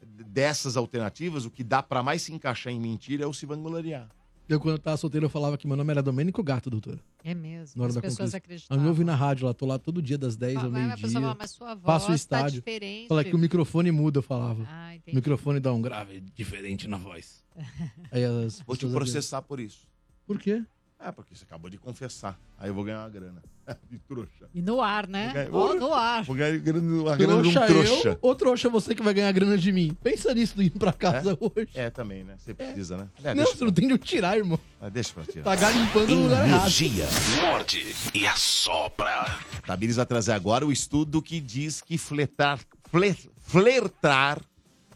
dessas 0.03 0.77
alternativas, 0.77 1.45
o 1.45 1.51
que 1.51 1.65
dá 1.65 1.83
pra 1.83 2.03
mais 2.03 2.23
se 2.23 2.33
encaixar 2.33 2.73
em 2.73 2.81
mentira 2.81 3.25
é 3.25 3.27
o 3.27 3.33
se 3.33 3.47
vangloriar. 3.47 4.09
Eu, 4.49 4.61
quando 4.61 4.75
eu 4.75 4.79
tava 4.79 4.97
solteiro, 4.99 5.25
eu 5.27 5.31
falava 5.31 5.57
que 5.57 5.67
meu 5.67 5.77
nome 5.77 5.91
era 5.91 6.03
Domênico 6.03 6.43
Gato, 6.43 6.69
doutor. 6.69 6.99
É 7.23 7.33
mesmo. 7.35 7.79
Na 7.79 7.85
hora 7.85 7.89
As 7.91 7.95
da 7.95 8.01
pessoas 8.03 8.19
conquista. 8.19 8.37
acreditavam. 8.37 8.79
Eu 8.79 8.83
me 8.83 8.89
ouvi 8.89 9.03
na 9.05 9.15
rádio 9.15 9.47
lá, 9.47 9.55
tô 9.55 9.65
lá 9.65 9.79
todo 9.79 10.03
dia 10.03 10.19
das 10.19 10.37
10 10.37 10.57
ao 10.59 10.65
Ah, 10.67 10.69
meio-dia. 10.69 11.35
mas 11.39 11.51
sua 11.51 11.75
voz 11.75 11.85
Passo 11.85 12.07
o 12.07 12.09
tá 12.09 12.15
estádio. 12.15 12.61
diferente. 12.61 13.09
Fala 13.09 13.25
que 13.25 13.35
o 13.35 13.39
microfone 13.39 13.91
muda, 13.91 14.19
eu 14.19 14.23
falava. 14.23 14.63
Ah, 14.69 14.91
O 14.91 14.95
entendi. 14.97 15.17
microfone 15.17 15.61
dá 15.61 15.73
um 15.73 15.81
grave 15.81 16.21
diferente 16.35 16.87
na 16.87 16.99
voz. 16.99 17.43
Aí 18.13 18.23
as 18.25 18.61
Vou 18.67 18.77
te 18.77 18.87
processar 18.87 19.41
por 19.41 19.59
isso. 19.59 19.87
Por 20.27 20.39
quê? 20.39 20.63
Ah, 21.07 21.13
porque 21.13 21.35
você 21.35 21.45
acabou 21.45 21.69
de 21.69 21.77
confessar. 21.77 22.39
Aí 22.59 22.71
eu 22.71 22.75
vou 22.75 22.83
ganhar 22.83 23.01
uma 23.01 23.11
grana. 23.11 23.43
De 23.91 23.99
trouxa. 23.99 24.49
E 24.55 24.63
no 24.63 24.81
ar, 24.81 25.07
né? 25.07 25.27
Vou 25.51 25.69
ganhar- 25.69 25.85
Ó, 25.85 25.89
no 25.89 25.95
ar. 25.95 26.23
Vou 26.25 26.35
ganhar 26.37 26.59
grana, 26.59 27.13
a 27.13 27.17
grana 27.17 27.43
de 27.43 27.49
um 27.49 27.53
Trouxa 27.53 27.67
trouxa. 27.67 28.09
eu 28.11 28.19
ou 28.23 28.35
trouxa 28.35 28.69
você 28.71 28.95
que 28.95 29.03
vai 29.03 29.13
ganhar 29.13 29.31
grana 29.33 29.57
de 29.59 29.71
mim? 29.73 29.95
Pensa 30.03 30.35
nisso 30.35 30.61
indo 30.63 30.79
pra 30.79 30.93
casa 30.95 31.37
hoje. 31.41 31.69
É, 31.75 31.91
também, 31.91 32.25
né? 32.25 32.37
Você 32.39 32.55
precisa, 32.55 32.97
né? 32.97 33.09
É, 33.23 33.35
não, 33.35 33.45
você 33.45 33.65
não 33.65 33.73
tem 33.73 33.87
de 33.89 33.95
onde 33.95 34.03
tirar, 34.05 34.37
irmão. 34.39 34.59
ah, 34.81 34.89
deixa 34.89 35.13
pra 35.15 35.25
tirar. 35.25 35.45
Tá 35.45 35.57
garimpando 35.57 36.15
no 36.15 36.23
lugar 36.25 36.47
errado. 36.47 36.61
Energia. 36.63 37.05
Morde 37.43 37.95
e 38.15 38.27
assopra. 38.27 39.39
Tamires 39.67 39.97
vai 39.97 40.07
trazer 40.07 40.33
agora 40.33 40.67
o 40.67 40.73
estudo 40.73 41.21
que 41.23 41.39
diz 41.41 41.81
que 41.83 41.97
fletar, 41.99 42.59
fle- 42.91 43.17
flertar 43.43 44.41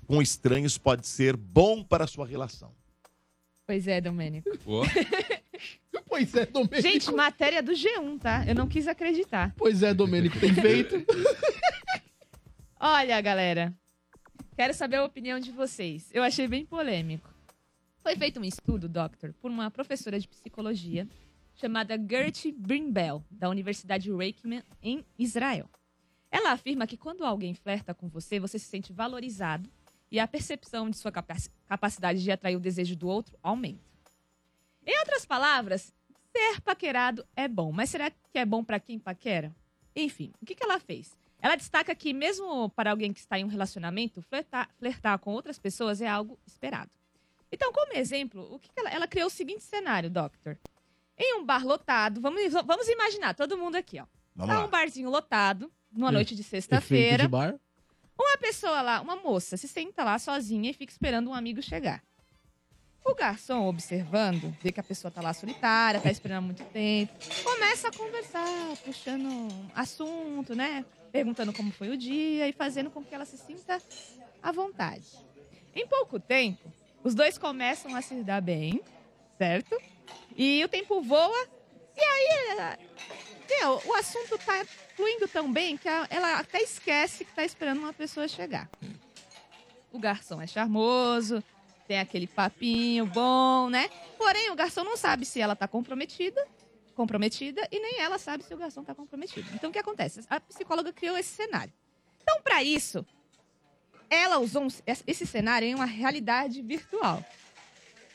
com 0.07 0.21
estranhos 0.23 0.77
pode 0.79 1.07
ser 1.07 1.37
bom 1.37 1.83
para 1.85 2.05
a 2.05 2.07
sua 2.07 2.27
relação. 2.27 2.71
Pois 3.67 3.87
é, 3.87 4.01
Domênico. 4.01 4.49
Ó, 4.67 4.83
Pois 6.09 6.35
é, 6.35 6.47
Domênico. 6.47 6.81
Gente, 6.83 7.13
matéria 7.13 7.63
do 7.63 7.73
G1, 7.73 8.19
tá? 8.19 8.45
Eu 8.47 8.55
não 8.55 8.67
quis 8.67 8.87
acreditar. 8.89 9.53
Pois 9.57 9.83
é, 9.83 9.93
Domênico, 9.93 10.39
tem 10.41 10.55
feito. 10.55 10.97
Olha, 12.81 13.21
galera. 13.21 13.75
Quero 14.57 14.75
saber 14.75 14.97
a 14.97 15.05
opinião 15.05 15.39
de 15.39 15.53
vocês. 15.53 16.09
Eu 16.13 16.23
achei 16.23 16.49
bem 16.49 16.65
polêmico. 16.65 17.33
Foi 18.03 18.17
feito 18.17 18.41
um 18.41 18.45
estudo, 18.45 18.89
Doctor, 18.89 19.33
por 19.35 19.51
uma 19.51 19.71
professora 19.71 20.19
de 20.19 20.27
psicologia 20.29 21.07
chamada 21.55 21.99
Gertie 21.99 22.53
Brimbell, 22.53 23.23
da 23.31 23.49
Universidade 23.49 24.11
Reichman, 24.13 24.63
em 24.83 25.05
Israel. 25.19 25.69
Ela 26.31 26.53
afirma 26.53 26.87
que 26.87 26.97
quando 26.97 27.25
alguém 27.25 27.55
flerta 27.55 27.93
com 27.93 28.09
você, 28.09 28.39
você 28.39 28.59
se 28.59 28.67
sente 28.67 28.93
valorizado 28.93 29.69
e 30.11 30.21
a 30.21 30.29
percepção 30.29 30.89
de 30.89 30.97
sua 30.97 31.11
capaci- 31.11 31.51
capacidade 31.67 32.23
de 32.23 32.31
atrair 32.31 32.57
o 32.57 32.61
desejo 32.61 32.95
do 32.97 33.09
outro 33.09 33.37
aumenta. 33.43 33.81
Em 34.87 34.97
outras 35.01 35.25
palavras, 35.27 35.93
ser 36.39 36.61
paquerado 36.61 37.27
é 37.35 37.49
bom, 37.49 37.73
mas 37.73 37.91
será 37.91 38.11
que 38.11 38.39
é 38.39 38.45
bom 38.45 38.63
para 38.63 38.79
quem 38.79 38.99
paquera? 38.99 39.55
Enfim, 39.95 40.33
o 40.41 40.47
que, 40.47 40.55
que 40.55 40.63
ela 40.65 40.79
fez? 40.79 41.17
Ela 41.41 41.57
destaca 41.57 41.95
que, 41.95 42.13
mesmo 42.13 42.69
para 42.71 42.91
alguém 42.91 43.13
que 43.13 43.21
está 43.21 43.39
em 43.39 43.45
um 43.45 43.49
relacionamento, 43.49 44.23
flertar, 44.23 44.69
flertar 44.79 45.19
com 45.19 45.33
outras 45.33 45.59
pessoas 45.59 46.01
é 46.01 46.07
algo 46.09 46.39
esperado. 46.47 46.91
Então, 47.51 47.73
como 47.73 47.93
exemplo, 47.95 48.55
o 48.55 48.59
que 48.59 48.71
que 48.73 48.79
ela, 48.81 48.91
ela 48.91 49.07
criou 49.09 49.27
o 49.29 49.31
seguinte 49.31 49.63
cenário, 49.65 50.11
Doctor. 50.11 50.59
Em 51.17 51.35
um 51.39 51.45
bar 51.45 51.65
lotado, 51.67 52.21
vamos, 52.21 52.41
vamos 52.65 52.89
imaginar, 52.89 53.35
todo 53.35 53.57
mundo 53.59 53.77
aqui, 53.77 53.99
ó. 54.01 54.07
Vamos 54.37 54.55
Tá 54.55 54.61
lá. 54.61 54.67
um 54.67 54.71
barzinho 54.71 55.11
lotado, 55.11 55.73
numa 55.91 56.09
Hum. 56.11 56.13
noite 56.13 56.35
de 56.35 56.43
sexta-feira. 56.45 57.29
Uma 58.21 58.37
pessoa 58.39 58.83
lá, 58.83 59.01
uma 59.01 59.17
moça, 59.17 59.57
se 59.57 59.67
senta 59.69 60.05
lá 60.05 60.19
sozinha 60.19 60.71
e 60.71 60.75
fica 60.75 60.93
esperando 60.93 61.31
um 61.31 61.35
amigo 61.35 61.63
chegar. 61.63 62.03
O 63.05 63.15
garçom, 63.15 63.67
observando, 63.67 64.55
vê 64.63 64.71
que 64.71 64.81
a 64.81 64.83
pessoa 64.83 65.11
tá 65.11 65.23
lá 65.23 65.33
solitária, 65.33 66.01
tá 66.01 66.11
esperando 66.11 66.39
há 66.39 66.43
muito 66.43 66.65
tempo, 66.65 67.13
começa 67.43 67.89
a 67.89 67.93
conversar, 67.93 68.77
puxando 68.85 69.49
assunto, 69.75 70.55
né? 70.55 70.85
Perguntando 71.11 71.53
como 71.53 71.73
foi 71.73 71.89
o 71.89 71.97
dia 71.97 72.47
e 72.47 72.53
fazendo 72.53 72.91
com 72.91 73.03
que 73.03 73.15
ela 73.15 73.25
se 73.25 73.39
sinta 73.39 73.81
à 74.43 74.53
vontade. 74.53 75.07
Em 75.75 75.87
pouco 75.87 76.21
tempo, 76.21 76.73
os 77.03 77.15
dois 77.15 77.39
começam 77.39 77.95
a 77.97 78.03
se 78.03 78.23
dar 78.23 78.43
bem, 78.43 78.83
certo? 79.39 79.81
E 80.37 80.63
o 80.63 80.69
tempo 80.69 81.01
voa, 81.01 81.49
e 81.97 82.01
aí 82.01 82.77
meu, 83.49 83.81
o 83.87 83.95
assunto 83.95 84.39
tá 84.39 84.65
fluindo 84.95 85.27
tão 85.27 85.51
bem 85.51 85.77
que 85.77 85.89
ela 85.89 86.39
até 86.39 86.61
esquece 86.61 87.25
que 87.25 87.33
tá 87.33 87.45
esperando 87.45 87.79
uma 87.79 87.93
pessoa 87.93 88.29
chegar. 88.29 88.69
O 89.91 89.99
garçom 89.99 90.41
é 90.41 90.47
charmoso, 90.47 91.43
tem 91.89 91.99
aquele 91.99 92.27
papinho 92.27 93.07
bom, 93.07 93.69
né? 93.71 93.89
Porém, 94.19 94.51
o 94.51 94.55
garçom 94.55 94.85
não 94.85 94.97
sabe 94.97 95.25
se 95.25 95.41
ela 95.41 95.57
tá 95.57 95.67
comprometida, 95.67 96.47
comprometida, 96.95 97.67
e 97.73 97.81
nem 97.81 97.99
ela 98.01 98.19
sabe 98.19 98.45
se 98.45 98.53
o 98.53 98.59
garçom 98.59 98.85
tá 98.85 98.95
comprometido. 98.95 99.49
Então, 99.55 99.71
o 99.71 99.73
que 99.73 99.79
acontece? 99.79 100.21
A 100.29 100.39
psicóloga 100.39 100.93
criou 100.93 101.17
esse 101.17 101.31
cenário. 101.35 101.73
Então, 102.23 102.43
para 102.43 102.63
isso, 102.63 103.05
ela 104.11 104.39
usou 104.39 104.65
um- 104.65 104.69
esse 105.07 105.27
cenário 105.27 105.67
em 105.67 105.75
uma 105.75 105.87
realidade 105.87 106.61
virtual. 106.61 107.25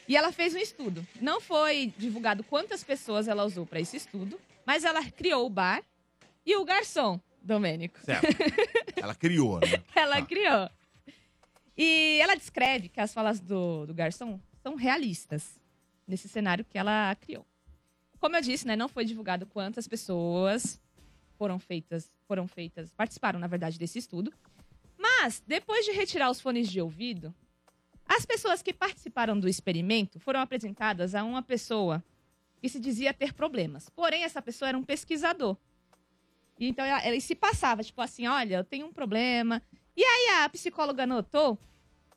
E 0.08 0.16
ela 0.16 0.32
fez 0.32 0.54
um 0.54 0.58
estudo. 0.60 1.06
Não 1.20 1.42
foi 1.42 1.92
divulgado 1.98 2.44
quantas 2.44 2.84
pessoas 2.84 3.28
ela 3.28 3.44
usou 3.44 3.66
para 3.66 3.80
esse 3.80 3.98
estudo, 3.98 4.40
mas 4.66 4.84
ela 4.84 5.04
criou 5.10 5.46
o 5.46 5.50
bar 5.50 5.82
e 6.46 6.56
o 6.58 6.64
garçom, 6.66 7.20
Domênico. 7.42 8.00
Certo. 8.02 8.26
Ela 8.98 9.16
criou, 9.16 9.60
né? 9.60 9.82
Ela 9.96 10.18
Tá. 10.22 10.26
criou. 10.28 10.70
E 11.78 12.20
ela 12.22 12.36
descreve 12.36 12.90
que 12.90 13.00
as 13.00 13.14
falas 13.14 13.40
do, 13.40 13.86
do 13.86 13.94
garçom 13.94 14.40
são 14.62 14.76
realistas 14.76 15.60
nesse 16.08 16.28
cenário 16.28 16.66
que 16.66 16.78
ela 16.78 17.16
criou. 17.16 17.46
Como 18.20 18.36
eu 18.36 18.42
disse, 18.42 18.66
né, 18.66 18.76
não 18.76 18.88
foi 18.88 19.04
divulgado 19.04 19.46
quantas 19.46 19.88
pessoas 19.88 20.80
foram 21.38 21.60
feitas, 21.60 22.12
foram 22.28 22.48
feitas, 22.48 22.94
participaram, 22.94 23.40
na 23.40 23.48
verdade, 23.48 23.78
desse 23.78 24.00
estudo. 24.00 24.32
Mas, 24.98 25.44
depois 25.46 25.86
de 25.86 25.92
retirar 25.92 26.30
os 26.30 26.40
fones 26.40 26.70
de 26.70 26.80
ouvido, 26.80 27.34
as 28.06 28.26
pessoas 28.26 28.62
que 28.62 28.74
participaram 28.74 29.38
do 29.40 29.50
experimento 29.50 30.20
foram 30.20 30.40
apresentadas 30.40 31.16
a 31.16 31.24
uma 31.24 31.42
pessoa 31.42 32.04
que 32.62 32.70
se 32.70 32.80
dizia 32.80 33.14
ter 33.14 33.34
problemas. 33.34 33.90
Porém, 33.90 34.24
essa 34.24 34.42
pessoa 34.42 34.70
era 34.70 34.78
um 34.78 34.84
pesquisador. 34.84 35.58
Então, 36.58 36.86
ela, 36.86 37.04
ela 37.04 37.20
se 37.20 37.36
passava, 37.36 37.84
tipo 37.84 38.02
assim, 38.02 38.28
olha, 38.28 38.56
eu 38.58 38.64
tenho 38.64 38.86
um 38.86 38.94
problema. 38.94 39.62
E 39.96 40.04
aí 40.04 40.44
a 40.44 40.50
psicóloga 40.50 41.06
notou 41.06 41.58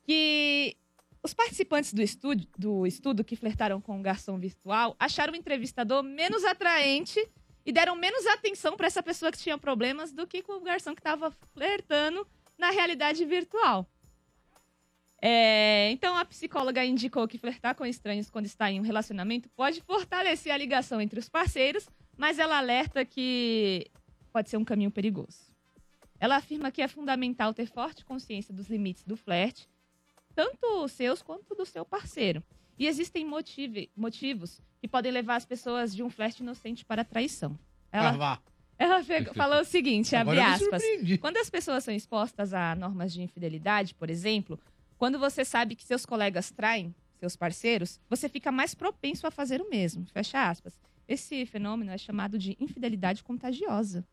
que 0.03 0.75
os 1.21 1.33
participantes 1.33 1.93
do 1.93 2.01
estudo, 2.01 2.47
do 2.57 2.87
estudo 2.87 3.23
que 3.23 3.35
flertaram 3.35 3.81
com 3.81 3.99
o 3.99 4.01
garçom 4.01 4.39
virtual 4.39 4.95
acharam 4.99 5.33
o 5.33 5.35
entrevistador 5.35 6.01
menos 6.01 6.43
atraente 6.43 7.19
e 7.65 7.71
deram 7.71 7.95
menos 7.95 8.25
atenção 8.27 8.77
para 8.77 8.87
essa 8.87 9.03
pessoa 9.03 9.31
que 9.31 9.37
tinha 9.37 9.57
problemas 9.57 10.13
do 10.13 10.25
que 10.25 10.41
com 10.41 10.53
o 10.53 10.61
garçom 10.61 10.95
que 10.95 11.01
estava 11.01 11.31
flertando 11.53 12.25
na 12.57 12.71
realidade 12.71 13.25
virtual. 13.25 13.85
É, 15.21 15.89
então 15.91 16.15
a 16.15 16.23
psicóloga 16.23 16.85
indicou 16.85 17.27
que 17.27 17.37
flertar 17.37 17.75
com 17.75 17.85
estranhos 17.85 18.29
quando 18.29 18.45
está 18.45 18.71
em 18.71 18.79
um 18.79 18.83
relacionamento 18.83 19.49
pode 19.49 19.81
fortalecer 19.81 20.53
a 20.53 20.57
ligação 20.57 21.01
entre 21.01 21.19
os 21.19 21.27
parceiros, 21.27 21.89
mas 22.15 22.39
ela 22.39 22.57
alerta 22.57 23.03
que 23.03 23.87
pode 24.31 24.49
ser 24.49 24.57
um 24.57 24.65
caminho 24.65 24.91
perigoso. 24.91 25.46
Ela 26.19 26.37
afirma 26.37 26.71
que 26.71 26.81
é 26.81 26.87
fundamental 26.87 27.53
ter 27.53 27.67
forte 27.67 28.03
consciência 28.05 28.53
dos 28.53 28.67
limites 28.67 29.03
do 29.03 29.15
flerte, 29.15 29.67
tanto 30.35 30.83
os 30.83 30.91
seus 30.91 31.21
quanto 31.21 31.53
do 31.55 31.65
seu 31.65 31.85
parceiro. 31.85 32.43
E 32.77 32.85
existem 32.87 33.25
motive- 33.25 33.89
motivos 33.95 34.61
que 34.79 34.87
podem 34.87 35.11
levar 35.11 35.35
as 35.35 35.45
pessoas 35.45 35.95
de 35.95 36.03
um 36.03 36.09
flerte 36.09 36.43
inocente 36.43 36.85
para 36.85 37.01
a 37.01 37.05
traição. 37.05 37.57
Ela, 37.91 38.09
Ah, 38.09 38.39
ela 38.77 39.03
fe- 39.03 39.25
falou 39.33 39.61
o 39.61 39.65
seguinte, 39.65 40.15
abre 40.15 40.39
Agora 40.39 40.61
eu 40.61 40.69
me 40.69 40.75
aspas. 40.75 40.83
Quando 41.19 41.37
as 41.37 41.49
pessoas 41.49 41.83
são 41.83 41.93
expostas 41.93 42.53
a 42.53 42.75
normas 42.75 43.11
de 43.13 43.21
infidelidade, 43.21 43.95
por 43.95 44.09
exemplo, 44.09 44.59
quando 44.97 45.17
você 45.17 45.43
sabe 45.43 45.75
que 45.75 45.83
seus 45.83 46.05
colegas 46.05 46.51
traem 46.51 46.93
seus 47.19 47.35
parceiros, 47.35 47.99
você 48.07 48.29
fica 48.29 48.51
mais 48.51 48.75
propenso 48.75 49.25
a 49.25 49.31
fazer 49.31 49.59
o 49.61 49.69
mesmo. 49.69 50.05
Fecha 50.13 50.47
aspas. 50.49 50.79
Esse 51.07 51.45
fenômeno 51.47 51.89
é 51.91 51.97
chamado 51.97 52.37
de 52.37 52.55
infidelidade 52.59 53.23
contagiosa. 53.23 54.05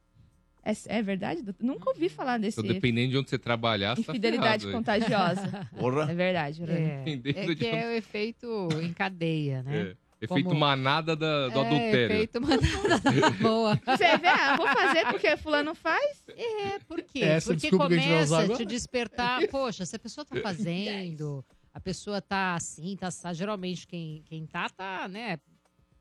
É, 0.65 0.73
é 0.99 1.03
verdade? 1.03 1.43
doutor? 1.43 1.65
Nunca 1.65 1.91
ouvi 1.91 2.09
falar 2.09 2.39
desse 2.39 2.59
Então, 2.59 2.73
dependendo 2.73 3.11
de 3.13 3.19
onde 3.19 3.29
você 3.31 3.39
trabalhar, 3.39 3.95
você 3.97 4.03
tá 4.05 4.13
infidelidade 4.13 4.65
ferrado, 4.65 4.79
contagiosa. 4.79 5.69
Porra. 5.79 6.11
É 6.11 6.15
verdade, 6.15 6.63
Urânio. 6.63 6.83
É, 6.89 6.97
Dependendo 7.05 7.39
é 7.39 7.47
de 7.47 7.57
que 7.57 7.67
onde- 7.67 7.77
é 7.77 7.87
o 7.87 7.91
efeito 7.93 8.69
em 8.83 8.93
cadeia, 8.93 9.63
né? 9.63 9.91
É. 10.01 10.05
Efeito 10.25 10.49
Como- 10.49 10.59
manada 10.61 11.15
da- 11.15 11.49
do 11.49 11.59
é, 11.59 11.67
adultério. 11.67 12.15
efeito 12.15 12.41
manada 12.41 12.63
boa. 13.43 13.79
Você 13.85 14.17
vê, 14.17 14.27
ah, 14.29 14.57
vou 14.57 14.67
fazer 14.69 15.05
porque 15.09 15.37
fulano 15.37 15.75
faz. 15.75 16.23
É, 16.29 16.79
por 16.89 17.03
quê? 17.03 17.19
Essa 17.21 17.49
Porque 17.53 17.61
desculpa 17.61 17.89
que 17.89 17.95
a 17.95 17.99
gente 17.99 18.09
vai 18.09 18.19
começa 18.47 18.53
a 18.55 18.57
te 18.57 18.65
despertar. 18.65 19.47
Poxa, 19.53 19.85
se 19.85 19.95
a 19.97 19.99
pessoa 19.99 20.25
tá 20.25 20.41
fazendo, 20.41 21.45
a 21.75 21.79
pessoa 21.81 22.23
tá 22.23 22.55
assim, 22.55 22.97
tá, 22.97 23.11
tá- 23.11 23.35
geralmente 23.35 23.87
quem, 23.87 24.23
quem 24.25 24.47
tá, 24.47 24.71
tá, 24.71 25.07
né? 25.09 25.37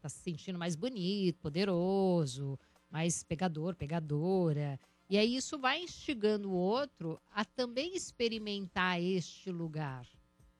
Tá 0.01 0.07
se 0.07 0.20
sentindo 0.24 0.57
mais 0.57 0.76
bonito, 0.78 1.39
poderoso, 1.41 2.57
mais 2.93 3.23
pegador, 3.23 3.75
pegadora. 3.75 4.79
E 5.09 5.17
aí 5.17 5.35
isso 5.35 5.57
vai 5.57 5.81
instigando 5.81 6.51
o 6.51 6.53
outro 6.53 7.19
a 7.31 7.43
também 7.43 7.95
experimentar 7.95 9.01
este 9.01 9.51
lugar, 9.51 10.07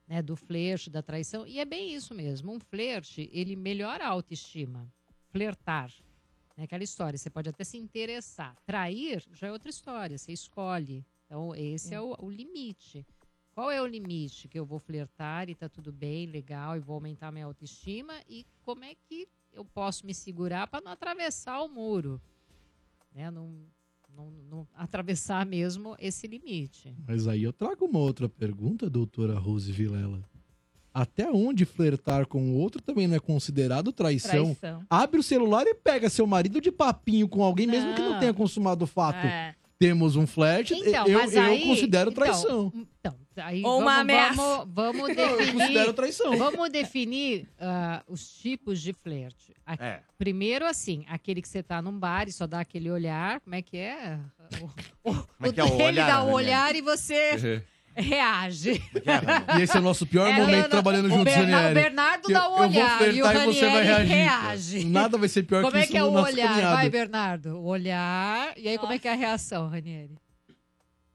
né? 0.08 0.20
Do 0.20 0.34
flerte, 0.34 0.90
da 0.90 1.00
traição. 1.00 1.46
E 1.46 1.60
é 1.60 1.64
bem 1.64 1.94
isso 1.94 2.12
mesmo. 2.12 2.52
Um 2.52 2.58
flerte, 2.58 3.30
ele 3.32 3.54
melhora 3.54 4.04
a 4.04 4.08
autoestima. 4.08 4.92
Flertar. 5.30 5.92
Né? 6.56 6.64
Aquela 6.64 6.82
história, 6.82 7.16
você 7.16 7.30
pode 7.30 7.48
até 7.48 7.62
se 7.62 7.78
interessar. 7.78 8.56
Trair 8.66 9.22
já 9.32 9.46
é 9.46 9.52
outra 9.52 9.70
história, 9.70 10.18
você 10.18 10.32
escolhe. 10.32 11.06
Então, 11.26 11.54
esse 11.54 11.94
é, 11.94 12.00
o, 12.00 12.16
o 12.18 12.28
limite. 12.28 13.06
Qual 13.54 13.70
é 13.70 13.80
o 13.80 13.86
limite 13.86 14.48
que 14.48 14.58
eu 14.58 14.66
vou 14.66 14.80
flertar 14.80 15.48
e 15.48 15.54
tá 15.54 15.68
tudo 15.68 15.92
bem, 15.92 16.26
legal, 16.26 16.76
e 16.76 16.80
vou 16.80 16.94
aumentar 16.94 17.30
minha 17.30 17.46
autoestima? 17.46 18.20
E 18.28 18.44
como 18.64 18.82
é 18.82 18.96
que 18.96 19.28
eu 19.54 19.64
posso 19.64 20.04
me 20.06 20.12
segurar 20.14 20.66
para 20.66 20.80
não 20.84 20.92
atravessar 20.92 21.60
o 21.62 21.68
muro? 21.68 22.20
Né? 23.14 23.30
Não, 23.30 23.50
não, 24.14 24.30
não 24.50 24.68
atravessar 24.74 25.46
mesmo 25.46 25.96
esse 25.98 26.26
limite. 26.26 26.94
Mas 27.06 27.26
aí 27.26 27.42
eu 27.42 27.52
trago 27.52 27.84
uma 27.86 27.98
outra 27.98 28.28
pergunta, 28.28 28.90
doutora 28.90 29.38
Rose 29.38 29.70
Vilela. 29.70 30.22
Até 30.92 31.28
onde 31.28 31.64
flertar 31.64 32.24
com 32.26 32.52
o 32.52 32.54
outro 32.56 32.80
também 32.80 33.08
não 33.08 33.16
é 33.16 33.20
considerado 33.20 33.92
traição. 33.92 34.54
Traição. 34.54 34.86
Abre 34.88 35.18
o 35.18 35.24
celular 35.24 35.66
e 35.66 35.74
pega 35.74 36.08
seu 36.08 36.24
marido 36.24 36.60
de 36.60 36.70
papinho 36.70 37.28
com 37.28 37.42
alguém, 37.42 37.66
mesmo 37.66 37.94
que 37.94 38.00
não 38.00 38.12
Não. 38.12 38.20
tenha 38.20 38.32
consumado 38.32 38.84
o 38.84 38.86
fato. 38.86 39.26
É. 39.26 39.56
Temos 39.78 40.14
um 40.16 40.26
flerte, 40.26 40.72
Então, 40.74 41.06
eu, 41.06 41.18
mas 41.18 41.34
eu 41.34 41.42
aí- 41.42 41.62
considero 41.66 42.10
então, 42.10 42.24
traição. 42.24 42.72
Então, 43.00 43.18
aí 43.38 43.62
Ou 43.64 43.80
uma 43.80 43.96
ameaça. 43.98 44.34
Vamos, 44.36 44.72
vamos 44.72 45.08
eu 45.18 45.36
definir. 45.36 45.52
considero 45.52 45.92
traição. 45.92 46.36
Vamos 46.36 46.70
definir 46.70 47.48
ah, 47.58 48.02
os 48.08 48.34
tipos 48.36 48.80
de 48.80 48.92
flerte. 48.92 49.52
A- 49.66 49.74
É. 49.74 50.00
Primeiro, 50.16 50.64
assim, 50.64 51.04
aquele 51.08 51.42
que 51.42 51.48
você 51.48 51.62
tá 51.62 51.82
num 51.82 51.98
bar 51.98 52.28
e 52.28 52.32
só 52.32 52.46
dá 52.46 52.60
aquele 52.60 52.88
olhar. 52.90 53.40
Como 53.40 53.54
é 53.56 53.62
que 53.62 53.76
é? 53.76 54.18
O, 54.62 55.10
o, 55.10 55.14
Como 55.14 55.26
é 55.40 55.52
que 55.52 55.60
é 55.60 55.64
o 55.64 55.74
ele 55.74 55.82
olhar, 55.82 56.06
dá 56.06 56.22
o 56.24 56.30
olhar 56.30 56.76
e 56.76 56.80
você 56.80 57.62
reage. 57.96 58.82
E 59.58 59.62
esse 59.62 59.76
é 59.76 59.80
o 59.80 59.82
nosso 59.82 60.06
pior 60.06 60.26
É, 60.28 60.32
momento 60.32 60.50
Leandro, 60.50 60.70
trabalhando 60.70 61.06
o 61.06 61.10
juntos, 61.10 61.34
Berna- 61.34 61.56
Ranieri. 61.56 61.72
o 61.72 61.74
Bernardo 61.82 62.26
Que 62.26 62.32
dá 62.32 62.48
o 62.48 62.52
eu 62.52 62.56
vou 62.56 62.66
olhar 62.68 63.02
e 63.02 63.22
o 63.22 63.26
e 63.26 63.44
você 63.46 63.68
vai 63.70 63.82
reagir. 63.84 64.06
reage. 64.14 64.84
Nada 64.84 65.18
vai 65.18 65.28
ser 65.28 65.42
pior 65.44 65.60
Como 65.62 65.72
que 65.72 65.78
é 65.78 65.82
isso 65.82 65.90
que 65.92 65.98
é 65.98 66.00
no 66.00 66.08
o 66.08 66.12
nosso 66.12 66.32
olhar? 66.32 66.48
caminhado. 66.48 66.76
Vai, 66.76 66.90
Bernardo. 66.90 67.48
O 67.58 67.64
olhar. 67.66 68.52
E 68.56 68.68
aí, 68.68 68.78
como 68.78 68.92
é 68.92 68.98
que 68.98 69.06
é 69.08 69.12
a 69.12 69.16
reação, 69.16 69.68
Ranieri? 69.68 70.16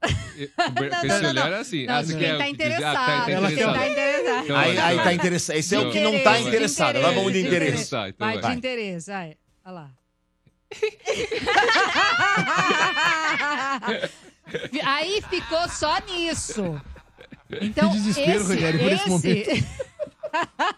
Com 0.00 0.84
esse 0.84 1.26
olhar 1.26 1.52
é 1.52 1.56
assim. 1.58 1.84
Não, 1.84 2.02
quem 2.06 2.16
quer- 2.18 2.38
tá 2.38 2.48
interessado. 2.48 2.84
ah, 2.86 2.94
tá 2.94 3.24
Quem 3.26 3.34
interessado. 3.34 3.74
tá 3.74 3.88
interessado. 3.88 4.44
Então, 4.44 4.56
Aí, 4.56 4.78
aí 4.78 4.94
vai. 4.96 5.04
tá 5.04 5.12
interessado. 5.12 5.56
Esse 5.56 5.74
é 5.74 5.78
o 5.78 5.84
De 5.84 5.90
que 5.92 6.00
não 6.00 6.18
tá 6.20 6.40
interessado. 6.40 6.96
Agora 6.96 7.12
vamos 7.14 7.32
de 7.34 7.40
interesse. 7.40 7.84
Então 7.94 8.12
Vai, 8.18 8.38
vai. 8.38 8.50
de 8.52 8.56
interesse, 8.58 9.10
vai. 9.10 9.36
Olha 9.64 9.74
lá. 9.74 9.90
Aí 14.84 15.22
ficou 15.22 15.68
só 15.68 15.98
nisso. 16.00 16.80
Então, 17.60 17.90
Que 17.90 17.96
desespero, 17.96 18.40
esse, 18.42 18.52
Rogério, 18.54 18.80
por 18.80 18.92
esse 18.92 19.08
momento. 19.08 19.50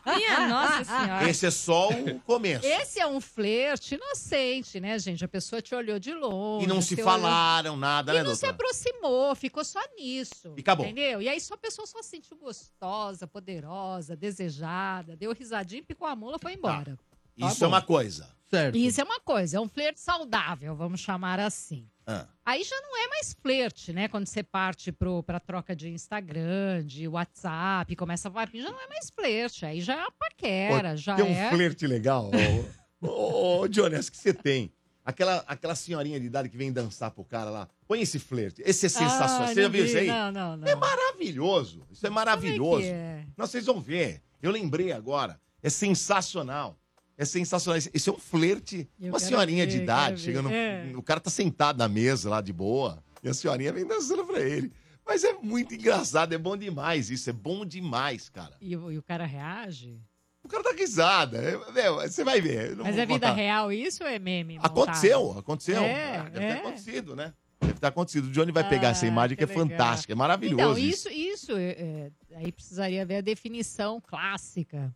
Minha 0.07 0.49
nossa 0.49 0.85
senhora. 0.85 1.29
Esse 1.29 1.47
é 1.47 1.51
só 1.51 1.91
o 1.91 2.19
começo. 2.21 2.65
esse 2.65 2.99
é 2.99 3.07
um 3.07 3.21
flerte 3.21 3.95
inocente, 3.97 4.81
né, 4.81 4.99
gente? 4.99 5.23
A 5.23 5.29
pessoa 5.29 5.61
te 5.61 5.75
olhou 5.75 5.99
de 5.99 6.15
longe. 6.15 6.65
E 6.65 6.69
não 6.69 6.81
se 6.81 6.95
você 6.95 7.03
olhou- 7.03 7.13
falaram 7.13 7.77
nada, 7.77 8.13
E 8.13 8.17
né, 8.17 8.23
não 8.23 8.35
se 8.35 8.43
doutor? 8.47 8.55
aproximou, 8.55 9.35
ficou 9.35 9.63
só 9.65 9.81
nisso. 9.99 10.55
E 10.57 10.61
acabou. 10.61 10.87
Entendeu? 10.87 11.21
E 11.21 11.29
aí 11.29 11.39
só 11.41 11.53
a 11.55 11.59
pessoa 11.59 11.87
só 11.87 12.01
se 12.03 12.09
sentiu 12.09 12.37
gostosa, 12.39 13.27
poderosa, 13.27 14.17
desejada, 14.17 15.15
deu 15.17 15.33
risadinha, 15.35 15.83
picou 15.83 16.09
a 16.09 16.17
mula, 16.17 16.39
foi 16.39 16.55
embora. 16.55 16.99
Isso 17.37 17.59
Tá 17.61 17.67
é 17.67 17.69
uma 17.69 17.83
coisa. 17.83 18.29
Certo. 18.49 18.77
Isso 18.77 19.01
é 19.01 19.05
uma 19.05 19.21
coisa, 19.21 19.57
é 19.57 19.61
um 19.61 19.69
flerte 19.69 20.01
saudável, 20.01 20.75
vamos 20.77 21.01
chamar 21.01 21.41
assim. 21.41 21.87
Ah. 22.07 22.27
Aí 22.45 22.65
já 22.65 22.81
não 22.81 22.97
é 22.97 23.09
mais 23.09 23.33
flerte, 23.41 23.93
né? 23.93 24.09
Quando 24.09 24.27
você 24.27 24.43
parte 24.43 24.91
pro, 24.91 25.23
pra 25.23 25.39
troca 25.39 25.75
de 25.77 25.89
Instagram, 25.89 26.85
de 26.85 27.07
WhatsApp, 27.07 27.95
começa 27.95 28.29
a 28.29 28.31
papinho, 28.31 28.65
já 28.65 28.71
não 28.71 28.81
é 28.81 28.89
mais 28.89 29.11
flerte. 29.11 29.65
Aí 29.65 29.81
já 29.81 29.95
é 29.95 29.99
uma 29.99 30.13
paquera, 30.13 30.97
já 30.97 31.15
Tem 31.15 31.25
um 31.25 31.37
é. 31.37 31.51
flerte 31.51 31.87
legal. 31.87 32.31
Ô, 33.01 33.09
ô, 33.09 33.61
ô, 33.61 33.69
Johnny, 33.69 33.97
essa 33.97 34.11
que 34.11 34.17
você 34.17 34.33
tem. 34.33 34.73
Aquela, 35.05 35.43
aquela 35.49 35.75
senhorinha 35.75 36.21
de 36.21 36.27
idade 36.27 36.49
que 36.49 36.57
vem 36.57 36.73
dançar 36.73 37.11
pro 37.11 37.25
cara 37.25 37.51
lá. 37.51 37.69
Põe 37.89 38.03
esse 38.03 38.21
flerte. 38.21 38.63
Esse 38.65 38.87
é 38.87 38.89
sensacional. 38.89 39.43
Ah, 39.43 39.49
você 39.49 39.63
já 39.63 39.69
viu 39.69 39.83
vi, 39.83 39.89
isso 39.89 39.99
aí? 39.99 40.07
Não, 40.07 40.31
não, 40.31 40.57
não. 40.57 40.69
É 40.69 40.77
maravilhoso. 40.77 41.85
Isso 41.91 42.07
é 42.07 42.11
maravilhoso. 42.11 42.83
Como 42.83 42.95
é 42.95 43.21
é? 43.21 43.27
Não, 43.37 43.47
vocês 43.47 43.67
vão 43.67 43.81
ver. 43.81 44.23
Eu 44.41 44.53
lembrei 44.53 44.93
agora. 44.93 45.41
É 45.61 45.69
sensacional. 45.69 46.79
É 47.23 47.25
sensacional. 47.25 47.79
Esse- 47.79 47.91
Esse 47.95 48.09
é 48.09 48.13
um 48.13 48.19
flerte. 48.19 48.89
Eu 49.01 49.11
Uma 49.13 49.19
senhorinha 49.21 49.67
de 49.67 49.77
ver, 49.79 49.83
idade 49.85 50.09
quero 50.15 50.19
chegando. 50.25 50.51
É. 50.51 50.93
O 50.97 51.03
cara 51.03 51.21
tá 51.21 51.31
sentado 51.31 51.77
na 51.79 51.89
mesa 51.89 52.29
lá 52.29 52.41
de 52.41 52.53
boa. 52.53 53.03
E 53.23 53.29
a 53.29 53.35
senhorinha 53.35 53.73
vem 53.73 53.87
dançando 53.87 54.25
pra 54.25 54.41
ele. 54.41 54.73
Mas 55.07 55.25
é 55.25 55.33
muito 55.35 55.75
engraçado. 55.75 56.33
É 56.33 56.39
bom 56.39 56.57
demais 56.57 57.11
isso. 57.11 57.31
É 57.31 57.33
bom 57.33 57.65
demais, 57.65 58.29
cara. 58.29 58.57
E, 58.61 58.77
o- 58.77 58.91
e 58.91 58.99
o 58.99 59.03
cara 59.03 59.25
reage? 59.25 60.01
O 60.45 60.49
cara 60.49 60.63
dá 60.65 60.73
risada. 60.73 61.39
É- 61.39 61.73
meu, 61.73 61.95
você 61.97 62.25
vai 62.25 62.41
ver. 62.41 62.75
Mas 62.77 62.99
é 62.99 63.07
vida 63.07 63.33
real 63.33 63.71
isso 63.73 64.03
ou 64.03 64.09
é 64.09 64.19
meme? 64.19 64.57
montado? 64.57 64.71
Aconteceu, 64.73 65.39
aconteceu. 65.39 65.83
É, 65.83 66.17
Ah, 66.19 66.23
deve 66.29 66.45
é. 66.45 66.53
ter 66.55 66.59
acontecido, 66.61 67.15
né? 67.17 67.33
Deve 67.61 67.75
ter 67.79 67.87
acontecido. 67.87 68.25
O 68.27 68.31
Johnny 68.33 68.51
vai 68.51 68.69
pegar 68.69 68.89
Ah, 68.89 68.91
essa 68.91 69.07
imagem 69.07 69.37
que, 69.37 69.47
que 69.47 69.53
é 69.53 69.55
legal. 69.57 69.69
fantástica. 69.69 70.13
É 70.13 70.17
maravilhoso. 70.17 70.61
Então, 70.63 70.77
isso. 70.79 71.09
isso, 71.09 71.53
isso 71.53 71.53
é, 71.57 71.71
é, 71.71 72.11
aí 72.39 72.51
precisaria 72.51 73.07
ver 73.07 73.17
a 73.19 73.21
definição 73.21 74.01
clássica 74.01 74.93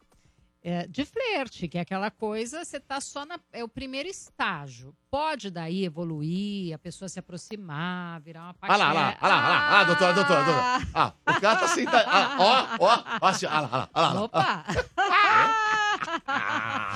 é, 0.69 0.85
de 0.89 1.05
flerte, 1.05 1.69
que 1.69 1.79
é 1.79 1.83
aquela 1.83 2.11
coisa, 2.11 2.65
você 2.65 2.81
tá 2.81 3.01
só 3.01 3.25
na. 3.25 3.39
É 3.53 3.63
o 3.63 3.69
primeiro 3.69 4.09
estágio. 4.09 4.93
Pode 5.09 5.49
daí 5.51 5.85
evoluir, 5.85 6.75
a 6.75 6.79
pessoa 6.79 7.09
se 7.09 7.19
aproximar, 7.21 8.21
virar 8.21 8.43
uma 8.43 8.55
Olha 8.63 8.77
lá, 8.77 8.91
olha 8.91 9.01
lá, 9.01 9.17
olha 9.23 9.35
lá, 9.35 9.37
olha 9.39 9.49
lá, 9.49 9.81
ah, 9.81 9.85
doutora, 9.85 10.13
doutora, 10.13 10.43
doutora. 10.45 10.87
Ah, 10.93 11.13
o 11.29 11.41
cara 11.41 11.57
tá 11.61 11.69
sentado. 11.69 12.05
Ah, 12.09 12.37
ó, 12.39 12.67
ó, 12.85 13.05
ó, 13.23 13.27
assim, 13.29 13.47
olha 13.47 13.61
lá, 13.61 13.69
olha 13.73 13.79
lá, 13.79 13.89
olha 13.95 14.09
lá. 14.15 14.23
Opa! 14.23 14.65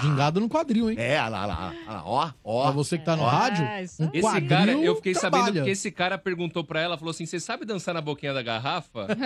Gingado 0.03 0.41
no 0.41 0.49
quadril, 0.49 0.91
hein? 0.91 0.97
É, 0.99 1.21
olha 1.21 1.29
lá, 1.29 1.43
olha 1.45 1.55
lá, 1.55 1.75
olha 1.87 2.01
lá, 2.01 2.35
ó, 2.45 2.63
Pra 2.63 2.71
ó. 2.71 2.73
você 2.73 2.99
que 2.99 3.05
tá 3.05 3.17
no 3.17 3.25
É, 3.25 3.29
rádio, 3.31 3.65
um. 3.65 4.11
Esse 4.13 4.21
quadril 4.21 4.49
cara, 4.49 4.73
eu 4.73 4.97
fiquei 4.97 5.15
sabendo 5.15 5.45
trabalha. 5.45 5.65
que 5.65 5.71
esse 5.71 5.91
cara 5.91 6.19
perguntou 6.19 6.65
pra 6.65 6.81
ela, 6.81 6.97
falou 6.99 7.11
assim: 7.11 7.27
você 7.27 7.41
sabe 7.41 7.65
dançar 7.65 7.95
na 7.95 8.01
boquinha 8.01 8.33
da 8.35 8.43
garrafa? 8.43 9.07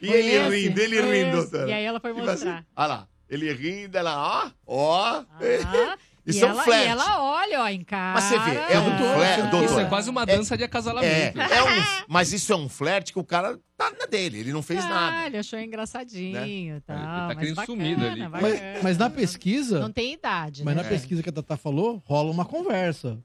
E 0.00 0.08
ele 0.08 0.68
rindo, 0.68 0.80
ele 0.80 1.00
rindo, 1.00 1.36
doutora. 1.38 1.68
E 1.68 1.72
aí 1.72 1.82
ela 1.84 1.98
foi 1.98 2.14
Tipo 2.14 2.24
mostrar. 2.24 2.54
assim, 2.58 2.64
Olha 2.76 2.86
lá, 2.86 3.08
ele 3.28 3.52
rindo, 3.52 3.96
ela, 3.96 4.16
ó, 4.16 4.50
ó. 4.66 5.24
Ah, 5.40 5.96
Isso 6.26 6.38
e, 6.38 6.42
é 6.42 6.46
um 6.46 6.50
ela, 6.50 6.60
e 6.60 6.64
flerte. 6.64 6.88
ela 6.88 7.22
olha, 7.22 7.60
ó, 7.62 7.68
encara. 7.68 8.14
Mas 8.14 8.24
você 8.24 8.38
vê, 8.38 8.56
é 8.72 8.78
um 8.78 8.84
Doutor, 8.96 9.14
flerte, 9.16 9.42
doutor. 9.42 9.64
Isso 9.64 9.80
é 9.80 9.84
quase 9.86 10.10
uma 10.10 10.26
dança 10.26 10.56
de 10.56 10.62
É, 10.62 10.66
acasalamento. 10.66 11.40
é 11.40 11.62
um, 11.62 11.84
mas 12.08 12.32
isso 12.32 12.52
é 12.52 12.56
um 12.56 12.68
flerte 12.68 13.12
que 13.12 13.18
o 13.18 13.24
cara 13.24 13.58
tá 13.76 13.92
na 13.98 14.06
dele, 14.06 14.40
ele 14.40 14.52
não 14.52 14.62
fez 14.62 14.84
Ah, 14.84 14.88
nada. 14.88 15.26
ele 15.26 15.38
achou 15.38 15.58
engraçadinho 15.58 16.76
e 16.76 16.80
tal. 16.80 16.96
Ele 16.96 17.06
tá 17.06 17.26
mas 17.28 17.38
querendo 17.38 17.54
bacana, 17.56 17.66
sumido 17.66 18.06
ali. 18.06 18.28
Mas, 18.28 18.82
mas 18.82 18.98
na 18.98 19.08
pesquisa, 19.08 19.78
Não 19.80 19.92
tem 19.92 20.12
idade, 20.14 20.64
mas 20.64 20.74
né? 20.76 20.82
na 20.82 20.88
pesquisa 20.88 21.22
que 21.22 21.28
a 21.28 21.32
Tata 21.32 21.56
falou, 21.56 22.02
rola 22.04 22.30
uma 22.30 22.44
conversa. 22.44 23.18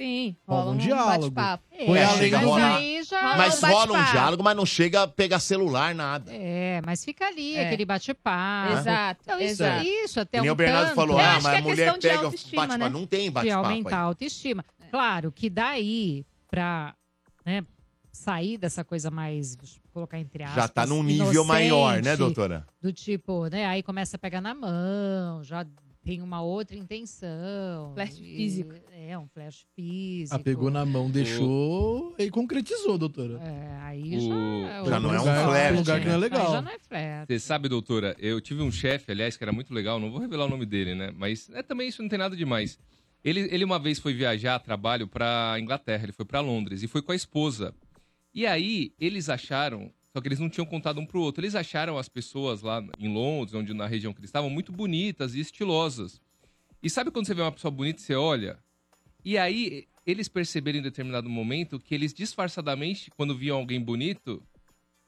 Sim, 0.00 0.36
Rola 0.46 0.60
rola 0.60 0.70
um 0.70 0.74
um 0.74 0.78
diálogo. 0.78 1.34
É, 1.72 1.86
mas 1.88 3.08
já... 3.08 3.36
Mas 3.36 3.62
um 3.62 3.66
rola 3.66 3.98
um 3.98 4.04
diálogo, 4.12 4.42
mas 4.44 4.56
não 4.56 4.64
chega 4.64 5.02
a 5.02 5.08
pegar 5.08 5.40
celular, 5.40 5.92
nada. 5.92 6.30
É, 6.32 6.80
mas 6.86 7.04
fica 7.04 7.26
ali, 7.26 7.56
É. 7.56 7.66
aquele 7.66 7.84
bate-papo. 7.84 8.78
Exato, 8.78 9.20
Então, 9.24 9.40
isso, 9.40 9.62
exato. 9.64 9.84
isso 9.84 10.20
até 10.20 10.40
um 10.40 10.52
o 10.52 10.54
Bernardo 10.54 10.84
tanto 10.86 10.94
falou, 10.94 11.18
ah, 11.18 11.34
mas 11.42 11.46
a 11.46 11.58
é 11.58 11.60
mulher 11.60 11.98
de 11.98 12.08
pega 12.08 12.30
bate-papo. 12.30 12.78
né? 12.78 12.88
Não 12.88 13.06
tem 13.06 13.24
de 13.24 13.30
bate-papo 13.30 13.66
aumentar 13.66 13.96
a 13.98 14.02
autoestima. 14.02 14.64
Claro 14.88 15.32
que 15.32 15.50
daí, 15.50 16.24
pra 16.48 16.94
né, 17.44 17.64
sair 18.12 18.56
dessa 18.56 18.84
coisa 18.84 19.10
mais, 19.10 19.56
colocar 19.92 20.18
entre 20.18 20.44
aspas, 20.44 20.62
Já 20.62 20.68
tá 20.68 20.86
num 20.86 21.02
nível 21.02 21.44
maior, 21.44 21.94
né, 21.94 21.98
inocente, 21.98 22.18
doutora? 22.18 22.66
Do 22.80 22.92
tipo, 22.92 23.46
né, 23.48 23.66
aí 23.66 23.82
começa 23.82 24.16
a 24.16 24.18
pegar 24.18 24.40
na 24.40 24.54
mão, 24.54 25.42
já 25.42 25.66
tem 26.08 26.22
uma 26.22 26.40
outra 26.40 26.74
intenção. 26.74 27.92
Flerte 27.92 28.22
e- 28.22 28.36
físico. 28.36 28.72
É, 28.92 29.18
um 29.18 29.26
flash 29.28 29.66
físico. 29.76 30.34
Ah, 30.34 30.38
pegou 30.38 30.70
na 30.70 30.84
mão, 30.86 31.10
deixou 31.10 32.14
e 32.18 32.30
concretizou, 32.30 32.96
doutora. 32.96 33.38
É, 33.42 33.78
aí 33.82 34.16
O- 34.16 34.20
já... 34.20 34.84
Já 34.90 35.00
não 35.00 35.12
é 35.12 35.16
um 35.16 35.20
lugar, 35.20 35.48
flerte, 35.48 35.78
lugar 35.78 36.00
que 36.00 36.06
não 36.06 36.12
é 36.12 36.16
né? 36.16 36.20
legal. 36.22 36.46
Aí 36.46 36.52
já 36.52 36.62
não 36.62 36.70
é 36.70 36.78
flerte. 36.78 37.26
Você 37.34 37.38
sabe, 37.38 37.68
doutora, 37.68 38.16
eu 38.18 38.40
tive 38.40 38.62
um 38.62 38.72
chefe, 38.72 39.12
aliás, 39.12 39.36
que 39.36 39.44
era 39.44 39.52
muito 39.52 39.72
legal, 39.74 40.00
não 40.00 40.10
vou 40.10 40.18
revelar 40.18 40.46
o 40.46 40.48
nome 40.48 40.64
dele, 40.64 40.94
né? 40.94 41.12
Mas 41.14 41.50
é, 41.50 41.62
também 41.62 41.88
isso 41.88 42.00
não 42.02 42.08
tem 42.08 42.18
nada 42.18 42.34
demais. 42.34 42.78
Ele, 43.22 43.40
ele 43.52 43.64
uma 43.64 43.78
vez 43.78 43.98
foi 43.98 44.14
viajar 44.14 44.54
a 44.54 44.58
trabalho 44.58 45.06
pra 45.06 45.56
Inglaterra, 45.60 46.04
ele 46.04 46.12
foi 46.12 46.24
pra 46.24 46.40
Londres 46.40 46.82
e 46.82 46.88
foi 46.88 47.02
com 47.02 47.12
a 47.12 47.16
esposa. 47.16 47.74
E 48.32 48.46
aí, 48.46 48.92
eles 48.98 49.28
acharam, 49.28 49.90
só 50.18 50.20
que 50.20 50.26
eles 50.26 50.40
não 50.40 50.50
tinham 50.50 50.66
contado 50.66 51.00
um 51.00 51.06
pro 51.06 51.20
outro, 51.20 51.40
eles 51.40 51.54
acharam 51.54 51.96
as 51.96 52.08
pessoas 52.08 52.60
lá 52.60 52.84
em 52.98 53.06
Londres, 53.06 53.54
onde 53.54 53.72
na 53.72 53.86
região 53.86 54.12
que 54.12 54.18
eles 54.18 54.28
estavam, 54.28 54.50
muito 54.50 54.72
bonitas 54.72 55.32
e 55.36 55.40
estilosas. 55.40 56.20
E 56.82 56.90
sabe 56.90 57.12
quando 57.12 57.26
você 57.26 57.34
vê 57.34 57.42
uma 57.42 57.52
pessoa 57.52 57.70
bonita, 57.70 58.00
você 58.00 58.16
olha? 58.16 58.58
E 59.24 59.38
aí, 59.38 59.86
eles 60.04 60.28
perceberam 60.28 60.80
em 60.80 60.82
determinado 60.82 61.28
momento 61.28 61.78
que 61.78 61.94
eles 61.94 62.12
disfarçadamente, 62.12 63.12
quando 63.16 63.36
viam 63.36 63.58
alguém 63.58 63.80
bonito, 63.80 64.42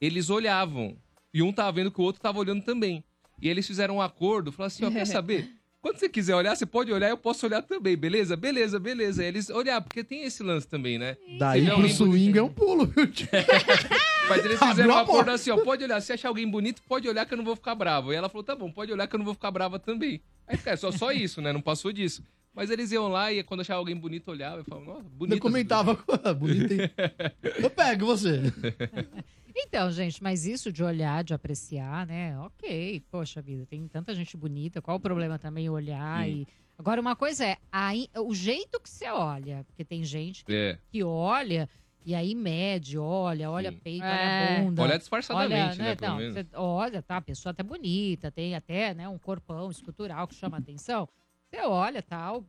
eles 0.00 0.30
olhavam. 0.30 0.96
E 1.34 1.42
um 1.42 1.52
tava 1.52 1.72
vendo 1.72 1.90
que 1.90 2.00
o 2.00 2.04
outro 2.04 2.22
tava 2.22 2.38
olhando 2.38 2.62
também. 2.62 3.02
E 3.42 3.48
eles 3.48 3.66
fizeram 3.66 3.96
um 3.96 4.00
acordo, 4.00 4.52
falaram 4.52 4.68
assim, 4.68 4.84
ó, 4.84 4.92
quer 4.92 5.06
saber? 5.08 5.59
Quando 5.82 5.98
você 5.98 6.10
quiser 6.10 6.34
olhar, 6.34 6.54
você 6.54 6.66
pode 6.66 6.92
olhar, 6.92 7.08
eu 7.08 7.16
posso 7.16 7.46
olhar 7.46 7.62
também, 7.62 7.96
beleza? 7.96 8.36
Beleza, 8.36 8.78
beleza. 8.78 9.24
Eles 9.24 9.48
olhar, 9.48 9.80
porque 9.80 10.04
tem 10.04 10.24
esse 10.24 10.42
lance 10.42 10.68
também, 10.68 10.98
né? 10.98 11.16
Daí 11.38 11.64
pro 11.70 11.88
swing 11.88 12.38
é 12.38 12.42
um 12.42 12.50
pulo, 12.50 12.84
viu? 12.84 13.08
Mas 14.28 14.44
eles 14.44 14.58
fizeram 14.62 14.90
um 14.90 14.98
a 14.98 15.00
acordo 15.00 15.16
porta. 15.16 15.32
assim, 15.32 15.50
ó, 15.50 15.56
pode 15.58 15.82
olhar, 15.82 16.00
se 16.02 16.12
achar 16.12 16.28
alguém 16.28 16.46
bonito, 16.46 16.82
pode 16.86 17.08
olhar 17.08 17.24
que 17.24 17.32
eu 17.32 17.38
não 17.38 17.44
vou 17.44 17.56
ficar 17.56 17.74
bravo. 17.74 18.12
E 18.12 18.16
ela 18.16 18.28
falou, 18.28 18.44
tá 18.44 18.54
bom, 18.54 18.70
pode 18.70 18.92
olhar 18.92 19.06
que 19.06 19.14
eu 19.14 19.18
não 19.18 19.24
vou 19.24 19.34
ficar 19.34 19.50
brava 19.50 19.78
também. 19.78 20.20
Aí, 20.46 20.58
cara, 20.58 20.76
só, 20.76 20.92
só 20.92 21.12
isso, 21.12 21.40
né? 21.40 21.50
Não 21.50 21.62
passou 21.62 21.90
disso. 21.92 22.22
Mas 22.52 22.68
eles 22.70 22.90
iam 22.92 23.08
lá 23.08 23.32
e 23.32 23.42
quando 23.42 23.60
achava 23.60 23.78
alguém 23.78 23.96
bonito, 23.96 24.30
olhava 24.30 24.60
e 24.60 24.64
falavam, 24.64 24.94
nossa, 24.94 25.08
bonito. 25.08 25.36
Eu 25.36 25.40
comentava 25.40 25.94
bonita. 26.36 26.74
hein? 26.74 26.80
Eu 27.62 27.70
pego 27.70 28.06
você. 28.06 28.40
Então, 29.62 29.90
gente, 29.90 30.22
mas 30.22 30.46
isso 30.46 30.70
de 30.72 30.82
olhar, 30.82 31.24
de 31.24 31.34
apreciar, 31.34 32.06
né? 32.06 32.38
Ok, 32.38 33.02
poxa 33.10 33.42
vida, 33.42 33.66
tem 33.66 33.86
tanta 33.88 34.14
gente 34.14 34.36
bonita, 34.36 34.80
qual 34.80 34.96
o 34.96 35.00
problema 35.00 35.38
também 35.40 35.68
olhar 35.68 36.24
Sim. 36.24 36.30
e... 36.30 36.46
Agora, 36.78 37.00
uma 37.00 37.14
coisa 37.16 37.44
é 37.44 37.56
a 37.70 37.94
in- 37.94 38.08
o 38.16 38.32
jeito 38.32 38.80
que 38.80 38.88
você 38.88 39.08
olha, 39.10 39.64
porque 39.66 39.84
tem 39.84 40.02
gente 40.04 40.44
que, 40.44 40.52
É. 40.54 40.78
que 40.90 41.02
olha 41.02 41.68
E 42.06 42.14
aí 42.14 42.34
mede, 42.34 42.96
olha, 42.96 43.50
olha 43.50 43.70
Sim. 43.72 43.78
peito, 43.78 44.04
É. 44.04 44.54
olha 44.56 44.62
bunda. 44.64 44.82
Olha 44.82 44.98
disfarçadamente, 44.98 45.78
né? 45.78 45.94
Pelo 45.96 46.12
Não, 46.12 46.18
menos. 46.18 46.34
você 46.34 46.46
olha, 46.54 47.02
tá, 47.02 47.16
a 47.18 47.20
pessoa 47.20 47.52
tá 47.52 47.62
bonita, 47.62 48.30
tem 48.30 48.54
até, 48.54 48.94
né, 48.94 49.06
um 49.08 49.18
corpão 49.18 49.68
escultural 49.70 50.26
que 50.28 50.34
chama 50.36 50.56
atenção. 50.58 51.06
Você 51.50 51.62
olha, 51.62 52.00
tal, 52.00 52.44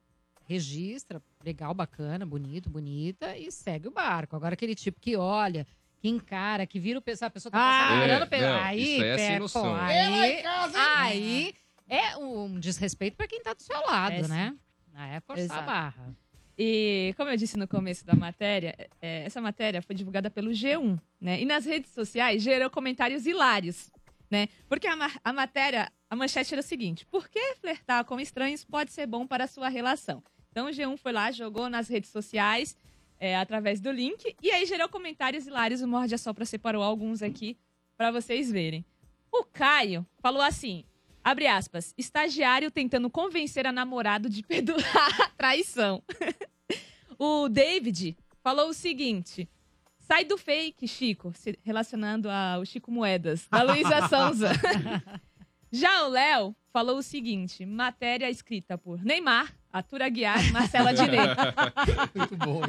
registra, 0.47 1.21
legal, 1.43 1.73
bacana, 1.73 2.23
bonito, 2.23 2.69
bonita, 2.69 3.35
e 3.35 3.51
segue 3.51 3.87
o 3.87 3.91
barco. 3.91 4.35
Agora 4.35 4.53
aquele 4.53 4.75
tipo 4.75 4.99
que 4.99 5.15
olha, 5.15 5.65
que 5.99 6.07
encara, 6.07 6.67
que 6.67 6.79
vira 6.79 6.99
o 6.99 7.01
pessoal, 7.01 7.27
a 7.27 7.31
pessoa 7.31 7.51
tá 7.51 7.57
Ah, 7.57 7.87
passando, 7.87 8.01
É, 8.01 8.03
olhando, 8.05 8.29
pe- 8.29 8.41
não, 8.41 8.61
aí, 8.61 8.81
isso 8.93 9.01
aí 9.03 9.09
é 9.09 9.17
sem 9.17 9.39
noção. 9.39 9.75
aí, 9.75 10.43
aí 10.75 11.53
é 11.89 12.15
um 12.17 12.59
desrespeito 12.59 13.17
pra 13.17 13.27
quem 13.27 13.41
tá 13.41 13.53
do 13.53 13.61
seu 13.63 13.79
lado, 13.87 14.13
É, 14.13 14.27
né? 14.27 14.55
É 14.95 15.19
forçar 15.21 15.43
Exato. 15.45 15.61
a 15.61 15.65
barra. 15.65 16.15
E 16.57 17.13
como 17.17 17.29
eu 17.31 17.37
disse 17.37 17.57
no 17.57 17.67
começo 17.67 18.05
da 18.05 18.13
matéria, 18.13 18.75
é, 19.01 19.23
essa 19.25 19.41
matéria 19.41 19.81
foi 19.81 19.95
divulgada 19.95 20.29
pelo 20.29 20.51
G1, 20.51 20.99
né? 21.19 21.41
E 21.41 21.45
nas 21.45 21.65
redes 21.65 21.91
sociais 21.91 22.43
gerou 22.43 22.69
comentários 22.69 23.25
hilários, 23.25 23.89
né? 24.31 24.47
Porque 24.67 24.87
a, 24.87 24.95
ma- 24.95 25.11
a 25.23 25.33
matéria, 25.33 25.91
a 26.09 26.15
manchete 26.15 26.53
era 26.53 26.61
o 26.61 26.63
seguinte: 26.63 27.05
por 27.05 27.27
que 27.29 27.55
flertar 27.55 28.05
com 28.05 28.19
estranhos 28.19 28.63
pode 28.63 28.91
ser 28.93 29.05
bom 29.05 29.27
para 29.27 29.43
a 29.43 29.47
sua 29.47 29.67
relação? 29.67 30.23
Então 30.49 30.67
o 30.67 30.69
G1 30.69 30.97
foi 30.97 31.11
lá, 31.11 31.31
jogou 31.31 31.69
nas 31.69 31.87
redes 31.89 32.09
sociais, 32.09 32.75
é, 33.19 33.37
através 33.37 33.79
do 33.79 33.91
link, 33.91 34.35
e 34.41 34.49
aí 34.51 34.65
gerou 34.65 34.89
comentários 34.89 35.45
hilários. 35.45 35.81
O 35.81 35.87
Morde 35.87 36.15
a 36.15 36.17
Sopra 36.17 36.45
separou 36.45 36.81
alguns 36.81 37.21
aqui 37.21 37.57
para 37.97 38.09
vocês 38.09 38.49
verem. 38.49 38.85
O 39.31 39.43
Caio 39.43 40.05
falou 40.21 40.41
assim: 40.41 40.83
abre 41.23 41.47
aspas, 41.47 41.93
estagiário 41.97 42.71
tentando 42.71 43.09
convencer 43.09 43.67
a 43.67 43.71
namorado 43.71 44.29
de 44.29 44.41
perdoar 44.41 45.21
a 45.21 45.29
traição. 45.29 46.01
o 47.19 47.47
David 47.49 48.17
falou 48.41 48.69
o 48.69 48.73
seguinte: 48.73 49.47
sai 50.11 50.25
do 50.25 50.37
fake, 50.37 50.89
Chico, 50.89 51.31
se 51.33 51.57
relacionando 51.63 52.29
ao 52.29 52.65
Chico 52.65 52.91
Moedas, 52.91 53.47
da 53.49 53.63
Luísa 53.63 54.09
Sonza. 54.09 54.51
Já 55.71 56.03
o 56.05 56.09
Léo 56.09 56.53
falou 56.73 56.97
o 56.97 57.01
seguinte: 57.01 57.65
matéria 57.65 58.29
escrita 58.29 58.77
por 58.77 59.01
Neymar, 59.05 59.55
Atura 59.71 60.09
Guiar 60.09 60.45
e 60.45 60.51
Marcela 60.51 60.93
Diné. 60.93 61.33
Muito 62.13 62.35
bom. 62.35 62.61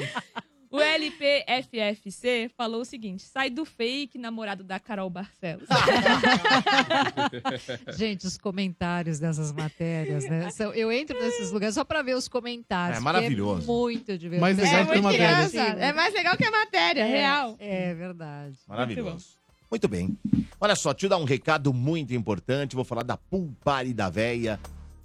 O 0.73 0.81
LPFFC 0.81 2.51
falou 2.57 2.81
o 2.81 2.85
seguinte: 2.85 3.23
sai 3.23 3.51
do 3.51 3.65
fake 3.65 4.19
namorado 4.19 4.65
da 4.65 4.81
Carol 4.81 5.11
Barcelos. 5.11 5.69
Gente, 7.97 8.27
os 8.27 8.37
comentários 8.39 9.19
dessas 9.19 9.53
matérias, 9.53 10.25
né? 10.29 10.51
São- 10.51 10.73
eu 10.73 10.91
entro 10.91 11.19
nesses 11.21 11.51
lugares 11.51 11.75
só 11.75 11.85
pra 11.85 12.03
ver 12.03 12.17
os 12.17 12.29
comentários. 12.29 12.99
É 12.99 13.01
porque 13.01 13.05
maravilhoso. 13.05 13.67
muito 13.67 14.17
divertido. 14.17 14.41
Mais 14.41 14.57
legal 14.57 14.81
é 14.81 14.85
que 14.87 14.91
a 14.91 15.03
muito 15.03 15.05
matéria. 15.05 15.85
É 15.85 15.93
mais 15.93 16.15
legal 16.15 16.37
que 16.37 16.45
a 16.45 16.51
matéria, 16.51 17.01
É, 17.03 17.07
real. 17.07 17.57
É 17.59 17.95
verdade. 17.95 18.59
Maravilhoso. 18.67 19.37
Muito 19.71 19.89
bem. 19.89 20.17
Olha 20.61 20.77
só, 20.77 20.93
deixa 20.93 21.07
eu 21.07 21.11
dar 21.11 21.17
um 21.19 21.25
recado 21.25 21.73
muito 21.73 22.15
importante. 22.15 22.77
Vou 22.77 22.85
falar 22.85 23.03
da 23.03 23.17
Pool 23.17 23.55
Party 23.65 23.93
da 23.93 24.09
Véia. 24.11 24.59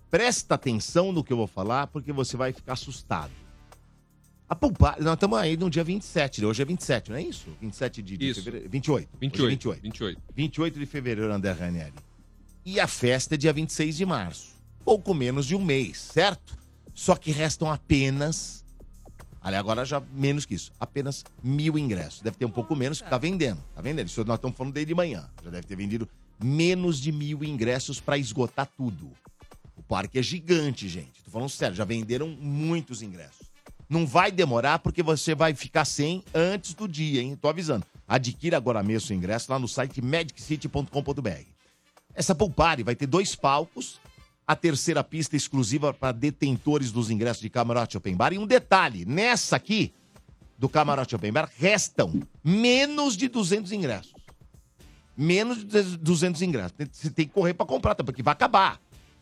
Presta 0.09 0.55
atenção 0.55 1.11
no 1.11 1.23
que 1.23 1.33
eu 1.33 1.37
vou 1.37 1.47
falar, 1.47 1.87
porque 1.87 2.11
você 2.13 2.37
vai 2.37 2.53
ficar 2.53 2.73
assustado. 2.73 3.31
A 4.49 4.55
Pool 4.55 4.71
Party, 4.71 5.01
nós 5.03 5.15
estamos 5.15 5.37
aí 5.37 5.57
no 5.57 5.69
dia 5.69 5.83
27, 5.83 6.39
né? 6.39 6.47
hoje 6.47 6.61
é 6.61 6.65
27, 6.65 7.11
não 7.11 7.17
é 7.17 7.21
isso? 7.21 7.49
27 7.59 8.01
de, 8.01 8.15
de 8.17 8.29
Isso. 8.29 8.39
fevereiro. 8.41 8.69
28. 8.69 8.93
Hoje 8.93 9.05
é 9.13 9.19
28. 9.19 9.47
28. 9.51 9.81
28. 9.81 10.21
28 10.33 10.79
de 10.79 10.85
fevereiro, 10.85 11.33
André 11.33 11.51
Ranieri. 11.51 11.93
E 12.65 12.79
a 12.79 12.87
festa 12.87 13.35
é 13.35 13.37
dia 13.37 13.51
26 13.51 13.97
de 13.97 14.05
março. 14.05 14.55
Pouco 14.85 15.13
menos 15.13 15.45
de 15.45 15.53
um 15.53 15.63
mês, 15.63 15.99
certo? 15.99 16.57
Só 16.93 17.15
que 17.15 17.29
restam 17.29 17.69
apenas. 17.69 18.63
Olha, 19.43 19.59
agora 19.59 19.83
já 19.83 20.01
menos 20.13 20.45
que 20.45 20.55
isso. 20.55 20.71
Apenas 20.79 21.25
mil 21.43 21.77
ingressos. 21.77 22.21
Deve 22.21 22.37
ter 22.37 22.45
um 22.45 22.49
pouco 22.49 22.73
menos, 22.73 23.01
que 23.01 23.09
tá 23.09 23.17
vendendo. 23.17 23.61
Tá 23.75 23.81
vendendo. 23.81 24.07
Isso 24.07 24.23
nós 24.23 24.37
estamos 24.37 24.55
falando 24.55 24.73
desde 24.73 24.87
de 24.87 24.95
manhã. 24.95 25.29
Já 25.43 25.49
deve 25.49 25.67
ter 25.67 25.75
vendido 25.75 26.07
menos 26.41 27.01
de 27.01 27.11
mil 27.11 27.43
ingressos 27.43 27.99
para 27.99 28.17
esgotar 28.17 28.69
tudo. 28.77 29.11
O 29.75 29.83
parque 29.83 30.19
é 30.19 30.23
gigante, 30.23 30.87
gente. 30.87 31.21
Tô 31.23 31.31
falando 31.31 31.49
sério, 31.49 31.75
já 31.75 31.83
venderam 31.83 32.29
muitos 32.29 33.01
ingressos. 33.01 33.46
Não 33.89 34.05
vai 34.05 34.31
demorar 34.31 34.79
porque 34.79 35.01
você 35.01 35.33
vai 35.33 35.53
ficar 35.53 35.85
sem 35.85 36.23
antes 36.33 36.73
do 36.73 36.87
dia, 36.87 37.21
hein? 37.21 37.37
Tô 37.39 37.47
avisando. 37.47 37.85
Adquira 38.07 38.57
agora 38.57 38.83
mesmo 38.83 39.11
o 39.11 39.17
ingresso 39.17 39.51
lá 39.51 39.57
no 39.57 39.67
site 39.67 40.01
magiccity.com.br. 40.01 41.57
Essa 42.13 42.33
pool 42.33 42.49
party 42.49 42.83
vai 42.83 42.95
ter 42.95 43.05
dois 43.05 43.35
palcos, 43.35 43.99
a 44.45 44.55
terceira 44.55 45.03
pista 45.03 45.35
exclusiva 45.35 45.93
para 45.93 46.11
detentores 46.11 46.91
dos 46.91 47.09
ingressos 47.11 47.41
de 47.41 47.49
Camarote 47.49 47.97
Open 47.97 48.15
Bar. 48.15 48.33
E 48.33 48.39
um 48.39 48.47
detalhe, 48.47 49.05
nessa 49.05 49.55
aqui, 49.55 49.93
do 50.57 50.67
Camarote 50.67 51.15
Open 51.15 51.31
Bar, 51.31 51.49
restam 51.57 52.21
menos 52.43 53.15
de 53.15 53.27
200 53.27 53.71
ingressos. 53.71 54.13
Menos 55.15 55.63
de 55.63 55.97
200 55.97 56.41
ingressos. 56.41 56.73
Você 56.91 57.09
tem 57.09 57.27
que 57.27 57.33
correr 57.33 57.53
para 57.53 57.65
comprar, 57.65 57.95
porque 57.95 58.23
vai 58.23 58.31
acabar. 58.31 58.79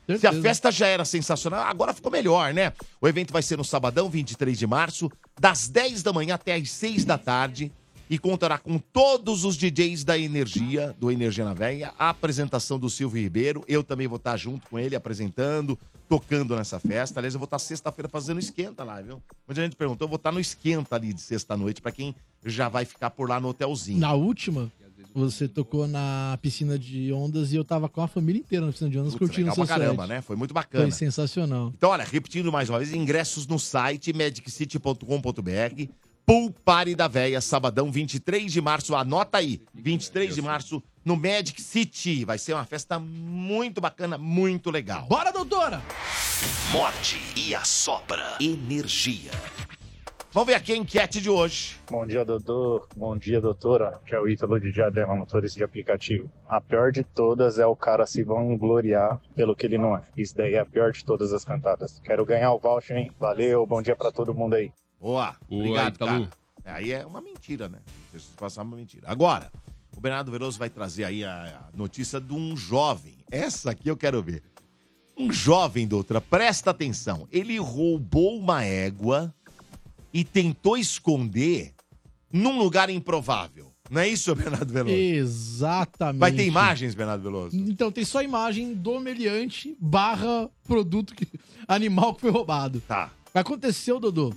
Se 0.08 0.14
a 0.14 0.20
Certeza. 0.20 0.42
festa 0.42 0.72
já 0.72 0.88
era 0.88 1.04
sensacional, 1.04 1.62
agora 1.66 1.94
ficou 1.94 2.12
melhor, 2.12 2.54
né? 2.54 2.72
O 3.02 3.08
evento 3.08 3.34
vai 3.34 3.42
ser 3.42 3.58
no 3.58 3.64
sabadão, 3.66 4.10
23 4.10 4.58
de 4.58 4.68
março, 4.68 5.12
das 5.40 5.68
10 5.68 6.04
da 6.04 6.14
manhã 6.14 6.36
até 6.36 6.54
as 6.56 6.70
6 6.70 7.06
da 7.06 7.18
tarde. 7.18 7.72
E 8.08 8.20
contará 8.20 8.60
com 8.60 8.78
todos 8.78 9.44
os 9.44 9.58
DJs 9.58 10.04
da 10.04 10.16
Energia, 10.16 10.96
do 11.00 11.12
Energia 11.12 11.44
na 11.44 11.56
Veia, 11.56 11.92
a 11.98 12.10
apresentação 12.10 12.78
do 12.78 12.88
Silvio 12.88 13.20
Ribeiro. 13.20 13.64
Eu 13.68 13.84
também 13.84 14.06
vou 14.06 14.18
estar 14.18 14.38
junto 14.38 14.70
com 14.70 14.78
ele, 14.78 14.96
apresentando, 14.96 15.76
tocando 16.08 16.56
nessa 16.56 16.80
festa. 16.80 17.20
Aliás, 17.20 17.34
eu 17.34 17.40
vou 17.40 17.46
estar 17.46 17.58
sexta-feira 17.58 18.08
fazendo 18.08 18.40
esquenta 18.40 18.84
lá, 18.84 19.02
viu? 19.02 19.20
Onde 19.50 19.60
a 19.60 19.64
gente 19.64 19.76
perguntou, 19.76 20.06
eu 20.06 20.10
vou 20.10 20.18
estar 20.18 20.32
no 20.32 20.40
esquenta 20.40 20.96
ali 20.96 21.14
de 21.14 21.20
sexta-noite, 21.20 21.82
pra 21.82 21.92
quem 21.92 22.14
já 22.46 22.70
vai 22.70 22.86
ficar 22.86 23.10
por 23.10 23.28
lá 23.28 23.40
no 23.40 23.48
hotelzinho. 23.48 23.98
Na 23.98 24.14
última, 24.14 24.72
você 25.14 25.48
tocou 25.48 25.88
na 25.88 26.38
piscina 26.42 26.78
de 26.78 27.12
ondas 27.14 27.54
e 27.54 27.56
eu 27.56 27.64
tava 27.64 27.88
com 27.90 28.02
a 28.02 28.08
família 28.08 28.40
inteira 28.40 28.66
na 28.66 28.72
piscina 28.72 28.90
de 28.90 29.00
ondas 29.00 29.14
Putz, 29.14 29.20
curtindo 29.20 29.48
o 29.48 29.52
legal 29.52 29.56
seu 29.56 29.66
pra 29.66 29.76
caramba, 29.76 30.04
set. 30.04 30.10
né? 30.10 30.22
Foi 30.22 30.36
muito 30.36 30.54
bacana. 30.54 30.84
Foi 30.84 30.92
sensacional. 30.92 31.72
Então, 31.78 31.90
olha, 31.90 32.04
repetindo 32.04 32.52
mais 32.52 32.70
uma 32.70 32.80
vez, 32.80 32.94
ingressos 32.94 33.46
no 33.48 33.60
site 33.60 34.14
magiccity.com.br. 34.14 35.92
Pool 36.26 36.52
Party 36.66 36.96
da 36.96 37.08
Véia, 37.08 37.40
sabadão, 37.40 37.92
23 37.92 38.52
de 38.52 38.60
março. 38.60 38.96
Anota 38.96 39.38
aí, 39.38 39.62
23 39.76 40.34
de 40.34 40.42
março, 40.42 40.82
no 41.04 41.16
Magic 41.16 41.62
City. 41.62 42.26
Vai 42.26 42.40
ser 42.40 42.54
uma 42.54 42.66
festa 42.66 42.98
muito 42.98 43.80
bacana, 43.80 44.18
muito 44.18 44.72
legal. 44.72 45.06
Bora, 45.06 45.32
doutora! 45.32 45.84
Morde 46.72 47.22
e 47.36 47.54
assopra. 47.54 48.38
Energia. 48.42 49.30
Vamos 50.36 50.48
ver 50.48 50.56
aqui 50.56 50.74
a 50.74 50.76
enquete 50.76 51.22
de 51.22 51.30
hoje. 51.30 51.78
Bom 51.90 52.06
dia, 52.06 52.26
doutor. 52.26 52.90
Bom 52.94 53.16
dia, 53.16 53.40
doutora. 53.40 54.02
Que 54.06 54.14
é 54.14 54.20
o 54.20 54.28
Ítalo 54.28 54.60
de 54.60 54.70
Diadema, 54.70 55.16
motorista 55.16 55.58
de 55.58 55.64
aplicativo. 55.64 56.30
A 56.46 56.60
pior 56.60 56.92
de 56.92 57.06
todas 57.06 57.58
é 57.58 57.66
o 57.66 57.74
cara 57.74 58.06
se 58.06 58.22
vangloriar 58.22 59.22
pelo 59.34 59.56
que 59.56 59.66
ele 59.66 59.78
não 59.78 59.96
é. 59.96 60.02
Isso 60.18 60.36
daí 60.36 60.56
é 60.56 60.60
a 60.60 60.66
pior 60.66 60.92
de 60.92 61.06
todas 61.06 61.32
as 61.32 61.46
cantadas. 61.46 62.02
Quero 62.04 62.26
ganhar 62.26 62.52
o 62.52 62.60
voucher, 62.60 62.98
hein? 62.98 63.12
Valeu, 63.18 63.66
bom 63.66 63.82
dia 63.82 63.96
pra 63.96 64.12
todo 64.12 64.34
mundo 64.34 64.56
aí. 64.56 64.74
Boa, 65.00 65.38
Boa, 65.48 65.62
obrigado, 65.62 65.96
Ítalo. 65.96 66.28
cara. 66.28 66.76
Aí 66.78 66.92
é 66.92 67.06
uma 67.06 67.22
mentira, 67.22 67.70
né? 67.70 67.78
Deixa 68.12 68.28
eu 68.30 68.36
passar 68.38 68.64
uma 68.64 68.76
mentira. 68.76 69.04
Agora, 69.08 69.50
o 69.96 70.02
Bernardo 70.02 70.34
Veloso 70.34 70.60
vai 70.60 70.70
trazer 70.70 71.06
aí 71.06 71.24
a 71.24 71.66
a 71.74 71.78
notícia 71.78 72.20
de 72.20 72.34
um 72.34 72.58
jovem. 72.58 73.16
Essa 73.32 73.72
aqui 73.72 73.88
eu 73.88 73.96
quero 73.96 74.22
ver. 74.22 74.44
Um 75.18 75.32
jovem, 75.32 75.88
doutora, 75.88 76.20
presta 76.20 76.72
atenção. 76.72 77.26
Ele 77.32 77.58
roubou 77.58 78.38
uma 78.38 78.66
égua 78.66 79.34
e 80.16 80.24
tentou 80.24 80.78
esconder 80.78 81.74
num 82.32 82.58
lugar 82.58 82.90
improvável. 82.90 83.70
Não 83.92 84.00
é 84.00 84.08
isso, 84.08 84.34
Bernardo 84.34 84.72
Veloso? 84.72 84.96
Exatamente. 84.96 86.20
Vai 86.22 86.32
ter 86.32 86.46
imagens, 86.46 86.96
Bernardo 86.96 87.22
Veloso? 87.22 87.58
Então, 87.58 87.92
tem 87.92 88.06
só 88.06 88.24
imagem 88.24 88.74
do 88.74 88.98
meliante 88.98 89.76
barra 89.78 90.50
produto 90.66 91.14
que, 91.14 91.28
animal 91.68 92.16
que 92.16 92.22
foi 92.22 92.32
roubado. 92.32 92.80
Tá. 92.88 93.12
Aconteceu, 93.34 94.00
Dodô, 94.00 94.34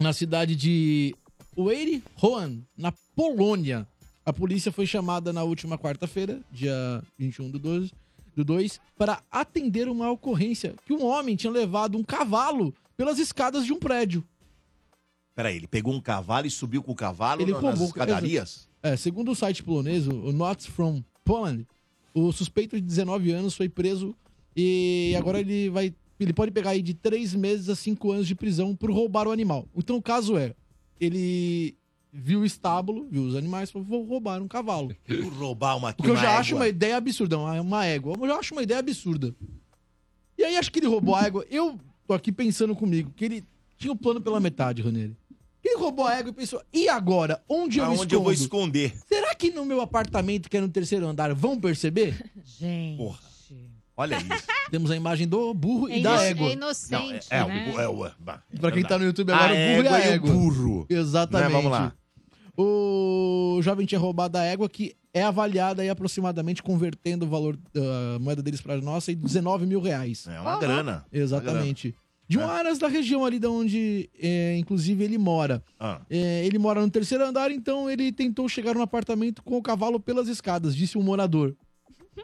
na 0.00 0.12
cidade 0.12 0.56
de 0.56 1.14
Weiri-Hoan, 1.56 2.58
na 2.76 2.92
Polônia. 3.14 3.86
A 4.26 4.32
polícia 4.32 4.72
foi 4.72 4.84
chamada 4.84 5.32
na 5.32 5.44
última 5.44 5.78
quarta-feira, 5.78 6.40
dia 6.50 7.00
21 7.16 7.50
do 7.50 7.58
12, 7.60 7.92
do 8.34 8.44
2, 8.44 8.80
para 8.98 9.22
atender 9.30 9.86
uma 9.86 10.10
ocorrência 10.10 10.74
que 10.84 10.92
um 10.92 11.04
homem 11.04 11.36
tinha 11.36 11.52
levado 11.52 11.96
um 11.96 12.02
cavalo 12.02 12.74
pelas 12.96 13.20
escadas 13.20 13.64
de 13.64 13.72
um 13.72 13.78
prédio. 13.78 14.24
Peraí, 15.34 15.56
ele 15.56 15.66
pegou 15.66 15.92
um 15.92 16.00
cavalo 16.00 16.46
e 16.46 16.50
subiu 16.50 16.82
com 16.82 16.92
o 16.92 16.94
cavalo 16.94 17.42
Ele 17.42 17.52
na- 17.52 17.60
nas 17.60 17.80
escadarias? 17.80 18.68
É, 18.82 18.96
segundo 18.96 19.32
o 19.32 19.34
site 19.34 19.62
polonês, 19.62 20.06
o 20.06 20.30
Notes 20.32 20.66
from 20.66 21.02
Poland, 21.24 21.66
o 22.12 22.30
suspeito 22.32 22.76
de 22.76 22.82
19 22.86 23.32
anos 23.32 23.56
foi 23.56 23.68
preso 23.68 24.14
e 24.56 25.14
agora 25.18 25.40
ele 25.40 25.68
vai. 25.70 25.92
Ele 26.20 26.32
pode 26.32 26.52
pegar 26.52 26.70
aí 26.70 26.80
de 26.82 26.94
3 26.94 27.34
meses 27.34 27.68
a 27.68 27.74
5 27.74 28.12
anos 28.12 28.28
de 28.28 28.34
prisão 28.36 28.76
por 28.76 28.90
roubar 28.92 29.26
o 29.26 29.32
animal. 29.32 29.66
Então 29.76 29.96
o 29.96 30.02
caso 30.02 30.36
é: 30.38 30.54
ele 31.00 31.74
viu 32.12 32.40
o 32.40 32.44
estábulo, 32.44 33.08
viu 33.10 33.24
os 33.24 33.34
animais, 33.34 33.70
falou: 33.72 33.86
vou 33.88 34.04
roubar 34.04 34.40
um 34.40 34.46
cavalo. 34.46 34.94
Por 35.04 35.32
roubar 35.32 35.76
uma 35.76 35.92
Porque 35.92 36.10
eu 36.10 36.16
já 36.16 36.38
acho 36.38 36.50
égua. 36.50 36.60
uma 36.60 36.68
ideia 36.68 36.96
absurda, 36.96 37.36
uma, 37.38 37.60
uma 37.60 37.84
égua. 37.86 38.14
Eu 38.20 38.28
já 38.28 38.36
acho 38.38 38.54
uma 38.54 38.62
ideia 38.62 38.78
absurda. 38.78 39.34
E 40.38 40.44
aí 40.44 40.56
acho 40.56 40.70
que 40.70 40.78
ele 40.78 40.86
roubou 40.86 41.16
a 41.16 41.24
égua. 41.24 41.44
Eu 41.50 41.78
tô 42.06 42.14
aqui 42.14 42.30
pensando 42.30 42.76
comigo 42.76 43.10
que 43.16 43.24
ele 43.24 43.44
tinha 43.76 43.92
o 43.92 43.96
plano 43.96 44.20
pela 44.20 44.38
metade, 44.38 44.82
Ranieri. 44.82 45.16
Ele 45.64 45.76
roubou 45.78 46.06
a 46.06 46.14
égua 46.16 46.30
e 46.30 46.34
pensou, 46.34 46.62
e 46.72 46.88
agora? 46.88 47.42
Onde 47.48 47.78
eu 47.78 47.86
me 47.90 47.96
Aonde 47.96 48.14
eu 48.14 48.22
vou 48.22 48.32
escondo? 48.32 48.76
esconder? 48.76 48.94
Será 49.08 49.34
que 49.34 49.50
no 49.50 49.64
meu 49.64 49.80
apartamento, 49.80 50.50
que 50.50 50.56
é 50.56 50.60
no 50.60 50.68
terceiro 50.68 51.06
andar, 51.06 51.32
vão 51.34 51.58
perceber? 51.58 52.30
Gente. 52.44 52.98
Porra. 52.98 53.18
Olha 53.96 54.16
isso. 54.16 54.46
Temos 54.72 54.90
a 54.90 54.96
imagem 54.96 55.28
do 55.28 55.54
burro 55.54 55.88
É 55.88 55.98
e 55.98 56.02
da 56.02 56.20
égua. 56.22 56.48
é 56.48 56.52
inocente, 56.54 57.26
é, 57.30 57.44
né? 57.44 57.72
o, 57.74 57.80
é, 57.80 57.88
o, 57.88 58.10
bah, 58.18 58.42
é 58.52 58.58
Pra 58.58 58.72
quem 58.72 58.82
tá 58.82 58.98
no. 58.98 59.04
YouTube 59.04 59.30
agora, 59.32 59.52
A 59.52 59.54
o 59.54 59.76
burro 59.76 59.84
e 59.84 59.88
a 59.88 59.98
égua 60.00 60.08
e 60.08 60.10
o 60.10 60.14
égua. 60.14 60.30
burro. 60.32 60.86
Exatamente. 60.90 61.48
Né, 61.48 61.54
vamos 61.56 61.70
lá. 61.70 61.92
O 62.56 63.60
jovem 63.62 63.86
tinha 63.86 63.98
roubado 63.98 64.36
a 64.38 64.42
égua 64.42 64.68
que 64.68 64.94
é 65.12 65.22
avaliada 65.22 65.80
aí 65.82 65.88
aproximadamente, 65.88 66.60
convertendo 66.62 67.24
o 67.24 67.28
valor 67.28 67.56
da 67.72 68.18
moeda 68.20 68.42
deles 68.42 68.60
para 68.60 68.80
nossa, 68.80 69.12
em 69.12 69.16
19 69.16 69.64
mil 69.64 69.80
reais. 69.80 70.26
É 70.26 70.40
uma 70.40 70.58
grana. 70.58 71.04
Exatamente. 71.12 71.94
De 72.26 72.38
um 72.38 72.42
É. 72.42 72.44
áreas 72.44 72.78
da 72.78 72.88
região 72.88 73.24
ali 73.24 73.38
de 73.38 73.46
onde, 73.46 74.08
é, 74.18 74.56
inclusive, 74.56 75.04
ele 75.04 75.18
mora. 75.18 75.62
Ah. 75.78 76.00
É, 76.08 76.44
ele 76.46 76.58
mora 76.58 76.80
no 76.80 76.90
terceiro 76.90 77.24
andar, 77.24 77.50
então 77.50 77.90
ele 77.90 78.10
tentou 78.10 78.48
chegar 78.48 78.74
no 78.74 78.80
apartamento 78.82 79.42
com 79.42 79.56
o 79.58 79.62
cavalo 79.62 80.00
pelas 80.00 80.26
escadas, 80.28 80.74
disse 80.74 80.96
um 80.96 81.02
morador. 81.02 81.54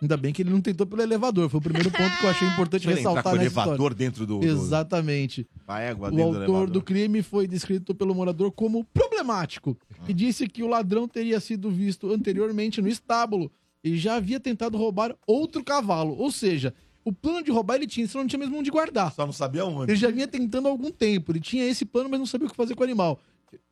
Ainda 0.01 0.17
bem 0.17 0.33
que 0.33 0.41
ele 0.41 0.51
não 0.51 0.61
tentou 0.61 0.87
pelo 0.87 1.03
elevador. 1.03 1.49
Foi 1.51 1.59
o 1.59 1.63
primeiro 1.63 1.91
ponto 1.91 2.17
que 2.19 2.25
eu 2.25 2.31
achei 2.31 2.47
importante 2.49 2.87
ele 2.87 2.95
ressaltar 2.95 3.25
com 3.25 3.29
o 3.31 3.33
nessa 3.33 3.45
elevador 3.47 3.73
história. 3.75 3.97
dentro 3.97 4.25
do... 4.27 4.39
do- 4.39 4.47
Exatamente. 4.47 5.47
A 5.67 5.81
égua 5.81 6.09
O 6.09 6.11
dentro 6.13 6.23
do 6.25 6.37
autor 6.39 6.45
elevador. 6.45 6.71
do 6.71 6.81
crime 6.83 7.23
foi 7.23 7.47
descrito 7.49 7.93
pelo 7.95 8.15
morador 8.15 8.53
como 8.53 8.85
problemático 8.85 9.77
e 10.09 10.15
disse 10.15 10.47
que 10.49 10.63
o 10.63 10.69
ladrão 10.69 11.09
teria 11.09 11.41
sido 11.41 11.71
visto 11.71 12.11
anteriormente 12.13 12.81
no 12.81 12.89
estábulo 12.89 13.51
e 13.83 13.97
já 13.99 14.15
havia 14.15 14.39
tentado 14.39 14.79
roubar 14.79 15.15
outro 15.27 15.63
cavalo. 15.65 16.17
Ou 16.17 16.31
seja, 16.31 16.73
o 17.05 17.13
plano 17.13 17.43
de 17.43 17.51
roubar 17.51 17.77
ele 17.77 17.87
tinha, 17.87 18.07
só 18.07 18.19
não 18.19 18.27
tinha 18.27 18.39
mesmo 18.39 18.59
onde 18.59 18.71
guardar. 18.71 19.13
Só 19.13 19.25
não 19.27 19.33
sabia 19.33 19.65
onde. 19.65 19.93
Ele 19.93 19.99
já 19.99 20.11
vinha 20.11 20.29
tentando 20.29 20.69
há 20.69 20.71
algum 20.71 20.91
tempo. 20.91 21.33
Ele 21.33 21.41
tinha 21.41 21.65
esse 21.65 21.85
plano, 21.85 22.09
mas 22.11 22.19
não 22.19 22.27
sabia 22.27 22.47
o 22.47 22.51
que 22.51 22.57
fazer 22.57 22.75
com 22.75 22.83
o 22.83 22.85
animal. 22.85 23.19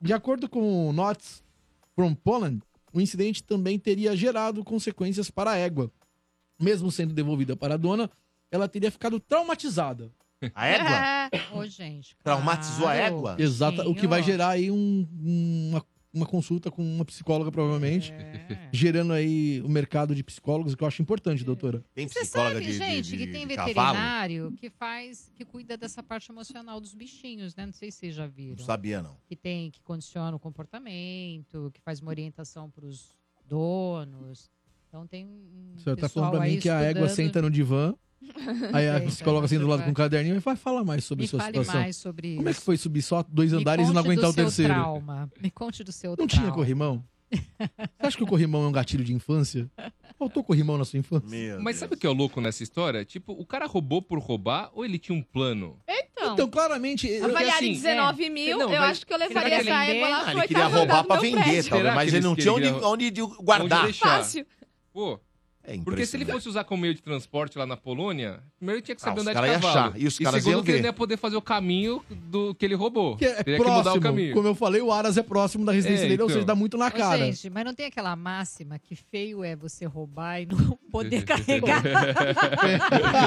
De 0.01 0.13
acordo 0.13 0.49
com 0.49 0.93
Notes 0.93 1.43
from 1.95 2.15
Poland, 2.15 2.61
o 2.93 3.01
incidente 3.01 3.43
também 3.43 3.79
teria 3.79 4.17
gerado 4.17 4.65
consequências 4.65 5.31
para 5.31 5.53
a 5.53 5.57
égua. 5.57 5.91
Mesmo 6.61 6.91
sendo 6.91 7.13
devolvida 7.15 7.55
para 7.57 7.75
a 7.75 7.77
dona, 7.77 8.11
ela 8.51 8.67
teria 8.69 8.91
ficado 8.91 9.21
traumatizada. 9.21 10.11
A 10.55 10.67
égua? 10.67 11.31
Ô, 11.55 11.67
gente. 11.67 12.17
Traumatizou 12.23 12.87
a 12.89 12.95
claro. 12.97 13.15
égua? 13.17 13.37
Exata, 13.39 13.89
o 13.89 13.95
que 13.95 14.07
vai 14.07 14.23
gerar 14.23 14.51
aí 14.51 14.71
um- 14.71 15.07
uma, 15.21 15.85
uma 16.19 16.27
consulta 16.27 16.71
com 16.71 16.83
uma 16.83 17.05
psicóloga, 17.05 17.51
provavelmente. 17.51 18.13
É. 18.13 18.69
Gerando 18.73 19.13
aí 19.13 19.61
o 19.63 19.69
mercado 19.69 20.15
de 20.15 20.23
psicólogos, 20.23 20.75
que 20.75 20.83
eu 20.83 20.89
acho 20.89 21.01
importante, 21.01 21.45
doutora. 21.45 21.85
Tem 21.95 22.07
Você 22.09 22.21
psicóloga 22.21 22.55
sabe, 22.55 22.67
de, 22.67 22.73
de- 22.73 22.79
gente, 22.79 23.09
de- 23.11 23.17
que 23.19 23.27
tem 23.33 23.47
de 23.47 23.55
cavalo? 23.57 23.75
veterinário 23.97 24.53
que 24.59 24.71
faz, 24.71 25.31
que 25.35 25.45
cuida 25.45 25.77
dessa 25.77 26.03
parte 26.03 26.31
emocional 26.31 26.81
dos 26.81 26.95
bichinhos, 26.95 27.55
né? 27.57 27.65
Não 27.67 27.73
sei 27.73 27.91
se 27.91 27.99
vocês 27.99 28.15
já 28.15 28.27
viram. 28.27 28.57
Não 28.57 28.65
sabia, 28.65 29.01
não. 29.03 29.17
Que 29.27 29.37
tem, 29.37 29.71
que 29.71 29.81
condiciona 29.83 30.37
o 30.37 30.41
comportamento, 30.41 31.71
que 31.73 31.81
faz 31.81 32.01
uma 32.01 32.11
orientação 32.11 32.71
para 32.71 32.85
os 32.85 33.15
donos. 33.47 34.51
Então 34.89 35.07
tem 35.07 35.27
um 35.27 35.75
Você 35.77 35.85
tá 35.91 35.97
pessoal 35.97 36.27
falando 36.27 36.41
pra 36.41 36.51
mim 36.51 36.59
que 36.59 36.69
a 36.69 36.81
égua 36.81 37.09
senta 37.09 37.43
no 37.43 37.51
divã, 37.51 37.95
aí 38.73 38.89
a 38.89 38.95
Senta 38.95 39.07
psicóloga 39.07 39.43
no 39.43 39.49
senta 39.49 39.61
do 39.61 39.67
lado 39.69 39.79
divã. 39.81 39.85
com 39.87 39.91
um 39.91 39.95
caderninho 39.95 40.37
e 40.37 40.39
vai 40.41 40.57
falar 40.57 40.85
mais 40.85 41.05
sobre 41.05 41.23
Me 41.23 41.27
a 41.27 41.31
sua 41.31 41.41
fale 41.41 41.53
situação. 41.59 41.81
mais 41.81 41.97
sobre 41.97 42.37
Como 42.37 42.49
é 42.49 42.53
que 42.53 42.57
isso. 42.59 42.65
foi 42.65 42.77
subir 42.77 43.03
só 43.03 43.23
dois 43.29 43.53
Me 43.53 43.59
andares 43.61 43.85
e 43.89 43.93
não 43.93 44.03
conte 44.03 44.07
aguentar 44.07 44.25
do 44.25 44.31
o 44.31 44.35
seu 44.35 44.45
terceiro? 44.45 44.73
Trauma. 44.75 45.31
Me 45.41 45.51
conte 45.51 45.85
do 45.85 45.93
seu 45.93 46.11
Não 46.11 46.27
trauma. 46.27 46.31
tinha 46.43 46.51
corrimão? 46.53 47.05
Você 47.31 48.07
acha 48.07 48.17
que 48.17 48.25
o 48.25 48.27
corrimão 48.27 48.65
é 48.65 48.69
um 48.69 48.73
gatilho 48.73 49.05
de 49.05 49.13
infância? 49.13 49.71
Faltou 50.19 50.43
corrimão 50.43 50.79
na 50.79 50.85
sua 50.87 50.99
infância? 50.99 51.29
Meu 51.29 51.61
Mas 51.63 51.77
sabe 51.77 51.95
o 51.95 51.97
que 51.99 52.07
é 52.07 52.11
o 52.11 52.15
louco 52.15 52.41
nessa 52.41 52.63
história? 52.63 53.05
Tipo, 53.05 53.33
o 53.35 53.45
cara 53.45 53.67
roubou 53.67 54.01
por 54.01 54.19
roubar 54.19 54.71
ou 54.73 54.85
ele 54.85 54.99
tinha 54.99 55.17
um 55.17 55.23
plano? 55.23 55.79
Então, 55.87 56.33
Então, 56.33 56.49
claramente. 56.49 57.07
eu- 57.07 57.27
avaliar 57.27 57.57
assim, 57.57 57.69
em 57.69 57.73
19 57.75 58.31
mil, 58.31 58.59
Não, 58.59 58.73
eu 58.73 58.81
mas- 58.81 58.91
acho 58.91 59.07
que 59.07 59.13
eu 59.13 59.19
levaria 59.19 59.55
essa 59.57 59.85
ele 59.87 59.99
égua 59.99 60.09
lá 60.09 60.23
Ah, 60.27 60.33
ele 60.33 60.41
queria 60.49 60.65
oitavo 60.65 60.77
roubar 60.79 61.05
pra 61.05 61.21
vender, 61.21 61.65
talvez, 61.69 61.95
mas 61.95 62.15
ele 62.15 62.25
não 62.27 62.35
tinha 62.35 62.53
onde, 62.53 62.73
queriam- 62.73 62.91
onde 62.93 63.11
guardar. 63.45 63.79
Onde 63.81 63.85
deixar? 63.93 64.09
Fácil. 64.19 64.47
Pô, 64.99 65.21
É 65.71 65.77
porque 65.85 66.07
se 66.07 66.17
ele 66.17 66.25
fosse 66.25 66.49
usar 66.49 66.65
como 66.65 66.81
meio 66.81 66.95
de 66.95 67.03
transporte 67.03 67.59
lá 67.59 67.67
na 67.67 67.77
Polônia, 67.77 68.41
primeiro 68.57 68.79
ele 68.79 68.83
tinha 68.87 68.97
que 68.97 69.03
Ah, 69.03 69.05
saber 69.05 69.21
os 69.21 69.27
andar 69.27 69.35
cara 69.35 69.47
de 69.49 69.53
ia 69.53 69.61
cavalo. 69.61 69.89
achar, 69.91 70.01
e 70.01 70.07
os 70.07 70.19
caras 70.19 70.43
segundo 70.43 70.55
iam 70.57 70.63
que 70.65 70.71
ele 70.71 70.79
não 70.81 70.87
ia 70.87 70.93
poder 70.95 71.17
fazer 71.19 71.37
o 71.37 71.43
caminho 71.43 72.03
do 72.31 72.55
que 72.55 72.65
ele 72.65 72.75
roubou. 72.75 73.17
Que 73.17 73.27
é 73.27 73.43
Teria 73.43 73.59
que 73.59 73.63
mudar 73.65 73.79
o 73.79 73.83
próximo. 73.83 74.03
caminho. 74.03 74.35
Como 74.35 74.49
eu 74.49 74.55
falei, 74.55 74.81
o 74.81 74.91
Aras 74.91 75.19
é 75.19 75.23
próximo 75.23 75.67
da 75.67 75.73
residência 75.73 76.07
É, 76.07 76.09
dele, 76.09 76.23
ou 76.23 76.27
então. 76.29 76.35
seja, 76.37 76.47
dá 76.47 76.55
muito 76.55 76.79
na 76.79 76.87
Ô, 76.87 76.91
cara. 76.91 77.19
gente, 77.19 77.51
mas 77.51 77.65
não 77.65 77.75
tem 77.75 77.87
aquela 77.87 78.17
máxima 78.17 78.79
que 78.79 78.97
feio 78.97 79.45
é 79.45 79.55
você 79.55 79.85
roubar 79.85 80.41
e 80.41 80.47
não 80.47 80.79
poder 80.91 81.23
carregar. 81.25 81.83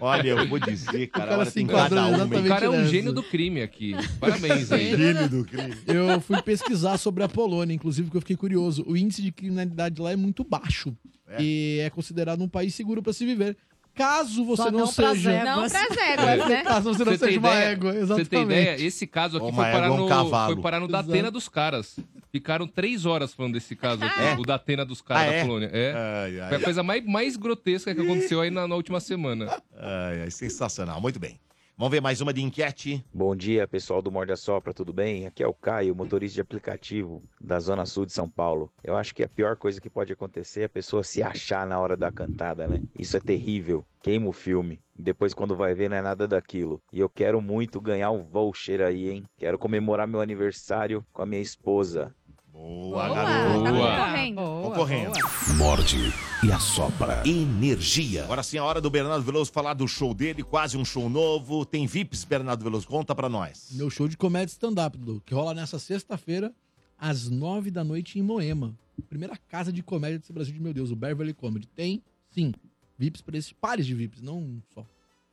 Olha, 0.00 0.28
eu 0.28 0.48
vou 0.48 0.58
dizer, 0.58 1.06
cara, 1.08 1.26
cara 1.28 1.40
olha, 1.40 1.50
se 1.50 1.60
enquadrou 1.62 2.00
cada 2.00 2.08
uma. 2.08 2.10
O 2.10 2.14
exatamente 2.26 2.48
cara 2.48 2.66
é 2.66 2.68
um 2.68 2.72
nessa. 2.78 2.90
gênio 2.90 3.12
do 3.12 3.22
crime 3.22 3.62
aqui. 3.62 3.94
Parabéns 4.20 4.70
aí. 4.72 4.90
Gênio 4.96 5.28
do 5.28 5.44
crime. 5.44 5.74
Eu 5.86 6.20
fui 6.20 6.40
pesquisar 6.42 6.98
sobre 6.98 7.24
a 7.24 7.28
Polônia, 7.28 7.74
inclusive, 7.74 8.06
porque 8.06 8.16
eu 8.18 8.20
fiquei 8.20 8.36
curioso. 8.36 8.84
O 8.86 8.96
índice 8.96 9.22
de 9.22 9.32
criminalidade 9.32 10.00
lá 10.00 10.12
é 10.12 10.16
muito 10.16 10.44
baixo. 10.44 10.94
É. 11.38 11.42
E 11.42 11.78
é 11.80 11.90
considerado 11.90 12.42
um 12.42 12.48
país 12.48 12.74
seguro 12.74 13.02
para 13.02 13.12
se 13.12 13.24
viver. 13.24 13.56
Caso 13.94 14.44
você 14.44 14.62
Só 14.64 14.70
não, 14.70 14.80
não 14.80 14.86
seja. 14.86 15.32
éguas. 15.32 15.72
Não 15.72 15.86
pras 15.86 15.96
éguas, 15.96 16.48
né? 16.50 16.62
Caso 16.64 16.92
você 16.92 17.04
não 17.04 17.12
Você 17.12 17.18
tem 17.18 17.28
seja 17.28 17.38
uma 17.40 17.48
ideia? 17.54 17.64
égua, 17.70 17.92
Você 17.92 17.98
exatamente. 18.00 18.28
tem 18.28 18.42
ideia? 18.42 18.76
Esse 18.86 19.06
caso 19.06 19.38
aqui 19.38 19.46
Uma 19.46 19.62
foi 19.64 19.72
parar, 19.72 19.86
é 19.86 19.90
um 19.90 19.96
no, 19.96 20.06
cavalo. 20.06 20.52
foi 20.54 20.62
parar 20.62 20.80
no 20.80 20.86
Exato. 20.86 21.06
Datena 21.08 21.30
dos 21.30 21.48
caras. 21.48 21.96
Ficaram 22.30 22.66
três 22.66 23.06
horas 23.06 23.32
falando 23.32 23.54
desse 23.54 23.74
caso 23.74 24.04
aqui, 24.04 24.20
É? 24.20 24.34
o 24.34 24.42
Datena 24.42 24.84
dos 24.84 25.00
caras 25.00 25.22
Ah, 25.22 25.26
da 25.28 25.32
é? 25.32 25.40
Polônia. 25.40 25.70
É. 25.72 25.92
Ai, 25.96 26.40
ai, 26.40 26.48
Foi 26.50 26.58
a 26.58 26.60
coisa 26.60 26.82
mais, 26.82 27.06
mais 27.06 27.36
grotesca 27.38 27.94
que 27.94 28.00
aconteceu 28.02 28.42
aí 28.42 28.50
na, 28.50 28.68
na 28.68 28.74
última 28.74 29.00
semana. 29.00 29.46
ai, 29.78 30.20
ai, 30.24 30.30
sensacional. 30.30 31.00
Muito 31.00 31.18
bem. 31.18 31.40
Vamos 31.78 31.92
ver 31.92 32.00
mais 32.00 32.22
uma 32.22 32.32
de 32.32 32.42
enquete. 32.42 33.04
Bom 33.12 33.36
dia, 33.36 33.68
pessoal 33.68 34.00
do 34.00 34.10
Morde 34.10 34.32
a 34.32 34.36
Sopra, 34.36 34.72
tudo 34.72 34.94
bem? 34.94 35.26
Aqui 35.26 35.42
é 35.42 35.46
o 35.46 35.52
Caio, 35.52 35.94
motorista 35.94 36.36
de 36.36 36.40
aplicativo 36.40 37.22
da 37.38 37.60
Zona 37.60 37.84
Sul 37.84 38.06
de 38.06 38.14
São 38.14 38.26
Paulo. 38.26 38.72
Eu 38.82 38.96
acho 38.96 39.14
que 39.14 39.22
a 39.22 39.28
pior 39.28 39.56
coisa 39.56 39.78
que 39.78 39.90
pode 39.90 40.10
acontecer 40.10 40.62
é 40.62 40.64
a 40.64 40.70
pessoa 40.70 41.04
se 41.04 41.22
achar 41.22 41.66
na 41.66 41.78
hora 41.78 41.94
da 41.94 42.10
cantada, 42.10 42.66
né? 42.66 42.80
Isso 42.98 43.14
é 43.18 43.20
terrível. 43.20 43.84
Queima 44.00 44.26
o 44.26 44.32
filme. 44.32 44.80
Depois, 44.98 45.34
quando 45.34 45.54
vai 45.54 45.74
ver, 45.74 45.90
não 45.90 45.98
é 45.98 46.00
nada 46.00 46.26
daquilo. 46.26 46.80
E 46.90 46.98
eu 46.98 47.10
quero 47.10 47.42
muito 47.42 47.78
ganhar 47.78 48.10
um 48.10 48.24
voucher 48.24 48.80
aí, 48.80 49.10
hein? 49.10 49.24
Quero 49.36 49.58
comemorar 49.58 50.08
meu 50.08 50.22
aniversário 50.22 51.04
com 51.12 51.20
a 51.20 51.26
minha 51.26 51.42
esposa. 51.42 52.14
Boa, 52.56 53.08
Boa, 53.08 53.14
garoto. 53.14 53.64
tá 53.64 53.70
concorrendo. 53.70 54.40
Boa, 54.40 54.62
Concorrendo. 54.62 55.12
boa. 55.12 55.54
Morde 55.56 56.12
e 56.42 56.50
assopra. 56.52 57.22
Energia. 57.28 58.24
Agora 58.24 58.42
sim, 58.42 58.58
a 58.58 58.64
hora 58.64 58.80
do 58.80 58.88
Bernardo 58.90 59.22
Veloso 59.24 59.52
falar 59.52 59.74
do 59.74 59.86
show 59.86 60.14
dele, 60.14 60.42
quase 60.42 60.76
um 60.76 60.84
show 60.84 61.08
novo. 61.08 61.64
Tem 61.66 61.86
VIPs, 61.86 62.24
Bernardo 62.24 62.64
Veloso? 62.64 62.86
Conta 62.86 63.14
pra 63.14 63.28
nós. 63.28 63.68
Meu 63.72 63.90
show 63.90 64.08
de 64.08 64.16
comédia 64.16 64.52
stand-up, 64.52 64.96
Dudu, 64.96 65.22
que 65.24 65.34
rola 65.34 65.52
nessa 65.54 65.78
sexta-feira, 65.78 66.52
às 66.98 67.28
nove 67.28 67.70
da 67.70 67.84
noite 67.84 68.18
em 68.18 68.22
Moema. 68.22 68.74
Primeira 69.08 69.36
casa 69.48 69.70
de 69.72 69.82
comédia 69.82 70.18
desse 70.18 70.32
Brasil 70.32 70.54
de 70.54 70.60
meu 70.60 70.72
Deus, 70.72 70.90
o 70.90 70.96
Beverly 70.96 71.34
Comedy. 71.34 71.66
Tem, 71.68 72.02
sim, 72.30 72.52
VIPs 72.98 73.20
para 73.20 73.36
esses 73.36 73.52
pares 73.52 73.86
de 73.86 73.94
VIPs, 73.94 74.22
não 74.22 74.62
só, 74.72 74.84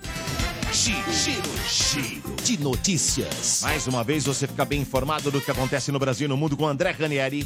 Giro, 0.71 1.11
giro, 1.11 1.49
giro 1.67 2.35
de 2.43 2.61
notícias. 2.61 3.61
Mais 3.63 3.87
uma 3.87 4.03
vez 4.03 4.25
você 4.25 4.47
fica 4.47 4.63
bem 4.63 4.81
informado 4.81 5.31
do 5.31 5.41
que 5.41 5.51
acontece 5.51 5.91
no 5.91 5.99
Brasil 5.99 6.25
e 6.25 6.29
no 6.29 6.37
mundo 6.37 6.55
com 6.55 6.67
André 6.67 6.91
Ranieri. 6.91 7.45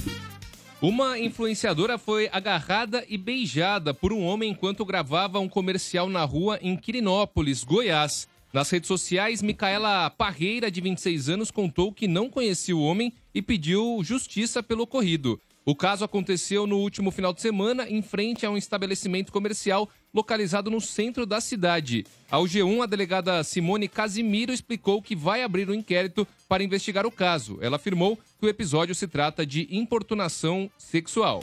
Uma 0.82 1.18
influenciadora 1.18 1.98
foi 1.98 2.30
agarrada 2.32 3.06
e 3.08 3.18
beijada 3.18 3.94
por 3.94 4.12
um 4.12 4.22
homem 4.22 4.52
enquanto 4.52 4.84
gravava 4.84 5.40
um 5.40 5.48
comercial 5.48 6.10
na 6.10 6.26
rua 6.26 6.60
em 6.62 6.76
Quirinópolis, 6.76 7.64
Goiás. 7.64 8.28
Nas 8.52 8.70
redes 8.70 8.88
sociais, 8.88 9.42
Micaela 9.42 10.10
Parreira, 10.10 10.70
de 10.70 10.82
26 10.82 11.30
anos, 11.30 11.50
contou 11.50 11.92
que 11.92 12.08
não 12.08 12.30
conhecia 12.30 12.76
o 12.76 12.84
homem 12.84 13.14
e 13.34 13.42
pediu 13.42 14.02
justiça 14.04 14.62
pelo 14.62 14.84
ocorrido. 14.84 15.40
O 15.66 15.74
caso 15.74 16.04
aconteceu 16.04 16.68
no 16.68 16.78
último 16.78 17.10
final 17.10 17.34
de 17.34 17.42
semana, 17.42 17.90
em 17.90 18.02
frente 18.02 18.46
a 18.46 18.52
um 18.52 18.58
estabelecimento 18.58 19.32
comercial 19.32 19.90
localizado 20.14 20.70
no 20.70 20.82
centro 20.82 21.26
da 21.26 21.40
cidade. 21.40 22.06
Ao 22.30 22.44
G1, 22.44 22.84
a 22.84 22.86
delegada 22.86 23.42
Simone 23.46 23.88
Casimiro 23.88 24.52
explicou 24.52 25.02
que 25.02 25.16
vai 25.16 25.42
abrir 25.42 25.70
um 25.70 25.74
inquérito 25.74 26.28
para 26.50 26.66
investigar 26.66 27.06
o 27.06 27.12
caso. 27.12 27.60
Ela 27.62 27.78
afirmou 27.78 28.20
que 28.38 28.46
o 28.46 28.50
episódio 28.50 28.94
se 28.94 29.08
trata 29.08 29.46
de 29.46 29.66
importunação 29.72 30.70
sexual. 30.78 31.42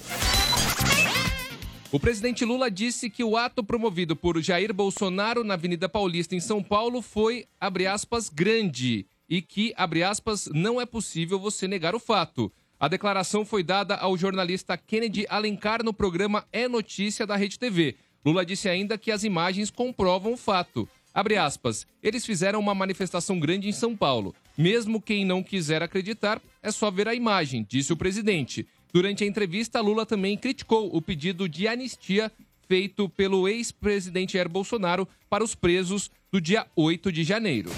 O 1.91 1.99
presidente 1.99 2.45
Lula 2.45 2.71
disse 2.71 3.09
que 3.09 3.25
o 3.25 3.39
ato 3.39 3.65
promovido 3.65 4.15
por 4.15 4.41
Jair 4.43 4.75
Bolsonaro 4.75 5.43
na 5.43 5.55
Avenida 5.55 5.89
Paulista 5.89 6.37
em 6.37 6.41
São 6.41 6.63
Paulo 6.63 7.01
foi, 7.01 7.47
aspas, 7.59 8.29
grande 8.29 9.07
e 9.31 9.41
que, 9.41 9.73
aspas, 10.07 10.49
não 10.53 10.81
é 10.81 10.85
possível 10.85 11.39
você 11.39 11.67
negar 11.67 11.95
o 11.95 12.01
fato. 12.01 12.53
A 12.81 12.89
declaração 12.89 13.45
foi 13.45 13.63
dada 13.63 13.95
ao 13.95 14.17
jornalista 14.17 14.75
Kennedy 14.75 15.27
Alencar 15.29 15.85
no 15.85 15.93
programa 15.93 16.47
É 16.51 16.67
Notícia 16.67 17.27
da 17.27 17.37
Rede 17.37 17.59
TV. 17.59 17.95
Lula 18.25 18.43
disse 18.43 18.71
ainda 18.71 18.97
que 18.97 19.13
as 19.13 19.23
imagens 19.23 19.71
comprovam 19.71 20.33
o 20.33 20.37
fato. 20.37 20.89
Abre 21.13 21.37
aspas, 21.37 21.87
eles 22.03 22.25
fizeram 22.25 22.59
uma 22.59 22.75
manifestação 22.75 23.39
grande 23.39 23.69
em 23.69 23.73
São 23.73 23.95
Paulo. 23.95 24.35
Mesmo 24.57 24.99
quem 24.99 25.27
não 25.27 25.43
quiser 25.43 25.83
acreditar, 25.83 26.41
é 26.63 26.71
só 26.71 26.91
ver 26.91 27.07
a 27.07 27.15
imagem, 27.15 27.67
disse 27.69 27.93
o 27.93 27.97
presidente. 27.99 28.67
Durante 28.91 29.25
a 29.25 29.27
entrevista, 29.27 29.79
Lula 29.83 30.07
também 30.07 30.39
criticou 30.39 30.89
o 30.97 31.03
pedido 31.03 31.47
de 31.47 31.69
anistia 31.69 32.33
feito 32.67 33.11
pelo 33.11 33.47
ex-presidente 33.47 34.35
Jair 34.35 34.49
Bolsonaro 34.49 35.07
para 35.29 35.45
os 35.45 35.55
presos 35.55 36.11
do 36.33 36.41
dia 36.41 36.67
8 36.75 37.13
de 37.13 37.25
janeiro. 37.25 37.71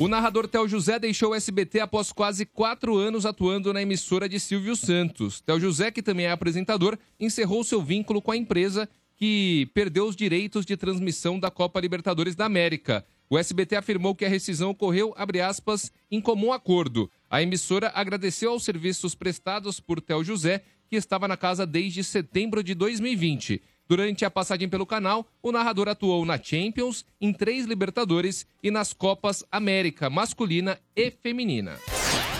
O 0.00 0.08
narrador 0.08 0.48
Theo 0.48 0.66
José 0.66 0.98
deixou 0.98 1.32
o 1.32 1.34
SBT 1.34 1.78
após 1.80 2.10
quase 2.10 2.46
quatro 2.46 2.96
anos 2.96 3.26
atuando 3.26 3.70
na 3.70 3.82
emissora 3.82 4.26
de 4.26 4.40
Silvio 4.40 4.74
Santos. 4.74 5.42
Theo 5.42 5.60
José, 5.60 5.90
que 5.90 6.02
também 6.02 6.24
é 6.24 6.30
apresentador, 6.30 6.96
encerrou 7.20 7.62
seu 7.62 7.82
vínculo 7.82 8.22
com 8.22 8.30
a 8.30 8.36
empresa 8.36 8.88
que 9.14 9.68
perdeu 9.74 10.06
os 10.06 10.16
direitos 10.16 10.64
de 10.64 10.74
transmissão 10.74 11.38
da 11.38 11.50
Copa 11.50 11.78
Libertadores 11.78 12.34
da 12.34 12.46
América. 12.46 13.04
O 13.28 13.36
SBT 13.36 13.76
afirmou 13.76 14.14
que 14.14 14.24
a 14.24 14.28
rescisão 14.30 14.70
ocorreu, 14.70 15.14
aspas, 15.46 15.92
em 16.10 16.18
comum 16.18 16.50
acordo. 16.50 17.10
A 17.28 17.42
emissora 17.42 17.92
agradeceu 17.94 18.52
aos 18.52 18.64
serviços 18.64 19.14
prestados 19.14 19.80
por 19.80 20.00
Theo 20.00 20.24
José, 20.24 20.64
que 20.88 20.96
estava 20.96 21.28
na 21.28 21.36
casa 21.36 21.66
desde 21.66 22.02
setembro 22.02 22.64
de 22.64 22.74
2020. 22.74 23.60
Durante 23.90 24.24
a 24.24 24.30
passagem 24.30 24.68
pelo 24.68 24.86
canal, 24.86 25.26
o 25.42 25.50
narrador 25.50 25.88
atuou 25.88 26.24
na 26.24 26.40
Champions, 26.40 27.04
em 27.20 27.32
três 27.32 27.66
Libertadores 27.66 28.46
e 28.62 28.70
nas 28.70 28.92
Copas 28.92 29.42
América 29.50 30.08
masculina 30.08 30.78
e 30.94 31.10
feminina. 31.10 31.76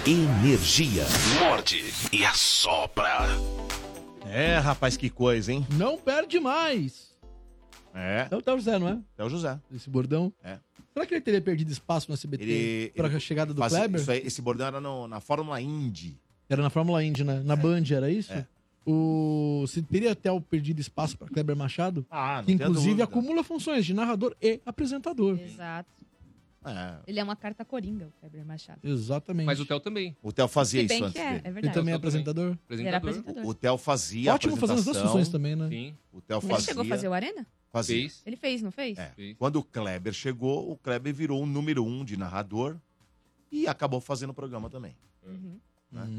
Energia. 0.07 1.03
Morde 1.41 1.83
e 2.13 2.25
assopra. 2.25 3.27
É, 4.27 4.59
rapaz, 4.59 4.97
que 4.97 5.11
coisa, 5.11 5.53
hein? 5.53 5.67
Não 5.73 5.99
perde 5.99 6.39
mais. 6.39 7.11
É. 7.93 8.29
É 8.31 8.37
o 8.37 8.57
José, 8.57 8.79
não 8.79 8.87
é? 8.89 8.99
É 9.19 9.25
o 9.25 9.29
José. 9.29 9.59
Esse 9.75 9.91
bordão. 9.91 10.33
É. 10.45 10.57
Será 10.95 11.05
que 11.05 11.15
ele 11.15 11.21
teria 11.21 11.41
perdido 11.41 11.73
espaço 11.73 12.07
no 12.09 12.15
SBT 12.15 12.93
para 12.95 13.09
a 13.09 13.19
chegada 13.19 13.53
do 13.53 13.59
fazia- 13.59 13.81
Kleber? 13.81 14.01
isso 14.01 14.11
aí, 14.13 14.23
esse 14.25 14.41
bordão 14.41 14.69
era 14.69 14.81
no- 14.81 15.09
na 15.09 15.19
Fórmula 15.19 15.61
Indy. 15.61 16.17
Era 16.49 16.63
na 16.63 16.71
Fórmula 16.71 17.03
Indy, 17.03 17.25
né? 17.25 17.43
Na 17.45 17.57
Band, 17.57 17.83
era 17.93 18.09
isso? 18.09 18.33
É. 18.33 18.47
O... 18.87 19.65
Se 19.69 19.83
teria 19.83 20.13
até 20.13 20.31
o 20.33 20.41
perdido 20.41 20.81
espaço 20.81 21.17
para 21.17 21.29
Kleber 21.29 21.55
Machado, 21.57 22.05
Ah, 22.11 22.39
não 22.39 22.45
que 22.45 22.53
inclusive 22.53 23.03
acumula 23.03 23.45
funções 23.45 23.85
de 23.85 23.93
narrador 23.95 24.35
e 24.41 24.61
apresentador. 24.65 25.39
Exato. 25.39 25.89
É. 26.63 26.97
Ele 27.07 27.19
é 27.19 27.25
uma 27.25 27.37
carta 27.37 27.65
coringa, 27.65 28.07
o 28.09 28.13
Kleber 28.21 28.45
Machado. 28.45 28.81
Exatamente. 28.85 29.47
Mas 29.47 29.59
o 29.61 29.65
Theo 29.67 29.81
também. 29.81 30.15
O 30.23 30.31
Theo 30.31 30.47
fazia 30.47 30.83
isso 30.83 30.95
que 30.95 31.03
antes 31.03 31.17
é, 31.21 31.25
dele. 31.29 31.39
é 31.39 31.51
verdade. 31.51 31.67
Ele 31.67 31.73
também 31.75 31.93
é 31.93 31.97
apresentador? 31.97 32.59
Ele 32.69 32.87
era 32.87 32.97
Apresentador. 32.99 33.47
O 33.47 33.55
Theo 33.55 33.79
fazia 33.79 34.35
Ótimo 34.35 34.57
fazendo 34.57 34.79
as 34.79 34.85
duas 34.85 34.97
apresentação. 34.99 35.13
funções 35.13 35.29
também, 35.33 35.57
né? 35.57 35.69
Sim, 35.71 35.97
O 36.13 36.21
Theo 36.21 36.39
Ele 36.39 36.49
fazia. 36.49 36.67
chegou 36.67 36.83
a 36.83 36.87
fazer 36.87 37.09
o 37.09 37.13
Arena? 37.15 37.47
fazia. 37.73 37.97
fez. 37.97 38.23
Ele 38.27 38.37
fez, 38.37 38.61
não 38.63 38.71
fez? 38.71 38.99
É. 38.99 39.07
Fez. 39.17 39.37
Quando 39.39 39.57
o 39.57 39.63
Kleber 39.65 40.13
chegou, 40.13 40.71
o 40.71 40.77
Kleber 40.77 41.15
virou 41.15 41.43
o 41.43 41.47
número 41.47 41.83
um 41.85 42.05
de 42.05 42.17
narrador 42.19 42.77
e 43.51 43.67
acabou 43.67 44.01
fazendo 44.01 44.31
o 44.31 44.35
programa 44.35 44.69
também. 44.69 44.95
Uhum. 45.27 45.59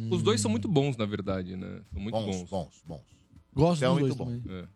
Os 0.09 0.21
dois 0.21 0.41
são 0.41 0.51
muito 0.51 0.67
bons, 0.67 0.97
na 0.97 1.05
verdade, 1.05 1.55
né? 1.55 1.79
São 1.93 2.01
muito 2.01 2.13
bons, 2.13 2.25
bons. 2.25 2.49
bons, 2.49 2.83
bons. 2.85 3.01
Gosto 3.53 3.79
Theo 3.79 3.89
é 3.89 3.91
dos 3.91 3.99
muito 4.01 4.15
dois 4.15 4.29
bom. 4.29 4.39
também. 4.47 4.63
É. 4.63 4.67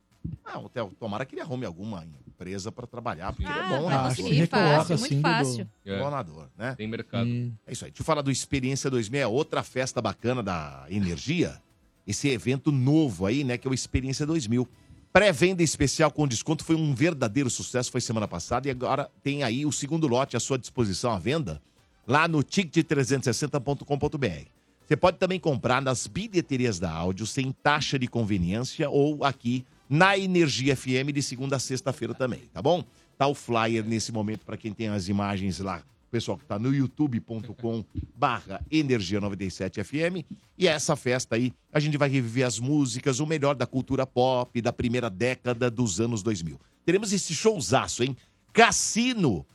Ah, 0.44 0.60
o 0.60 0.70
Theo, 0.70 0.92
tomara 1.00 1.26
que 1.26 1.36
ele 1.36 1.42
arrume 1.42 1.66
alguma 1.66 2.04
empresa 2.28 2.72
pra 2.72 2.88
trabalhar, 2.88 3.32
porque 3.34 3.46
Ah, 3.48 3.52
ele 3.52 3.60
é 3.74 3.78
bom 3.78 3.84
narrador. 3.90 4.08
acho 4.08 4.16
que 4.16 4.22
conseguir, 4.24 4.48
fácil, 4.48 4.96
assim, 4.96 5.04
muito 5.04 5.16
Dudu. 5.16 5.22
fácil. 5.36 5.70
É, 5.86 6.00
Bom 6.00 6.10
narrador, 6.10 6.48
né? 6.58 6.76
Tem 6.76 6.88
mercado. 6.88 7.28
Hum. 7.28 7.52
É 7.68 7.74
isso 7.74 7.86
aí. 7.86 7.92
Deixa 7.92 8.02
eu 8.02 8.06
falar 8.06 8.22
do 8.22 8.32
Experiência 8.32 8.90
2000, 8.90 9.22
é 9.22 9.28
outra 9.28 9.62
festa 9.64 10.02
bacana 10.02 10.42
da 10.42 10.86
Energia. 10.90 11.62
Esse 12.08 12.28
evento 12.30 12.72
novo 12.72 13.26
aí, 13.26 13.44
né, 13.44 13.58
que 13.58 13.68
é 13.68 13.72
o 13.72 13.74
Experiência 13.74 14.26
2000. 14.26 14.68
Pré-venda 15.14 15.64
especial 15.64 16.12
com 16.12 16.28
desconto 16.28 16.64
foi 16.66 16.76
um 16.76 16.94
verdadeiro 16.94 17.50
sucesso, 17.50 17.92
foi 17.92 18.02
semana 18.02 18.28
passada, 18.28 18.68
e 18.68 18.72
agora 18.72 19.10
tem 19.24 19.44
aí 19.44 19.66
o 19.66 19.72
segundo 19.72 20.08
lote 20.08 20.36
à 20.36 20.40
sua 20.40 20.58
disposição 20.58 21.12
à 21.12 21.20
venda 21.20 21.62
lá 22.06 22.28
no 22.28 22.40
ticket360.com.br. 22.40 24.50
Você 24.86 24.96
pode 24.96 25.18
também 25.18 25.40
comprar 25.40 25.82
nas 25.82 26.06
bilheterias 26.06 26.78
da 26.78 26.92
áudio 26.92 27.26
sem 27.26 27.52
taxa 27.52 27.98
de 27.98 28.08
conveniência 28.08 28.88
ou 28.88 29.24
aqui 29.24 29.66
na 29.90 30.16
Energia 30.16 30.76
FM 30.76 31.12
de 31.12 31.24
segunda 31.24 31.56
a 31.56 31.60
sexta-feira 31.60 32.14
também, 32.14 32.42
tá 32.54 32.62
bom? 32.62 32.84
Tá 33.18 33.26
o 33.26 33.34
flyer 33.34 33.84
nesse 33.84 34.12
momento 34.12 34.46
para 34.46 34.58
quem 34.58 34.72
tem 34.72 34.90
as 34.90 35.08
imagens 35.08 35.58
lá, 35.60 35.82
o 36.08 36.12
pessoal 36.12 36.38
que 36.38 36.46
tá 36.46 36.60
no 36.60 36.72
youtube.com 36.72 37.84
barra 38.16 38.62
Energia 38.70 39.20
97 39.20 39.84
FM. 39.84 40.24
E 40.56 40.68
essa 40.68 40.96
festa 40.96 41.36
aí, 41.36 41.52
a 41.74 41.80
gente 41.80 41.98
vai 41.98 42.08
reviver 42.08 42.46
as 42.46 42.60
músicas, 42.60 43.20
o 43.20 43.26
melhor 43.26 43.56
da 43.56 43.66
cultura 43.66 44.06
pop 44.06 44.62
da 44.62 44.72
primeira 44.72 45.10
década 45.10 45.72
dos 45.72 46.00
anos 46.00 46.22
2000. 46.22 46.60
Teremos 46.86 47.12
esse 47.12 47.34
showzaço, 47.34 48.04
hein? 48.04 48.16
Cassino, 48.54 49.46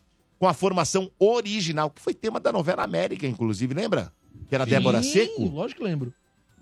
com 0.40 0.48
a 0.48 0.54
formação 0.54 1.08
original, 1.20 1.88
que 1.88 2.02
foi 2.02 2.14
tema 2.14 2.40
da 2.40 2.50
novela 2.50 2.82
América, 2.82 3.28
inclusive, 3.28 3.72
lembra? 3.74 4.12
Que 4.48 4.54
era 4.54 4.64
Débora 4.66 5.02
Sim, 5.02 5.12
Seco. 5.12 5.44
Lógico 5.48 5.80
que 5.80 5.86
lembro. 5.86 6.12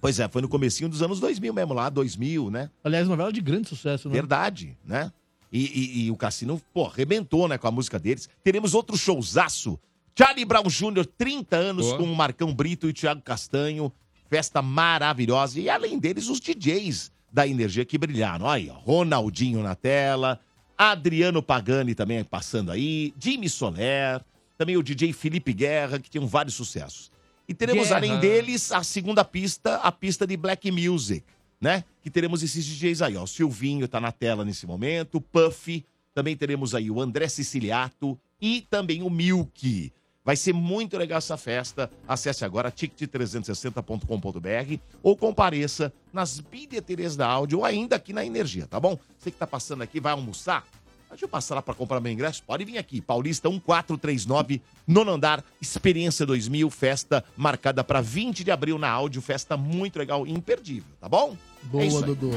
Pois 0.00 0.20
é, 0.20 0.28
foi 0.28 0.40
no 0.42 0.48
comecinho 0.48 0.88
dos 0.88 1.02
anos 1.02 1.18
2000 1.18 1.52
mesmo, 1.52 1.74
lá 1.74 1.88
2000, 1.88 2.50
né? 2.50 2.70
Aliás, 2.84 3.08
novela 3.08 3.32
de 3.32 3.40
grande 3.40 3.68
sucesso, 3.68 4.08
né? 4.08 4.14
Verdade, 4.14 4.76
né? 4.84 5.12
E, 5.52 5.64
e- 5.64 6.04
e 6.06 6.10
o 6.10 6.16
Cassino, 6.16 6.60
pô, 6.72 6.84
arrebentou, 6.84 7.48
né, 7.48 7.56
com 7.58 7.66
a 7.66 7.70
música 7.70 7.98
deles. 7.98 8.28
Teremos 8.44 8.74
outro 8.74 8.96
showzaço. 8.96 9.78
Charlie 10.16 10.44
Brown 10.44 10.64
Jr., 10.68 11.06
30 11.16 11.56
anos, 11.56 11.86
Boa. 11.86 11.98
com 11.98 12.04
o 12.04 12.14
Marcão 12.14 12.54
Brito 12.54 12.86
e 12.86 12.90
o 12.90 12.92
Thiago 12.92 13.22
Castanho. 13.22 13.90
Festa 14.28 14.60
maravilhosa. 14.60 15.58
E 15.58 15.70
além 15.70 15.98
deles, 15.98 16.28
os 16.28 16.38
DJs 16.38 17.10
da 17.32 17.46
Energia 17.46 17.84
que 17.84 17.96
brilharam. 17.96 18.46
Aí, 18.48 18.68
ó, 18.70 18.74
Ronaldinho 18.74 19.62
na 19.62 19.74
tela, 19.74 20.38
Adriano 20.76 21.42
Pagani 21.42 21.94
também 21.94 22.22
passando 22.22 22.70
aí, 22.70 23.12
Jimmy 23.18 23.48
Soler, 23.48 24.20
também 24.56 24.76
o 24.76 24.82
DJ 24.82 25.12
Felipe 25.12 25.52
Guerra, 25.52 25.98
que 25.98 26.10
tinham 26.10 26.26
vários 26.26 26.54
sucessos. 26.54 27.10
E 27.48 27.54
teremos, 27.54 27.90
além 27.90 28.20
deles, 28.20 28.72
a 28.72 28.82
segunda 28.82 29.24
pista, 29.24 29.76
a 29.76 29.90
pista 29.90 30.26
de 30.26 30.36
Black 30.36 30.70
Music, 30.70 31.24
né? 31.58 31.82
Que 32.02 32.10
teremos 32.10 32.42
esses 32.42 32.64
DJs 32.64 33.00
aí, 33.00 33.16
ó. 33.16 33.22
O 33.22 33.26
Silvinho 33.26 33.88
tá 33.88 34.00
na 34.00 34.12
tela 34.12 34.44
nesse 34.44 34.66
momento, 34.66 35.16
o 35.16 35.20
Puff, 35.20 35.84
também 36.14 36.36
teremos 36.36 36.74
aí 36.74 36.90
o 36.90 37.00
André 37.00 37.26
Siciliato 37.28 38.18
e 38.40 38.60
também 38.68 39.02
o 39.02 39.08
Milk. 39.08 39.92
Vai 40.28 40.36
ser 40.36 40.52
muito 40.52 40.98
legal 40.98 41.16
essa 41.16 41.38
festa. 41.38 41.90
Acesse 42.06 42.44
agora 42.44 42.70
ticket360.com.br 42.70 44.80
ou 45.02 45.16
compareça 45.16 45.90
nas 46.12 46.38
bilheterias 46.38 47.16
da 47.16 47.26
áudio 47.26 47.60
ou 47.60 47.64
ainda 47.64 47.96
aqui 47.96 48.12
na 48.12 48.26
Energia, 48.26 48.66
tá 48.66 48.78
bom? 48.78 48.98
Você 49.18 49.30
que 49.30 49.38
tá 49.38 49.46
passando 49.46 49.80
aqui, 49.80 50.00
vai 50.00 50.12
almoçar? 50.12 50.66
Deixa 51.10 51.24
eu 51.24 51.28
passar 51.28 51.54
lá 51.56 51.62
para 51.62 51.74
comprar 51.74 52.00
meu 52.00 52.12
ingresso. 52.12 52.42
Pode 52.46 52.64
vir 52.64 52.78
aqui. 52.78 53.00
Paulista 53.00 53.48
1439, 53.48 54.60
nono 54.86 55.12
andar, 55.12 55.42
Experiência 55.60 56.24
2000, 56.26 56.70
festa 56.70 57.24
marcada 57.36 57.82
para 57.82 58.00
20 58.00 58.44
de 58.44 58.50
abril 58.50 58.78
na 58.78 58.88
áudio. 58.88 59.20
Festa 59.22 59.56
muito 59.56 59.98
legal 59.98 60.26
e 60.26 60.30
imperdível, 60.30 60.88
tá 61.00 61.08
bom? 61.08 61.36
É 61.64 61.66
Boa, 61.66 61.82
aí. 61.84 62.02
Dudu. 62.02 62.30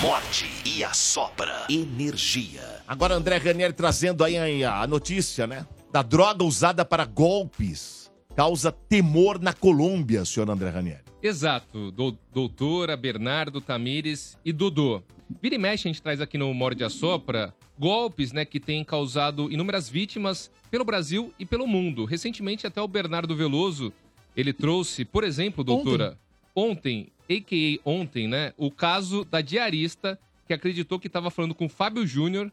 Morde 0.00 0.48
e 0.64 0.84
assopra. 0.84 1.66
Energia. 1.68 2.62
Agora 2.86 3.14
André 3.14 3.36
Ranieri 3.38 3.72
trazendo 3.72 4.22
aí 4.22 4.64
a 4.64 4.86
notícia, 4.86 5.46
né? 5.46 5.66
Da 5.92 6.02
droga 6.02 6.44
usada 6.44 6.84
para 6.84 7.04
golpes. 7.04 8.10
Causa 8.36 8.70
temor 8.70 9.40
na 9.40 9.52
Colômbia, 9.52 10.24
senhor 10.24 10.48
André 10.48 10.70
Ranieri. 10.70 11.00
Exato. 11.20 11.90
Dou- 11.90 12.16
doutora, 12.32 12.96
Bernardo, 12.96 13.60
Tamires 13.60 14.38
e 14.44 14.52
Dodô. 14.52 15.02
Vira 15.42 15.54
e 15.54 15.58
mexe, 15.58 15.86
a 15.86 15.92
gente 15.92 16.02
traz 16.02 16.20
aqui 16.20 16.36
no 16.38 16.52
Morde 16.54 16.82
a 16.84 16.88
Sopra 16.90 17.54
golpes 17.78 18.32
né, 18.32 18.44
que 18.44 18.58
têm 18.58 18.82
causado 18.82 19.50
inúmeras 19.52 19.88
vítimas 19.88 20.50
pelo 20.70 20.84
Brasil 20.84 21.32
e 21.38 21.46
pelo 21.46 21.66
mundo. 21.66 22.04
Recentemente, 22.04 22.66
até 22.66 22.80
o 22.82 22.88
Bernardo 22.88 23.36
Veloso, 23.36 23.92
ele 24.36 24.52
trouxe, 24.52 25.04
por 25.04 25.22
exemplo, 25.24 25.62
doutora, 25.62 26.18
ontem, 26.54 27.08
a.k.a. 27.30 27.78
ontem, 27.88 28.26
né, 28.26 28.52
o 28.56 28.70
caso 28.70 29.24
da 29.24 29.40
diarista 29.40 30.18
que 30.46 30.52
acreditou 30.54 30.98
que 30.98 31.06
estava 31.06 31.30
falando 31.30 31.54
com 31.54 31.66
o 31.66 31.68
Fábio 31.68 32.06
Júnior 32.06 32.50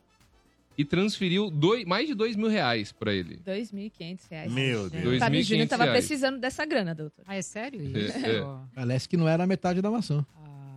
e 0.77 0.83
transferiu 0.83 1.49
dois- 1.49 1.85
mais 1.85 2.05
de 2.07 2.13
dois 2.13 2.35
mil 2.35 2.49
reais 2.49 2.91
para 2.91 3.13
ele. 3.13 3.39
2.500 3.45 4.19
reais. 4.29 4.51
Meu 4.51 4.89
Deus. 4.89 5.15
O 5.15 5.19
Fábio 5.19 5.41
Júnior 5.41 5.65
2.500 5.65 5.69
tava 5.69 5.83
reais. 5.85 5.97
precisando 6.05 6.37
dessa 6.39 6.65
grana, 6.65 6.93
doutor. 6.93 7.23
Ah, 7.25 7.35
é 7.37 7.41
sério 7.41 7.79
É, 7.81 7.99
isso? 7.99 8.17
é. 8.17 8.45
Parece 8.75 9.07
que 9.07 9.15
não 9.15 9.27
era 9.29 9.45
a 9.45 9.47
metade 9.47 9.81
da 9.81 9.89
maçã. 9.89 10.25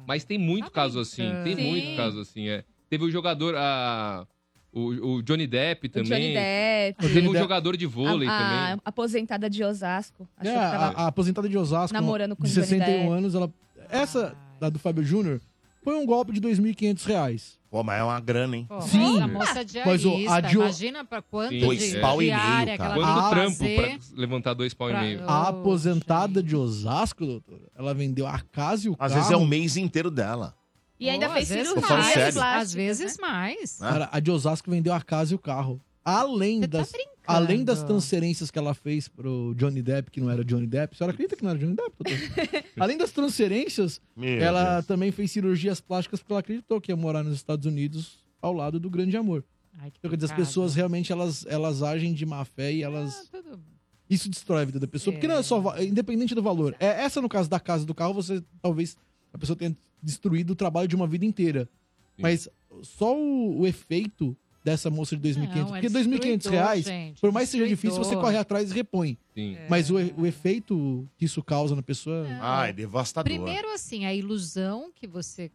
Mas 0.08 0.24
tem 0.24 0.38
muito 0.38 0.70
caso 0.70 0.98
assim, 0.98 1.30
tem 1.44 1.54
Sim. 1.54 1.70
muito 1.70 1.94
caso 1.94 2.18
assim, 2.20 2.48
é. 2.48 2.64
Teve 2.88 3.04
o 3.04 3.10
jogador, 3.10 3.54
a, 3.54 4.26
o, 4.72 5.16
o 5.16 5.22
Johnny 5.22 5.46
Depp 5.46 5.86
O 5.86 5.90
também. 5.90 6.08
Johnny 6.08 6.32
Depp. 6.32 7.02
Teve 7.12 7.28
um 7.28 7.32
Depp. 7.32 7.38
jogador 7.42 7.76
de 7.76 7.84
vôlei 7.84 8.26
a, 8.26 8.38
também. 8.38 8.58
a 8.58 8.78
aposentada 8.86 9.50
de 9.50 9.62
Osasco. 9.62 10.26
Achou 10.38 10.50
É, 10.50 10.54
que 10.54 10.60
tava... 10.70 10.98
a, 10.98 11.04
a 11.04 11.06
aposentada 11.08 11.46
de 11.46 11.58
Osasco, 11.58 11.92
namorando 11.92 12.34
com 12.34 12.44
de 12.44 12.50
o 12.50 12.54
Johnny 12.54 12.66
61 12.66 12.96
Depp. 12.96 13.12
anos, 13.12 13.34
ela. 13.34 13.52
Essa, 13.90 14.34
da 14.58 14.70
do 14.70 14.78
Fábio 14.78 15.04
Júnior, 15.04 15.42
Foi 15.88 15.96
um 15.96 16.04
golpe 16.04 16.32
de 16.32 16.40
2.500 16.42 17.04
reais. 17.06 17.58
Pô, 17.70 17.82
mas 17.82 17.98
é 18.00 18.02
uma 18.04 18.20
grana, 18.20 18.56
hein? 18.58 18.66
Pô, 18.68 18.78
Sim. 18.82 18.98
mas 19.14 19.22
a 19.22 19.26
moça 19.28 19.54
Mas 19.54 20.04
o- 20.04 20.10
diarista, 20.10 20.34
a 20.34 20.40
Dio- 20.42 20.60
imagina 20.62 21.04
pra 21.04 21.22
quanto 21.22 21.48
Sim, 21.50 21.60
Dois 21.60 21.80
de 21.90 21.98
pau 22.00 22.22
e 22.22 22.26
meio, 22.26 22.36
que 22.38 22.40
cara. 22.40 22.70
ela 22.70 22.94
tem 22.94 23.02
Quanto 23.04 23.22
que 23.24 23.30
trampo 23.30 23.56
fazer. 23.56 23.76
pra 23.76 23.98
levantar 24.20 24.54
dois 24.54 24.74
pau 24.74 24.88
pra- 24.88 24.98
e 24.98 25.06
meio? 25.16 25.28
A 25.28 25.48
aposentada 25.48 26.42
de 26.42 26.54
Osasco, 26.54 27.24
doutor, 27.24 27.60
ela 27.74 27.94
vendeu 27.94 28.26
a 28.26 28.38
casa 28.40 28.86
e 28.86 28.90
o 28.90 28.92
Às 28.92 28.98
carro. 28.98 29.14
vezes 29.14 29.30
é 29.30 29.36
um 29.36 29.46
mês 29.46 29.76
inteiro 29.78 30.10
dela. 30.10 30.54
E 31.00 31.08
ainda 31.08 31.26
Pô, 31.28 31.34
fez 31.34 31.50
às 31.50 31.56
vezes 31.56 31.68
cirurgia 31.68 31.88
falando 31.88 32.04
sério. 32.12 32.32
plástica, 32.34 32.58
Às 32.62 32.74
vezes 32.74 33.18
mais. 33.18 33.78
né? 33.80 33.88
Cara, 33.88 34.08
a 34.12 34.20
de 34.20 34.30
Osasco 34.30 34.70
vendeu 34.70 34.92
a 34.92 35.00
casa 35.00 35.32
e 35.32 35.36
o 35.36 35.38
carro. 35.38 35.80
Além 36.04 36.60
Você 36.60 36.68
tá 36.68 36.78
das, 36.78 36.92
brincando. 36.92 37.16
além 37.26 37.64
das 37.64 37.82
transferências 37.82 38.50
que 38.50 38.58
ela 38.58 38.72
fez 38.74 39.08
pro 39.08 39.54
Johnny 39.56 39.82
Depp, 39.82 40.10
que 40.10 40.20
não 40.20 40.30
era 40.30 40.44
Johnny 40.44 40.66
Depp. 40.66 40.94
A 40.94 40.96
senhora 40.98 41.12
acredita 41.12 41.36
que 41.36 41.42
não 41.42 41.50
era 41.50 41.58
Johnny 41.58 41.74
Depp, 41.76 41.92
além 42.78 42.96
das 42.96 43.10
transferências, 43.12 44.00
Meu 44.16 44.38
ela 44.40 44.74
Deus. 44.74 44.86
também 44.86 45.10
fez 45.12 45.30
cirurgias 45.30 45.80
plásticas 45.80 46.20
porque 46.20 46.32
ela 46.32 46.40
acreditou 46.40 46.80
que 46.80 46.90
ia 46.92 46.96
morar 46.96 47.22
nos 47.22 47.34
Estados 47.34 47.66
Unidos 47.66 48.18
ao 48.40 48.52
lado 48.52 48.80
do 48.80 48.88
grande 48.88 49.16
amor. 49.16 49.44
Ai, 49.80 49.90
que 49.90 49.98
Então, 49.98 50.10
quer 50.10 50.16
dizer, 50.16 50.32
as 50.32 50.36
pessoas 50.36 50.74
realmente 50.74 51.12
elas, 51.12 51.44
elas 51.46 51.82
agem 51.82 52.12
de 52.14 52.24
má 52.26 52.44
fé 52.44 52.72
e 52.72 52.82
Ah, 52.82 52.86
elas. 52.86 53.28
tudo 53.30 53.60
Isso 54.08 54.28
destrói 54.30 54.62
a 54.62 54.64
vida 54.64 54.80
da 54.80 54.86
pessoa. 54.88 55.12
Porque 55.12 55.28
não 55.28 55.36
é 55.36 55.42
só. 55.42 55.60
va- 55.60 55.82
Independente 55.84 56.34
do 56.34 56.42
valor. 56.42 56.74
É, 56.80 56.86
essa, 57.04 57.20
no 57.20 57.28
caso 57.28 57.48
da 57.50 57.60
casa 57.60 57.84
do 57.84 57.94
carro, 57.94 58.14
você 58.14 58.42
talvez. 58.62 58.96
A 59.32 59.36
pessoa 59.36 59.54
tenha 59.56 59.76
destruído 60.02 60.50
o 60.52 60.56
trabalho 60.56 60.88
de 60.88 60.96
uma 60.96 61.06
vida 61.06 61.24
inteira. 61.26 61.68
Sim. 62.16 62.22
Mas 62.22 62.48
só 62.82 63.14
o, 63.16 63.60
o 63.60 63.66
efeito 63.66 64.34
dessa 64.70 64.90
moça 64.90 65.16
de 65.16 65.28
2.500. 65.28 65.54
Não, 65.54 65.76
é 65.76 65.80
porque 65.80 65.86
2.500 65.88 66.18
destruidor, 66.36 66.50
reais, 66.52 66.84
gente, 66.84 67.20
por 67.20 67.32
mais 67.32 67.48
que 67.48 67.52
seja 67.52 67.68
difícil, 67.68 67.98
você 68.04 68.14
corre 68.14 68.36
atrás 68.36 68.70
e 68.70 68.74
repõe. 68.74 69.18
Sim. 69.34 69.56
Mas 69.68 69.90
o, 69.90 69.98
e- 70.00 70.14
o 70.16 70.26
efeito 70.26 71.08
que 71.16 71.24
isso 71.24 71.42
causa 71.42 71.74
na 71.76 71.82
pessoa. 71.82 72.26
Ai, 72.40 72.72
devastador. 72.72 73.32
Primeiro, 73.32 73.68
assim, 73.72 74.04
a 74.04 74.14
ilusão 74.14 74.90
que 74.94 75.06
você 75.06 75.50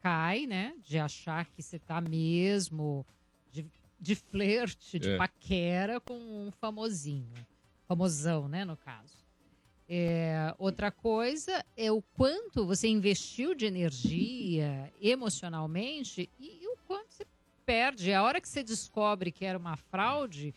cai, 0.00 0.46
né? 0.46 0.74
De 0.84 0.98
achar 0.98 1.46
que 1.46 1.62
você 1.62 1.78
tá 1.78 2.00
mesmo 2.00 3.04
de, 3.52 3.66
de 4.00 4.14
flerte, 4.14 4.98
de 4.98 5.10
É. 5.10 5.16
paquera 5.16 6.00
com 6.00 6.14
um 6.14 6.50
famosinho. 6.60 7.32
Famosão, 7.86 8.48
né, 8.48 8.64
no 8.64 8.76
caso. 8.76 9.20
É, 9.88 10.54
outra 10.58 10.90
coisa 10.90 11.62
é 11.76 11.92
o 11.92 12.00
quanto 12.00 12.64
você 12.64 12.88
investiu 12.88 13.54
de 13.54 13.66
energia 13.66 14.90
emocionalmente 15.00 16.30
e, 16.38 16.61
perde. 17.64 18.12
A 18.12 18.22
hora 18.22 18.40
que 18.40 18.48
você 18.48 18.62
descobre 18.62 19.30
que 19.30 19.44
era 19.44 19.58
uma 19.58 19.76
fraude, 19.76 20.54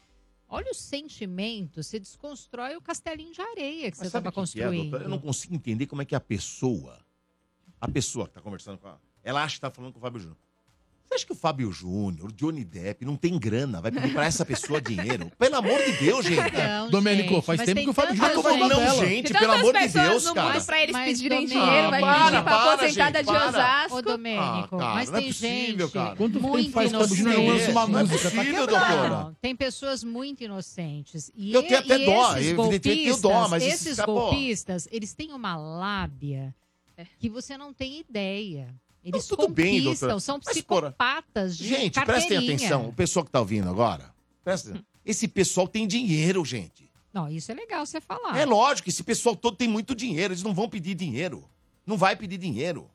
olha 0.48 0.72
o 0.72 0.76
sentimento, 0.76 1.82
você 1.84 2.00
desconstrói 2.00 2.76
o 2.76 2.82
castelinho 2.82 3.34
de 3.34 3.42
areia 3.42 3.92
que 3.92 3.98
Mas 3.98 4.00
você 4.00 4.08
estava 4.08 4.30
é, 4.30 4.32
construindo. 4.32 4.92
doutor? 4.92 5.02
Eu 5.04 5.10
não 5.10 5.20
consigo 5.20 5.56
entender 5.56 5.88
como 5.88 6.02
é 6.02 6.06
que 6.06 6.16
a 6.16 6.20
pessoa, 6.20 7.00
a 7.80 7.88
pessoa 7.88 8.28
que 8.28 8.34
tá 8.34 8.42
conversando 8.42 8.78
com 8.78 8.88
ela, 8.88 9.02
ela 9.24 9.44
acha 9.44 9.56
que 9.56 9.62
tá 9.62 9.72
falando 9.72 9.94
com 9.94 10.00
o 10.00 10.02
Fábio 10.02 10.20
Júnior. 10.20 10.38
Você 11.08 11.14
acha 11.16 11.26
que 11.28 11.32
o 11.32 11.36
Fábio 11.36 11.72
Júnior, 11.72 12.30
o 12.30 12.34
Johnny 12.34 12.66
Depp, 12.66 13.06
não 13.06 13.16
tem 13.16 13.38
grana? 13.40 13.80
Vai 13.80 13.92
pedir 13.92 14.12
pra 14.12 14.26
essa 14.26 14.44
pessoa 14.44 14.82
dinheiro? 14.82 15.32
Pelo 15.38 15.56
amor 15.56 15.80
de 15.84 15.92
Deus, 15.94 16.26
gente. 16.26 16.52
Não, 16.58 16.90
Domênico, 16.90 17.42
faz 17.44 17.60
mas 17.60 17.66
tempo 17.68 17.76
tem 17.76 17.84
que 17.86 17.90
o 17.92 17.94
Fábio 17.94 18.16
Júnior 18.16 18.42
falou 18.44 18.58
gente- 18.70 18.70
não, 18.70 19.06
gente? 19.06 19.34
Que 19.34 19.40
Pelo 19.40 19.52
amor 19.54 19.74
de 19.78 19.88
Deus, 19.88 20.32
cara. 20.32 20.54
mundo 20.54 20.66
pra 20.66 20.82
eles 20.82 20.94
Mas, 20.94 21.06
pedirem 21.06 21.46
Domênico, 21.48 21.66
dinheiro, 21.66 21.90
vai 21.92 22.02
para, 22.02 22.24
pedir 22.26 22.32
pra 22.32 22.44
para, 22.44 22.74
aposentada 22.74 23.18
gente, 23.20 23.28
de 23.28 23.34
para. 23.34 23.50
Osasco. 23.50 23.96
Ô, 23.98 24.02
Domênico, 24.02 24.76
Ah, 24.76 24.80
cara, 24.80 24.94
mas 24.96 25.10
não 25.12 25.18
é 25.18 25.22
tem 25.22 25.30
possível, 25.32 25.86
gente 25.88 25.94
cara. 25.94 26.16
Quanto 26.16 26.34
tempo 26.34 26.48
muito 26.50 26.72
faz 26.72 26.90
que 26.90 26.96
o 26.98 27.00
Fábio 27.00 27.16
Júnior 27.16 27.34
inocente. 27.40 27.60
lança 27.60 27.72
uma 27.72 27.88
Não 27.88 28.00
é 28.00 28.04
música? 28.04 28.18
Tá 28.32 28.36
possível, 28.36 28.66
quebrado. 28.66 28.88
doutora. 28.96 29.10
Não, 29.26 29.34
tem 29.36 29.56
pessoas 29.56 30.04
muito 30.04 30.44
inocentes. 30.44 31.32
E 31.36 31.54
Eu 31.54 31.62
tenho 31.64 31.80
até 31.80 32.00
e 32.02 32.06
dó, 32.06 32.32
esses 32.38 32.48
evidentemente 32.48 32.76
eu 32.76 32.82
tenho 32.82 33.18
dó, 33.22 33.30
golpistas- 33.30 33.50
mas 33.52 33.64
esses 33.64 34.00
golpistas, 34.00 34.88
eles 34.92 35.14
têm 35.14 35.32
uma 35.32 35.56
lábia 35.56 36.54
É. 36.98 37.06
que 37.20 37.30
você 37.30 37.58
não 37.58 37.72
tem 37.74 38.00
ideia. 38.00 38.74
Eles 39.06 39.28
tudo 39.28 39.48
bem, 39.48 39.84
doutora. 39.84 40.20
são 40.20 40.42
Mas, 40.44 40.56
psicopatas 40.56 41.56
de 41.56 41.68
Gente, 41.68 42.04
prestem 42.04 42.38
atenção. 42.38 42.90
O 42.90 42.94
pessoal 42.94 43.24
que 43.24 43.32
tá 43.32 43.40
ouvindo 43.40 43.70
agora, 43.70 44.12
presta. 44.44 44.84
Esse 45.06 45.28
pessoal 45.28 45.68
tem 45.68 45.86
dinheiro, 45.88 46.44
gente. 46.44 46.90
Não, 47.14 47.30
isso 47.30 47.52
é 47.52 47.56
legal 47.56 47.86
você 47.86 48.02
falar. 48.02 48.38
É 48.38 48.46
lógico, 48.46 48.90
esse 48.90 49.04
pessoal 49.04 49.36
todo 49.36 49.56
tem 49.56 49.68
muito 49.68 49.94
dinheiro. 49.94 50.34
Eles 50.34 50.44
não 50.44 50.54
vão 50.54 50.68
pedir 50.68 50.96
dinheiro. 50.96 51.48
Não 51.86 51.98
vai 51.98 52.16
pedir 52.16 52.38
dinheiro. 52.38 52.90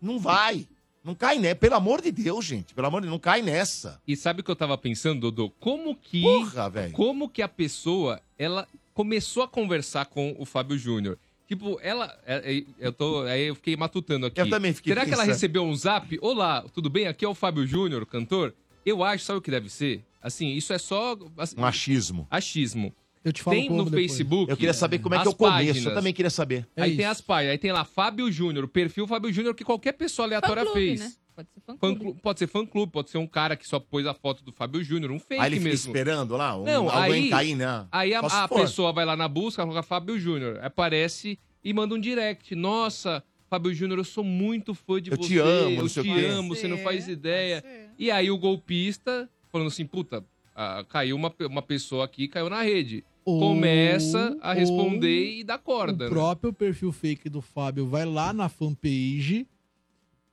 Não 0.00 0.18
vai. 0.18 0.66
Não 1.02 1.14
cai, 1.14 1.38
né? 1.38 1.54
Pelo 1.54 1.74
amor 1.74 2.00
de 2.00 2.12
Deus, 2.12 2.44
gente. 2.44 2.72
Pelo 2.72 2.86
amor 2.86 3.00
de 3.00 3.06
Deus, 3.06 3.12
não 3.12 3.18
cai 3.18 3.42
nessa. 3.42 4.00
E 4.06 4.16
sabe 4.16 4.40
o 4.40 4.44
que 4.44 4.50
eu 4.50 4.56
tava 4.56 4.78
pensando, 4.78 5.20
Dodô? 5.20 5.50
Como 5.58 5.96
que. 5.96 6.22
Porra, 6.22 6.70
velho. 6.70 6.92
Como 6.92 7.28
que 7.28 7.42
a 7.42 7.48
pessoa, 7.48 8.22
ela 8.38 8.68
começou 8.94 9.42
a 9.42 9.48
conversar 9.48 10.06
com 10.06 10.36
o 10.38 10.44
Fábio 10.44 10.78
Júnior? 10.78 11.18
Tipo, 11.50 11.80
ela. 11.82 12.16
é- 12.24 12.58
é- 12.58 12.64
Eu 12.78 12.92
tô. 12.92 13.22
Aí 13.22 13.48
eu 13.48 13.56
fiquei 13.56 13.74
matutando 13.76 14.26
aqui. 14.26 14.40
Eu 14.40 14.48
também 14.48 14.72
fiquei 14.72 14.92
Será 14.92 15.04
que 15.04 15.08
ela 15.12 15.22
pensando. 15.24 15.34
recebeu 15.34 15.64
um 15.64 15.74
zap? 15.74 16.16
Olá, 16.22 16.64
tudo 16.72 16.88
bem? 16.88 17.08
Aqui 17.08 17.24
é 17.24 17.28
o 17.28 17.34
Fábio 17.34 17.66
Júnior, 17.66 18.06
cantor. 18.06 18.54
Eu 18.86 19.02
acho, 19.02 19.24
sabe 19.24 19.40
o 19.40 19.42
que 19.42 19.50
deve 19.50 19.68
ser? 19.68 20.04
Assim, 20.22 20.50
isso 20.54 20.72
é 20.72 20.78
só. 20.78 21.18
assim, 21.36 21.56
Um 21.58 21.64
achismo. 21.64 22.24
achismo. 22.30 22.94
Eu 23.24 23.32
te 23.32 23.42
falo 23.42 23.56
Tem 23.56 23.68
no 23.68 23.84
depois. 23.84 24.12
Facebook. 24.12 24.48
Eu 24.48 24.56
queria 24.56 24.72
saber 24.72 25.00
como 25.00 25.16
é 25.16 25.18
que 25.20 25.26
é 25.26 25.30
o 25.30 25.34
começo. 25.34 25.56
páginas. 25.56 25.84
Eu 25.84 25.92
também 25.94 26.12
queria 26.12 26.30
saber. 26.30 26.68
É 26.76 26.82
aí 26.84 26.96
tem 26.96 27.04
as 27.04 27.20
páginas, 27.20 27.50
aí 27.52 27.58
tem 27.58 27.72
lá 27.72 27.84
Fábio 27.84 28.30
Júnior, 28.30 28.64
o 28.64 28.68
perfil 28.68 29.08
Fábio 29.08 29.32
Júnior 29.32 29.52
que 29.52 29.64
qualquer 29.64 29.92
pessoa 29.92 30.26
aleatória 30.26 30.64
fez. 30.72 31.00
né? 31.00 31.12
Pode 31.44 31.50
ser 31.54 31.60
fã 31.60 31.72
Fã 31.72 31.78
clube. 31.94 32.00
clu- 32.00 32.14
pode 32.22 32.38
ser 32.38 32.46
fã 32.46 32.66
clube, 32.66 32.92
pode 32.92 33.10
ser 33.10 33.18
um 33.18 33.26
cara 33.26 33.56
que 33.56 33.66
só 33.66 33.78
pôs 33.80 34.06
a 34.06 34.14
foto 34.14 34.42
do 34.44 34.52
Fábio 34.52 34.82
Júnior, 34.82 35.10
um 35.12 35.18
fake 35.18 35.40
Aí 35.40 35.48
ele 35.48 35.56
fica 35.56 35.68
mesmo. 35.70 35.90
esperando 35.90 36.36
lá, 36.36 36.56
um, 36.56 36.64
Não, 36.64 36.88
alguém 36.90 37.24
aí- 37.24 37.30
cair, 37.30 37.54
né? 37.56 37.86
Aí 37.90 38.14
a, 38.14 38.28
se 38.28 38.36
a 38.36 38.48
pessoa 38.48 38.92
vai 38.92 39.04
lá 39.04 39.16
na 39.16 39.28
busca, 39.28 39.62
coloca 39.62 39.82
Fábio 39.82 40.18
Júnior, 40.18 40.58
aparece 40.62 41.38
e 41.64 41.72
manda 41.72 41.94
um 41.94 42.00
direct. 42.00 42.54
Nossa, 42.54 43.22
Fábio 43.48 43.74
Júnior, 43.74 43.98
eu 43.98 44.04
sou 44.04 44.22
muito 44.24 44.74
fã 44.74 45.00
de 45.00 45.10
Eu 45.10 45.16
você. 45.16 45.28
te 45.28 45.38
amo, 45.38 45.80
eu 45.80 45.88
te 45.88 46.02
quê. 46.02 46.26
amo, 46.26 46.54
você 46.54 46.68
não 46.68 46.78
faz 46.78 47.08
ideia. 47.08 47.64
E 47.98 48.10
aí 48.10 48.30
o 48.30 48.38
golpista, 48.38 49.28
falando 49.50 49.66
assim, 49.68 49.84
puta, 49.84 50.24
ah, 50.54 50.84
caiu 50.88 51.16
uma, 51.16 51.32
uma 51.48 51.62
pessoa 51.62 52.04
aqui, 52.04 52.28
caiu 52.28 52.48
na 52.48 52.62
rede. 52.62 53.04
Ou- 53.24 53.38
Começa 53.40 54.36
a 54.40 54.52
responder 54.54 55.38
e 55.40 55.44
dá 55.44 55.58
corda. 55.58 56.04
O 56.06 56.08
né? 56.08 56.14
próprio 56.14 56.52
perfil 56.52 56.90
fake 56.90 57.28
do 57.28 57.42
Fábio 57.42 57.86
vai 57.86 58.04
lá 58.06 58.32
na 58.32 58.48
fanpage, 58.48 59.46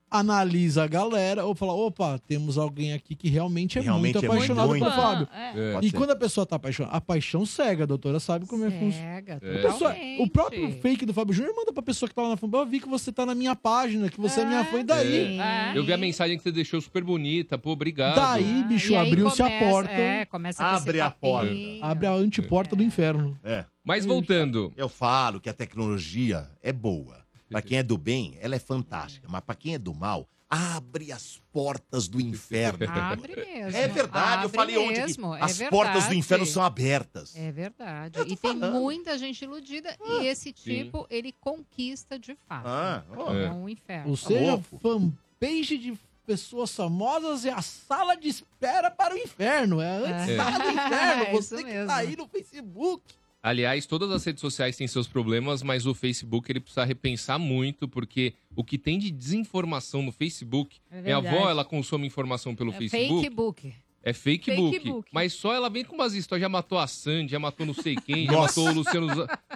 analisa 0.09 0.83
a 0.83 0.87
galera, 0.87 1.45
ou 1.45 1.53
fala: 1.53 1.73
opa, 1.73 2.19
temos 2.19 2.57
alguém 2.57 2.93
aqui 2.93 3.15
que 3.15 3.29
realmente 3.29 3.77
é 3.77 3.81
Realmente 3.81 4.13
muito 4.13 4.25
é 4.25 4.27
apaixonado 4.27 4.67
muito 4.69 4.83
pelo 4.83 4.95
fã, 4.95 5.01
Fábio. 5.01 5.27
é. 5.33 5.75
É. 5.75 5.79
E 5.81 5.89
ser. 5.89 5.97
quando 5.97 6.11
a 6.11 6.15
pessoa 6.15 6.45
tá 6.45 6.55
apaixonada, 6.55 6.95
a 6.95 7.01
paixão 7.01 7.45
cega, 7.45 7.83
a 7.83 7.87
doutora 7.87 8.19
sabe 8.19 8.45
como 8.45 8.65
é 8.65 8.71
que 8.71 8.79
funciona. 8.79 9.07
É. 9.07 10.17
A 10.19 10.23
o 10.23 10.29
próprio 10.29 10.71
fake 10.81 11.05
do 11.05 11.13
Fábio 11.13 11.33
Júnior 11.33 11.55
manda 11.55 11.73
pra 11.73 11.83
pessoa 11.83 12.07
que 12.07 12.15
tá 12.15 12.21
lá 12.21 12.29
na 12.29 12.37
fanpage, 12.37 12.63
eu 12.63 12.69
vi 12.69 12.79
que 12.79 12.87
você 12.87 13.11
tá 13.11 13.25
na 13.25 13.35
minha 13.35 13.55
página, 13.55 14.09
que 14.09 14.19
você 14.19 14.41
é, 14.41 14.45
minha 14.45 14.63
fã, 14.65 14.79
e 14.79 14.83
daí? 14.83 15.39
É. 15.39 15.77
Eu 15.77 15.83
vi 15.83 15.93
a 15.93 15.97
mensagem 15.97 16.37
que 16.37 16.43
você 16.43 16.51
deixou 16.51 16.79
super 16.81 17.03
bonita, 17.03 17.57
pô, 17.57 17.71
obrigado. 17.71 18.15
Daí, 18.15 18.63
bicho, 18.63 18.91
E 18.91 18.95
aí 18.95 19.07
abriu-se 19.07 19.41
a 19.41 19.59
porta, 19.59 19.91
É, 19.91 20.27
esse 20.49 20.61
Abre 20.61 21.01
a 21.01 21.11
porta. 21.11 21.51
abre 21.81 22.07
a 22.07 22.13
antiporta 22.13 22.75
do 22.75 22.83
inferno. 22.83 23.37
É. 23.43 23.65
Mas 23.83 24.05
voltando, 24.05 24.73
Eu 24.75 24.89
falo 24.89 25.39
que 25.39 25.49
a 25.49 25.53
tecnologia 25.53 26.49
é 26.61 26.73
boa. 26.73 27.26
Pra 27.49 27.61
quem 27.61 27.77
é 27.77 27.83
do 27.83 27.97
bem, 27.97 28.37
ela 28.41 28.55
é 28.55 28.59
fantástica. 28.59 29.27
Mas 29.29 29.41
pra 29.41 29.55
quem 29.55 29.75
é 29.75 29.77
do 29.79 29.93
mal, 29.93 30.27
abre 30.49 31.11
as 31.11 31.41
portas 31.51 32.07
do 32.07 32.21
inferno. 32.21 32.85
Abre 32.89 33.35
mesmo. 33.35 33.77
É 33.77 33.87
verdade, 33.87 34.43
eu 34.43 34.47
abre 34.47 34.57
falei 34.57 34.77
ontem 34.77 34.93
que 34.95 35.01
mesmo, 35.01 35.35
é 35.35 35.41
as 35.41 35.57
portas 35.63 35.93
do 35.93 35.99
verdade. 35.99 36.17
inferno 36.17 36.45
são 36.45 36.63
abertas. 36.63 37.35
É 37.35 37.51
verdade. 37.51 38.17
Eu 38.19 38.23
E 38.25 38.35
tem 38.35 38.37
falando. 38.37 38.73
muita 38.79 39.17
gente 39.17 39.41
iludida 39.43 39.95
e 40.05 40.25
esse 40.25 40.53
tipo, 40.53 41.05
ele 41.09 41.33
conquista 41.33 42.17
de 42.17 42.35
fato. 42.47 42.65
Ah, 42.67 43.03
ó. 43.15 43.33
É 43.33 43.51
um 43.51 43.67
inferno. 43.67 44.09
Ou 44.11 44.15
seja, 44.17 44.51
louco. 44.51 44.79
fanpage 44.79 45.77
de 45.77 45.97
pessoas 46.25 46.73
famosas 46.75 47.45
é 47.45 47.51
a 47.51 47.61
sala 47.61 48.15
de 48.15 48.27
espera 48.29 48.89
para 48.91 49.15
o 49.15 49.17
inferno. 49.17 49.79
É 49.81 49.89
a 50.13 50.27
É. 50.29 50.35
sala 50.37 50.59
do 50.59 50.69
inferno. 50.71 51.23
É 51.23 51.31
Você 51.31 51.55
isso 51.55 51.65
que 51.65 51.71
mesmo. 51.73 51.87
tá 51.87 51.95
aí 51.97 52.15
no 52.15 52.27
Facebook. 52.27 53.03
Aliás, 53.47 53.85
todas 53.85 54.11
as 54.11 54.23
redes 54.23 54.41
sociais 54.41 54.75
têm 54.77 54.87
seus 54.87 55.07
problemas, 55.07 55.63
mas 55.63 55.85
o 55.85 55.93
Facebook 55.93 56.51
ele 56.51 56.59
precisa 56.59 56.83
repensar 56.83 57.37
muito, 57.39 57.87
porque 57.87 58.33
o 58.55 58.63
que 58.63 58.77
tem 58.77 58.97
de 58.99 59.09
desinformação 59.11 60.01
no 60.01 60.11
Facebook, 60.11 60.77
É 60.91 61.01
minha 61.01 61.17
avó, 61.17 61.49
ela 61.49 61.63
consome 61.65 62.05
informação 62.07 62.55
pelo 62.55 62.71
É 62.71 62.77
Facebook. 62.77 63.21
fake 63.23 63.35
book. 63.35 63.73
É 64.03 64.13
fake, 64.13 64.45
Fake 64.45 64.61
book, 64.61 64.79
book. 64.79 65.09
Mas 65.11 65.33
só 65.33 65.53
ela 65.53 65.69
vem 65.69 65.83
com 65.83 65.93
umas 65.95 66.13
histórias. 66.13 66.41
Já 66.43 66.47
matou 66.47 66.77
a 66.77 66.87
Sandy, 66.87 67.31
já 67.31 67.39
matou 67.39 67.65
não 67.65 67.73
sei 67.73 67.95
quem, 67.95 68.25
já 68.25 68.31
Nossa. 68.31 68.61
matou 68.61 68.73
o 68.73 68.77
Luciano 68.77 69.07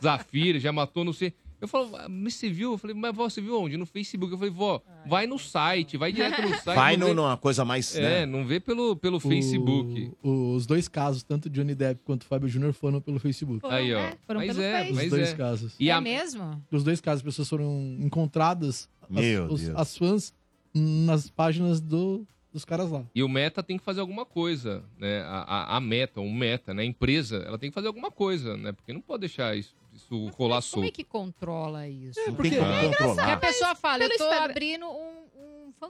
Zafir, 0.03 0.59
já 0.59 0.71
matou 0.73 1.05
não 1.05 1.13
sei. 1.13 1.33
Eu 1.61 1.67
falo, 1.67 1.95
"Ah, 1.95 2.07
mas 2.09 2.33
você 2.33 2.49
viu? 2.49 2.71
Eu 2.71 2.77
falei, 2.79 2.95
mas 2.95 3.15
vó, 3.15 3.29
você 3.29 3.39
viu 3.39 3.57
onde? 3.61 3.77
No 3.77 3.85
Facebook. 3.85 4.31
Eu 4.33 4.37
falei, 4.37 4.51
vó, 4.51 4.81
vai 5.05 5.27
no 5.27 5.37
site, 5.37 5.95
vai 5.95 6.11
direto 6.11 6.41
no 6.41 6.49
site. 6.59 6.75
Vai 6.75 6.97
não 6.97 7.07
vê- 7.09 7.13
numa 7.13 7.37
coisa 7.37 7.63
mais. 7.63 7.95
É, 7.95 8.01
né? 8.01 8.25
não 8.25 8.45
vê 8.45 8.59
pelo, 8.59 8.95
pelo 8.95 9.19
Facebook. 9.19 10.11
O- 10.23 10.55
os 10.55 10.65
dois 10.65 10.87
casos, 10.87 11.21
tanto 11.23 11.49
Johnny 11.49 11.75
Depp 11.75 12.01
quanto 12.03 12.25
Fábio 12.25 12.49
Júnior, 12.49 12.73
foram 12.73 12.99
pelo 12.99 13.19
Facebook. 13.19 13.61
Foram, 13.61 13.75
Aí, 13.75 13.93
ó. 13.93 13.99
é, 13.99 14.17
foram 14.25 14.39
Mas 14.39 14.47
pelo 14.55 14.61
é, 14.63 14.71
Face. 14.79 14.91
Os 14.91 14.97
mas 14.97 15.09
dois 15.11 15.29
é. 15.29 15.35
casos. 15.35 15.75
E 15.79 15.89
é 15.89 15.93
a- 15.93 16.01
mesmo? 16.01 16.63
Dos 16.71 16.83
dois 16.83 16.99
casos, 16.99 17.19
as 17.19 17.23
pessoas 17.25 17.47
foram 17.47 17.95
encontradas, 17.99 18.89
as- 19.03 19.09
Meu 19.09 19.45
os- 19.45 19.61
Deus. 19.61 19.77
as 19.77 19.97
fãs, 19.97 20.33
nas 20.73 21.29
páginas 21.29 21.79
do, 21.79 22.25
dos 22.51 22.65
caras 22.65 22.89
lá. 22.91 23.03
E 23.15 23.23
o 23.23 23.29
Meta 23.29 23.63
tem 23.63 23.77
que 23.77 23.83
fazer 23.83 24.01
alguma 24.01 24.25
coisa, 24.25 24.83
né? 24.97 25.21
A, 25.21 25.41
a, 25.73 25.77
a 25.77 25.79
Meta, 25.79 26.19
um 26.21 26.33
Meta, 26.33 26.73
né? 26.73 26.83
A 26.83 26.85
empresa, 26.85 27.37
ela 27.47 27.57
tem 27.57 27.69
que 27.69 27.73
fazer 27.75 27.87
alguma 27.87 28.11
coisa, 28.11 28.57
né? 28.57 28.71
Porque 28.71 28.91
não 28.93 29.01
pode 29.01 29.21
deixar 29.21 29.55
isso, 29.55 29.75
isso 29.93 30.27
rolar 30.29 30.61
Como 30.61 30.83
é 30.83 30.87
solto. 30.87 30.91
que 30.91 31.03
controla 31.03 31.87
isso? 31.87 32.19
Não 32.27 32.33
porque- 32.35 32.49
tem 32.51 32.59
como 32.59 32.71
Que 32.71 32.85
a 33.03 33.07
controlar. 33.07 33.37
pessoa 33.39 33.75
fala, 33.75 34.03
eu 34.03 34.17
tô 34.17 34.23
abrindo 34.25 34.85
um, 34.85 35.21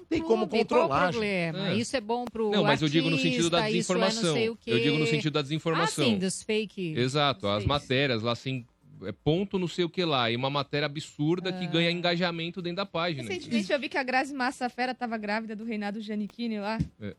Tem 0.07 0.21
como 0.21 0.47
controlar, 0.47 0.88
Qual 0.88 1.07
o 1.09 1.11
problema? 1.11 1.69
É. 1.69 1.75
Isso 1.75 1.97
é 1.97 2.01
bom 2.01 2.23
pro 2.25 2.49
Não, 2.49 2.63
mas 2.63 2.81
eu 2.81 2.88
digo 2.88 3.09
no 3.09 3.17
sentido 3.17 3.49
da 3.49 3.57
artista, 3.63 3.93
é 3.93 3.97
desinformação. 3.97 4.51
o 4.53 4.55
quê. 4.55 4.71
Eu 4.71 4.79
digo 4.79 4.97
no 4.97 5.05
sentido 5.07 5.33
da 5.33 5.41
desinformação. 5.41 6.05
Ah, 6.05 6.07
sim, 6.07 6.17
dos 6.17 6.41
fake. 6.43 6.93
Exato, 6.95 7.47
as 7.47 7.65
matérias 7.65 8.21
lá 8.23 8.31
assim, 8.31 8.65
é 9.03 9.11
ponto 9.11 9.57
não 9.60 9.68
sei 9.68 9.86
o 9.86 9.90
que 9.90 10.03
lá, 10.06 10.30
e 10.32 10.36
uma 10.36 10.49
matéria 10.49 10.86
absurda 10.86 11.49
Ah. 11.49 11.53
que 11.53 11.68
ganha 11.68 11.90
engajamento 11.91 12.61
dentro 12.61 12.78
da 12.78 12.86
página. 12.86 13.23
Recentemente 13.30 13.72
eu 13.72 13.80
vi 13.80 13.90
que 13.90 13.98
a 13.98 14.03
Grazi 14.03 14.34
Massafera 14.34 14.94
tava 14.94 15.18
grávida 15.18 15.56
do 15.56 15.64
Reinaldo 15.64 15.99
Giannichini 16.02 16.60
lá. 16.60 16.78
É. 16.99 17.15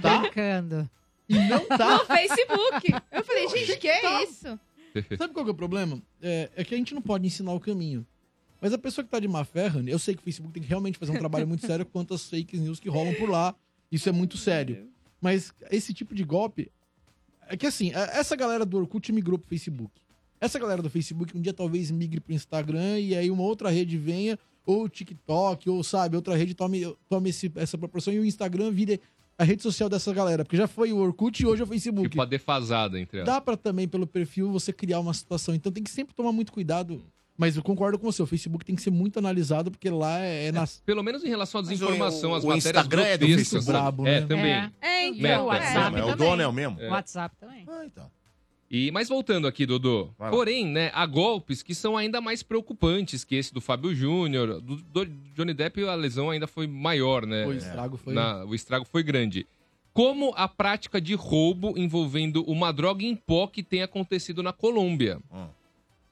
Tá 0.00 0.18
brincando. 0.18 0.90
Não 1.28 1.64
tá. 1.66 1.98
No 1.98 2.06
Facebook. 2.06 2.92
Eu 3.12 3.24
falei, 3.24 3.48
gente, 3.48 3.76
que 3.78 3.88
é 3.88 4.24
isso? 4.24 4.58
Sabe 5.16 5.32
qual 5.32 5.44
que 5.44 5.50
é 5.50 5.52
o 5.52 5.56
problema? 5.56 6.02
É, 6.20 6.50
é 6.56 6.64
que 6.64 6.74
a 6.74 6.78
gente 6.78 6.92
não 6.94 7.00
pode 7.02 7.24
ensinar 7.26 7.52
o 7.52 7.60
caminho. 7.60 8.04
Mas 8.60 8.72
a 8.72 8.78
pessoa 8.78 9.04
que 9.04 9.10
tá 9.10 9.20
de 9.20 9.28
má 9.28 9.44
fé, 9.44 9.70
eu 9.86 9.98
sei 9.98 10.14
que 10.14 10.20
o 10.20 10.24
Facebook 10.24 10.52
tem 10.52 10.62
que 10.62 10.68
realmente 10.68 10.98
fazer 10.98 11.12
um 11.12 11.18
trabalho 11.18 11.46
muito 11.46 11.64
sério 11.64 11.86
quanto 11.86 12.12
às 12.14 12.28
fake 12.28 12.58
news 12.58 12.80
que 12.80 12.88
rolam 12.88 13.14
por 13.14 13.30
lá. 13.30 13.54
Isso 13.90 14.08
é 14.08 14.12
muito 14.12 14.36
sério. 14.36 14.88
Mas 15.20 15.54
esse 15.70 15.94
tipo 15.94 16.14
de 16.14 16.24
golpe. 16.24 16.70
É 17.48 17.56
que 17.56 17.66
assim, 17.66 17.90
é- 17.94 18.18
essa 18.18 18.36
galera 18.36 18.64
do 18.66 18.76
Orkut 18.78 19.10
migrou 19.12 19.38
pro 19.38 19.48
Facebook. 19.48 19.92
Essa 20.40 20.58
galera 20.58 20.80
do 20.82 20.88
Facebook 20.88 21.36
um 21.36 21.40
dia 21.40 21.52
talvez 21.52 21.90
migre 21.90 22.20
pro 22.20 22.32
Instagram 22.32 22.98
e 22.98 23.14
aí 23.14 23.30
uma 23.30 23.42
outra 23.42 23.68
rede 23.70 23.98
venha, 23.98 24.38
ou 24.64 24.84
o 24.84 24.88
TikTok, 24.88 25.68
ou 25.68 25.82
sabe, 25.84 26.16
outra 26.16 26.34
rede 26.36 26.54
tome, 26.54 26.96
tome 27.08 27.30
esse- 27.30 27.52
essa 27.56 27.76
proporção 27.76 28.12
e 28.14 28.18
o 28.20 28.24
Instagram 28.24 28.70
vire 28.70 29.00
a 29.36 29.44
rede 29.44 29.62
social 29.62 29.88
dessa 29.88 30.12
galera. 30.12 30.44
Porque 30.44 30.56
já 30.56 30.66
foi 30.66 30.92
o 30.92 30.98
Orkut 30.98 31.42
e 31.42 31.46
hoje 31.46 31.60
é 31.62 31.64
o 31.64 31.68
Facebook. 31.68 32.08
Tipo 32.08 32.22
a 32.22 32.26
defasada 32.26 32.98
entre 32.98 33.18
elas. 33.18 33.26
Dá 33.26 33.40
pra 33.40 33.56
também, 33.56 33.86
pelo 33.88 34.06
perfil, 34.06 34.50
você 34.50 34.72
criar 34.72 35.00
uma 35.00 35.12
situação. 35.14 35.54
Então 35.54 35.70
tem 35.72 35.82
que 35.82 35.90
sempre 35.90 36.14
tomar 36.14 36.32
muito 36.32 36.52
cuidado. 36.52 37.02
Mas 37.36 37.56
eu 37.56 37.62
concordo 37.62 37.98
com 37.98 38.04
você, 38.12 38.22
o 38.22 38.26
Facebook 38.26 38.66
tem 38.66 38.76
que 38.76 38.82
ser 38.82 38.90
muito 38.90 39.18
analisado, 39.18 39.70
porque 39.70 39.88
lá 39.88 40.20
é, 40.20 40.48
é 40.48 40.52
nas. 40.52 40.82
Pelo 40.84 41.02
menos 41.02 41.24
em 41.24 41.28
relação 41.28 41.60
à 41.60 41.62
desinformação, 41.62 42.32
o- 42.32 42.34
as 42.34 42.44
o 42.44 42.48
matérias 42.48 42.66
Instagram 42.66 43.02
é 43.06 43.16
do. 43.16 43.26
Facebook. 43.26 43.64
Brabo, 43.66 44.06
É, 44.06 44.20
né? 44.20 44.26
também. 44.26 44.52
É. 44.52 44.70
É, 44.82 45.06
então. 45.08 45.44
O 45.44 45.46
WhatsApp 45.46 45.96
É, 45.96 46.02
o 46.04 46.06
também. 46.10 46.16
dono 46.28 46.42
é 46.42 46.46
o 46.46 46.52
mesmo? 46.52 46.78
O 46.78 46.90
WhatsApp 46.90 47.34
também. 47.40 47.64
Ah, 47.66 47.82
então. 47.86 48.10
E, 48.70 48.90
mas 48.92 49.08
voltando 49.08 49.48
aqui, 49.48 49.66
Dodô. 49.66 50.10
Porém, 50.30 50.64
né, 50.66 50.92
há 50.94 51.04
golpes 51.04 51.60
que 51.62 51.74
são 51.74 51.96
ainda 51.96 52.20
mais 52.20 52.40
preocupantes 52.42 53.24
que 53.24 53.34
esse 53.34 53.52
do 53.52 53.60
Fábio 53.60 53.92
Júnior. 53.94 54.60
Do, 54.60 54.76
do 54.76 55.06
Johnny 55.34 55.52
Depp, 55.52 55.82
a 55.84 55.94
lesão 55.96 56.30
ainda 56.30 56.46
foi 56.46 56.68
maior, 56.68 57.26
né? 57.26 57.44
O 57.46 57.52
estrago 57.52 57.96
foi. 57.96 58.14
Na- 58.14 58.44
o 58.44 58.54
estrago 58.54 58.84
foi 58.84 59.02
grande. 59.02 59.44
Como 59.92 60.32
a 60.36 60.46
prática 60.46 61.00
de 61.00 61.14
roubo 61.14 61.74
envolvendo 61.76 62.44
uma 62.44 62.72
droga 62.72 63.02
em 63.04 63.16
pó 63.16 63.48
que 63.48 63.60
tem 63.62 63.82
acontecido 63.82 64.40
na 64.40 64.52
Colômbia. 64.52 65.18
Hum. 65.32 65.48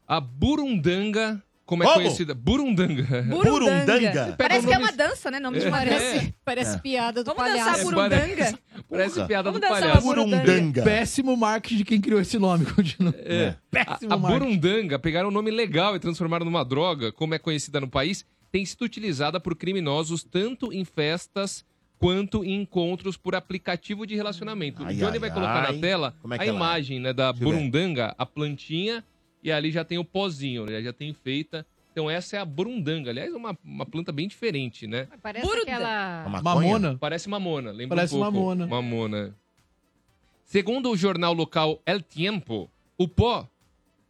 A 0.06 0.20
burundanga, 0.20 1.40
como 1.68 1.82
é 1.82 1.86
Como? 1.86 1.98
conhecida? 1.98 2.34
Burundanga. 2.34 3.22
Burundanga. 3.28 4.34
Parece 4.38 4.66
que 4.66 4.72
é 4.72 4.78
uma 4.78 4.90
dança, 4.90 5.30
né? 5.30 5.38
Nome 5.38 5.58
de 5.60 5.66
É. 5.66 5.68
uma 5.68 5.84
dança. 5.84 5.98
Parece, 5.98 6.34
parece 6.42 6.74
É. 6.76 6.78
piada 6.78 7.22
do 7.22 7.34
Vamos 7.34 7.52
dançar 7.52 7.64
palhaço. 7.66 7.84
burundanga? 7.84 8.58
Parece 8.88 9.26
piada 9.26 9.50
Vamos 9.50 9.60
do 9.60 9.68
dançar 9.68 9.80
palhaço. 9.82 10.06
uma 10.06 10.14
Burundanga. 10.14 10.82
Péssimo 10.82 11.36
marketing 11.36 11.76
de 11.76 11.84
quem 11.84 12.00
criou 12.00 12.18
esse 12.22 12.38
nome, 12.38 12.64
continua. 12.72 13.14
É. 13.18 13.54
Péssimo 13.70 14.10
A, 14.10 14.14
a 14.14 14.18
marketing. 14.18 14.44
burundanga 14.46 14.98
pegaram 14.98 15.28
um 15.28 15.32
nome 15.32 15.50
legal 15.50 15.94
e 15.94 15.98
transformaram 15.98 16.46
numa 16.46 16.64
droga, 16.64 17.12
como 17.12 17.34
é 17.34 17.38
conhecida 17.38 17.78
no 17.80 17.88
país, 17.88 18.24
tem 18.50 18.64
sido 18.64 18.82
utilizada 18.86 19.38
por 19.38 19.54
criminosos 19.54 20.24
tanto 20.24 20.72
em 20.72 20.86
festas 20.86 21.66
quanto 21.98 22.42
em 22.44 22.62
encontros 22.62 23.18
por 23.18 23.34
aplicativo 23.34 24.06
de 24.06 24.14
relacionamento. 24.16 24.82
Ai, 24.82 24.94
o 24.94 24.96
Johnny 24.96 25.12
ai, 25.14 25.18
vai 25.18 25.30
colocar 25.30 25.66
ai. 25.66 25.72
na 25.74 25.78
tela 25.80 26.14
Como 26.22 26.32
é 26.32 26.38
que 26.38 26.44
a 26.44 26.46
ela 26.46 26.54
é? 26.54 26.56
imagem 26.56 26.98
né, 27.00 27.12
da 27.12 27.30
Deixa 27.32 27.44
eu 27.44 27.50
ver. 27.50 27.56
burundanga, 27.56 28.14
a 28.16 28.24
plantinha, 28.24 29.04
e 29.42 29.50
ali 29.52 29.70
já 29.70 29.84
tem 29.84 29.98
o 29.98 30.04
pozinho, 30.04 30.66
né, 30.66 30.82
já 30.82 30.92
tem 30.92 31.12
feita. 31.12 31.66
Então 31.92 32.08
essa 32.08 32.36
é 32.36 32.38
a 32.38 32.44
burundanga. 32.44 33.10
Aliás, 33.10 33.32
é 33.32 33.36
uma, 33.36 33.58
uma 33.64 33.84
planta 33.84 34.12
bem 34.12 34.28
diferente, 34.28 34.86
né? 34.86 35.08
Parece 35.20 35.44
Buruda. 35.44 35.62
aquela... 35.62 36.28
Mamona. 36.42 36.96
Parece 36.98 37.28
mamona, 37.28 37.72
lembra 37.72 37.96
Parece 37.96 38.14
um 38.14 38.20
pouco. 38.20 38.32
mamona. 38.32 38.66
Mamona. 38.66 39.34
Segundo 40.44 40.90
o 40.90 40.96
jornal 40.96 41.32
local 41.32 41.82
El 41.84 42.00
Tiempo, 42.00 42.70
o 42.96 43.08
pó 43.08 43.48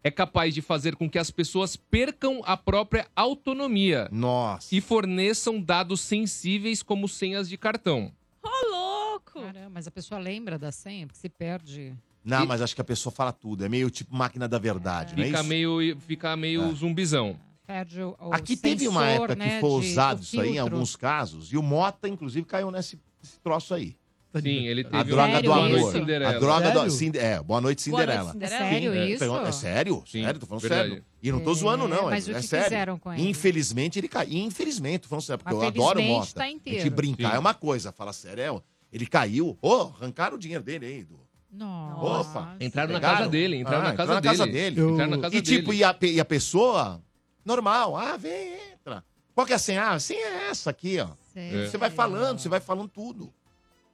é 0.04 0.10
capaz 0.10 0.54
de 0.54 0.62
fazer 0.62 0.96
com 0.96 1.08
que 1.08 1.18
as 1.18 1.30
pessoas 1.30 1.76
percam 1.76 2.42
a 2.44 2.56
própria 2.56 3.06
autonomia 3.16 4.08
Nossa. 4.12 4.74
e 4.74 4.80
forneçam 4.80 5.60
dados 5.60 6.00
sensíveis 6.00 6.82
como 6.82 7.08
senhas 7.08 7.48
de 7.48 7.56
cartão. 7.56 8.12
Ô, 8.42 8.48
louco! 8.70 9.40
Caramba, 9.40 9.70
mas 9.70 9.86
a 9.86 9.90
pessoa 9.90 10.20
lembra 10.20 10.58
da 10.58 10.70
senha, 10.70 11.06
porque 11.06 11.18
se 11.18 11.28
perde. 11.28 11.94
Não, 12.28 12.44
E- 12.44 12.46
mas 12.46 12.60
acho 12.62 12.74
que 12.74 12.80
a 12.80 12.84
pessoa 12.84 13.12
fala 13.12 13.32
tudo. 13.32 13.64
É 13.64 13.68
meio 13.68 13.90
tipo 13.90 14.14
máquina 14.14 14.46
da 14.48 14.58
verdade, 14.58 15.14
não 15.16 15.22
é 15.22 15.26
Fica 15.26 15.40
isso? 15.40 15.48
meio, 15.48 15.98
fica 16.06 16.36
meio 16.36 16.70
É. 16.70 16.74
zumbizão. 16.74 17.38
Perde 17.66 18.02
o, 18.02 18.16
o 18.20 18.32
Aqui 18.34 18.56
teve 18.56 18.86
uma 18.88 19.00
sensor, 19.06 19.24
época 19.30 19.34
né, 19.36 19.54
que 19.56 19.60
foi 19.60 19.80
de- 19.82 19.90
usado 19.90 20.22
isso 20.22 20.40
aí 20.40 20.50
em 20.54 20.58
alguns 20.58 20.96
casos. 20.96 21.52
E 21.52 21.56
o 21.56 21.62
Mota, 21.62 22.08
inclusive, 22.08 22.46
caiu 22.46 22.70
nesse, 22.70 22.98
nesse 23.22 23.38
troço 23.40 23.74
aí. 23.74 23.96
Sim, 24.42 24.66
ele 24.66 24.84
teve 24.84 24.96
A 24.96 25.02
droga 25.02 25.32
Sério 25.32 25.50
do 25.50 25.52
amor. 25.54 25.92
Cinderela. 25.92 26.36
A 26.36 26.38
droga 26.38 26.70
do 26.70 26.74
Sério? 26.78 26.90
Cinde- 26.92 27.18
É, 27.18 27.42
Boa 27.42 27.60
Noite 27.60 27.90
Boa 27.90 28.06
Noite, 28.06 28.10
Cinderela. 28.12 28.28
É 28.28 28.32
Cinderela. 28.32 28.58
sério 28.70 28.94
É, 28.94 29.10
isso? 29.10 29.24
É 29.24 29.52
sério? 29.52 30.02
Sim, 30.06 30.22
sério, 30.22 30.40
tô 30.40 30.46
falando 30.46 30.60
verdade. 30.62 30.88
sério. 30.90 31.04
E 31.22 31.32
não 31.32 31.40
tô 31.40 31.50
É, 31.50 31.54
zoando, 31.54 31.88
não. 31.88 32.04
mas 32.04 32.28
é, 32.28 32.32
o 32.32 32.36
é 32.36 32.40
que 32.40 32.46
sério. 32.46 32.64
fizeram 32.64 32.98
com 32.98 33.12
ele? 33.12 33.28
Infelizmente, 33.28 33.98
ele 33.98 34.06
caiu. 34.08 34.32
Infelizmente, 34.38 35.02
tô 35.02 35.08
falando 35.08 35.24
sério, 35.24 35.42
porque 35.42 35.54
Mas 35.56 35.62
eu 35.64 35.68
adoro 35.68 36.02
Mota. 36.02 36.32
tá 36.34 36.44
a 36.44 36.46
gente 36.46 36.56
inteiro. 36.58 36.90
brincar 36.90 37.30
Sim. 37.30 37.36
é 37.36 37.38
uma 37.38 37.54
coisa, 37.54 37.90
fala 37.90 38.12
sério. 38.12 38.42
é, 38.42 38.62
Ele 38.92 39.06
caiu. 39.06 39.58
Ô, 39.60 39.74
arrancaram 39.98 40.36
o 40.36 40.38
dinheiro 40.38 40.62
dele 40.62 40.86
aí. 40.86 41.04
Do... 41.04 41.18
Nossa. 41.50 42.30
Opa. 42.40 42.56
Entraram 42.60 42.92
na 42.92 43.00
casa 43.00 43.28
dele, 43.28 43.56
entraram 43.56 43.80
Ah, 43.80 43.84
na 43.84 43.92
entraram 43.92 44.08
casa 44.10 44.14
na 44.14 44.22
casa 44.22 44.46
dele. 44.46 44.52
dele. 44.76 44.80
Eu- 44.80 44.90
Entraram 44.92 45.10
na 45.12 45.18
casa 45.18 45.36
E 45.36 45.42
tipo, 45.42 45.70
dele. 45.70 45.78
e 45.78 45.84
a, 45.84 45.96
e 46.02 46.20
a 46.20 46.24
pessoa, 46.24 47.02
normal, 47.44 47.96
ah, 47.96 48.16
vem, 48.16 48.54
entra. 48.72 49.04
Qual 49.34 49.46
que 49.46 49.52
é 49.52 49.56
a 49.56 49.58
senha? 49.58 49.82
Ah, 49.84 49.92
a 49.94 50.00
senha 50.00 50.26
é 50.26 50.50
essa 50.50 50.70
aqui, 50.70 50.98
ó. 51.00 51.08
Sério? 51.32 51.68
Você 51.70 51.78
vai 51.78 51.90
falando, 51.90 52.38
você 52.38 52.48
vai 52.48 52.60
falando 52.60 52.88
tudo. 52.88 53.32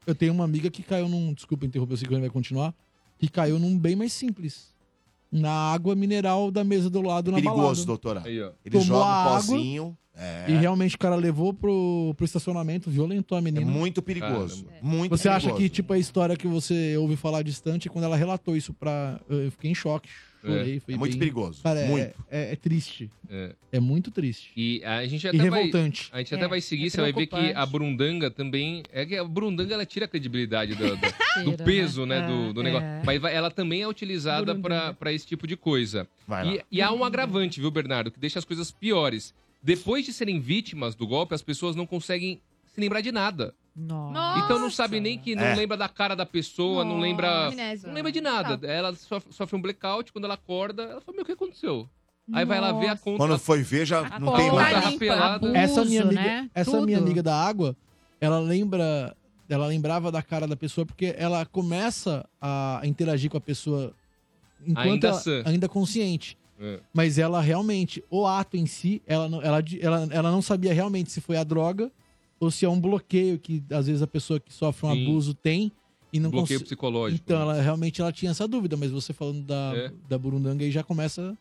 Eu 0.07 0.15
tenho 0.15 0.33
uma 0.33 0.45
amiga 0.45 0.71
que 0.71 0.83
caiu 0.83 1.09
num. 1.09 1.33
Desculpa 1.33 1.65
interromper, 1.65 1.93
eu 1.93 1.97
sei 1.97 2.09
que 2.09 2.13
ele 2.15 2.21
vai 2.21 2.31
continuar. 2.31 2.75
Que 3.19 3.29
caiu 3.29 3.59
num 3.59 3.79
bem 3.79 3.95
mais 3.95 4.13
simples. 4.13 4.74
Na 5.35 5.51
água 5.73 5.95
mineral 5.97 6.51
da 6.51 6.63
mesa 6.63 6.89
do 6.89 7.03
lado 7.03 7.31
na 7.33 7.39
Perigoso, 7.39 7.61
balada. 7.61 7.85
doutora. 7.87 8.23
Aí, 8.25 8.41
ó. 8.41 8.51
Ele 8.65 8.79
Tomou 8.79 8.85
joga 8.85 9.05
um 9.31 9.35
pozinho. 9.35 9.99
É, 10.17 10.45
E 10.49 10.53
realmente 10.55 10.95
o 10.95 10.99
cara 10.99 11.17
levou 11.17 11.53
pro, 11.53 12.15
pro 12.17 12.25
estacionamento, 12.25 12.89
violentou 12.89 13.35
a 13.37 13.41
é 13.41 13.43
menina. 13.43 13.67
muito 13.67 14.01
perigoso. 14.01 14.65
Muito 14.81 15.11
Você 15.11 15.29
acha 15.29 15.47
perigoso. 15.49 15.61
que, 15.63 15.69
tipo, 15.69 15.93
a 15.93 15.99
história 15.99 16.37
que 16.37 16.47
você 16.47 16.97
ouve 16.97 17.17
falar 17.17 17.43
distante, 17.43 17.89
quando 17.91 18.05
ela 18.05 18.17
relatou 18.17 18.57
isso 18.57 18.73
pra. 18.73 19.21
Eu 19.29 19.51
fiquei 19.51 19.73
em 19.73 19.75
choque. 19.75 20.09
Chorei. 20.45 20.81
Foi 20.81 20.95
É 20.95 20.97
muito 20.97 21.11
bem- 21.13 21.19
perigoso. 21.19 21.63
Cara, 21.63 21.81
é- 21.81 21.89
muito. 21.89 22.15
É, 22.31 22.53
é 22.53 22.57
triste. 22.57 23.11
É. 23.31 23.51
É 23.73 23.81
muito 23.81 24.11
triste. 24.11 24.51
E 24.57 24.85
a 24.85 25.07
gente 25.07 25.25
E 25.25 25.29
até 25.29 25.39
vai... 25.39 25.45
revoltante. 25.65 26.09
A 26.13 26.19
gente 26.19 26.35
É, 26.35 26.37
até 26.37 26.49
vai 26.49 26.61
seguir, 26.61 26.87
é 26.87 26.91
você 26.91 27.01
vai 27.01 27.13
ver 27.13 27.27
que 27.27 27.37
a 27.55 27.67
burundanga 27.67 28.31
também. 28.31 28.83
É 28.93 29.05
que 29.07 29.17
a 29.17 29.25
burundanga 29.25 29.75
ela 29.75 29.87
tira 29.87 30.05
a 30.05 30.09
credibilidade 30.09 30.75
do, 30.75 30.97
do- 30.97 30.97
do 31.45 31.51
Tira, 31.53 31.65
peso, 31.65 32.05
né? 32.07 32.21
né? 32.21 32.27
do, 32.29 32.53
do 32.53 32.61
É, 32.61 32.65
negócio. 32.65 32.87
é. 32.87 33.03
Mas 33.05 33.25
ela 33.25 33.51
também 33.51 33.83
é 33.83 33.89
utilizada 33.89 34.55
pra 34.99 35.13
esse 35.13 35.27
tipo 35.27 35.47
de 35.47 35.57
coisa. 35.57 36.07
Vai 36.27 36.45
lá. 36.45 36.53
E, 36.55 36.61
e 36.73 36.83
há 36.83 36.93
um 36.93 37.05
agravante, 37.05 37.61
viu, 37.61 37.71
Bernardo, 37.71 38.11
que 38.11 38.19
deixa 38.21 38.39
as 38.39 38.45
coisas 38.45 38.71
piores. 38.71 39.35
Depois 39.63 40.05
de 40.05 40.13
serem 40.13 40.39
vítimas 40.41 40.95
do 40.95 41.07
golpe, 41.07 41.35
as 41.35 41.43
pessoas 41.43 41.75
não 41.75 41.87
conseguem 41.87 42.41
se 42.67 42.81
lembrar 42.81 43.01
de 43.01 43.11
nada. 43.11 43.55
Nossa. 43.77 44.39
Então 44.45 44.59
não 44.59 44.71
sabe 44.71 45.01
nem 45.01 45.19
que 45.19 45.35
não 45.35 45.43
É. 45.45 45.55
lembra 45.55 45.77
da 45.77 45.89
cara 45.89 46.15
da 46.15 46.25
pessoa, 46.25 46.85
não 46.85 46.99
lembra. 47.01 47.49
Amnésia. 47.49 47.89
Não 47.89 47.95
lembra 47.95 48.13
de 48.13 48.21
nada. 48.21 48.65
Ela 48.67 48.95
sofre, 48.95 49.33
sofre 49.33 49.57
um 49.57 49.61
blackout, 49.61 50.13
quando 50.13 50.25
ela 50.27 50.35
acorda, 50.35 50.83
ela 50.85 51.01
fala, 51.01 51.17
meu, 51.17 51.23
o 51.23 51.27
que 51.27 51.33
aconteceu? 51.33 51.89
Aí 52.33 52.45
vai 52.45 52.61
lá 52.61 52.73
ver 52.73 52.87
a 52.87 52.91
Nossa. 52.91 53.03
conta. 53.03 53.19
Quando 53.19 53.39
foi 53.39 53.63
ver, 53.63 53.85
já 53.85 54.07
A 54.07 54.19
não 54.21 54.35
tem 54.37 54.51
mais. 54.53 54.77
limpa. 54.77 54.91
rapelada. 54.91 55.35
Abuso, 55.35 55.55
essa 55.57 55.85
minha 55.85 56.03
amiga, 56.03 56.21
né? 56.23 56.51
essa 56.55 56.71
Tudo. 56.71 56.87
minha 56.87 56.99
amiga 56.99 57.23
da 57.23 57.35
água, 57.37 57.77
ela 58.21 58.39
lembra, 58.39 59.15
ela 59.49 59.67
lembrava 59.67 60.11
da 60.13 60.23
cara 60.23 60.47
da 60.47 60.57
pessoa 60.57 60.87
porque 60.87 61.15
ela 61.19 61.45
começa 61.45 62.25
a 62.41 62.81
interagir 62.85 63.29
com 63.31 63.37
a 63.37 63.41
pessoa 63.41 63.93
enquanto 64.67 64.87
Ainda 65.05 65.09
ela- 65.09 65.23
ainda 65.47 65.69
consciente. 65.69 66.39
É. 66.59 66.79
Mas 66.95 67.19
ela 67.19 67.41
realmente, 67.43 68.03
o 68.09 68.25
ato 68.27 68.57
em 68.57 68.65
si, 68.65 69.03
ela 69.07 69.27
ela, 69.43 69.63
ela, 69.83 70.09
ela 70.11 70.31
não 70.31 70.41
sabia 70.41 70.73
realmente 70.73 71.11
se 71.11 71.21
foi 71.21 71.37
a 71.37 71.43
droga 71.45 71.91
ou 72.41 72.51
se 72.51 72.65
é 72.65 72.69
um 72.69 72.81
bloqueio 72.81 73.39
que 73.39 73.63
às 73.71 73.87
vezes 73.87 74.03
a 74.03 74.07
pessoa 74.07 74.39
que 74.41 74.53
sofre 74.53 74.87
um 74.87 74.93
Sim. 74.95 75.03
abuso 75.03 75.35
tem 75.35 75.73
e 76.13 76.21
não 76.21 76.31
bloqueio 76.31 76.59
consegue. 76.59 76.65
psicológico. 76.65 77.23
Então, 77.25 77.41
ela 77.41 77.61
realmente 77.61 78.01
ela 78.01 78.13
tinha 78.13 78.31
essa 78.31 78.47
dúvida, 78.47 78.77
mas 78.77 78.91
você 78.91 79.13
falando 79.13 79.43
da, 79.43 79.73
É. 79.75 79.93
da 80.09 80.17
Burundanga 80.19 80.65
aí 80.65 80.71
já 80.71 80.83
começa. 80.83 81.37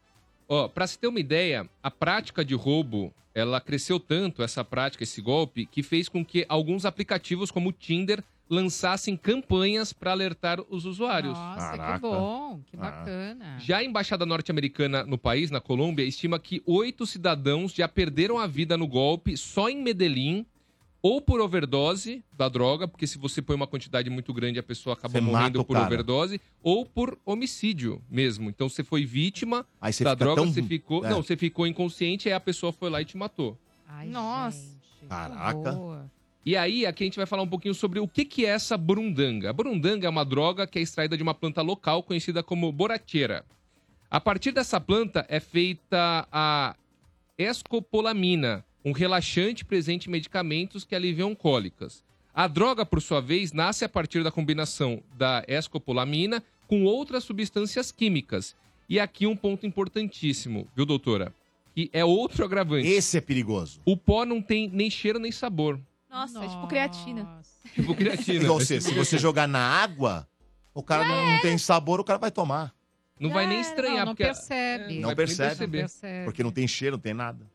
Ó, 0.48 0.68
pra 0.68 0.86
se 0.88 0.98
ter 1.00 1.08
uma 1.08 1.20
ideia, 1.20 1.70
a 1.82 1.90
prática 1.92 2.44
de 2.44 2.54
roubo, 2.54 3.14
ela 3.36 3.60
cresceu 3.62 4.00
tanto, 4.00 4.44
essa 4.44 4.64
prática, 4.64 5.04
esse 5.04 5.22
golpe, 5.22 5.66
que 5.66 5.82
fez 5.84 6.10
com 6.10 6.24
que 6.24 6.46
alguns 6.50 6.86
aplicativos 6.86 7.50
como 7.52 7.70
o 7.70 7.74
Tinder 7.74 8.24
lançassem 8.50 9.16
campanhas 9.18 9.94
para 9.94 10.12
alertar 10.12 10.60
os 10.70 10.86
usuários. 10.86 11.34
Nossa, 11.38 11.60
Caraca. 11.78 11.94
que 11.96 12.02
bom, 12.02 12.60
que 12.70 12.76
Ah. 12.78 12.80
bacana. 12.82 13.58
Já 13.60 13.78
a 13.78 13.84
embaixada 13.84 14.26
norte-americana 14.26 15.04
no 15.06 15.18
país, 15.18 15.50
na 15.50 15.60
Colômbia, 15.62 16.04
estima 16.04 16.38
que 16.38 16.62
oito 16.66 17.06
cidadãos 17.06 17.74
já 17.74 17.88
perderam 17.88 18.38
a 18.38 18.46
vida 18.46 18.78
no 18.78 18.86
golpe 18.88 19.36
só 19.38 19.70
em 19.70 19.82
Medellín, 19.82 20.46
ou 21.04 21.22
por 21.22 21.42
overdose 21.42 22.24
da 22.32 22.48
droga, 22.48 22.88
porque 22.88 23.06
se 23.06 23.18
você 23.18 23.42
põe 23.42 23.58
uma 23.58 23.68
quantidade 23.68 24.10
muito 24.10 24.34
grande, 24.34 24.58
a 24.58 24.64
pessoa 24.64 24.94
acaba 24.94 25.12
Você 25.12 25.20
morrendo 25.20 25.66
por 25.66 25.74
cara. 25.74 25.86
overdose, 25.86 26.40
ou 26.62 26.86
por 26.86 27.20
homicídio 27.26 28.02
mesmo. 28.10 28.50
Então 28.50 28.70
você 28.70 28.86
foi 28.86 29.04
vítima 29.06 29.66
Aí 29.82 29.92
você 29.92 30.06
da 30.06 30.16
droga, 30.16 30.42
tão... 30.42 30.52
você 30.52 30.64
ficou. 30.64 31.04
é. 31.06 31.10
Não, 31.10 31.22
você 31.22 31.36
ficou 31.36 31.68
inconsciente, 31.68 32.30
aí 32.30 32.34
a 32.34 32.40
pessoa 32.40 32.72
foi 32.72 32.90
lá 32.90 33.02
e 33.02 33.06
te 33.06 33.18
matou. 33.18 33.60
Ai, 33.86 34.08
Nossa. 34.08 34.58
gente, 34.58 35.10
Caraca. 35.10 36.10
E 36.46 36.56
aí, 36.56 36.86
aqui 36.86 37.04
a 37.04 37.08
gente 37.08 37.18
vai 37.18 37.26
falar 37.26 37.44
um 37.44 37.48
pouquinho 37.48 37.74
sobre 37.74 38.00
o 38.00 38.08
que, 38.08 38.24
que 38.26 38.46
é 38.46 38.50
essa 38.50 38.78
burundanga. 38.78 39.50
A 39.50 39.54
burundanga 39.54 40.08
é 40.08 40.10
uma 40.10 40.26
droga 40.26 40.66
que 40.66 40.80
é 40.80 40.82
extraída 40.82 41.16
de 41.18 41.24
uma 41.24 41.34
planta 41.34 41.62
local 41.62 42.02
conhecida 42.04 42.42
como 42.42 42.72
borracheira. 42.72 43.46
A 44.10 44.20
partir 44.22 44.52
dessa 44.52 44.80
planta 44.80 45.26
é 45.30 45.40
feita 45.40 46.28
a 46.32 46.76
escopolamina, 47.38 48.64
um 48.84 48.92
relaxante 48.92 49.64
presente 49.64 50.08
em 50.08 50.12
medicamentos 50.12 50.84
que 50.84 50.96
aliviam 50.96 51.34
cólicas. 51.34 52.04
A 52.34 52.48
droga, 52.48 52.86
por 52.86 53.02
sua 53.02 53.22
vez, 53.22 53.52
nasce 53.52 53.86
a 53.86 53.90
partir 53.90 54.24
da 54.24 54.32
combinação 54.32 55.02
da 55.16 55.44
escopolamina 55.48 56.44
com 56.68 56.84
outras 56.84 57.24
substâncias 57.24 57.92
químicas. 57.92 58.56
E 58.90 59.00
aqui 59.00 59.28
um 59.28 59.36
ponto 59.36 59.66
importantíssimo, 59.66 60.68
viu, 60.76 60.86
doutora? 60.86 61.34
Que 61.76 61.90
é 61.94 62.04
outro 62.04 62.44
agravante. 62.44 62.88
Esse 62.88 63.18
é 63.18 63.22
perigoso. 63.22 63.80
O 63.86 63.96
pó 63.96 64.26
não 64.26 64.42
tem 64.42 64.70
nem 64.70 64.90
cheiro 64.90 65.20
nem 65.20 65.32
sabor. 65.32 65.80
Nossa, 66.10 66.44
é 66.44 66.48
tipo 66.48 66.68
creatina. 66.68 67.42
Tipo 67.74 67.96
creatina. 67.96 68.44
Igual 68.44 68.60
você, 68.60 68.82
se 68.82 68.94
você 68.94 69.18
jogar 69.18 69.48
na 69.48 69.60
água, 69.60 70.28
o 70.74 70.84
cara 70.84 71.08
não, 71.08 71.32
não 71.32 71.42
tem 71.42 71.58
sabor, 71.58 72.00
o 72.00 72.04
cara 72.04 72.20
vai 72.20 72.30
tomar. 72.30 72.74
Não 73.20 73.30
vai 73.30 73.46
nem 73.48 73.60
É, 73.60 73.62
estranhar, 73.62 73.98
não, 74.00 74.06
não 74.08 74.12
porque 74.16 74.24
percebe. 74.24 74.96
Não 74.96 75.02
vai 75.02 75.08
nem 75.10 75.16
percebe, 75.16 75.50
perceber. 75.50 75.78
percebe. 75.80 76.26
porque 76.26 76.44
não 76.44 76.52
tem 76.52 76.68
cheiro, 76.68 76.96
não 76.98 77.02
tem 77.02 77.14
nada. 77.14 77.46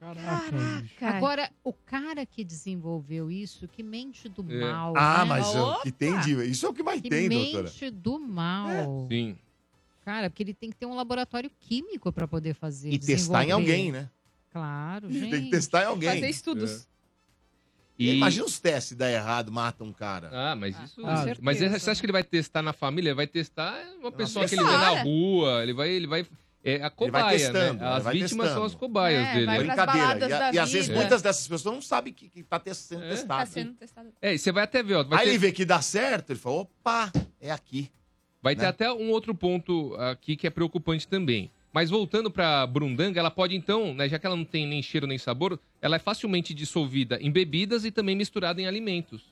Agora, 1.00 1.50
o 1.64 1.72
cara 1.72 2.24
que 2.24 2.44
desenvolveu 2.44 3.30
isso, 3.30 3.66
que 3.68 3.82
mente 3.82 4.28
do 4.28 4.44
É. 4.50 4.60
mal. 4.60 4.94
Ah, 4.96 5.18
né? 5.20 5.24
mas 5.24 5.54
é 5.54 5.60
o 5.60 5.80
que 5.82 5.92
tem 5.92 6.18
de... 6.20 6.32
Isso 6.48 6.64
é 6.64 6.68
o 6.68 6.74
que 6.74 6.82
mais 6.82 7.00
que 7.00 7.08
tem, 7.08 7.28
mente 7.28 7.52
doutora. 7.52 7.90
do 7.92 8.18
mal. 8.20 9.06
Sim. 9.08 9.36
Cara, 10.04 10.30
porque 10.30 10.42
ele 10.42 10.54
tem 10.54 10.70
que 10.70 10.76
ter 10.76 10.86
um 10.86 10.94
laboratório 10.94 11.50
químico 11.60 12.10
para 12.12 12.26
poder 12.26 12.54
fazer. 12.54 12.90
E 12.90 12.98
testar 12.98 13.44
em 13.44 13.50
alguém, 13.50 13.92
né? 13.92 14.08
Claro, 14.50 15.08
Tem 15.08 15.20
gente. 15.20 15.40
que 15.44 15.50
testar 15.50 15.82
em 15.82 15.86
alguém. 15.86 16.08
Fazer 16.08 16.28
estudos. 16.30 16.88
E... 17.98 18.14
Imagina 18.16 18.44
os 18.46 18.60
testes, 18.60 18.96
dá 18.96 19.10
errado, 19.10 19.50
mata 19.50 19.82
um 19.82 19.92
cara. 19.92 20.30
Ah, 20.32 20.54
mas 20.54 20.76
isso. 20.84 21.00
com 21.00 21.06
mas 21.42 21.58
certeza, 21.58 21.78
você 21.80 21.90
acha 21.90 22.00
que 22.00 22.06
ele 22.06 22.12
vai 22.12 22.22
testar 22.22 22.62
na 22.62 22.72
família? 22.72 23.08
Ele 23.08 23.16
vai 23.16 23.26
testar 23.26 23.76
uma 23.98 24.12
pessoa 24.12 24.46
que 24.46 24.54
ele 24.54 24.62
vê 24.64 24.70
na 24.70 25.02
rua. 25.02 25.62
Ele 25.62 25.72
vai. 25.72 25.88
Ele 25.90 26.06
vai 26.06 26.26
é 26.64 26.72
a 26.72 26.74
Ele 26.74 26.80
vai 26.80 26.90
cobaia, 26.92 27.38
testando, 27.38 27.80
né? 27.80 27.88
As 27.88 28.02
vai 28.04 28.12
vítimas 28.14 28.30
testando. 28.30 28.54
são 28.54 28.64
as 28.64 28.74
cobaias 28.74 29.26
É, 29.28 29.32
dele. 29.34 29.46
vai 29.46 29.58
né? 29.58 29.64
Brincadeira. 29.64 30.28
E, 30.28 30.32
a- 30.32 30.52
e 30.54 30.58
às 30.58 30.70
vezes 30.72 30.90
muitas 30.94 31.22
dessas 31.22 31.46
pessoas 31.48 31.74
não 31.74 31.80
sabem 31.80 32.12
que, 32.12 32.28
que 32.28 32.42
tá 32.42 32.58
te- 32.58 32.74
sendo 32.74 33.04
É. 33.04 33.08
testado. 33.10 33.40
Tá 33.40 33.46
sendo 33.46 33.72
testado. 33.74 34.08
É, 34.20 34.34
e 34.34 34.38
você 34.38 34.50
vai 34.52 34.64
até 34.64 34.82
ver, 34.82 34.94
ó. 34.96 35.04
Vai 35.04 35.20
Aí 35.20 35.24
ter, 35.26 35.30
ele 35.30 35.38
vê 35.38 35.52
que 35.52 35.64
dá 35.64 35.80
certo, 35.80 36.30
ele 36.30 36.38
fala, 36.38 36.56
opa, 36.56 37.12
é 37.40 37.50
aqui. 37.52 37.90
vai 38.42 38.54
ter 38.56 38.62
né? 38.62 38.68
até 38.68 38.92
um 38.92 39.08
outro 39.10 39.34
ponto 39.34 39.94
aqui 39.96 40.36
que 40.36 40.46
é 40.46 40.50
preocupante 40.50 41.06
também. 41.08 41.50
Mas 41.78 41.90
voltando 41.90 42.28
pra 42.28 42.66
burundanga, 42.66 43.20
ela 43.20 43.30
pode 43.30 43.54
então, 43.54 43.94
né, 43.94 44.08
já 44.08 44.18
que 44.18 44.26
ela 44.26 44.34
não 44.34 44.44
tem 44.44 44.66
nem 44.66 44.82
cheiro 44.82 45.06
nem 45.06 45.16
sabor, 45.16 45.60
ela 45.80 45.94
é 45.94 45.98
facilmente 46.00 46.52
dissolvida 46.52 47.20
em 47.20 47.30
bebidas 47.30 47.84
e 47.84 47.92
também 47.92 48.16
misturada 48.16 48.60
em 48.60 48.66
alimentos. 48.66 49.22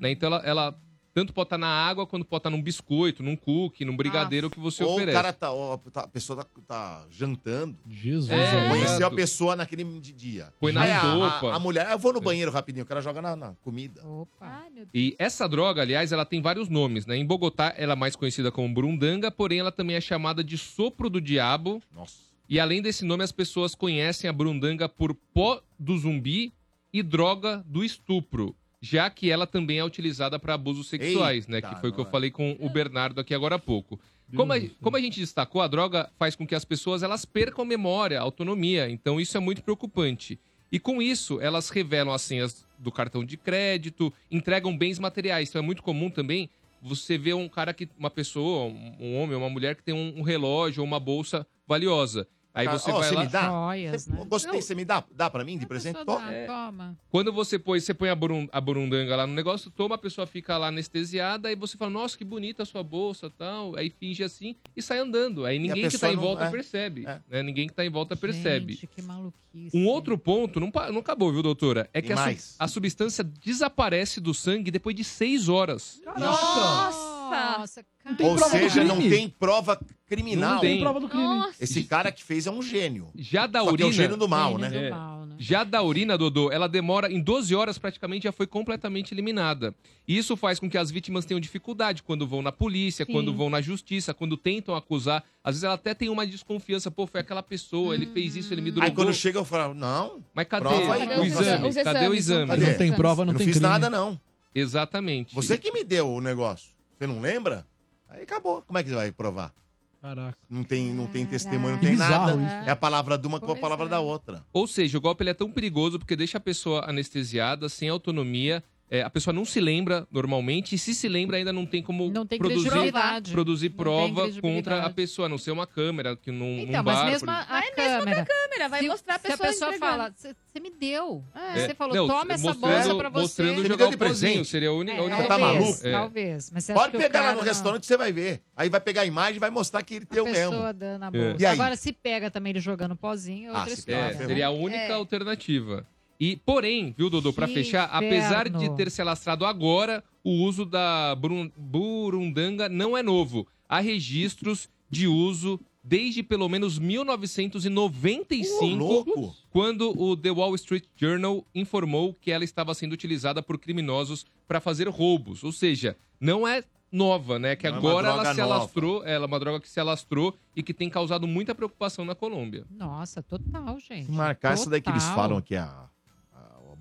né? 0.00 0.10
Então 0.10 0.26
ela, 0.26 0.42
ela 0.44 0.80
tanto 1.14 1.32
pode 1.32 1.46
estar 1.46 1.58
na 1.58 1.66
água 1.68 2.06
quanto 2.06 2.24
pode 2.24 2.40
estar 2.40 2.50
num 2.50 2.62
biscoito, 2.62 3.22
num 3.22 3.36
cookie, 3.36 3.84
num 3.84 3.96
brigadeiro 3.96 4.48
que 4.48 4.58
você 4.58 4.82
Ou 4.82 4.94
oferece. 4.94 5.10
o 5.18 5.20
cara 5.20 5.32
tá, 5.32 5.52
ó, 5.52 5.76
tá- 5.76 6.02
a 6.02 6.08
pessoa 6.08 6.42
tá, 6.44 6.50
tá 6.66 7.06
jantando. 7.10 7.76
Jesus. 7.86 8.30
É, 8.30 8.68
Conheceu 8.68 8.92
a 8.94 8.96
exato. 8.98 9.16
pessoa 9.16 9.56
naquele 9.56 9.84
dia. 10.00 10.52
Põe 10.58 10.72
na 10.72 10.82
Aí 10.82 10.90
a- 10.92 11.00
sopa. 11.00 11.52
A, 11.52 11.56
a 11.56 11.58
mulher, 11.58 11.90
eu 11.90 11.98
vou 11.98 12.12
no 12.12 12.20
banheiro 12.20 12.50
rapidinho, 12.50 12.84
o 12.84 12.88
cara 12.88 13.00
joga 13.00 13.20
na, 13.20 13.36
na 13.36 13.54
comida. 13.62 14.02
Opa. 14.06 14.62
E 14.94 15.14
essa 15.18 15.48
droga, 15.48 15.82
aliás, 15.82 16.12
ela 16.12 16.24
tem 16.24 16.40
vários 16.40 16.68
nomes, 16.68 17.04
né? 17.06 17.16
Em 17.16 17.26
Bogotá, 17.26 17.74
ela 17.76 17.92
é 17.92 17.96
mais 17.96 18.16
conhecida 18.16 18.50
como 18.50 18.72
burundanga, 18.72 19.30
porém 19.30 19.58
ela 19.58 19.70
também 19.72 19.96
é 19.96 20.00
chamada 20.00 20.42
de 20.42 20.56
sopro 20.56 21.10
do 21.10 21.20
diabo. 21.20 21.82
Nossa. 21.94 22.16
E 22.48 22.58
além 22.60 22.82
desse 22.82 23.04
nome, 23.04 23.22
as 23.24 23.32
pessoas 23.32 23.74
conhecem 23.74 24.28
a 24.28 24.32
burundanga 24.32 24.88
por 24.88 25.14
pó 25.32 25.62
do 25.78 25.96
zumbi 25.96 26.52
e 26.92 27.02
droga 27.02 27.64
do 27.66 27.82
estupro, 27.82 28.54
já 28.84 29.08
que 29.08 29.30
ela 29.30 29.46
também 29.46 29.78
é 29.78 29.84
utilizada 29.84 30.40
para 30.40 30.54
abusos 30.54 30.88
sexuais, 30.88 31.46
né? 31.46 31.58
Eita, 31.58 31.68
Que 31.68 31.80
foi 31.80 31.90
o 31.90 31.92
que 31.92 32.00
eu 32.00 32.04
nós. 32.04 32.10
falei 32.10 32.32
com 32.32 32.56
o 32.58 32.68
Bernardo 32.68 33.20
aqui 33.20 33.32
agora 33.32 33.54
há 33.54 33.58
pouco. 33.58 33.98
Como 34.34 34.52
a, 34.52 34.56
como 34.80 34.96
a 34.96 35.00
gente 35.00 35.20
destacou, 35.20 35.62
a 35.62 35.68
droga 35.68 36.10
faz 36.18 36.34
com 36.34 36.44
que 36.44 36.54
as 36.54 36.64
pessoas 36.64 37.02
elas 37.02 37.24
percam 37.24 37.64
memória, 37.64 38.18
autonomia. 38.18 38.90
Então 38.90 39.20
isso 39.20 39.36
é 39.36 39.40
muito 39.40 39.62
preocupante. 39.62 40.38
E 40.72 40.80
com 40.80 41.00
isso, 41.00 41.38
elas 41.40 41.68
revelam 41.68 42.12
as 42.12 42.22
senhas 42.22 42.66
do 42.78 42.90
cartão 42.90 43.24
de 43.24 43.36
crédito, 43.36 44.12
entregam 44.30 44.76
bens 44.76 44.98
materiais. 44.98 45.48
Então 45.50 45.62
é 45.62 45.64
muito 45.64 45.82
comum 45.82 46.10
também 46.10 46.50
você 46.80 47.16
ver 47.16 47.34
um 47.34 47.48
cara 47.48 47.72
que, 47.72 47.88
uma 47.96 48.10
pessoa, 48.10 48.64
um 48.64 48.96
um 48.98 49.16
homem, 49.22 49.36
uma 49.36 49.50
mulher 49.50 49.76
que 49.76 49.82
tem 49.84 49.94
um, 49.94 50.18
um 50.18 50.22
relógio 50.22 50.80
ou 50.82 50.86
uma 50.86 50.98
bolsa 50.98 51.46
valiosa. 51.68 52.26
Aí 52.54 52.66
você 52.68 52.90
ó, 52.90 52.98
vai 52.98 53.08
você 53.08 53.14
lá. 53.14 53.24
me 53.24 53.28
dá? 53.30 53.48
Joias, 53.48 54.06
né? 54.06 54.24
Gostei, 54.28 54.60
você 54.60 54.74
me 54.74 54.84
dá? 54.84 55.02
Dá 55.10 55.30
pra 55.30 55.42
mim 55.44 55.56
de 55.56 55.66
presente? 55.66 55.98
Só 55.98 56.04
Tô. 56.04 56.18
dá, 56.18 56.32
É. 56.32 56.46
Toma. 56.46 56.96
Quando 57.10 57.32
você 57.32 57.58
põe, 57.58 57.80
você 57.80 57.94
põe 57.94 58.10
a, 58.10 58.14
burun, 58.14 58.46
a 58.52 58.60
burundanga 58.60 59.16
lá 59.16 59.26
no 59.26 59.32
negócio, 59.32 59.70
toma, 59.70 59.94
a 59.94 59.98
pessoa 59.98 60.26
fica 60.26 60.58
lá 60.58 60.68
anestesiada, 60.68 61.48
aí 61.48 61.56
você 61.56 61.76
fala, 61.78 61.90
nossa, 61.90 62.16
que 62.18 62.24
bonita 62.24 62.62
a 62.62 62.66
sua 62.66 62.82
bolsa 62.82 63.30
tal. 63.30 63.74
Aí 63.76 63.88
finge 63.90 64.22
assim 64.22 64.54
e 64.76 64.82
sai 64.82 64.98
andando. 64.98 65.46
Aí 65.46 65.58
ninguém 65.58 65.88
que 65.88 65.96
tá 65.98 66.12
em 66.12 66.16
não- 66.16 66.22
volta 66.22 66.44
é, 66.44 66.50
percebe. 66.50 67.06
é. 67.06 67.20
né? 67.30 67.42
Ninguém 67.42 67.66
que 67.68 67.74
tá 67.74 67.84
em 67.84 67.90
volta 67.90 68.14
percebe. 68.16 68.74
Gente, 68.74 68.86
que 68.86 69.00
maluquice. 69.02 69.32
Um 69.74 69.86
outro 69.86 70.16
ponto, 70.18 70.58
não, 70.60 70.70
não 70.92 71.00
acabou, 71.00 71.32
viu, 71.32 71.42
doutora? 71.42 71.88
É 71.92 72.00
Tem 72.00 72.08
que 72.08 72.12
a, 72.12 72.36
su- 72.36 72.56
a 72.58 72.68
substância 72.68 73.22
desaparece 73.24 74.20
do 74.20 74.32
sangue 74.34 74.70
depois 74.70 74.94
de 74.96 75.04
seis 75.04 75.48
horas. 75.48 76.00
Nossa! 76.18 77.11
Nossa, 77.58 77.84
Não 78.04 78.14
tem 78.16 78.26
Ou 78.26 78.36
prova 78.36 78.50
do 78.50 78.60
seja, 78.60 78.84
não 78.84 78.98
tem 79.00 79.28
prova 79.28 79.80
criminal. 80.06 80.54
Não 80.54 80.60
tem. 80.60 80.80
prova 80.80 81.00
do 81.00 81.08
crime. 81.08 81.24
Nossa! 81.24 81.62
Esse 81.62 81.84
cara 81.84 82.10
que 82.12 82.22
fez 82.22 82.46
é 82.46 82.50
um 82.50 82.60
gênio. 82.62 83.08
Já 83.14 83.46
da 83.46 83.60
Só 83.60 83.64
que 83.66 83.70
é 83.70 83.72
urina. 83.74 83.88
o 83.88 83.92
gênio 83.92 84.16
do 84.16 84.28
mal, 84.28 84.58
Gênio 84.58 84.60
né? 84.60 84.70
do 84.70 84.84
É. 84.86 84.90
mal, 84.90 85.26
né? 85.26 85.36
Já 85.38 85.64
da 85.64 85.82
urina, 85.82 86.18
Dodô, 86.18 86.50
ela 86.52 86.68
demora 86.68 87.10
em 87.10 87.20
12 87.20 87.54
horas 87.54 87.78
praticamente 87.78 88.24
já 88.24 88.32
foi 88.32 88.46
completamente 88.46 89.12
eliminada. 89.14 89.74
E 90.06 90.18
isso 90.18 90.36
faz 90.36 90.58
com 90.58 90.68
que 90.68 90.76
as 90.76 90.90
vítimas 90.90 91.24
tenham 91.24 91.40
dificuldade 91.40 92.02
quando 92.02 92.26
vão 92.26 92.42
na 92.42 92.52
polícia, 92.52 93.04
Sim. 93.06 93.12
quando 93.12 93.32
vão 93.32 93.48
na 93.48 93.60
justiça, 93.60 94.12
quando 94.12 94.36
tentam 94.36 94.74
acusar. 94.74 95.24
Às 95.42 95.54
vezes 95.54 95.64
ela 95.64 95.74
até 95.74 95.94
tem 95.94 96.08
uma 96.08 96.26
desconfiança, 96.26 96.90
pô, 96.90 97.06
foi 97.06 97.20
aquela 97.20 97.42
pessoa, 97.42 97.94
ele 97.94 98.06
fez 98.06 98.36
isso, 98.36 98.52
ele 98.52 98.60
me 98.60 98.70
drogou. 98.70 98.88
Aí 98.88 98.94
quando 98.94 99.14
chega 99.14 99.38
eu 99.38 99.44
falo, 99.44 99.72
não, 99.74 100.22
Mas 100.34 100.46
cadê 100.46 100.68
Prova 100.68 100.94
aí, 100.94 101.18
o 101.20 101.24
exame? 101.24 101.74
Cadê 101.84 102.08
o 102.08 102.14
exame? 102.14 102.46
Cadê? 102.48 102.66
Não 102.66 102.74
tem 102.78 102.92
prova, 102.92 103.22
eu 103.22 103.26
não, 103.26 103.32
não 103.32 103.38
tem 103.38 103.46
fiz 103.46 103.56
crime. 103.56 103.68
nada 103.72 103.88
não. 103.88 104.20
Exatamente. 104.54 105.34
Você 105.34 105.56
que 105.56 105.72
me 105.72 105.82
deu 105.82 106.08
o 106.10 106.20
negócio. 106.20 106.71
Você 107.02 107.06
não 107.08 107.20
lembra? 107.20 107.66
Aí 108.08 108.22
acabou. 108.22 108.62
Como 108.62 108.78
é 108.78 108.82
que 108.84 108.88
você 108.88 108.94
vai 108.94 109.10
provar? 109.10 109.52
Caraca. 110.00 110.38
Não 110.48 110.62
tem, 110.62 110.94
não 110.94 111.08
tem 111.08 111.26
testemunho, 111.26 111.74
não 111.74 111.80
tem 111.80 111.90
bizarro 111.90 112.36
nada. 112.36 112.60
isso. 112.60 112.68
É 112.68 112.70
a 112.70 112.76
palavra 112.76 113.18
de 113.18 113.26
uma 113.26 113.40
com 113.40 113.50
a 113.50 113.56
palavra 113.56 113.86
é. 113.86 113.88
da 113.88 113.98
outra. 113.98 114.44
Ou 114.52 114.68
seja, 114.68 114.98
o 114.98 115.00
golpe 115.00 115.24
ele 115.24 115.30
é 115.30 115.34
tão 115.34 115.50
perigoso 115.50 115.98
porque 115.98 116.14
deixa 116.14 116.38
a 116.38 116.40
pessoa 116.40 116.88
anestesiada, 116.88 117.68
sem 117.68 117.88
autonomia. 117.88 118.62
É, 118.94 119.02
a 119.02 119.08
pessoa 119.08 119.32
não 119.32 119.44
se 119.44 119.58
lembra 119.58 120.06
normalmente, 120.12 120.74
e 120.74 120.78
se 120.78 120.94
se 120.94 121.08
lembra, 121.08 121.38
ainda 121.38 121.52
não 121.52 121.64
tem 121.64 121.82
como 121.82 122.10
Não 122.10 122.26
tem 122.26 122.38
produzir, 122.38 122.68
credibilidade. 122.68 123.32
produzir 123.32 123.68
Não 123.70 123.76
tem 123.76 123.76
prova 123.84 124.30
contra 124.42 124.82
a 124.84 124.90
pessoa, 124.90 125.26
a 125.26 125.28
não 125.30 125.38
ser 125.38 125.50
uma 125.50 125.66
câmera 125.66 126.14
que 126.14 126.30
num, 126.30 126.58
Então, 126.60 126.82
num 126.82 126.90
mas 126.90 126.98
bar. 126.98 127.06
mesmo 127.06 127.26
por 127.26 127.32
a, 127.34 127.40
exemplo. 127.40 127.52
a 127.54 127.72
câmera. 127.74 128.26
Câmera, 128.26 128.68
vai 128.68 128.80
se, 128.82 128.88
mostrar 128.88 129.14
a 129.14 129.18
se 129.18 129.22
pessoa 129.28 129.48
a 129.48 129.50
pessoa 129.52 129.68
entregando. 129.74 129.98
fala, 129.98 130.14
você 130.52 130.60
me 130.60 130.70
deu. 130.70 131.24
É, 131.34 131.60
Você 131.66 131.74
falou, 131.74 131.96
não, 131.96 132.06
toma 132.06 132.32
essa 132.34 132.52
bolsa 132.54 132.94
pra 132.94 133.08
você. 133.08 133.20
Mostrando 133.22 133.62
Você 133.62 133.68
jogar 133.68 133.86
de 133.90 133.96
pozinho, 133.96 134.18
presente? 134.32 134.48
seria 134.48 134.68
a 134.68 134.72
única, 134.74 134.98
a 134.98 135.00
É, 135.00 135.06
única 135.06 135.22
Tá 135.22 135.28
talvez, 135.38 135.60
maluco? 135.62 135.86
É. 135.86 135.92
Talvez. 135.92 136.50
Mas 136.52 136.64
você 136.64 136.74
Pode 136.74 136.98
pegar 136.98 137.20
lá 137.22 137.30
no 137.32 137.38
não- 137.38 137.44
restaurante 137.44 137.86
você 137.86 137.96
vai 137.96 138.12
ver. 138.12 138.42
Aí 138.54 138.68
vai 138.68 138.80
pegar 138.80 139.00
a 139.02 139.06
imagem 139.06 139.36
e 139.36 139.40
vai 139.40 139.50
mostrar 139.50 139.82
que 139.82 139.94
ele 139.94 140.06
A 140.10 140.14
deu 140.14 140.24
pessoa 140.26 140.50
mesmo. 140.66 140.72
dando 140.74 141.02
a 141.04 141.06
É. 141.06 141.10
bolsa. 141.10 141.42
E? 141.42 141.46
Agora, 141.46 141.76
se 141.76 141.92
pega 141.92 142.30
também 142.30 142.50
ele 142.50 142.60
jogando 142.60 142.94
pozinho, 142.94 143.52
é 143.52 143.54
Ah, 143.54 143.58
outra 143.60 143.74
se 143.74 143.80
história. 143.80 144.00
É, 144.22 144.26
seria 144.26 144.46
a 144.48 144.50
única 144.50 144.82
É. 144.82 144.92
alternativa. 144.92 145.86
E, 146.24 146.36
porém, 146.36 146.94
viu, 146.96 147.10
Dodô, 147.10 147.32
pra 147.32 147.48
Que 147.48 147.54
fechar, 147.54 147.86
apesar 147.92 148.48
de 148.48 148.56
inferno. 148.56 148.76
ter 148.76 148.90
se 148.92 149.02
alastrado 149.02 149.44
agora, 149.44 150.04
o 150.22 150.30
uso 150.44 150.64
da 150.64 151.16
burun- 151.16 151.50
burundanga 151.56 152.68
não 152.68 152.96
é 152.96 153.02
novo. 153.02 153.44
Há 153.68 153.80
registros 153.80 154.68
de 154.88 155.08
uso 155.08 155.58
desde 155.82 156.22
pelo 156.22 156.48
menos 156.48 156.78
1995, 156.78 158.64
Ô, 158.64 158.76
louco. 158.76 159.34
quando 159.50 159.90
o 160.00 160.16
The 160.16 160.30
Wall 160.30 160.54
Street 160.54 160.84
Journal 160.96 161.44
informou 161.54 162.14
que 162.14 162.30
ela 162.30 162.44
estava 162.44 162.72
sendo 162.74 162.92
utilizada 162.92 163.42
por 163.42 163.58
criminosos 163.58 164.24
para 164.46 164.60
fazer 164.60 164.88
roubos. 164.88 165.42
Ou 165.42 165.50
seja, 165.50 165.96
não 166.20 166.46
é 166.46 166.62
nova, 166.92 167.38
né? 167.38 167.56
Que 167.56 167.68
Não 167.68 167.74
é 167.74 167.78
agora 167.78 168.06
ela 168.08 168.16
droga 168.22 168.34
se 168.34 168.40
nova. 168.42 168.54
alastrou, 168.54 169.04
ela 169.04 169.24
é 169.24 169.26
uma 169.26 169.40
droga 169.40 169.60
que 169.60 169.68
se 169.68 169.80
alastrou 169.80 170.36
e 170.54 170.62
que 170.62 170.72
tem 170.74 170.88
causado 170.88 171.26
muita 171.26 171.54
preocupação 171.54 172.04
na 172.04 172.14
Colômbia. 172.14 172.64
Nossa, 172.70 173.22
total, 173.22 173.78
gente. 173.80 174.06
Se 174.06 174.12
marcar 174.12 174.52
essa 174.52 174.70
daí 174.70 174.80
que 174.80 174.90
eles 174.90 175.02
Total. 175.02 175.16
falam 175.16 175.40
que 175.40 175.54
é 175.56 175.58
a 175.58 175.88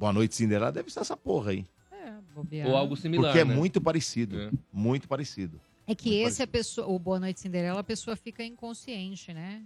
Boa 0.01 0.11
Noite 0.11 0.33
Cinderela, 0.33 0.71
deve 0.71 0.91
ser 0.91 1.01
essa 1.01 1.15
porra 1.15 1.51
aí. 1.51 1.63
É, 1.91 2.11
bobear. 2.33 2.67
Ou 2.67 2.75
algo 2.75 2.97
similar, 2.97 3.25
Porque 3.31 3.39
é 3.39 3.45
né? 3.45 3.53
muito 3.55 3.79
parecido. 3.79 4.41
É. 4.41 4.49
Muito 4.73 5.07
parecido. 5.07 5.61
É 5.85 5.93
que 5.93 6.09
Muito 6.09 6.27
esse 6.27 6.41
a 6.41 6.47
pessoa, 6.47 6.87
o 6.87 6.97
Boa 6.97 7.19
Noite 7.19 7.39
Cinderela, 7.39 7.79
a 7.81 7.83
pessoa 7.83 8.15
fica 8.15 8.43
inconsciente, 8.43 9.31
né? 9.31 9.61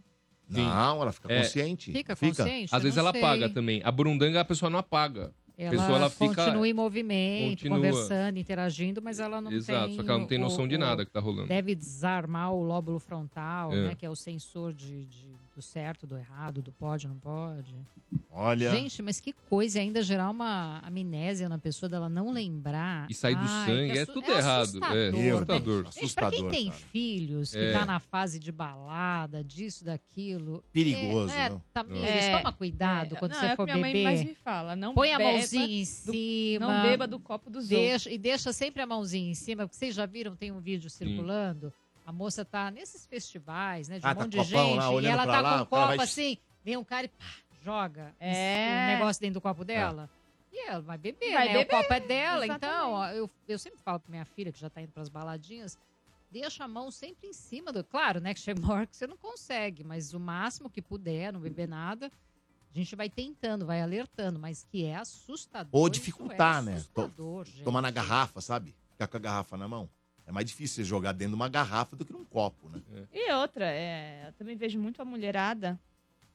Sim. 0.50 0.62
Não, 0.62 1.02
ela 1.02 1.14
fica 1.14 1.32
É. 1.32 1.38
consciente. 1.42 1.90
Fica 1.94 2.18
consciente? 2.18 2.76
Às 2.76 2.84
vezes 2.84 2.98
ela 2.98 3.12
sei. 3.14 3.22
apaga 3.22 3.48
também. 3.50 3.82
A 3.86 3.90
burundanga 3.90 4.42
a 4.42 4.46
pessoa 4.46 4.70
não 4.70 4.78
apaga. 4.80 5.32
Ela, 5.58 5.72
pessoa, 5.72 5.98
ela 5.98 6.10
fica- 6.10 6.36
continua 6.44 6.68
em 6.68 6.74
movimento, 6.74 7.52
continua. 7.52 7.78
conversando, 7.78 8.38
interagindo, 8.38 9.02
mas 9.02 9.22
ela 9.22 9.40
não 9.40 9.50
Exato, 9.54 9.86
tem... 9.88 9.96
só 9.96 10.04
que 10.04 10.10
ela 10.10 10.20
não 10.20 10.28
tem 10.28 10.38
o- 10.38 10.42
noção 10.42 10.68
de 10.68 10.76
o- 10.76 10.80
nada 10.80 11.06
que 11.06 11.12
tá 11.12 11.22
rolando. 11.22 11.48
Deve 11.48 11.74
desarmar 11.74 12.52
o 12.52 12.62
lóbulo 12.62 13.00
frontal, 13.00 13.72
É. 13.72 13.88
né? 13.88 13.96
Que 13.96 14.06
é 14.06 14.10
o 14.10 14.16
sensor 14.18 14.74
de, 14.74 15.06
de 15.06 15.34
do 15.56 15.62
certo, 15.62 16.06
do 16.06 16.18
errado, 16.18 16.62
do 16.62 16.70
pode, 16.70 17.08
não 17.08 17.18
pode. 17.18 17.74
Olha. 18.30 18.72
Gente, 18.72 19.02
mas 19.02 19.22
que 19.22 19.32
coisa, 19.32 19.78
e 19.78 19.82
ainda 19.84 20.04
gerar 20.04 20.30
uma 20.30 20.80
amnésia 20.84 21.48
na 21.48 21.58
pessoa 21.58 21.90
dela 21.90 22.10
não 22.10 22.30
lembrar. 22.30 23.10
E 23.10 23.14
sair 23.14 23.36
do 23.36 23.42
Ai, 23.48 23.66
sangue, 23.66 23.98
é 23.98 24.02
assu- 24.02 24.14
tudo 24.14 24.30
errado. 24.32 24.62
assustador, 24.64 24.98
É, 24.98 25.12
né? 25.14 25.32
assustador. 25.32 25.86
Gente, 25.94 26.14
pra 26.14 26.30
quem 26.32 26.50
tem 26.50 26.72
filhos, 26.74 27.52
que 27.52 27.58
É. 27.58 27.72
tá 27.72 27.86
na 27.86 28.02
fase 28.02 28.38
de 28.38 28.52
balada, 28.52 29.42
disso, 29.42 29.86
daquilo. 29.86 30.62
Perigoso, 30.74 31.34
é, 31.34 31.46
é, 31.46 31.50
não? 31.50 31.62
Tamires, 31.74 32.04
É. 32.10 32.38
toma 32.38 32.52
cuidado 32.52 33.16
É, 33.16 33.18
quando 33.20 33.32
não, 33.32 33.40
você 33.40 33.46
é 33.46 33.56
for 33.56 33.66
que 33.66 33.72
minha 33.74 33.82
mãe 33.82 34.04
mais 34.04 34.20
beber. 34.20 34.30
me 34.32 34.36
fala, 34.36 34.76
não 34.76 34.94
Põe 34.94 35.14
a 35.14 35.18
beba 35.18 35.32
mãozinha 35.32 35.66
em 35.66 35.80
do- 35.84 35.86
cima. 35.86 36.68
não 36.68 36.82
beba 36.84 37.08
do 37.08 37.18
copo 37.20 37.50
dos 37.50 37.70
deixa, 37.70 38.12
E 38.12 38.18
deixa 38.18 38.52
sempre 38.52 38.82
a 38.82 38.86
mãozinha 38.86 39.32
em 39.32 39.36
cima, 39.36 39.64
porque 39.66 39.78
vocês 39.78 39.96
já 39.96 40.06
viram, 40.06 40.36
tem 40.36 40.52
um 40.52 40.60
vídeo 40.60 40.90
Sim. 40.90 41.06
circulando. 41.06 41.72
A 42.06 42.12
moça 42.12 42.46
tá 42.46 42.70
nesses 42.70 43.06
festivais, 43.06 43.88
né? 43.90 44.00
De 44.00 44.06
Ah, 44.06 44.12
um 44.12 44.16
tá 44.16 44.22
monte 44.24 44.32
de 44.34 44.38
copão 44.38 44.68
gente. 44.70 44.78
lá, 44.78 45.02
e 45.02 45.06
ela 45.08 45.26
tá 45.26 45.42
lá, 45.42 45.52
com 45.54 45.58
o 45.58 45.62
um 45.64 45.66
copo 45.66 45.96
vai- 45.98 46.06
assim, 46.06 46.38
vem 46.64 46.78
um 46.78 46.84
cara 46.84 47.06
e 47.06 47.10
pá, 47.10 47.26
joga 47.64 48.14
É. 48.20 48.86
o 48.86 48.98
negócio 49.00 49.20
dentro 49.22 49.36
do 49.36 49.42
copo 49.42 49.66
dela. 49.66 50.10
E 50.54 50.70
ela 50.70 50.82
vai 50.82 50.98
beber, 50.98 51.34
Vai 51.34 51.48
né? 51.48 51.54
beber, 51.54 51.66
o 51.76 51.78
copo 51.82 51.94
é 51.94 52.00
dela. 52.00 52.46
Então, 52.46 52.56
exatamente. 52.56 52.94
ó, 52.94 53.08
eu, 53.12 53.30
eu 53.48 53.60
sempre 53.60 53.80
falo 53.82 54.00
pra 54.00 54.10
minha 54.12 54.24
filha, 54.26 54.52
que 54.52 54.60
já 54.60 54.70
tá 54.70 54.82
indo 54.82 54.92
pras 54.92 55.10
baladinhas, 55.10 55.78
deixa 56.32 56.64
a 56.64 56.68
mão 56.68 56.92
sempre 56.92 57.28
em 57.28 57.34
cima 57.34 57.74
do. 57.74 57.84
Claro, 57.84 58.22
né? 58.22 58.34
Que 58.34 58.40
chega 58.40 58.60
uma 58.62 58.72
hora 58.76 58.86
que 58.86 58.96
você 58.96 59.08
não 59.08 59.18
consegue, 59.18 59.84
mas 59.84 60.14
o 60.14 60.20
máximo 60.20 60.70
que 60.70 60.82
puder, 60.82 61.34
não 61.34 61.40
beber 61.40 61.68
nada. 61.68 62.12
A 62.74 62.78
gente 62.78 62.96
vai 62.96 63.10
tentando, 63.10 63.66
vai 63.66 63.82
alertando, 63.82 64.38
mas 64.38 64.64
que 64.70 64.86
é 64.86 64.96
assustador. 64.96 65.70
Ou 65.74 65.88
isso 65.88 65.94
dificultar, 65.94 66.60
é 66.60 66.66
né? 66.66 66.74
Assustador, 66.76 67.46
gente. 67.46 67.64
Tomar 67.64 67.82
na 67.82 67.90
garrafa, 67.90 68.42
sabe? 68.42 68.76
Ficar 68.92 69.08
com 69.08 69.18
a 69.18 69.20
garrafa 69.20 69.58
na 69.58 69.68
mão. 69.68 69.90
É 70.28 70.32
mais 70.32 70.46
difícil 70.48 70.78
você 70.78 70.84
jogar 70.84 71.12
dentro 71.12 71.30
de 71.32 71.36
uma 71.36 71.48
garrafa 71.50 71.96
do 71.96 72.04
que 72.04 72.12
num 72.12 72.26
copo, 72.26 72.70
né? 72.70 72.82
E 73.14 73.32
outra, 73.34 73.66
é, 73.66 74.26
eu 74.28 74.34
também 74.34 74.56
vejo 74.56 74.80
muito 74.80 75.02
a 75.02 75.06
mulherada, 75.06 75.80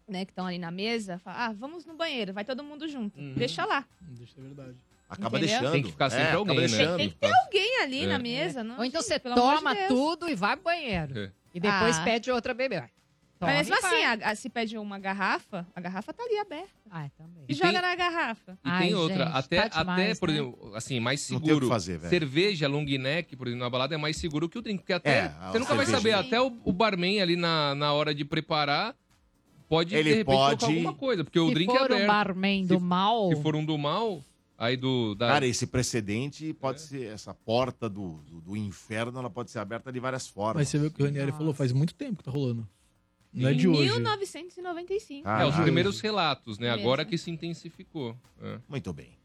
né, 0.07 0.25
que 0.25 0.31
estão 0.31 0.47
ali 0.47 0.59
na 0.59 0.71
mesa, 0.71 1.19
fala, 1.19 1.47
ah, 1.47 1.53
vamos 1.53 1.85
no 1.85 1.95
banheiro, 1.95 2.33
vai 2.33 2.45
todo 2.45 2.63
mundo 2.63 2.89
junto. 2.89 3.19
Uhum. 3.19 3.35
Deixa 3.35 3.65
lá. 3.65 3.85
Deixa 4.01 4.39
é 4.39 4.43
verdade. 4.43 4.77
Acaba 5.09 5.39
Entendeu? 5.39 5.57
deixando. 5.59 5.73
Tem 5.73 5.83
que 5.83 5.91
ficar 5.91 6.09
sempre 6.11 6.27
É, 6.29 6.33
alguém, 6.35 6.55
né? 6.57 6.67
deixando. 6.69 6.97
Tem 6.99 7.09
que 7.11 7.17
ter 7.17 7.33
alguém 7.35 7.83
ali 7.83 8.05
É. 8.05 8.07
na 8.07 8.19
mesa. 8.19 8.63
Não, 8.63 8.79
Ou 8.79 8.85
então 8.85 9.01
gente, 9.03 9.09
você 9.09 9.19
de 9.19 9.35
toma 9.35 9.75
Deus. 9.75 9.89
tudo 9.89 10.29
e 10.29 10.35
vai 10.37 10.55
pro 10.57 10.65
banheiro. 10.67 11.19
É. 11.19 11.33
E 11.53 11.59
depois 11.59 11.99
Ah. 11.99 12.05
pede 12.05 12.31
outra 12.31 12.55
bebê. 12.55 12.85
Mas 13.47 13.69
mesmo 13.69 13.87
assim, 13.87 14.03
a- 14.05 14.31
a- 14.31 14.35
se 14.35 14.49
pede 14.51 14.77
uma 14.77 14.99
garrafa, 14.99 15.67
a 15.75 15.81
garrafa 15.81 16.13
tá 16.13 16.23
ali 16.23 16.37
aberta. 16.39 16.69
Ah, 16.91 17.09
também. 17.17 17.45
E, 17.49 17.53
E 17.53 17.55
joga 17.55 17.73
tem- 17.73 17.81
na 17.83 17.95
garrafa. 17.97 18.53
E 18.53 18.59
Ai, 18.69 18.87
tem 18.87 18.95
outra, 18.95 19.25
gente, 19.27 19.37
até, 19.37 19.57
tá 19.57 19.67
até 19.67 19.79
demais, 19.81 20.19
por 20.21 20.29
né? 20.29 20.35
exemplo, 20.35 20.73
assim, 20.75 21.01
mais 21.01 21.31
Não 21.31 21.39
tem 21.41 21.45
o 21.45 21.49
seguro. 21.55 21.67
que 21.67 21.73
fazer, 21.73 21.99
velho. 21.99 22.11
cerveja, 22.11 22.69
long 22.69 22.85
neck, 22.85 23.35
por 23.37 23.47
exemplo, 23.47 23.65
na 23.65 23.71
balada 23.71 23.95
é 23.95 23.99
mais 23.99 24.17
seguro 24.17 24.49
que 24.49 24.59
o 24.59 24.63
drink. 24.63 24.79
Porque 24.81 24.93
até. 24.93 25.19
É, 25.27 25.35
você 25.53 25.59
nunca 25.59 25.75
vai 25.75 25.87
saber, 25.87 26.13
até 26.13 26.41
o, 26.41 26.57
o 26.65 26.73
barman 26.73 27.21
ali 27.21 27.37
na, 27.37 27.75
na 27.75 27.93
hora 27.93 28.15
de 28.15 28.25
preparar 28.25 28.95
pode 29.69 29.95
Ele 29.95 30.03
de 30.11 30.17
repente 30.17 30.27
pode- 30.37 30.57
colocar 30.61 30.67
alguma 30.67 30.95
coisa. 30.95 31.25
Porque 31.25 31.39
o 31.39 31.49
Se 31.49 31.55
drink 31.55 31.71
é 31.71 31.79
for 31.79 31.83
um 31.91 31.95
aberto. 31.95 32.07
barman 32.07 32.67
do 32.67 32.81
mal, 32.81 33.29
Se 33.35 33.43
for 33.43 33.55
um 33.57 33.65
do 33.65 33.79
mal, 33.79 34.23
aí 34.59 34.77
do. 34.77 35.15
Da... 35.15 35.29
Cara, 35.29 35.47
esse 35.47 35.67
precedente 35.67 36.51
É. 36.51 36.53
pode 36.53 36.81
ser, 36.83 37.07
essa 37.07 37.33
porta 37.33 37.89
do, 37.89 38.19
do, 38.29 38.41
do 38.41 38.57
inferno, 38.57 39.19
ela 39.19 39.31
pode 39.31 39.51
ser 39.51 39.61
aberta 39.61 39.93
de 39.93 40.01
várias 40.01 40.27
formas. 40.27 40.57
Mas 40.63 40.69
você 40.69 40.79
vê 40.79 40.89
o 40.89 40.91
que 40.91 41.01
o 41.03 41.07
Ranieri 41.07 41.33
falou, 41.33 41.55
faz 41.55 41.73
muito 41.73 41.95
tempo 41.95 42.19
que 42.19 42.25
tá 42.25 42.31
rolando. 42.31 42.69
Não 43.33 43.49
é 43.49 43.53
Em 43.53 43.57
de 43.57 43.69
hoje. 43.69 43.91
1995. 43.91 45.29
Ah, 45.29 45.43
é, 45.43 45.47
os 45.47 45.57
primeiros 45.57 46.01
relatos, 46.01 46.59
né? 46.59 46.71
Mesmo. 46.71 46.83
Agora 46.83 47.05
que 47.05 47.17
se 47.17 47.31
intensificou. 47.31 48.17
É. 48.43 48.59
Muito 48.69 48.93
bem. 48.93 49.21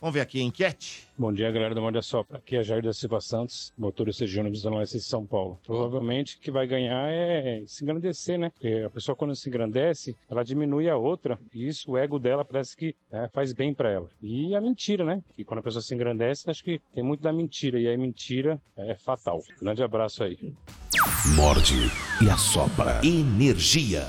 Vamos 0.00 0.16
ver 0.16 0.20
aqui 0.20 0.38
a 0.38 0.42
enquete. 0.42 1.08
Bom 1.16 1.32
dia, 1.32 1.50
galera 1.50 1.74
do 1.74 1.80
Morde 1.80 1.96
a 1.96 2.02
Sopra. 2.02 2.36
Aqui 2.36 2.56
é 2.56 2.62
Jair 2.62 2.82
da 2.82 2.92
Silva 2.92 3.22
Santos, 3.22 3.72
motorista 3.78 4.26
de 4.26 4.38
ônibus 4.38 4.60
da 4.60 4.70
Oeste 4.70 4.98
de 4.98 5.02
São 5.02 5.24
Paulo. 5.24 5.58
Provavelmente 5.64 6.36
o 6.36 6.40
que 6.40 6.50
vai 6.50 6.66
ganhar 6.66 7.10
é 7.10 7.62
se 7.66 7.82
engrandecer, 7.82 8.38
né? 8.38 8.50
Porque 8.50 8.82
a 8.84 8.90
pessoa 8.90 9.16
quando 9.16 9.34
se 9.34 9.48
engrandece, 9.48 10.14
ela 10.28 10.44
diminui 10.44 10.90
a 10.90 10.96
outra 10.98 11.38
e 11.54 11.66
isso, 11.66 11.92
o 11.92 11.96
ego 11.96 12.18
dela 12.18 12.44
parece 12.44 12.76
que 12.76 12.94
né, 13.10 13.30
faz 13.32 13.54
bem 13.54 13.72
pra 13.72 13.90
ela. 13.90 14.10
E 14.20 14.54
a 14.54 14.60
mentira, 14.60 15.06
né? 15.06 15.22
Que 15.34 15.42
quando 15.42 15.60
a 15.60 15.62
pessoa 15.62 15.80
se 15.80 15.94
engrandece, 15.94 16.50
acho 16.50 16.62
que 16.62 16.82
tem 16.92 17.02
muito 17.02 17.22
da 17.22 17.32
mentira 17.32 17.80
e 17.80 17.88
a 17.88 17.96
mentira 17.96 18.60
é 18.76 18.94
fatal. 18.96 19.42
Grande 19.58 19.82
abraço 19.82 20.22
aí. 20.22 20.52
Morde 21.32 21.90
e 22.20 22.28
assopra. 22.28 23.00
Energia. 23.02 24.06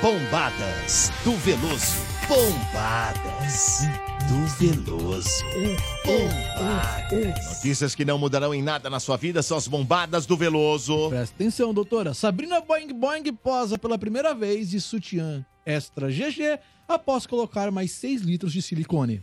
Bombadas 0.00 1.10
do 1.24 1.32
Veloso. 1.32 1.96
Bombadas 2.28 3.80
do 4.28 4.46
Veloso. 4.56 5.44
Bombadas. 6.04 7.56
Notícias 7.56 7.96
que 7.96 8.04
não 8.04 8.16
mudarão 8.16 8.54
em 8.54 8.62
nada 8.62 8.88
na 8.88 9.00
sua 9.00 9.16
vida 9.16 9.42
são 9.42 9.56
as 9.56 9.66
bombadas 9.66 10.24
do 10.24 10.36
Veloso. 10.36 11.08
Presta 11.08 11.34
atenção, 11.34 11.74
doutora. 11.74 12.14
Sabrina 12.14 12.60
Boing 12.60 12.94
Boing 12.94 13.32
posa 13.32 13.76
pela 13.76 13.98
primeira 13.98 14.32
vez 14.32 14.70
de 14.70 14.80
sutiã 14.80 15.44
extra 15.66 16.08
GG 16.10 16.60
após 16.86 17.26
colocar 17.26 17.72
mais 17.72 17.90
6 17.90 18.22
litros 18.22 18.52
de 18.52 18.62
silicone. 18.62 19.20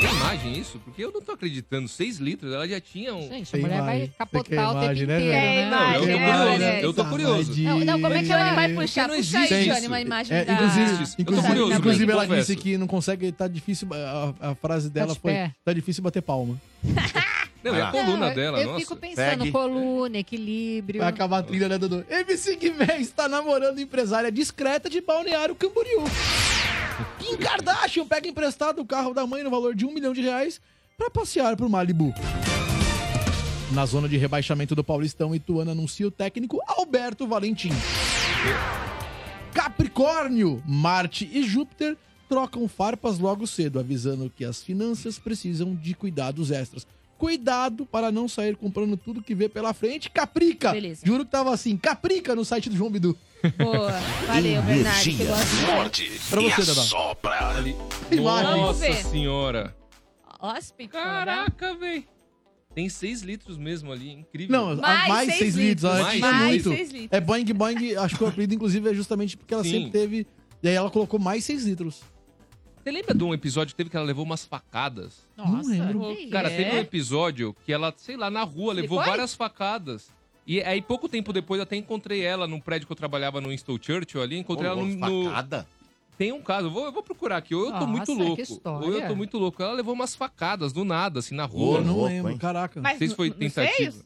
Tem 0.00 0.10
imagem 0.10 0.58
isso? 0.58 0.78
Porque 0.84 1.04
eu 1.04 1.12
não 1.12 1.20
tô 1.20 1.32
acreditando. 1.32 1.86
6 1.88 2.18
litros, 2.18 2.52
ela 2.52 2.66
já 2.66 2.80
tinha 2.80 3.14
um. 3.14 3.20
gente, 3.28 3.48
a 3.48 3.52
Tem 3.52 3.60
mulher 3.60 3.82
vai 3.82 3.96
imagem. 3.96 4.06
Você 4.06 4.12
quer 4.12 4.18
capotar 4.18 4.42
o 4.70 4.72
tempo 4.72 4.84
imagem, 4.84 5.06
né, 5.06 5.16
inteiro, 5.20 5.32
velho? 5.40 5.60
né? 5.60 5.70
Não, 5.70 5.92
eu 5.94 6.00
tô 6.00 6.08
É, 6.08 6.14
curioso. 6.24 6.62
é, 6.62 6.84
Eu 6.84 6.94
tô 6.94 7.04
curioso. 7.04 7.62
Não, 7.62 7.78
não, 7.80 8.00
como 8.00 8.14
é 8.14 8.22
que 8.22 8.32
ela 8.32 8.54
vai 8.54 8.74
puxar? 8.74 9.08
não 9.08 9.16
Puxa 9.16 9.38
aí, 9.38 9.44
existe 9.44 9.64
Johnny, 9.64 9.78
isso. 9.78 9.86
uma 9.88 10.00
imagem 10.00 10.36
É, 10.36 10.44
da... 10.44 10.52
inclusive, 10.54 11.14
Eu 11.18 11.24
tô 11.24 11.42
curioso, 11.42 11.72
inclusive 11.74 12.12
ela 12.12 12.26
confesso. 12.26 12.46
disse 12.52 12.56
que 12.62 12.78
não 12.78 12.86
consegue, 12.86 13.32
tá 13.32 13.46
difícil, 13.48 13.88
a, 13.92 14.50
a 14.50 14.54
frase 14.54 14.88
dela 14.88 15.12
de 15.14 15.20
foi, 15.20 15.32
pé. 15.32 15.52
tá 15.64 15.72
difícil 15.72 16.02
bater 16.02 16.22
palma. 16.22 16.58
Não, 17.62 17.76
e 17.76 17.80
a 17.82 17.88
Ah. 17.88 17.92
coluna 17.92 18.28
Não, 18.28 18.34
dela, 18.34 18.58
eu 18.58 18.68
nossa. 18.68 18.78
fico 18.80 18.96
pensando, 18.96 19.40
Segue. 19.40 19.50
coluna, 19.52 20.16
equilíbrio. 20.16 21.00
Vai 21.00 21.10
acabar 21.10 21.40
a 21.40 21.42
trilha, 21.42 21.68
né, 21.68 21.76
Dudu? 21.76 22.06
MC 22.08 22.56
Guimê 22.56 22.96
está 23.00 23.28
namorando 23.28 23.78
empresária 23.78 24.32
discreta 24.32 24.88
de 24.88 25.02
Balneário 25.02 25.54
Camboriú. 25.54 26.04
Kim 27.18 27.36
Kardashian 27.36 28.06
pega 28.06 28.28
emprestado 28.28 28.80
o 28.80 28.86
carro 28.86 29.12
da 29.12 29.26
mãe 29.26 29.42
no 29.42 29.50
valor 29.50 29.74
de 29.74 29.84
um 29.86 29.92
milhão 29.92 30.12
de 30.12 30.20
reais 30.20 30.60
para 30.96 31.10
passear 31.10 31.56
por 31.56 31.68
Malibu. 31.68 32.12
Na 33.72 33.86
zona 33.86 34.08
de 34.08 34.16
rebaixamento 34.16 34.74
do 34.74 34.82
Paulistão, 34.82 35.34
Ituano 35.34 35.70
anuncia 35.70 36.06
o 36.06 36.10
técnico 36.10 36.60
Alberto 36.66 37.26
Valentim. 37.26 37.70
Capricórnio, 39.54 40.62
Marte 40.66 41.28
e 41.32 41.42
Júpiter 41.42 41.96
trocam 42.28 42.66
farpas 42.68 43.18
logo 43.18 43.46
cedo, 43.46 43.78
avisando 43.78 44.30
que 44.34 44.44
as 44.44 44.62
finanças 44.62 45.18
precisam 45.18 45.74
de 45.74 45.94
cuidados 45.94 46.50
extras. 46.50 46.86
Cuidado 47.18 47.84
para 47.84 48.10
não 48.10 48.28
sair 48.28 48.56
comprando 48.56 48.96
tudo 48.96 49.22
que 49.22 49.34
vê 49.34 49.48
pela 49.48 49.74
frente. 49.74 50.10
Caprica! 50.10 50.72
Beleza. 50.72 51.02
Juro 51.04 51.24
que 51.24 51.30
tava 51.30 51.52
assim, 51.52 51.76
caprica 51.76 52.34
no 52.34 52.44
site 52.44 52.70
do 52.70 52.76
João 52.76 52.90
Bidu. 52.90 53.16
Boa. 53.58 53.90
Valeu, 54.26 54.62
Bernardo. 54.62 55.02
que 55.02 55.10
Energia. 55.10 55.26
gosta 55.26 55.72
Morde 55.74 56.20
Pra 56.28 56.40
você, 56.40 56.64
Dadá. 56.64 57.56
Ali. 57.56 57.76
Nossa 58.22 58.80
ver. 58.80 58.94
senhora. 59.04 59.76
Peitoras. 60.76 61.04
Caraca, 61.04 61.74
velho. 61.74 62.04
Tem 62.74 62.88
6 62.88 63.22
litros 63.22 63.56
mesmo 63.58 63.90
ali, 63.92 64.10
incrível. 64.12 64.56
Não, 64.56 64.76
Mais 64.76 65.04
a- 65.04 65.08
mais 65.08 65.26
seis 65.28 65.38
6 65.38 65.54
litros. 65.56 65.68
litros. 65.82 65.84
Ela 65.90 66.02
Mais 66.02 66.16
tinha 66.18 66.30
seis 66.30 66.64
muito. 66.66 66.98
litros. 67.00 67.08
É 67.10 67.20
Boing 67.20 67.44
Boing, 67.44 67.96
acho 67.96 68.16
que 68.16 68.24
o 68.24 68.26
apelido, 68.28 68.54
inclusive, 68.54 68.88
é 68.90 68.94
justamente 68.94 69.36
porque 69.36 69.52
ela 69.52 69.64
Sim. 69.64 69.70
sempre 69.72 69.90
teve. 69.90 70.26
E 70.62 70.68
aí 70.68 70.74
ela 70.74 70.90
colocou 70.90 71.18
mais 71.18 71.44
6 71.44 71.64
litros. 71.64 72.00
Você 72.82 72.90
lembra 72.90 73.14
de 73.14 73.24
um 73.24 73.34
episódio 73.34 73.72
que 73.74 73.76
teve 73.76 73.90
que 73.90 73.96
ela 73.96 74.06
levou 74.06 74.24
umas 74.24 74.44
facadas? 74.44 75.26
Nossa, 75.36 75.68
lembro. 75.68 76.14
que 76.16 76.28
Cara, 76.28 76.50
É? 76.50 76.56
teve 76.56 76.76
um 76.76 76.78
episódio 76.80 77.54
que 77.66 77.72
ela, 77.72 77.92
sei 77.96 78.16
lá, 78.16 78.30
na 78.30 78.42
rua, 78.42 78.72
levou 78.72 78.98
Silicone? 78.98 79.06
várias 79.10 79.34
facadas. 79.34 80.08
E 80.50 80.60
aí, 80.64 80.82
pouco 80.82 81.08
tempo 81.08 81.32
depois, 81.32 81.60
até 81.60 81.76
encontrei 81.76 82.22
ela 82.22 82.44
num 82.44 82.58
prédio 82.58 82.84
que 82.84 82.90
eu 82.92 82.96
trabalhava 82.96 83.40
no 83.40 83.50
Winston 83.50 83.78
Churchill 83.80 84.20
ali. 84.20 84.36
Encontrei 84.36 84.68
ela 84.68 84.84
no, 84.84 84.84
no- 84.84 85.24
Facada? 85.26 85.64
Tem 86.18 86.32
um 86.32 86.42
caso, 86.42 86.66
eu 86.66 86.70
vou, 86.72 86.86
eu 86.86 86.92
vou 86.92 87.04
procurar 87.04 87.36
aqui. 87.36 87.54
Ou 87.54 87.66
eu 87.66 87.72
tô 87.72 87.86
Nossa, 87.86 87.86
muito 87.86 88.34
que 88.34 88.52
louco. 88.52 88.84
Ou 88.84 88.92
eu 88.92 89.06
tô 89.06 89.14
muito 89.14 89.38
louco. 89.38 89.62
Ela 89.62 89.74
levou 89.74 89.94
umas 89.94 90.16
facadas 90.16 90.72
do 90.72 90.84
nada, 90.84 91.20
assim, 91.20 91.36
na 91.36 91.44
rua. 91.44 91.78
eu 91.78 91.84
não 91.84 91.94
louco, 91.94 92.08
lembro, 92.08 92.32
hein? 92.32 92.36
caraca. 92.38 92.80
Mas 92.82 92.94
Não 92.94 92.98
sei 92.98 93.08
se 93.10 93.14
foi 93.14 93.30
tentativa. 93.30 94.04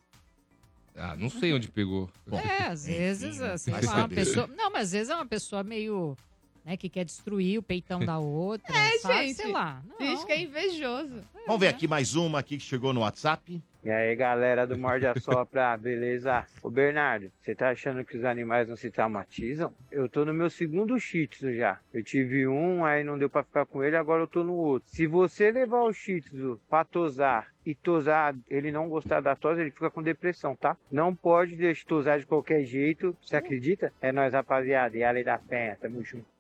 Ah, 0.95 1.17
não 1.17 1.31
sei 1.31 1.55
onde 1.55 1.69
pegou. 1.69 2.11
É, 2.31 2.65
às 2.65 2.85
vezes, 2.85 3.41
assim, 3.41 3.71
vai 3.71 3.83
uma 3.83 4.07
pessoa. 4.07 4.47
Não, 4.47 4.71
mas 4.71 4.83
às 4.83 4.93
vezes 4.93 5.09
é 5.09 5.15
uma 5.15 5.27
pessoa 5.27 5.63
meio. 5.63 6.15
Né, 6.63 6.77
que 6.77 6.91
quer 6.91 7.07
destruir 7.07 7.59
o 7.59 7.63
peitão 7.63 8.05
da 8.05 8.19
outra. 8.19 8.69
É, 8.77 8.99
sabe? 8.99 9.29
gente. 9.29 9.37
Sei 9.37 9.51
lá. 9.51 9.83
Não. 9.99 10.15
Diz 10.15 10.23
que 10.25 10.33
é 10.33 10.43
invejoso. 10.43 11.23
Vamos 11.47 11.61
ver 11.61 11.69
aqui 11.69 11.89
mais 11.89 12.15
uma 12.15 12.39
aqui 12.39 12.59
que 12.59 12.65
chegou 12.65 12.93
no 12.93 13.01
WhatsApp. 13.01 13.63
E 13.85 13.91
aí, 13.91 14.17
galera 14.17 14.67
do 14.67 14.79
Morde 14.79 15.07
a 15.07 15.15
Sopra, 15.15 15.77
beleza? 15.77 16.47
Ô, 16.63 16.71
Bernardo, 16.71 17.31
você 17.39 17.55
tá 17.55 17.69
achando 17.69 18.03
que 18.03 18.17
os 18.17 18.25
animais 18.25 18.67
não 18.67 18.77
se 18.77 18.91
traumatizam? 18.91 19.75
Eu 19.93 20.09
tô 20.09 20.25
no 20.25 20.33
meu 20.33 20.49
segundo 20.49 20.99
shih 20.99 21.27
tzu 21.27 21.53
já. 21.53 21.79
Eu 21.93 22.03
tive 22.03 22.49
um, 22.49 22.83
aí 22.83 23.05
não 23.05 23.19
deu 23.19 23.29
pra 23.29 23.43
ficar 23.43 23.67
com 23.67 23.85
ele, 23.85 23.95
agora 23.95 24.23
eu 24.23 24.27
tô 24.27 24.43
no 24.43 24.55
outro. 24.55 24.89
Se 24.89 25.07
você 25.07 25.51
levar 25.51 25.83
o 25.83 25.93
shih 25.93 26.23
tzu 26.23 26.59
pra 26.67 26.83
tosar 26.83 27.53
e 27.67 27.75
tosar, 27.75 28.35
ele 28.49 28.73
não 28.73 28.89
gostar 28.89 29.21
da 29.21 29.37
tosa, 29.37 29.61
ele 29.61 29.71
fica 29.71 29.91
com 29.91 30.03
depressão, 30.03 30.57
tá? 30.57 30.79
Não 30.91 31.15
pode 31.15 31.55
deixar 31.55 31.87
tosar 31.87 32.19
de 32.19 32.25
qualquer 32.25 32.65
jeito, 32.65 33.15
você 33.21 33.37
acredita? 33.37 33.93
É 34.01 34.11
nóis, 34.11 34.33
rapaziada. 34.33 34.97
E 34.97 35.05
a 35.05 35.11
lei 35.11 35.25
da 35.25 35.37
penha, 35.37 35.77
tamo 35.79 36.03
junto. 36.03 36.34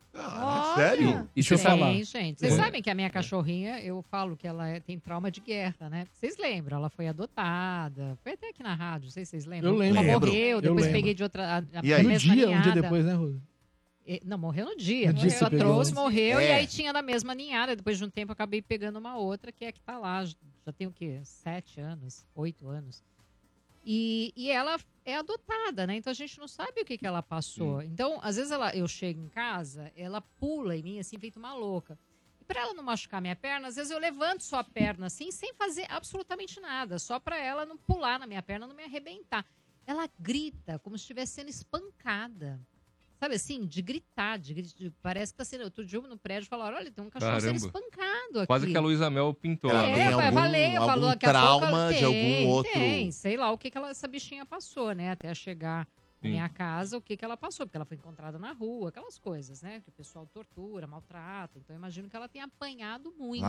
Sério? 0.74 1.28
E 1.34 1.42
você 1.42 1.56
sabe- 1.58 1.82
Tem, 1.82 2.04
gente. 2.04 2.40
Vocês 2.40 2.52
É. 2.52 2.56
sabem 2.56 2.82
que 2.82 2.90
a 2.90 2.94
minha 2.94 3.10
cachorrinha, 3.10 3.80
eu 3.80 4.02
falo 4.02 4.36
que 4.36 4.46
ela 4.46 4.68
é- 4.68 4.80
tem 4.80 4.98
trauma 4.98 5.30
de 5.30 5.40
guerra, 5.40 5.88
né? 5.90 6.06
Vocês 6.12 6.36
lembram? 6.38 6.78
Ela 6.78 6.88
foi 6.90 7.08
adotada. 7.08 8.16
Foi 8.22 8.32
até 8.32 8.50
aqui 8.50 8.62
na 8.62 8.74
rádio, 8.74 9.06
não 9.06 9.12
sei 9.12 9.24
se 9.24 9.32
vocês 9.32 9.46
lembram. 9.46 9.70
Eu 9.72 9.76
lembro. 9.76 9.98
Ela 9.98 10.06
Lembro. 10.12 10.28
morreu, 10.28 10.48
Eu 10.56 10.60
depois 10.62 10.84
lembro. 10.84 10.98
peguei 10.98 11.14
de 11.14 11.22
outra. 11.22 11.44
A, 11.44 11.58
a 11.58 11.80
E 11.82 11.92
aí? 11.94 12.02
No 12.02 12.08
mesma 12.08 12.34
dia, 12.34 12.44
um 12.44 12.50
dia 12.50 12.58
ninhada. 12.60 12.82
depois, 12.82 13.04
né, 13.04 13.14
Rose? 13.14 13.40
E- 14.06 14.20
Não, 14.24 14.36
morreu 14.36 14.66
no 14.66 14.76
dia. 14.76 15.08
No 15.12 15.18
dia 15.18 15.30
Só 15.30 15.48
pegou. 15.48 15.66
trouxe, 15.66 15.94
morreu. 15.94 16.38
É. 16.38 16.48
E 16.48 16.52
aí 16.52 16.66
tinha 16.66 16.92
na 16.92 17.00
mesma 17.02 17.34
ninhada. 17.34 17.74
Depois 17.74 17.96
de 17.96 18.04
um 18.04 18.10
tempo, 18.10 18.30
eu 18.30 18.34
acabei 18.34 18.60
pegando 18.60 18.98
uma 18.98 19.16
outra, 19.16 19.50
que 19.50 19.64
é 19.64 19.68
a 19.68 19.72
que 19.72 19.80
tá 19.80 19.98
lá. 19.98 20.22
Já 20.24 20.72
tem 20.76 20.86
o 20.86 20.92
quê? 20.92 21.20
Sete 21.24 21.80
anos? 21.80 22.24
Oito 22.34 22.68
anos. 22.68 23.02
E, 23.84 24.32
e 24.34 24.50
ela 24.50 24.78
é 25.04 25.16
adotada, 25.16 25.86
né? 25.86 25.96
Então 25.96 26.10
a 26.10 26.14
gente 26.14 26.38
não 26.38 26.48
sabe 26.48 26.80
o 26.80 26.84
que, 26.84 26.96
que 26.96 27.06
ela 27.06 27.22
passou. 27.22 27.82
Então, 27.82 28.18
às 28.22 28.36
vezes 28.36 28.50
ela, 28.50 28.74
eu 28.74 28.88
chego 28.88 29.20
em 29.20 29.28
casa, 29.28 29.92
ela 29.94 30.20
pula 30.20 30.76
em 30.76 30.82
mim, 30.82 30.98
assim, 30.98 31.18
feito 31.18 31.38
uma 31.38 31.54
louca. 31.54 31.98
E 32.40 32.44
pra 32.44 32.60
ela 32.60 32.74
não 32.74 32.82
machucar 32.82 33.20
minha 33.20 33.36
perna, 33.36 33.68
às 33.68 33.76
vezes 33.76 33.90
eu 33.90 33.98
levanto 33.98 34.42
só 34.42 34.58
a 34.58 34.64
perna, 34.64 35.06
assim, 35.06 35.30
sem 35.30 35.52
fazer 35.54 35.86
absolutamente 35.90 36.60
nada. 36.60 36.98
Só 36.98 37.20
pra 37.20 37.38
ela 37.38 37.66
não 37.66 37.76
pular 37.76 38.18
na 38.18 38.26
minha 38.26 38.42
perna, 38.42 38.66
não 38.66 38.74
me 38.74 38.84
arrebentar. 38.84 39.44
Ela 39.86 40.08
grita 40.18 40.78
como 40.78 40.96
se 40.96 41.02
estivesse 41.02 41.32
sendo 41.32 41.50
espancada. 41.50 42.60
Sabe 43.24 43.36
assim, 43.36 43.64
de 43.66 43.80
gritar, 43.80 44.38
de, 44.38 44.52
de- 44.52 44.90
parece 45.02 45.32
que 45.32 45.38
tá 45.38 45.46
sendo. 45.46 45.64
Outro 45.64 45.82
dia 45.82 45.98
eu 45.98 46.02
no 46.02 46.18
prédio 46.18 46.46
falaram: 46.46 46.76
olha, 46.76 46.90
tem 46.90 47.02
um 47.02 47.08
cachorro 47.08 47.40
sendo 47.40 47.58
Caramba. 47.58 47.66
espancado 47.66 48.38
aqui. 48.40 48.46
Quase 48.46 48.66
que 48.70 48.76
a 48.76 48.80
Luísa 48.80 49.08
Mel 49.08 49.32
pintou. 49.32 49.70
Ela 49.70 49.82
tem 49.84 49.94
É, 49.94 50.12
algum- 50.12 50.32
falei, 50.34 50.76
eu 50.76 50.82
algum 50.82 50.86
falo, 50.92 51.00
daqui 51.06 51.24
a 51.26 51.32
pouco 51.32 51.58
trauma 51.60 51.92
de 51.94 52.04
algum 52.04 52.46
outro- 52.48 52.72
Tem, 52.74 53.10
sei 53.10 53.36
lá 53.38 53.50
o 53.50 53.56
que, 53.56 53.70
que 53.70 53.78
ela, 53.78 53.88
essa 53.88 54.06
bichinha 54.06 54.44
passou, 54.44 54.92
né? 54.92 55.10
Até 55.12 55.34
chegar 55.34 55.88
na 56.20 56.28
Sim. 56.28 56.28
minha 56.32 56.48
casa, 56.50 56.98
o 56.98 57.00
que, 57.00 57.16
que 57.16 57.24
ela 57.24 57.34
passou, 57.34 57.64
porque 57.66 57.78
ela 57.78 57.86
foi 57.86 57.96
encontrada 57.96 58.38
na 58.38 58.52
rua, 58.52 58.90
aquelas 58.90 59.18
coisas, 59.18 59.62
né? 59.62 59.80
Que 59.80 59.88
o 59.88 59.92
pessoal 59.92 60.26
tortura, 60.26 60.86
maltrata. 60.86 61.58
Então 61.58 61.74
eu 61.74 61.78
imagino 61.78 62.10
que 62.10 62.16
ela 62.16 62.28
tenha 62.28 62.44
apanhado 62.44 63.10
muito. 63.18 63.42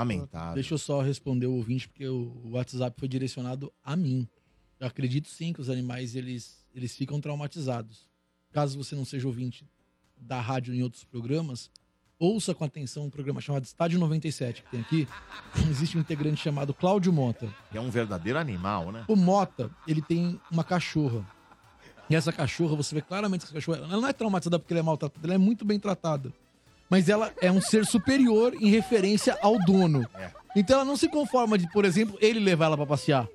Deixa 0.53 0.73
eu 0.73 0.77
só 0.77 1.01
responder 1.01 1.47
o 1.47 1.53
ouvinte, 1.55 1.85
porque 1.89 2.07
o 2.07 2.31
o 2.45 2.51
WhatsApp 2.51 2.97
foi 2.97 3.09
direcionado 3.09 3.73
a 3.83 3.93
mim. 3.97 4.25
Eu 4.79 4.87
acredito 4.87 5.27
sim 5.27 5.51
que 5.51 5.59
os 5.59 5.69
animais 5.69 6.15
eles, 6.15 6.65
eles 6.73 6.95
ficam 6.95 7.19
traumatizados. 7.19 8.09
Caso 8.55 8.77
você 8.81 8.95
não 8.95 9.03
seja 9.03 9.27
ouvinte 9.27 9.69
da 10.15 10.39
rádio 10.39 10.73
em 10.73 10.81
outros 10.81 11.03
programas, 11.03 11.69
ouça 12.17 12.55
com 12.55 12.63
atenção 12.63 13.03
um 13.03 13.09
programa 13.09 13.41
chamado 13.41 13.65
Estádio 13.65 13.99
97, 13.99 14.63
que 14.63 14.71
tem 14.71 14.79
aqui. 14.79 15.05
Existe 15.69 15.97
um 15.97 15.99
integrante 15.99 16.41
chamado 16.41 16.73
Cláudio 16.73 17.11
Mota. 17.11 17.53
É 17.73 17.81
um 17.81 17.89
verdadeiro 17.89 18.39
animal, 18.39 18.93
né? 18.93 19.03
O 19.09 19.15
Mota, 19.17 19.69
ele 19.85 20.01
tem 20.01 20.39
uma 20.49 20.63
cachorra. 20.63 21.27
E 22.09 22.15
essa 22.15 22.31
cachorra, 22.31 22.77
você 22.77 22.95
vê 22.95 23.01
claramente 23.01 23.41
que 23.41 23.47
essa 23.47 23.55
cachorra, 23.55 23.79
ela 23.79 23.99
não 23.99 24.07
é 24.07 24.13
traumatizada 24.13 24.57
porque 24.57 24.73
ela 24.73 24.79
é 24.79 24.83
maltratada, 24.83 25.27
ela 25.27 25.35
é 25.35 25.37
muito 25.37 25.65
bem 25.65 25.77
tratada. 25.77 26.31
Mas 26.89 27.09
ela 27.09 27.33
é 27.41 27.51
um 27.51 27.59
ser 27.59 27.85
superior 27.85 28.53
em 28.53 28.69
referência 28.69 29.37
ao 29.41 29.59
dono. 29.65 30.07
Então 30.55 30.77
ela 30.77 30.85
não 30.85 30.95
se 30.95 31.09
conforma 31.09 31.57
de, 31.57 31.69
por 31.73 31.83
exemplo, 31.83 32.17
ele 32.21 32.39
levar 32.39 32.67
ela 32.67 32.77
pra 32.77 32.85
passear. 32.85 33.27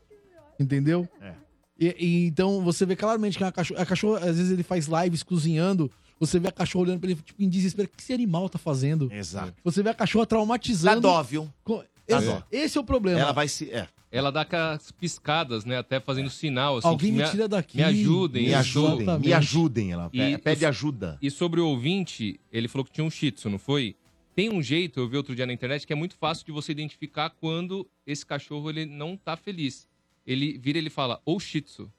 Entendeu? 0.59 1.07
É. 1.21 1.35
E, 1.81 1.97
e 1.99 2.27
então 2.27 2.61
você 2.63 2.85
vê 2.85 2.95
claramente 2.95 3.39
que 3.39 3.45
a 3.45 3.51
cachorra, 3.51 3.81
a 3.83 3.87
cachorra, 3.87 4.19
às 4.29 4.37
vezes 4.37 4.53
ele 4.53 4.63
faz 4.63 4.87
lives 4.87 5.23
cozinhando, 5.23 5.91
você 6.19 6.39
vê 6.39 6.49
a 6.49 6.53
cachorra 6.53 6.85
olhando 6.85 7.01
pra 7.01 7.11
ele, 7.11 7.21
tipo, 7.23 7.43
em 7.43 7.49
desespero. 7.49 7.89
O 7.89 7.97
que 7.97 8.03
esse 8.03 8.13
animal 8.13 8.49
tá 8.51 8.59
fazendo? 8.59 9.11
Exato. 9.13 9.55
Você 9.65 9.83
vê 9.83 9.89
a 9.89 9.95
cachorra 9.95 10.27
traumatizando. 10.27 11.01
Dá 11.01 11.09
dó, 11.09 11.23
viu? 11.23 11.49
Co- 11.65 11.83
Dá 12.07 12.19
Esse, 12.19 12.27
dó. 12.27 12.43
esse 12.51 12.77
é 12.77 12.81
o 12.81 12.85
problema. 12.85 13.21
Ela 13.21 13.33
vai 13.33 13.47
se. 13.49 13.71
É. 13.71 13.87
Ela 14.13 14.33
dá 14.33 14.41
aquelas 14.41 14.91
piscadas, 14.91 15.65
né? 15.65 15.79
Até 15.79 16.01
fazendo 16.01 16.29
sinal. 16.29 16.79
Assim, 16.79 16.89
Alguém 16.89 17.13
me 17.13 17.23
tira 17.31 17.47
daqui. 17.47 17.77
Me 17.77 17.85
ajudem. 17.85 18.43
Me 18.47 18.51
eu 18.51 18.59
ajudem, 18.59 19.19
me 19.21 19.33
ajudem. 19.33 19.93
Ela 19.93 20.11
E- 20.13 20.37
pede 20.37 20.67
ajuda. 20.67 21.17
E 21.23 21.31
sobre 21.31 21.61
o 21.61 21.67
ouvinte, 21.69 22.41
ele 22.53 22.67
falou 22.67 22.85
que 22.85 22.91
tinha 22.93 23.05
um 23.05 23.11
shih 23.11 23.31
tzu, 23.31 23.49
não 23.49 23.59
foi? 23.59 23.95
Tem 24.35 24.51
um 24.51 24.61
jeito, 24.61 24.99
eu 24.99 25.09
vi 25.09 25.17
outro 25.17 25.35
dia 25.37 25.47
na 25.47 25.53
internet, 25.53 25.87
que 25.87 25.93
é 25.93 25.97
muito 25.97 26.17
fácil 26.17 26.45
de 26.45 26.51
você 26.51 26.73
identificar 26.73 27.31
quando 27.31 27.87
esse 28.05 28.27
cachorro 28.27 28.69
ele 28.71 28.85
não 28.87 29.17
tá 29.17 29.37
feliz. 29.37 29.87
Ele 30.27 30.59
vira 30.59 30.79
e 30.79 30.81
ele 30.81 30.91
fala, 30.91 31.21
ou 31.25 31.39
shih 31.41 31.61
tzu. 31.63 31.91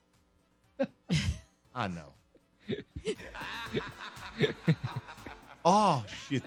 Ah, 1.74 1.88
não. 1.88 2.12
Oh, 5.64 6.02
shit. 6.28 6.42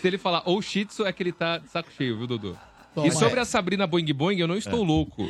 Se 0.00 0.06
ele 0.06 0.16
falar 0.18 0.42
ou 0.46 0.62
shih 0.62 0.84
tzu, 0.84 1.04
é 1.04 1.12
que 1.12 1.22
ele 1.22 1.32
tá 1.32 1.58
de 1.58 1.68
saco 1.68 1.90
cheio, 1.92 2.16
viu, 2.16 2.26
Dodô? 2.26 2.56
Toma. 2.94 3.08
E 3.08 3.10
sobre 3.10 3.40
a 3.40 3.44
Sabrina 3.44 3.86
Boing 3.86 4.12
Boing, 4.12 4.38
eu 4.38 4.46
não 4.46 4.56
estou 4.56 4.82
É. 4.82 4.86
louco. 4.86 5.22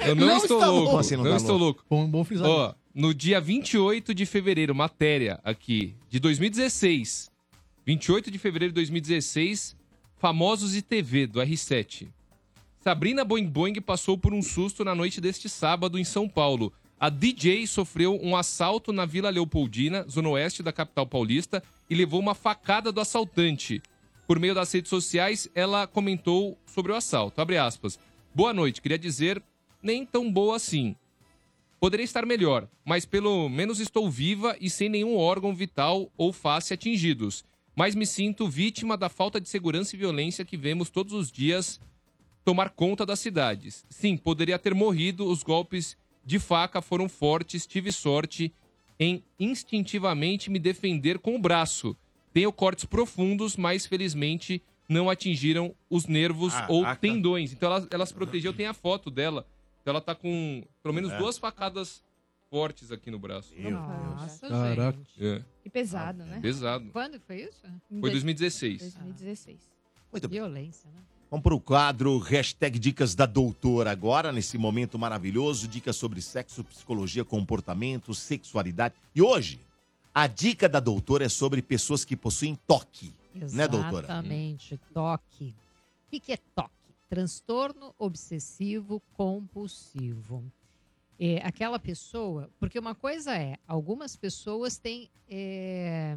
Eu 0.00 0.14
não, 0.14 0.26
Não 0.26 0.36
estou 0.36 0.58
louco. 0.60 0.80
louco. 0.82 0.98
Assim 0.98 1.16
não 1.16 1.24
não 1.24 1.30
tá 1.30 1.36
estou 1.38 1.56
louco. 1.56 1.84
Bom, 1.88 2.06
bom 2.06 2.22
frisar. 2.22 2.46
Ó, 2.46 2.74
no 2.94 3.14
dia 3.14 3.40
28 3.40 4.14
de 4.14 4.26
fevereiro, 4.26 4.74
matéria 4.74 5.40
aqui, 5.42 5.94
de 6.10 6.20
2016. 6.20 7.30
28 7.86 8.30
de 8.30 8.38
fevereiro 8.38 8.72
de 8.72 8.74
2016, 8.76 9.74
famosos 10.18 10.76
e 10.76 10.82
TV, 10.82 11.26
do 11.26 11.40
R7. 11.40 12.08
Sabrina 12.84 13.24
Boing 13.24 13.46
Boing 13.46 13.80
passou 13.80 14.18
por 14.18 14.34
um 14.34 14.42
susto 14.42 14.84
na 14.84 14.94
noite 14.94 15.18
deste 15.18 15.48
sábado 15.48 15.98
em 15.98 16.04
São 16.04 16.28
Paulo. 16.28 16.70
A 17.00 17.08
DJ 17.08 17.66
sofreu 17.66 18.20
um 18.22 18.36
assalto 18.36 18.92
na 18.92 19.06
Vila 19.06 19.30
Leopoldina, 19.30 20.06
zona 20.06 20.28
oeste 20.28 20.62
da 20.62 20.70
capital 20.70 21.06
paulista, 21.06 21.62
e 21.88 21.94
levou 21.94 22.20
uma 22.20 22.34
facada 22.34 22.92
do 22.92 23.00
assaltante. 23.00 23.82
Por 24.26 24.38
meio 24.38 24.54
das 24.54 24.70
redes 24.70 24.90
sociais, 24.90 25.48
ela 25.54 25.86
comentou 25.86 26.58
sobre 26.66 26.92
o 26.92 26.94
assalto. 26.94 27.40
Aspas. 27.58 27.98
Boa 28.34 28.52
noite, 28.52 28.82
queria 28.82 28.98
dizer, 28.98 29.42
nem 29.82 30.04
tão 30.04 30.30
boa 30.30 30.56
assim. 30.56 30.94
Poderia 31.80 32.04
estar 32.04 32.26
melhor, 32.26 32.68
mas 32.84 33.06
pelo 33.06 33.48
menos 33.48 33.80
estou 33.80 34.10
viva 34.10 34.58
e 34.60 34.68
sem 34.68 34.90
nenhum 34.90 35.16
órgão 35.16 35.54
vital 35.54 36.12
ou 36.18 36.34
face 36.34 36.74
atingidos. 36.74 37.46
Mas 37.74 37.94
me 37.94 38.04
sinto 38.04 38.46
vítima 38.46 38.94
da 38.94 39.08
falta 39.08 39.40
de 39.40 39.48
segurança 39.48 39.96
e 39.96 39.98
violência 39.98 40.44
que 40.44 40.58
vemos 40.58 40.90
todos 40.90 41.14
os 41.14 41.32
dias 41.32 41.80
tomar 42.44 42.70
conta 42.70 43.06
das 43.06 43.20
cidades. 43.20 43.84
Sim, 43.88 44.16
poderia 44.16 44.58
ter 44.58 44.74
morrido, 44.74 45.26
os 45.26 45.42
golpes 45.42 45.96
de 46.24 46.38
faca 46.38 46.80
foram 46.82 47.08
fortes, 47.08 47.66
tive 47.66 47.90
sorte 47.92 48.52
em 48.98 49.22
instintivamente 49.40 50.50
me 50.50 50.58
defender 50.58 51.18
com 51.18 51.34
o 51.34 51.38
braço. 51.38 51.96
Tenho 52.32 52.52
cortes 52.52 52.84
profundos, 52.84 53.56
mas 53.56 53.86
felizmente 53.86 54.62
não 54.88 55.08
atingiram 55.08 55.74
os 55.88 56.06
nervos 56.06 56.54
Ah, 56.54 56.66
ou 56.68 56.84
ah, 56.84 56.94
tendões. 56.94 57.52
Então 57.52 57.72
ela, 57.72 57.88
ela 57.90 58.06
se 58.06 58.12
protegeu, 58.14 58.52
tem 58.52 58.66
a 58.66 58.74
foto 58.74 59.10
dela. 59.10 59.46
Então 59.80 59.92
ela 59.92 60.00
tá 60.00 60.14
com 60.14 60.62
pelo 60.82 60.94
menos 60.94 61.10
É. 61.12 61.18
duas 61.18 61.38
facadas 61.38 62.02
fortes 62.50 62.92
aqui 62.92 63.10
no 63.10 63.18
braço. 63.18 63.52
Nossa, 63.58 64.48
Caraca. 64.48 64.98
gente. 64.98 65.26
É, 65.26 65.44
Que 65.62 65.70
pesado, 65.70 66.24
né? 66.24 66.38
pesado. 66.40 66.88
Quando 66.92 67.18
foi 67.20 67.42
isso? 67.42 67.62
Foi 68.00 68.10
2016. 68.10 68.80
2016. 68.94 69.58
Muito 70.12 70.28
bem. 70.28 70.38
Violência, 70.40 70.88
né? 70.90 71.00
Vamos 71.30 71.42
para 71.42 71.54
o 71.54 71.60
quadro 71.60 72.18
hashtag 72.18 72.78
Dicas 72.78 73.14
da 73.14 73.26
Doutora 73.26 73.90
agora, 73.90 74.30
nesse 74.30 74.56
momento 74.56 74.98
maravilhoso. 74.98 75.66
Dicas 75.66 75.96
sobre 75.96 76.20
sexo, 76.20 76.62
psicologia, 76.62 77.24
comportamento, 77.24 78.14
sexualidade. 78.14 78.94
E 79.14 79.20
hoje, 79.20 79.60
a 80.14 80.26
dica 80.26 80.68
da 80.68 80.78
doutora 80.78 81.24
é 81.24 81.28
sobre 81.28 81.60
pessoas 81.60 82.04
que 82.04 82.16
possuem 82.16 82.56
toque. 82.66 83.12
Né, 83.34 83.66
doutora? 83.66 84.06
Exatamente, 84.06 84.78
toque. 84.92 85.54
O 86.06 86.10
que, 86.10 86.20
que 86.20 86.32
é 86.32 86.38
toque? 86.54 86.70
Transtorno 87.08 87.92
obsessivo 87.98 89.02
compulsivo. 89.14 90.44
É 91.18 91.38
aquela 91.44 91.78
pessoa, 91.78 92.48
porque 92.60 92.78
uma 92.78 92.94
coisa 92.94 93.36
é, 93.36 93.56
algumas 93.66 94.14
pessoas 94.14 94.78
têm 94.78 95.10
é, 95.28 96.16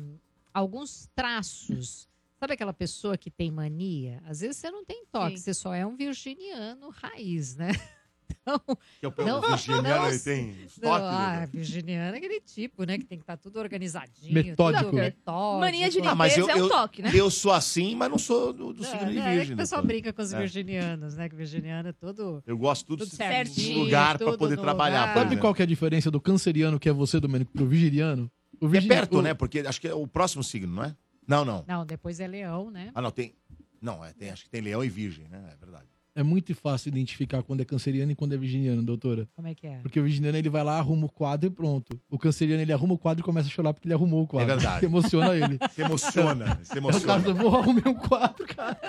alguns 0.54 1.10
traços. 1.16 2.08
Sabe 2.40 2.54
aquela 2.54 2.74
pessoa 2.74 3.18
que 3.18 3.32
tem 3.32 3.50
mania? 3.52 4.22
Às 4.26 4.42
vezes 4.42 4.58
você 4.58 4.70
não 4.70 4.86
tem 4.86 5.04
toque, 5.12 5.38
Sim. 5.38 5.44
você 5.44 5.54
só 5.54 5.74
é 5.74 5.86
um 5.86 5.96
virginiano 5.96 6.90
raiz, 6.90 7.56
né? 7.56 7.70
Então, 8.30 8.60
Que 9.00 9.06
é 9.06 9.08
o 9.08 9.26
Não, 9.26 9.42
virginiano, 9.42 9.88
não, 9.88 10.10
ele 10.10 10.20
tem 10.20 10.48
não, 10.48 10.90
toque. 10.90 11.06
ah, 11.06 11.30
doutora? 11.40 11.46
virginiano 11.48 12.16
é 12.16 12.18
aquele 12.18 12.42
tipo, 12.42 12.84
né? 12.84 12.98
Que 12.98 13.06
tem 13.06 13.18
que 13.18 13.24
estar 13.24 13.38
tudo 13.38 13.58
organizadinho. 13.58 14.34
Metódico. 14.34 14.84
Tudo 14.86 14.96
metódico. 14.98 15.60
Mania 15.62 15.90
de 15.90 16.00
Ah, 16.02 16.14
mas 16.16 16.38
eu, 16.38 16.42
limpeza 16.46 16.60
é 16.60 16.62
um 16.62 16.66
eu, 16.66 16.70
toque, 16.70 17.02
né? 17.02 17.12
eu 17.14 17.30
sou 17.32 17.52
assim, 17.54 17.96
mas 17.96 18.10
não 18.10 18.18
sou 18.18 18.52
do, 18.52 18.74
do 18.74 18.84
Não, 18.84 18.90
signo 18.92 19.08
de 19.12 19.16
não, 19.16 19.22
é 19.24 19.30
que 19.32 19.36
virgem. 19.38 19.54
o 19.54 19.58
pessoal 19.58 19.82
doutora. 19.82 19.94
brinca 20.02 20.14
com 20.14 20.22
os 20.22 20.34
É. 20.34 20.38
virginianos, 20.40 21.16
né? 21.16 21.30
Que 21.30 21.36
o 21.36 21.38
virginiano 21.38 21.88
é 21.90 21.94
todo, 21.94 22.44
Eu 22.46 22.58
gosto 22.58 22.86
tudo, 22.86 23.00
tudo 23.00 23.10
de 23.12 23.16
certinho. 23.16 23.80
lugar 23.86 24.18
para 24.18 24.38
poder 24.38 24.58
trabalhar. 24.58 25.08
Sabe 25.14 25.20
exemplo. 25.28 25.40
qual 25.42 25.54
que 25.54 25.62
é 25.62 25.66
a 25.66 25.68
diferença 25.68 26.12
do 26.12 26.20
canceriano, 26.20 26.78
que 26.80 26.90
é 26.90 26.94
você, 26.94 27.20
Domênico, 27.22 27.52
pro 27.54 27.66
vigiliano? 27.66 28.30
O 28.60 28.66
É 28.66 28.70
virgini- 28.70 28.94
perto, 28.94 29.20
o- 29.20 29.22
né? 29.22 29.34
Porque 29.34 29.60
acho 29.60 29.80
que 29.80 29.88
é 29.88 29.94
o 29.94 30.06
próximo 30.08 30.44
signo, 30.44 30.74
não 30.76 30.84
é? 30.84 30.96
Não, 31.28 31.44
não. 31.44 31.64
Não, 31.68 31.86
depois 31.86 32.20
é 32.20 32.28
leão, 32.28 32.72
né? 32.72 32.92
Ah, 32.96 33.02
não, 33.02 33.12
tem. 33.12 33.36
Não, 33.82 34.04
é, 34.04 34.14
tem, 34.14 34.30
acho 34.32 34.44
que 34.46 34.50
tem 34.50 34.62
leão 34.62 34.84
e 34.84 34.90
virgem, 34.90 35.28
né? 35.28 35.52
É 35.54 35.56
verdade. 35.58 35.86
É 36.16 36.24
muito 36.24 36.56
fácil 36.56 36.90
identificar 36.90 37.44
quando 37.44 37.62
é 37.62 37.66
canceriano 37.66 38.12
e 38.12 38.16
quando 38.16 38.34
é 38.34 38.38
virginiano, 38.38 38.82
doutora. 38.82 39.30
Como 39.36 39.48
é 39.48 39.54
que 39.54 39.68
é? 39.68 39.78
Porque 39.84 40.00
o 40.00 40.04
virginiano, 40.04 40.36
ele 40.36 40.50
vai 40.50 40.64
lá, 40.64 40.80
arruma 40.80 41.06
o 41.06 41.10
quadro 41.12 41.46
e 41.46 41.50
pronto. 41.52 42.02
O 42.10 42.18
canceriano, 42.18 42.60
ele 42.64 42.74
arruma 42.74 42.96
o 42.96 42.98
quadro 42.98 43.22
e 43.22 43.24
começa 43.24 43.48
a 43.48 43.52
chorar 43.52 43.72
porque 43.72 43.88
ele 43.88 43.94
arrumou 43.94 44.24
o 44.24 44.28
quadro. 44.28 44.52
É 44.52 44.56
verdade. 44.56 44.84
Emociona 44.88 45.36
ele. 45.36 45.60
Se 45.72 45.82
emociona, 45.84 46.60
se 46.64 46.76
É 46.76 46.80
o 46.80 46.82
caso 46.82 46.98
emociona. 47.06 47.20
do, 47.22 47.36
vou 47.36 47.56
arrumei 47.56 47.84
um 47.86 47.94
quadro, 47.94 48.48
cara. 48.48 48.80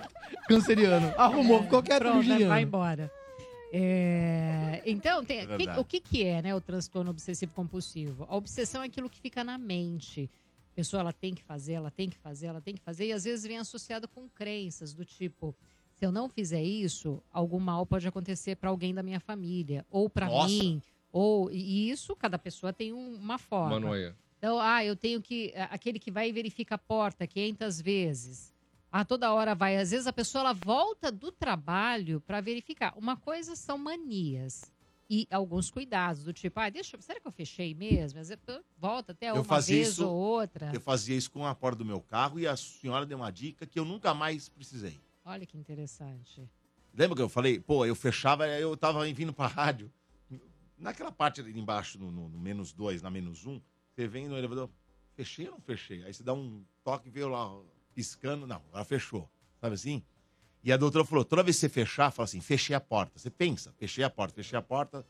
Canceriano. 0.48 1.12
Arrumou, 1.18 1.64
qualquer 1.64 1.98
Pronto, 2.00 2.14
virginiano. 2.14 2.48
vai 2.48 2.62
embora. 2.62 3.12
É, 3.72 4.82
Então, 4.86 5.22
tem- 5.24 5.40
É 5.40 5.78
o 5.78 5.84
que, 5.84 6.00
que 6.00 6.24
é 6.24 6.40
né, 6.42 6.54
o 6.54 6.60
transtorno 6.62 7.10
obsessivo 7.10 7.52
compulsivo? 7.54 8.26
A 8.28 8.36
obsessão 8.36 8.82
é 8.82 8.86
aquilo 8.86 9.08
que 9.10 9.20
fica 9.20 9.44
na 9.44 9.58
mente. 9.58 10.30
A 10.72 10.74
pessoa 10.74 11.00
ela 11.00 11.12
tem 11.12 11.34
que 11.34 11.42
fazer, 11.42 11.72
ela 11.74 11.90
tem 11.90 12.08
que 12.08 12.16
fazer, 12.16 12.46
ela 12.46 12.60
tem 12.60 12.74
que 12.74 12.80
fazer, 12.80 13.06
e 13.06 13.12
às 13.12 13.24
vezes 13.24 13.44
vem 13.46 13.58
associado 13.58 14.08
com 14.08 14.28
crenças 14.28 14.94
do 14.94 15.04
tipo: 15.04 15.54
se 15.94 16.06
eu 16.06 16.12
não 16.12 16.28
fizer 16.28 16.62
isso, 16.62 17.22
algum 17.32 17.58
mal 17.60 17.84
pode 17.84 18.06
acontecer 18.08 18.56
para 18.56 18.70
alguém 18.70 18.94
da 18.94 19.02
minha 19.02 19.20
família, 19.20 19.84
ou 19.90 20.08
para 20.08 20.26
mim, 20.46 20.82
ou 21.12 21.50
e 21.50 21.90
isso 21.90 22.14
cada 22.16 22.38
pessoa 22.38 22.72
tem 22.72 22.92
um- 22.92 23.16
uma 23.16 23.36
forma. 23.38 23.80
Manoia. 23.80 24.16
Então, 24.38 24.58
ah, 24.58 24.82
eu 24.82 24.96
tenho 24.96 25.20
que. 25.20 25.52
Aquele 25.70 25.98
que 25.98 26.10
vai 26.10 26.30
e 26.30 26.32
verifica 26.32 26.76
a 26.76 26.78
porta 26.78 27.26
500 27.26 27.78
vezes. 27.80 28.54
Ah, 28.90 29.04
toda 29.04 29.32
hora 29.34 29.54
vai. 29.54 29.76
Às 29.76 29.90
vezes 29.90 30.06
a 30.06 30.12
pessoa 30.12 30.40
ela 30.40 30.52
volta 30.54 31.12
do 31.12 31.30
trabalho 31.30 32.20
para 32.22 32.40
verificar. 32.40 32.94
Uma 32.96 33.16
coisa 33.16 33.54
são 33.54 33.76
manias 33.76 34.72
e 35.10 35.26
alguns 35.28 35.70
cuidados, 35.72 36.22
do 36.22 36.32
tipo, 36.32 36.60
ah, 36.60 36.70
deixa, 36.70 36.96
será 37.00 37.18
que 37.20 37.26
eu 37.26 37.32
fechei 37.32 37.74
mesmo? 37.74 38.20
Às 38.20 38.28
vezes 38.28 38.44
volta 38.78 39.10
até 39.10 39.30
Eu 39.30 39.34
uma 39.36 39.44
fazia 39.44 39.74
vez 39.76 39.88
isso- 39.88 40.06
ou 40.06 40.14
outra. 40.16 40.70
Eu 40.72 40.80
fazia 40.80 41.16
isso 41.16 41.30
com 41.32 41.44
a 41.44 41.52
porta 41.54 41.78
do 41.78 41.84
meu 41.84 42.00
carro 42.00 42.38
e 42.38 42.46
a 42.46 42.56
senhora 42.56 43.04
deu 43.04 43.18
uma 43.18 43.30
dica 43.32 43.66
que 43.66 43.78
eu 43.78 43.84
nunca 43.84 44.14
mais 44.14 44.48
precisei. 44.48 45.00
Olha 45.24 45.44
que 45.44 45.58
interessante. 45.58 46.48
Lembra 46.94 47.16
que 47.16 47.22
eu 47.22 47.28
falei? 47.28 47.58
Pô, 47.58 47.84
eu 47.84 47.94
fechava, 47.96 48.46
eu 48.48 48.76
tava 48.76 49.04
vindo 49.12 49.32
pra 49.32 49.48
rádio. 49.48 49.92
Naquela 50.78 51.12
parte 51.12 51.40
ali 51.40 51.58
embaixo, 51.58 51.98
no, 51.98 52.10
no- 52.10 52.28
no 52.28 52.38
menos 52.38 52.72
dois, 52.72 53.02
na 53.02 53.10
menos 53.10 53.44
um, 53.46 53.60
você 53.92 54.06
vem 54.08 54.28
no 54.28 54.36
elevador, 54.38 54.70
fechei 55.14 55.46
ou 55.46 55.52
não 55.52 55.60
fechei? 55.60 56.02
Aí 56.04 56.14
você 56.14 56.22
dá 56.22 56.32
um 56.32 56.64
toque 56.82 57.08
e 57.08 57.10
veio 57.10 57.28
lá 57.28 57.52
piscando, 57.94 58.46
não, 58.46 58.62
ela 58.72 58.84
fechou. 58.84 59.28
Sabe 59.60 59.74
assim? 59.74 60.02
E 60.62 60.72
a 60.72 60.76
doutora 60.76 61.04
falou: 61.04 61.24
toda 61.24 61.42
vez 61.42 61.56
que 61.56 61.60
você 61.60 61.68
fechar, 61.68 62.10
fala 62.10 62.24
assim, 62.24 62.40
fechei 62.40 62.74
a 62.76 62.80
porta. 62.80 63.18
Você 63.18 63.30
pensa, 63.30 63.72
fechei 63.78 64.04
a 64.04 64.10
porta, 64.10 64.34
fechei 64.34 64.58
a 64.58 64.62
porta, 64.62 65.04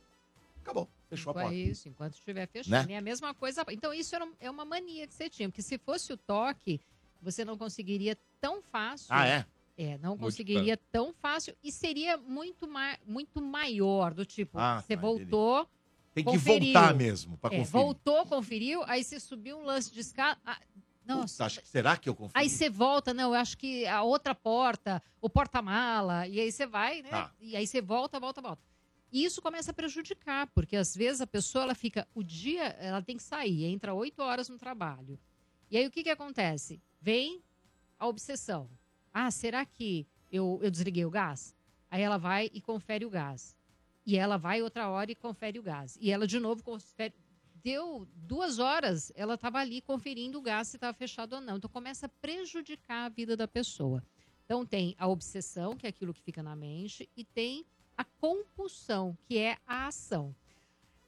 acabou, 0.62 0.88
fechou 1.08 1.30
a 1.30 1.32
Enquanto 1.32 1.44
porta. 1.44 1.56
Isso, 1.58 1.88
enquanto 1.88 2.14
estiver 2.14 2.46
fechando. 2.46 2.86
Né? 2.88 2.94
É 2.94 2.98
a 2.98 3.02
mesma 3.02 3.34
coisa. 3.34 3.64
Então, 3.70 3.92
isso 3.92 4.14
era 4.14 4.28
é 4.38 4.50
uma 4.50 4.64
mania 4.64 5.06
que 5.06 5.14
você 5.14 5.28
tinha, 5.28 5.48
porque 5.48 5.62
se 5.62 5.76
fosse 5.78 6.12
o 6.12 6.16
toque, 6.16 6.80
você 7.20 7.44
não 7.44 7.58
conseguiria 7.58 8.16
tão 8.40 8.62
fácil. 8.62 9.08
Ah, 9.10 9.26
é? 9.26 9.44
É, 9.76 9.96
não 9.98 10.10
Muito 10.10 10.20
conseguiria 10.20 10.76
tão 10.92 11.12
fácil 11.14 11.56
e 11.64 11.72
seria 11.72 12.16
muito, 12.18 12.68
ma 12.68 12.98
muito 13.06 13.40
maior, 13.40 14.12
do 14.12 14.26
tipo, 14.26 14.58
Ah, 14.58 14.82
você 14.86 14.94
tá, 14.94 15.00
voltou. 15.00 15.66
Tem 16.12 16.22
que 16.24 16.30
conferiu. 16.30 16.74
voltar 16.74 16.94
mesmo 16.94 17.38
pra 17.38 17.48
É, 17.54 17.58
conferir. 17.58 17.70
voltou, 17.70 18.26
conferiu, 18.26 18.82
aí 18.84 19.02
você 19.02 19.18
subiu 19.18 19.56
um 19.58 19.64
lance 19.64 19.90
de 19.90 20.00
escada. 20.00 20.38
ah, 20.44 20.60
nossa. 21.16 21.44
Acho 21.44 21.60
que- 21.60 21.68
será 21.68 21.96
que 21.96 22.08
eu 22.08 22.14
confio? 22.14 22.32
Aí 22.34 22.48
você 22.48 22.68
volta, 22.70 23.12
não, 23.14 23.34
eu 23.34 23.40
acho 23.40 23.56
que 23.58 23.86
a 23.86 24.02
outra 24.02 24.34
porta, 24.34 25.02
o 25.20 25.28
porta-mala, 25.28 26.26
e 26.26 26.40
aí 26.40 26.50
você 26.52 26.66
vai, 26.66 27.02
né? 27.02 27.10
Tá. 27.10 27.34
E 27.40 27.56
aí 27.56 27.66
você 27.66 27.80
volta, 27.80 28.18
volta, 28.20 28.40
volta. 28.40 28.62
E 29.12 29.24
isso 29.24 29.42
começa 29.42 29.72
a 29.72 29.74
prejudicar, 29.74 30.46
porque 30.54 30.76
às 30.76 30.94
vezes 30.94 31.20
a 31.20 31.26
pessoa 31.26 31.64
ela 31.64 31.74
fica 31.74 32.06
o 32.14 32.22
dia, 32.22 32.64
ela 32.78 33.02
tem 33.02 33.16
que 33.16 33.22
sair, 33.22 33.64
entra 33.64 33.92
oito 33.92 34.22
horas 34.22 34.48
no 34.48 34.56
trabalho. 34.56 35.18
E 35.70 35.76
aí 35.76 35.86
o 35.86 35.90
que 35.90 36.02
que 36.04 36.10
acontece? 36.10 36.80
Vem 37.00 37.42
a 37.98 38.06
obsessão. 38.06 38.70
Ah, 39.12 39.30
será 39.30 39.64
que 39.66 40.06
eu, 40.30 40.60
eu 40.62 40.70
desliguei 40.70 41.04
o 41.04 41.10
gás? 41.10 41.54
Aí 41.90 42.00
ela 42.02 42.18
vai 42.18 42.48
e 42.54 42.60
confere 42.60 43.04
o 43.04 43.10
gás. 43.10 43.56
E 44.06 44.16
ela 44.16 44.36
vai 44.36 44.62
outra 44.62 44.88
hora 44.88 45.10
e 45.10 45.14
confere 45.16 45.58
o 45.58 45.62
gás. 45.62 45.98
E 46.00 46.10
ela 46.10 46.26
de 46.26 46.38
novo 46.38 46.62
confere. 46.62 47.12
Deu 47.62 48.08
duas 48.14 48.58
horas, 48.58 49.12
ela 49.14 49.34
estava 49.34 49.58
ali 49.58 49.80
conferindo 49.80 50.38
o 50.38 50.42
gás 50.42 50.68
se 50.68 50.76
estava 50.76 50.96
fechado 50.96 51.34
ou 51.34 51.40
não. 51.40 51.56
Então 51.56 51.70
começa 51.70 52.06
a 52.06 52.08
prejudicar 52.08 53.06
a 53.06 53.08
vida 53.08 53.36
da 53.36 53.46
pessoa. 53.46 54.02
Então 54.44 54.64
tem 54.64 54.94
a 54.98 55.06
obsessão, 55.06 55.76
que 55.76 55.86
é 55.86 55.90
aquilo 55.90 56.14
que 56.14 56.22
fica 56.22 56.42
na 56.42 56.56
mente, 56.56 57.08
e 57.16 57.24
tem 57.24 57.64
a 57.96 58.04
compulsão, 58.04 59.16
que 59.26 59.38
é 59.38 59.58
a 59.66 59.86
ação. 59.86 60.34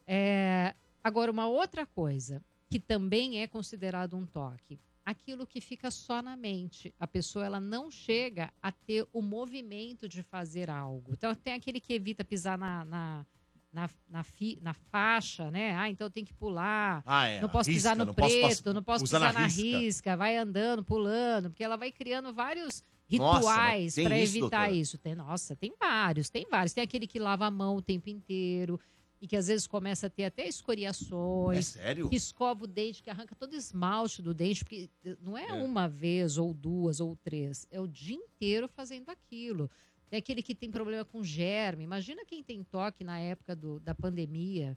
É, 0.07 0.75
Agora, 1.05 1.33
uma 1.33 1.49
outra 1.49 1.85
coisa, 1.85 2.45
que 2.71 2.79
também 2.79 3.43
é 3.43 3.49
considerado 3.49 4.17
um 4.17 4.25
toque, 4.25 4.79
aquilo 5.05 5.45
que 5.45 5.61
fica 5.61 5.91
só 5.91 6.23
na 6.23 6.37
mente. 6.37 6.95
A 6.99 7.09
pessoa 7.09 7.45
ela 7.45 7.59
não 7.59 7.91
chega 7.91 8.53
a 8.63 8.71
ter 8.71 9.05
o 9.13 9.21
movimento 9.21 10.09
de 10.09 10.23
fazer 10.23 10.71
algo. 10.71 11.13
Então, 11.13 11.35
tem 11.35 11.55
aquele 11.55 11.81
que 11.81 11.93
evita 11.93 12.25
pisar 12.25 12.57
na, 12.57 12.85
na, 12.85 13.27
na, 13.73 13.89
na, 14.09 14.23
fi- 14.23 14.59
na 14.61 14.75
faixa, 14.75 15.51
né? 15.51 15.75
Ah, 15.77 15.89
então 15.89 16.11
tem 16.11 16.25
que 16.25 16.35
pular. 16.35 17.03
Ah, 17.07 17.27
é, 17.27 17.41
Não 17.41 17.49
posso 17.49 17.71
risca, 17.71 17.79
pisar 17.91 17.97
no 17.97 18.05
não 18.05 18.15
posso 18.15 18.29
preto, 18.35 18.49
passar- 18.49 18.75
não 18.75 18.83
posso 18.83 19.05
pisar 19.05 19.21
na 19.33 19.47
risca. 19.47 19.79
risca. 19.79 20.17
vai 20.17 20.37
andando, 20.37 20.85
pulando, 20.85 21.49
porque 21.51 21.65
ela 21.65 21.77
vai 21.77 21.91
criando 21.91 22.33
vários 22.35 22.83
rituais 23.09 23.95
para 23.95 24.19
evitar 24.19 24.41
doutora? 24.67 24.71
isso. 24.73 24.99
Tem, 24.99 25.15
nossa, 25.15 25.57
tem 25.57 25.73
vários, 25.79 26.29
tem 26.31 26.47
vários. 26.51 26.73
Tem 26.73 26.85
aquele 26.85 27.07
que 27.07 27.19
lava 27.19 27.47
a 27.47 27.51
mão 27.51 27.77
o 27.77 27.83
tempo 27.83 28.09
inteiro 28.11 28.79
e 29.21 29.27
que 29.29 29.37
às 29.37 29.47
vezes 29.47 29.67
começa 29.67 30.07
a 30.09 30.11
ter 30.11 30.25
até 30.25 30.47
escoriações. 30.49 31.77
É 31.77 31.81
sério? 31.83 32.09
Que 32.09 32.17
escova 32.17 32.65
o 32.65 32.67
dente, 32.67 33.03
que 33.03 33.09
arranca 33.11 33.35
todo 33.35 33.55
esmalte 33.55 34.21
do 34.21 34.35
dente, 34.35 34.65
porque 34.65 34.91
eh, 35.05 35.17
não 35.21 35.39
é, 35.39 35.47
É. 35.49 35.53
uma 35.53 35.89
vez, 35.89 36.39
ou 36.39 36.53
duas, 36.53 37.01
ou 37.01 37.17
três. 37.17 37.67
É 37.71 37.81
o 37.81 37.87
dia 37.87 38.17
inteiro 38.17 38.69
fazendo 38.69 39.09
aquilo. 39.11 39.71
Tem 40.13 40.19
aquele 40.19 40.43
que 40.43 40.55
tem 40.55 40.71
problema 40.71 41.07
com 41.07 41.25
germe. 41.25 41.85
Imagina 41.85 42.23
quem 42.27 42.43
tem 42.45 42.63
toque 42.63 43.03
na 43.03 43.19
época 43.19 43.57
do- 43.57 43.81
da 43.81 43.95
pandemia. 43.95 44.77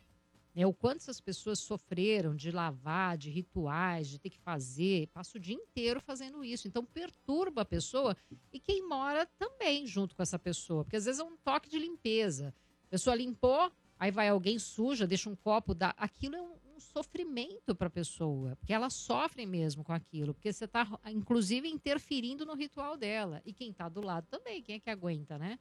Né? 0.55 0.65
O 0.65 0.73
quanto 0.73 0.99
essas 1.01 1.19
pessoas 1.19 1.59
sofreram 1.59 2.33
de 2.33 2.51
lavar, 2.51 3.17
de 3.17 3.29
rituais, 3.29 4.07
de 4.07 4.17
ter 4.17 4.29
que 4.29 4.39
fazer. 4.39 5.07
Passa 5.07 5.37
o 5.37 5.41
dia 5.41 5.53
inteiro 5.53 5.99
fazendo 5.99 6.41
isso. 6.41 6.69
Então 6.69 6.85
perturba 6.85 7.63
a 7.63 7.65
pessoa 7.65 8.15
e 8.53 8.61
quem 8.61 8.87
mora 8.87 9.25
também 9.37 9.85
junto 9.85 10.15
com 10.15 10.23
essa 10.23 10.39
pessoa. 10.39 10.85
Porque 10.85 10.95
às 10.95 11.03
vezes 11.03 11.19
é 11.19 11.23
um 11.25 11.35
toque 11.35 11.69
de 11.69 11.79
limpeza. 11.79 12.55
A 12.87 12.91
pessoa 12.91 13.13
limpou, 13.13 13.69
aí 13.99 14.11
vai 14.11 14.29
alguém 14.29 14.57
suja, 14.57 15.05
deixa 15.05 15.29
um 15.29 15.35
copo, 15.35 15.75
dá. 15.75 15.93
Aquilo 15.97 16.37
é 16.37 16.41
um, 16.41 16.55
um 16.75 16.79
sofrimento 16.79 17.73
para 17.73 17.87
a 17.87 17.89
pessoa, 17.89 18.55
porque 18.57 18.73
ela 18.73 18.89
sofre 18.89 19.45
mesmo 19.45 19.83
com 19.83 19.93
aquilo, 19.93 20.33
porque 20.33 20.51
você 20.51 20.65
está, 20.65 20.87
inclusive, 21.07 21.69
interferindo 21.69 22.45
no 22.45 22.53
ritual 22.53 22.97
dela. 22.97 23.41
E 23.45 23.53
quem 23.53 23.71
está 23.71 23.87
do 23.87 24.01
lado 24.01 24.27
também, 24.29 24.61
quem 24.61 24.75
é 24.75 24.79
que 24.79 24.89
aguenta, 24.89 25.37
né? 25.37 25.57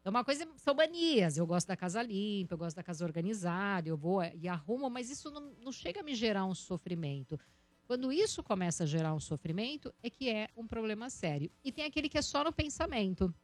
Então, 0.00 0.10
uma 0.10 0.24
coisa 0.24 0.46
são 0.56 0.74
manias. 0.74 1.36
Eu 1.36 1.46
gosto 1.46 1.66
da 1.68 1.76
casa 1.76 2.02
limpa, 2.02 2.54
eu 2.54 2.58
gosto 2.58 2.76
da 2.76 2.82
casa 2.82 3.04
organizada, 3.04 3.88
eu 3.88 3.96
vou 3.96 4.22
e 4.22 4.46
arrumo, 4.46 4.88
mas 4.88 5.10
isso 5.10 5.30
não, 5.30 5.52
não 5.62 5.72
chega 5.72 6.00
a 6.00 6.02
me 6.02 6.14
gerar 6.14 6.44
um 6.44 6.54
sofrimento. 6.54 7.38
Quando 7.86 8.12
isso 8.12 8.42
começa 8.42 8.84
a 8.84 8.86
gerar 8.86 9.14
um 9.14 9.20
sofrimento, 9.20 9.92
é 10.02 10.10
que 10.10 10.28
é 10.28 10.48
um 10.56 10.66
problema 10.66 11.08
sério. 11.08 11.50
E 11.64 11.72
tem 11.72 11.84
aquele 11.86 12.08
que 12.08 12.18
é 12.18 12.22
só 12.22 12.44
no 12.44 12.52
pensamento. 12.52 13.34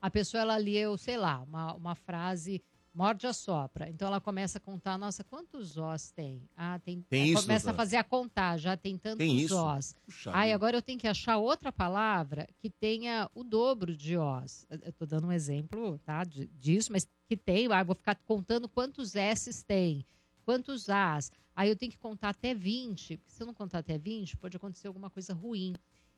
A 0.00 0.08
pessoa, 0.08 0.42
ela 0.42 0.56
leu, 0.56 0.96
sei 0.96 1.16
lá, 1.16 1.40
uma, 1.40 1.74
uma 1.74 1.94
frase, 1.96 2.62
morde 2.98 3.28
a 3.28 3.32
sopra. 3.32 3.88
Então, 3.88 4.08
ela 4.08 4.20
começa 4.20 4.58
a 4.58 4.60
contar, 4.60 4.98
nossa, 4.98 5.22
quantos 5.22 5.76
os 5.76 6.10
tem? 6.10 6.42
Ah, 6.56 6.80
tem... 6.80 7.00
Tem 7.02 7.28
isso, 7.30 7.42
Começa 7.42 7.70
a 7.70 7.74
fazer 7.74 7.96
a 7.96 8.02
contar, 8.02 8.56
já 8.58 8.76
tem 8.76 8.98
tantos 8.98 9.18
Tem 9.18 9.36
isso? 9.38 9.54
os. 9.56 9.94
Puxa 10.04 10.32
vida. 10.32 10.54
agora 10.54 10.76
eu 10.76 10.82
tenho 10.82 10.98
que 10.98 11.06
achar 11.06 11.36
outra 11.38 11.70
palavra 11.70 12.48
que 12.58 12.68
tenha 12.68 13.30
o 13.36 13.44
dobro 13.44 13.96
de 13.96 14.16
os. 14.18 14.66
Eu 14.68 14.92
tô 14.92 15.06
dando 15.06 15.28
um 15.28 15.32
exemplo, 15.32 15.96
tá, 16.04 16.24
de- 16.24 16.48
disso, 16.48 16.90
mas 16.90 17.06
que 17.28 17.36
tem, 17.36 17.70
ah, 17.72 17.84
vou 17.84 17.94
ficar 17.94 18.16
contando 18.26 18.68
quantos 18.68 19.14
S's 19.14 19.62
tem, 19.62 20.04
quantos 20.44 20.88
As. 20.88 21.30
Aí 21.54 21.68
eu 21.68 21.76
tenho 21.76 21.92
que 21.92 21.98
contar 21.98 22.30
até 22.30 22.52
20, 22.52 23.16
porque 23.18 23.30
se 23.32 23.40
eu 23.40 23.46
não 23.46 23.54
contar 23.54 23.78
até 23.78 23.96
20, 23.96 24.36
pode 24.38 24.56
acontecer 24.56 24.88
alguma 24.88 25.08
coisa 25.08 25.32
ruim. 25.32 25.72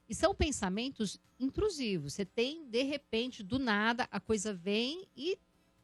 E 0.09 0.15
são 0.15 0.35
pensamentos 0.35 1.21
intrusivos. 1.39 2.15
Você 2.15 2.25
tem, 2.25 2.67
de 2.67 2.83
repente, 2.85 3.43
do 3.43 3.59
nada, 3.59 4.09
a 4.11 4.19
coisa 4.19 4.55
vem 4.55 5.07
e 5.15 5.39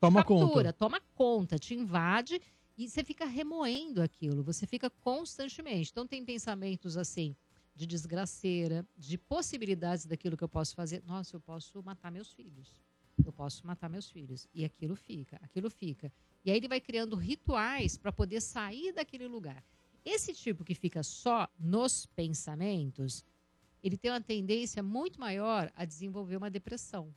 Toma 0.06 0.20
captura, 0.20 0.48
conta. 0.48 0.72
toma 0.72 1.00
conta, 1.14 1.58
te 1.58 1.74
invade 1.74 2.40
e 2.76 2.88
você 2.88 3.02
fica 3.02 3.24
remoendo 3.24 4.02
aquilo, 4.02 4.42
você 4.42 4.66
fica 4.66 4.90
constantemente. 4.90 5.90
Então 5.90 6.06
tem 6.06 6.24
pensamentos 6.24 6.96
assim 6.96 7.34
de 7.74 7.86
desgraceira, 7.86 8.86
de 8.96 9.18
possibilidades 9.18 10.06
daquilo 10.06 10.36
que 10.36 10.44
eu 10.44 10.48
posso 10.48 10.74
fazer. 10.74 11.02
Nossa, 11.04 11.36
eu 11.36 11.40
posso 11.40 11.82
matar 11.82 12.10
meus 12.10 12.32
filhos. 12.32 12.80
Eu 13.24 13.32
posso 13.32 13.66
matar 13.66 13.88
meus 13.88 14.10
filhos. 14.10 14.46
E 14.54 14.64
aquilo 14.64 14.94
fica, 14.94 15.38
aquilo 15.42 15.70
fica. 15.70 16.12
E 16.44 16.50
aí 16.50 16.56
ele 16.56 16.68
vai 16.68 16.80
criando 16.80 17.16
rituais 17.16 17.96
para 17.98 18.12
poder 18.12 18.40
sair 18.40 18.92
daquele 18.92 19.26
lugar. 19.26 19.62
Esse 20.04 20.32
tipo 20.32 20.64
que 20.64 20.74
fica 20.74 21.02
só 21.02 21.48
nos 21.58 22.06
pensamentos, 22.06 23.24
ele 23.82 23.96
tem 23.96 24.10
uma 24.10 24.20
tendência 24.20 24.82
muito 24.82 25.18
maior 25.18 25.70
a 25.74 25.84
desenvolver 25.84 26.36
uma 26.36 26.50
depressão 26.50 27.12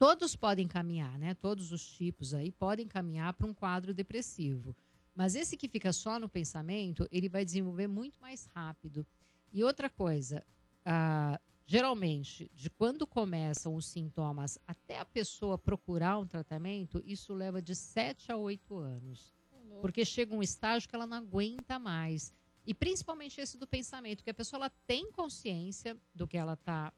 todos 0.00 0.34
podem 0.34 0.66
caminhar, 0.66 1.18
né? 1.18 1.34
Todos 1.34 1.72
os 1.72 1.86
tipos 1.86 2.32
aí 2.32 2.50
podem 2.50 2.88
caminhar 2.88 3.34
para 3.34 3.46
um 3.46 3.52
quadro 3.52 3.92
depressivo. 3.92 4.74
Mas 5.14 5.34
esse 5.34 5.58
que 5.58 5.68
fica 5.68 5.92
só 5.92 6.18
no 6.18 6.26
pensamento, 6.26 7.06
ele 7.12 7.28
vai 7.28 7.44
desenvolver 7.44 7.86
muito 7.86 8.18
mais 8.18 8.46
rápido. 8.54 9.06
E 9.52 9.62
outra 9.62 9.90
coisa, 9.90 10.42
ah, 10.86 11.38
geralmente, 11.66 12.50
de 12.54 12.70
quando 12.70 13.06
começam 13.06 13.74
os 13.74 13.84
sintomas 13.88 14.58
até 14.66 14.98
a 14.98 15.04
pessoa 15.04 15.58
procurar 15.58 16.18
um 16.18 16.26
tratamento, 16.26 17.02
isso 17.04 17.34
leva 17.34 17.60
de 17.60 17.74
7 17.74 18.32
a 18.32 18.38
8 18.38 18.78
anos. 18.78 19.34
Porque 19.82 20.02
chega 20.02 20.34
um 20.34 20.42
estágio 20.42 20.88
que 20.88 20.94
ela 20.94 21.06
não 21.06 21.18
aguenta 21.18 21.78
mais. 21.78 22.32
E 22.66 22.72
principalmente 22.72 23.38
esse 23.38 23.58
do 23.58 23.66
pensamento, 23.66 24.24
que 24.24 24.30
a 24.30 24.34
pessoa 24.34 24.60
ela 24.60 24.72
tem 24.86 25.12
consciência 25.12 25.94
do 26.14 26.26
que 26.26 26.38
ela 26.38 26.54
está 26.54 26.90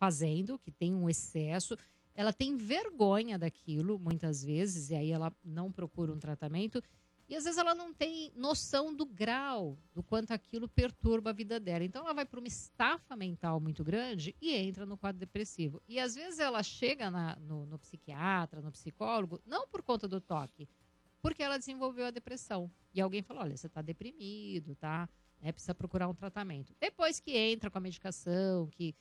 fazendo, 0.00 0.58
que 0.58 0.72
tem 0.72 0.94
um 0.94 1.08
excesso, 1.08 1.76
ela 2.14 2.32
tem 2.32 2.56
vergonha 2.56 3.38
daquilo, 3.38 3.98
muitas 3.98 4.44
vezes, 4.44 4.90
e 4.90 4.94
aí 4.94 5.10
ela 5.10 5.32
não 5.44 5.70
procura 5.70 6.12
um 6.12 6.18
tratamento. 6.18 6.82
E 7.28 7.36
às 7.36 7.44
vezes 7.44 7.58
ela 7.58 7.76
não 7.76 7.94
tem 7.94 8.32
noção 8.34 8.92
do 8.92 9.06
grau 9.06 9.78
do 9.94 10.02
quanto 10.02 10.32
aquilo 10.32 10.68
perturba 10.68 11.30
a 11.30 11.32
vida 11.32 11.60
dela. 11.60 11.84
Então 11.84 12.02
ela 12.02 12.12
vai 12.12 12.26
para 12.26 12.40
uma 12.40 12.48
estafa 12.48 13.14
mental 13.14 13.60
muito 13.60 13.84
grande 13.84 14.34
e 14.40 14.52
entra 14.52 14.84
no 14.84 14.98
quadro 14.98 15.20
depressivo. 15.20 15.80
E 15.88 16.00
às 16.00 16.16
vezes 16.16 16.40
ela 16.40 16.60
chega 16.64 17.08
na- 17.08 17.36
no, 17.36 17.66
no 17.66 17.78
psiquiatra, 17.78 18.60
no 18.60 18.72
psicólogo, 18.72 19.40
não 19.46 19.68
por 19.68 19.80
conta 19.80 20.08
do 20.08 20.20
toque, 20.20 20.68
porque 21.22 21.40
ela 21.40 21.56
desenvolveu 21.56 22.06
a 22.06 22.10
depressão. 22.10 22.68
E 22.92 23.00
alguém 23.00 23.22
falou: 23.22 23.44
olha, 23.44 23.56
você 23.56 23.68
está 23.68 23.80
deprimido, 23.80 24.74
tá? 24.74 25.08
É, 25.40 25.52
precisa 25.52 25.74
procurar 25.74 26.08
um 26.08 26.14
tratamento. 26.14 26.74
Depois 26.80 27.20
que 27.20 27.36
entra 27.36 27.70
com 27.70 27.78
a 27.78 27.80
medicação, 27.80 28.66
que 28.66 28.92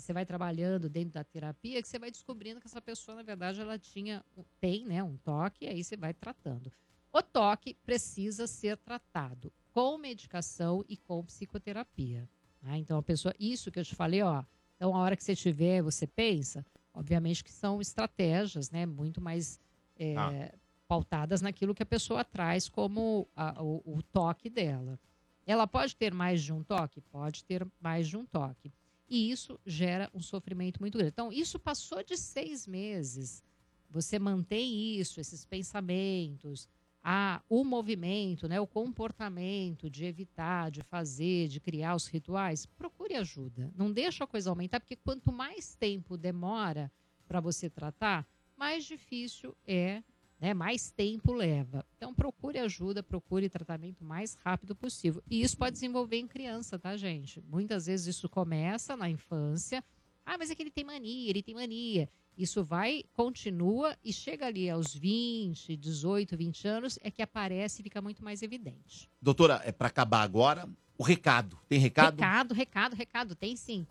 você 0.00 0.12
vai 0.12 0.24
trabalhando 0.26 0.88
dentro 0.88 1.14
da 1.14 1.24
terapia, 1.24 1.80
que 1.82 1.88
você 1.88 1.98
vai 1.98 2.10
descobrindo 2.10 2.60
que 2.60 2.66
essa 2.66 2.80
pessoa, 2.80 3.16
na 3.16 3.22
verdade, 3.22 3.60
ela 3.60 3.78
tinha, 3.78 4.24
tem 4.60 4.84
né, 4.86 5.02
um 5.02 5.16
toque, 5.16 5.64
e 5.64 5.68
aí 5.68 5.82
você 5.84 5.96
vai 5.96 6.12
tratando. 6.14 6.70
O 7.12 7.22
toque 7.22 7.74
precisa 7.84 8.46
ser 8.46 8.76
tratado 8.76 9.52
com 9.72 9.96
medicação 9.98 10.84
e 10.88 10.96
com 10.96 11.24
psicoterapia. 11.24 12.28
tá? 12.60 12.76
Então, 12.76 12.98
a 12.98 13.02
pessoa, 13.02 13.34
isso 13.38 13.70
que 13.70 13.78
eu 13.78 13.84
te 13.84 13.94
falei, 13.94 14.22
ó. 14.22 14.44
Então, 14.76 14.94
a 14.94 14.98
hora 15.00 15.16
que 15.16 15.24
você 15.24 15.34
tiver, 15.34 15.80
você 15.82 16.06
pensa, 16.06 16.64
obviamente 16.92 17.42
que 17.42 17.50
são 17.52 17.80
estratégias, 17.80 18.70
né, 18.70 18.84
muito 18.86 19.20
mais 19.20 19.58
é, 19.98 20.14
Tá. 20.14 20.58
pautadas 20.86 21.40
naquilo 21.40 21.74
que 21.74 21.82
a 21.82 21.86
pessoa 21.86 22.22
traz 22.22 22.68
como 22.68 23.26
a- 23.34 23.62
o, 23.62 23.82
o 23.96 24.02
toque 24.02 24.50
dela. 24.50 24.98
Ela 25.46 25.66
pode 25.66 25.96
ter 25.96 26.12
mais 26.12 26.42
de 26.42 26.52
um 26.52 26.62
toque? 26.62 27.00
Pode 27.00 27.42
ter 27.44 27.66
mais 27.80 28.06
de 28.08 28.16
um 28.16 28.26
toque. 28.26 28.70
E 29.08 29.30
isso 29.30 29.58
gera 29.64 30.10
um 30.12 30.20
sofrimento 30.20 30.80
muito 30.80 30.98
grande. 30.98 31.12
Então, 31.12 31.32
isso 31.32 31.58
passou 31.58 32.02
de 32.02 32.16
seis 32.16 32.66
meses. 32.66 33.42
Você 33.90 34.18
mantém 34.18 34.98
isso, 34.98 35.20
esses 35.20 35.44
pensamentos, 35.44 36.68
a, 37.08 37.40
o 37.48 37.62
movimento, 37.62 38.48
né, 38.48 38.60
o 38.60 38.66
comportamento 38.66 39.88
de 39.88 40.04
evitar, 40.04 40.72
de 40.72 40.82
fazer, 40.82 41.46
de 41.46 41.60
criar 41.60 41.94
os 41.94 42.08
rituais, 42.08 42.66
procure 42.66 43.14
ajuda. 43.14 43.72
Não 43.76 43.92
deixa 43.92 44.24
a 44.24 44.26
coisa 44.26 44.50
aumentar, 44.50 44.80
porque 44.80 44.96
quanto 44.96 45.32
mais 45.32 45.76
tempo 45.76 46.16
demora 46.16 46.90
para 47.28 47.38
você 47.38 47.70
tratar, 47.70 48.26
mais 48.56 48.84
difícil 48.84 49.56
é, 49.64 50.02
né, 50.40 50.52
mais 50.54 50.90
tempo 50.90 51.32
leva. 51.32 51.84
Então 51.96 52.14
procure 52.14 52.58
ajuda, 52.58 53.02
procure 53.02 53.48
tratamento 53.48 54.04
mais 54.04 54.34
rápido 54.44 54.74
possível. 54.74 55.22
E 55.30 55.42
isso 55.42 55.56
pode 55.56 55.72
desenvolver 55.72 56.18
em 56.18 56.26
criança, 56.26 56.78
tá, 56.78 56.96
gente? 56.96 57.42
Muitas 57.48 57.86
vezes 57.86 58.16
isso 58.16 58.28
começa 58.28 58.96
na 58.96 59.08
infância. 59.08 59.82
Ah, 60.24 60.36
mas 60.38 60.50
é 60.50 60.54
que 60.54 60.62
ele 60.62 60.70
tem 60.70 60.84
mania, 60.84 61.30
ele 61.30 61.42
tem 61.42 61.54
mania. 61.54 62.08
Isso 62.36 62.62
vai, 62.62 63.02
continua 63.14 63.96
e 64.04 64.12
chega 64.12 64.46
ali 64.46 64.68
aos 64.68 64.94
20, 64.94 65.74
18, 65.74 66.36
20 66.36 66.68
anos, 66.68 66.98
é 67.02 67.10
que 67.10 67.22
aparece 67.22 67.80
e 67.80 67.82
fica 67.82 68.02
muito 68.02 68.22
mais 68.22 68.42
evidente. 68.42 69.08
Doutora, 69.22 69.62
é 69.64 69.72
pra 69.72 69.88
acabar 69.88 70.22
agora. 70.22 70.68
O 70.98 71.02
recado. 71.02 71.58
Tem 71.68 71.78
recado? 71.78 72.14
Recado, 72.16 72.54
recado, 72.54 72.94
recado, 72.94 73.34
tem 73.34 73.56
sim. 73.56 73.86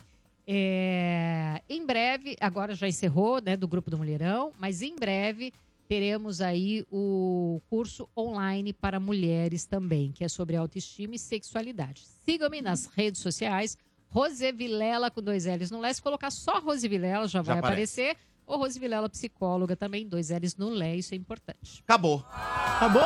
É, 0.47 1.61
em 1.67 1.84
breve, 1.85 2.35
agora 2.39 2.76
já 2.76 2.88
encerrou, 2.88 3.41
né, 3.41 3.57
do 3.57 3.67
Grupo 3.67 3.89
do 3.89 3.97
Mulherão, 3.97 4.53
mas 4.59 4.84
em 4.84 4.95
breve 4.95 5.51
teremos 5.88 6.41
aí 6.41 6.86
o 6.91 7.62
curso 7.70 8.10
online 8.18 8.74
para 8.74 8.99
mulheres 8.99 9.66
também, 9.66 10.12
que 10.12 10.24
é 10.24 10.28
sobre 10.28 10.56
autoestima 10.56 11.16
e 11.16 11.20
sexualidade. 11.20 12.03
Sigam-me 12.26 12.62
nas 12.62 12.86
redes 12.88 13.22
sociais, 13.22 13.78
Rose 14.10 14.52
Vilela 14.52 15.12
com 15.12 15.22
dois 15.22 15.45
L's 15.45 15.72
no 15.72 15.80
Lé. 15.80 15.94
Se 15.94 16.02
colocar 16.02 16.32
só 16.32 16.60
Rose 16.60 16.88
Vilela, 16.88 17.28
já, 17.28 17.41
vai 17.41 17.60
aparece. 17.60 18.02
aparecer. 18.02 18.18
Ou 18.48 18.57
Rose 18.60 18.80
Vilela, 18.80 19.10
psicóloga 19.10 19.76
também, 19.76 20.07
dois 20.07 20.30
L's 20.30 20.56
no 20.56 20.70
Lé, 20.70 20.95
isso 20.95 21.14
é 21.14 21.18
importante. 21.18 21.82
Acabou. 21.84 22.24
Acabou? 22.30 23.02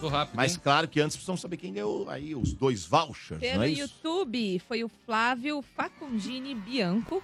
Passou 0.00 0.08
rápido. 0.08 0.36
Mas 0.36 0.56
claro 0.56 0.88
que 0.88 1.00
antes 1.00 1.16
precisamos 1.16 1.40
saber 1.40 1.56
quem 1.58 1.72
deu 1.72 2.08
aí 2.08 2.34
os 2.34 2.52
dois 2.52 2.84
vouchers, 2.84 3.40
Pelo 3.40 3.56
não 3.56 3.62
é 3.62 3.68
isso? 3.70 3.82
YouTube 3.82 4.58
foi 4.60 4.82
o 4.82 4.88
Flávio 4.88 5.62
Facundini 5.62 6.54
Bianco. 6.54 7.22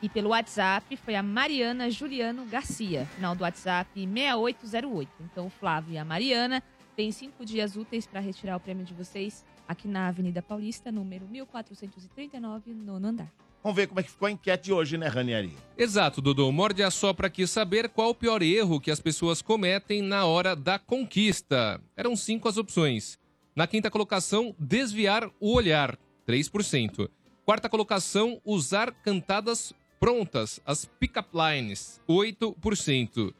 E 0.00 0.08
pelo 0.08 0.30
WhatsApp 0.30 0.96
foi 0.96 1.16
a 1.16 1.22
Mariana 1.22 1.90
Juliano 1.90 2.44
Garcia. 2.46 3.04
Final 3.16 3.34
do 3.34 3.42
WhatsApp 3.42 3.90
6808. 3.94 5.10
Então 5.20 5.46
o 5.46 5.50
Flávio 5.50 5.94
e 5.94 5.98
a 5.98 6.04
Mariana 6.04 6.62
têm 6.94 7.10
cinco 7.10 7.44
dias 7.44 7.76
úteis 7.76 8.06
para 8.06 8.20
retirar 8.20 8.56
o 8.56 8.60
prêmio 8.60 8.84
de 8.84 8.94
vocês 8.94 9.44
aqui 9.66 9.88
na 9.88 10.08
Avenida 10.08 10.40
Paulista, 10.40 10.92
número 10.92 11.26
1439, 11.26 12.72
nono 12.74 13.08
andar. 13.08 13.28
Vamos 13.62 13.74
ver 13.76 13.88
como 13.88 13.98
é 13.98 14.04
que 14.04 14.10
ficou 14.10 14.26
a 14.26 14.30
enquete 14.30 14.64
de 14.66 14.72
hoje, 14.72 14.96
né, 14.96 15.08
Ranieri? 15.08 15.52
Exato, 15.76 16.22
Dodô. 16.22 16.50
Morde 16.52 16.82
a 16.82 16.90
sopra 16.90 17.28
quis 17.28 17.50
saber 17.50 17.88
qual 17.88 18.10
o 18.10 18.14
pior 18.14 18.40
erro 18.40 18.80
que 18.80 18.90
as 18.90 19.00
pessoas 19.00 19.42
cometem 19.42 20.00
na 20.00 20.24
hora 20.24 20.54
da 20.54 20.78
conquista. 20.78 21.80
Eram 21.96 22.14
cinco 22.14 22.48
as 22.48 22.56
opções. 22.56 23.18
Na 23.54 23.66
quinta 23.66 23.90
colocação, 23.90 24.54
desviar 24.58 25.28
o 25.40 25.52
olhar, 25.52 25.98
3%. 26.26 27.10
Quarta 27.44 27.68
colocação, 27.68 28.40
usar 28.44 28.92
cantadas 28.92 29.74
prontas, 29.98 30.60
as 30.64 30.84
pick-up 30.84 31.28
lines, 31.34 32.00
8%. 32.08 33.32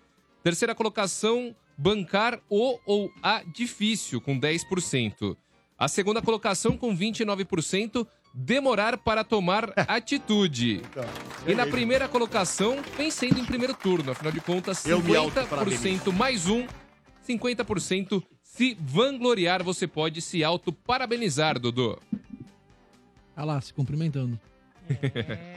Terceira 0.42 0.74
colocação, 0.74 1.54
bancar 1.76 2.40
o 2.48 2.78
ou 2.86 3.10
a 3.22 3.42
difícil, 3.42 4.20
com 4.20 4.38
10%. 4.38 5.36
A 5.78 5.86
segunda 5.88 6.20
colocação, 6.20 6.76
com 6.76 6.96
29%, 6.96 8.06
demorar 8.34 8.98
para 8.98 9.22
tomar 9.24 9.72
atitude. 9.76 10.82
E 11.46 11.54
na 11.54 11.66
primeira 11.66 12.08
colocação, 12.08 12.82
vencendo 12.96 13.38
em 13.38 13.44
primeiro 13.44 13.74
turno. 13.74 14.12
Afinal 14.12 14.32
de 14.32 14.40
contas, 14.40 14.84
Eu 14.86 15.00
me 15.00 15.12
50% 15.12 15.16
autoparabenizo. 15.16 16.12
mais 16.12 16.48
um, 16.48 16.66
50% 17.28 18.22
se 18.42 18.76
vangloriar. 18.80 19.62
Você 19.62 19.86
pode 19.86 20.20
se 20.20 20.42
auto-parabenizar, 20.42 21.58
Dodô. 21.58 21.98
Olha 23.36 23.44
lá, 23.44 23.60
se 23.60 23.72
cumprimentando. 23.72 24.38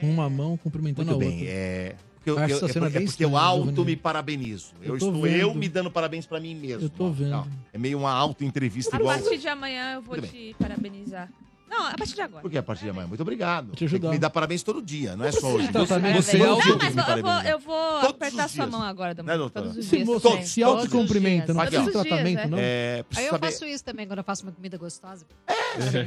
Com 0.00 0.10
uma 0.10 0.28
mão 0.30 0.56
cumprimentando 0.56 1.10
Muito 1.12 1.22
a 1.22 1.26
bem, 1.28 1.38
outra. 1.38 1.52
é... 1.52 1.94
Porque 2.16 2.30
eu, 2.30 2.38
Acho 2.38 2.52
eu- 2.52 2.56
é 2.56 2.60
porque, 2.60 2.78
é 2.78 2.90
bem 3.00 3.06
porque 3.06 3.24
eu 3.24 3.36
auto 3.36 3.64
Giovanni. 3.66 3.84
me 3.86 3.96
parabenizo. 3.96 4.72
Eu, 4.80 4.90
Eu 4.90 4.94
estou 4.96 5.26
eu 5.26 5.48
vendo. 5.48 5.58
me 5.58 5.68
dando 5.68 5.90
parabéns 5.90 6.24
pra 6.24 6.38
mim 6.38 6.54
mesmo. 6.54 6.82
Eu 6.84 6.88
tô 6.88 7.10
vendo. 7.10 7.30
Não, 7.30 7.48
é 7.72 7.78
meio 7.78 7.98
uma 7.98 8.12
auto-entrevista 8.12 8.94
A 8.96 9.00
igual. 9.00 9.18
partir 9.18 9.38
de 9.38 9.48
amanhã 9.48 9.94
eu 9.94 10.02
vou 10.02 10.14
Tudo 10.14 10.28
te 10.28 10.54
parabenizar. 10.56 11.28
Não, 11.72 11.86
a 11.86 11.94
partir 11.96 12.14
de 12.14 12.20
agora. 12.20 12.42
Por 12.42 12.50
que 12.50 12.58
a 12.58 12.62
partir 12.62 12.84
de 12.84 12.90
amanhã? 12.90 13.06
Muito 13.08 13.20
obrigado. 13.22 13.72
Ajudar. 13.82 14.10
me 14.10 14.18
dar 14.18 14.28
parabéns 14.28 14.62
todo 14.62 14.82
dia, 14.82 15.16
não 15.16 15.24
é 15.24 15.32
só 15.32 15.46
hoje. 15.48 15.68
Você- 15.72 15.72
você 15.72 16.38
Todo 16.38 16.50
auto- 16.50 16.62
dia 16.62 16.76
que 16.76 16.84
mas 16.84 16.94
me 16.94 17.02
eu 17.02 17.22
vou, 17.22 17.32
eu 17.42 17.58
vou 17.58 17.92
Todos 18.00 18.10
apertar 18.10 18.46
os 18.46 18.52
sua 18.52 18.64
dias. 18.66 18.70
mão 18.78 18.82
agora, 18.86 19.14
Né, 19.14 19.22
Dom. 19.32 19.38
doutora? 19.38 19.66
Todos 19.66 19.78
os 19.78 19.84
Se 19.86 19.96
dias. 19.96 20.06
você 20.06 20.28
também. 20.28 20.44
se 20.46 20.62
autocumprimenta, 20.62 21.54
não 21.54 21.60
Aqui, 21.62 21.70
precisa 21.70 21.90
de 22.02 22.08
tratamento, 22.08 22.34
Todos 22.36 22.44
os 22.44 22.50
não? 22.50 22.58
É, 22.60 22.94
Aí 22.98 23.02
preciso 23.04 23.26
eu 23.26 23.30
saber... 23.30 23.46
faço 23.46 23.64
isso 23.64 23.84
também 23.84 24.06
quando 24.06 24.18
eu 24.18 24.24
faço 24.24 24.42
uma 24.42 24.52
comida 24.52 24.76
gostosa. 24.76 25.24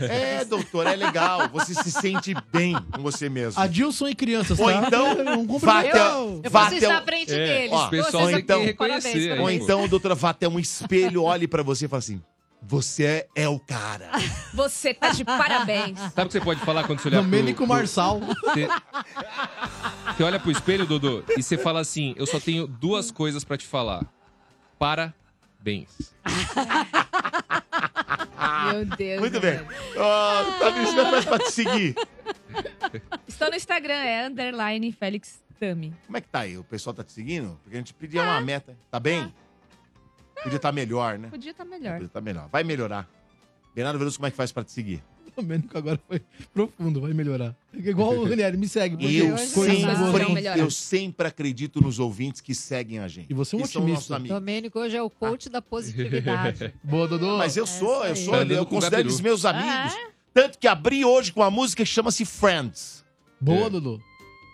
É, 0.10 0.46
doutor, 0.46 0.86
é 0.88 0.96
legal. 0.96 1.50
Você 1.50 1.74
se 1.74 1.92
sente 1.92 2.34
bem 2.52 2.76
com 2.94 3.02
você 3.02 3.28
mesmo. 3.30 3.60
Adilson 3.62 4.08
e 4.08 4.16
crianças, 4.16 4.60
Ou 4.60 4.68
tá? 4.72 4.84
então, 4.88 5.12
um 5.40 5.46
vá 5.58 5.82
cumprimento. 5.82 5.98
até, 5.98 6.00
Eu 6.48 6.52
vá 6.52 6.60
faço 6.62 6.68
até 6.68 6.78
isso 6.78 6.86
o- 6.88 6.94
na 6.94 7.02
frente 7.02 7.34
É, 7.34 7.48
deles. 7.58 7.72
ó, 7.74 7.88
pessoal 7.88 8.24
Vocês 8.24 8.36
tem 8.38 8.46
que 8.46 8.52
aqui, 8.54 8.64
reconhecer 8.66 9.02
parabéns, 9.10 9.26
aí. 9.26 9.32
Ou 9.32 9.38
parabéns. 9.46 9.64
então, 9.64 9.88
doutora, 9.88 10.16
vá 10.16 10.30
até 10.30 10.48
um 10.48 10.60
espelho, 10.60 11.24
olhe 11.24 11.48
pra 11.48 11.64
você 11.64 11.86
e 11.86 11.88
fala 11.88 12.00
assim: 12.00 12.22
Você 12.68 13.04
é, 13.04 13.28
é 13.44 13.48
o 13.48 13.60
cara. 13.60 14.10
Você 14.54 14.94
tá 14.94 15.10
de 15.10 15.24
parabéns. 15.24 16.00
Sabe 16.00 16.22
o 16.22 16.26
que 16.26 16.32
você 16.34 16.42
pode 16.42 16.60
falar 16.62 16.86
quando 16.86 17.00
você 17.00 17.10
olhar 17.10 17.22
pro... 17.22 17.30
Domênico 17.30 17.68
Marçal. 17.68 18.20
Você... 18.20 18.68
você 20.08 20.24
olha 20.24 20.40
pro 20.40 20.50
espelho, 20.50 20.86
Dodô, 20.86 21.24
e 21.38 21.44
você 21.44 21.58
fala 21.58 21.82
assim, 21.82 22.16
eu 22.18 22.26
só 22.26 22.40
tenho 22.40 22.66
duas 22.66 23.12
coisas 23.12 23.44
pra 23.44 23.58
te 23.58 23.68
falar. 23.68 24.04
Parabéns. 24.80 26.14
Meu 28.72 28.86
Deus. 28.98 29.20
Muito 29.20 29.40
bem. 29.40 29.60
Tamiris, 30.60 30.90
como 30.90 31.02
é 31.02 31.06
que 31.06 31.12
faz 31.12 31.26
pra 31.26 31.40
te 31.40 31.52
seguir? 31.52 31.96
Estou 33.28 33.50
no 33.50 33.56
Instagram, 33.56 33.94
é 33.94 34.28
underline 34.28 34.92
Félix 34.92 35.44
Tami. 35.60 35.94
Como 36.06 36.18
é 36.18 36.22
que 36.22 36.28
tá 36.28 36.40
aí? 36.40 36.58
O 36.58 36.64
pessoal 36.64 36.94
tá 36.94 37.04
te 37.04 37.12
seguindo? 37.12 37.60
Porque 37.64 37.76
a 37.76 37.80
gente 37.80 37.94
pedia 37.94 38.24
uma 38.24 38.42
meta. 38.42 38.76
Tá 38.90 39.00
bem? 39.00 39.34
Podia 40.46 40.56
estar 40.58 40.72
melhor, 40.72 41.18
né? 41.20 41.28
Podia 41.30 41.52
estar 41.52 41.66
melhor. 41.66 41.94
Podia 41.94 42.08
estar 42.08 42.22
melhor. 42.22 42.48
Vai 42.52 42.64
melhorar. 42.64 43.10
Bernardo 43.76 44.00
Veloso, 44.00 44.18
como 44.18 44.28
é 44.28 44.32
que 44.32 44.38
faz 44.38 44.52
pra 44.52 44.64
te 44.64 44.72
seguir? 44.72 45.04
O 45.38 45.42
Domênico 45.42 45.78
agora 45.78 46.00
foi 46.08 46.22
profundo, 46.54 47.02
vai 47.02 47.12
melhorar. 47.12 47.54
É 47.74 47.78
igual 47.90 48.14
o 48.16 48.24
Ranieri, 48.30 48.56
me 48.56 48.70
segue. 48.70 48.96
porque 48.96 49.14
Eu 49.18 49.38
sempre, 49.38 50.34
melhorar. 50.34 50.58
eu 50.58 50.72
sempre 50.72 51.28
acredito 51.28 51.82
nos 51.82 52.00
ouvintes 52.00 52.40
que 52.40 52.56
seguem 52.56 53.00
a 53.00 53.08
gente. 53.10 53.30
E 53.30 53.34
você 53.34 53.54
é 53.54 53.60
um 53.60 53.62
Que 53.64 53.68
são 53.68 53.82
otimista. 53.82 54.00
nossos 54.00 54.12
amigos. 54.14 54.38
Domênico 54.38 54.80
hoje 54.80 54.96
é 54.96 55.02
o 55.02 55.10
coach 55.10 55.50
da 55.50 55.62
positividade. 55.62 56.74
Boa, 56.82 57.06
Dodô. 57.06 57.38
Mas 57.38 57.58
eu 57.58 57.68
sou, 57.68 58.06
eu 58.06 58.16
sou, 58.16 58.34
eu, 58.34 58.40
Tá 58.40 58.44
andando 58.46 58.58
com 58.60 58.64
o 58.64 58.80
considero 58.80 58.92
Gabiru. 58.92 59.10
eles 59.10 59.20
meus 59.20 59.44
amigos. 59.44 59.94
Tanto 60.34 60.58
que 60.58 60.68
abri 60.70 61.04
hoje 61.04 61.34
com 61.34 61.42
uma 61.42 61.52
música 61.52 61.84
que 61.84 61.90
chama-se 61.90 62.24
Friends. 62.24 63.04
Boa, 63.42 63.68
É. 63.68 63.70
Dodô. 63.70 64.00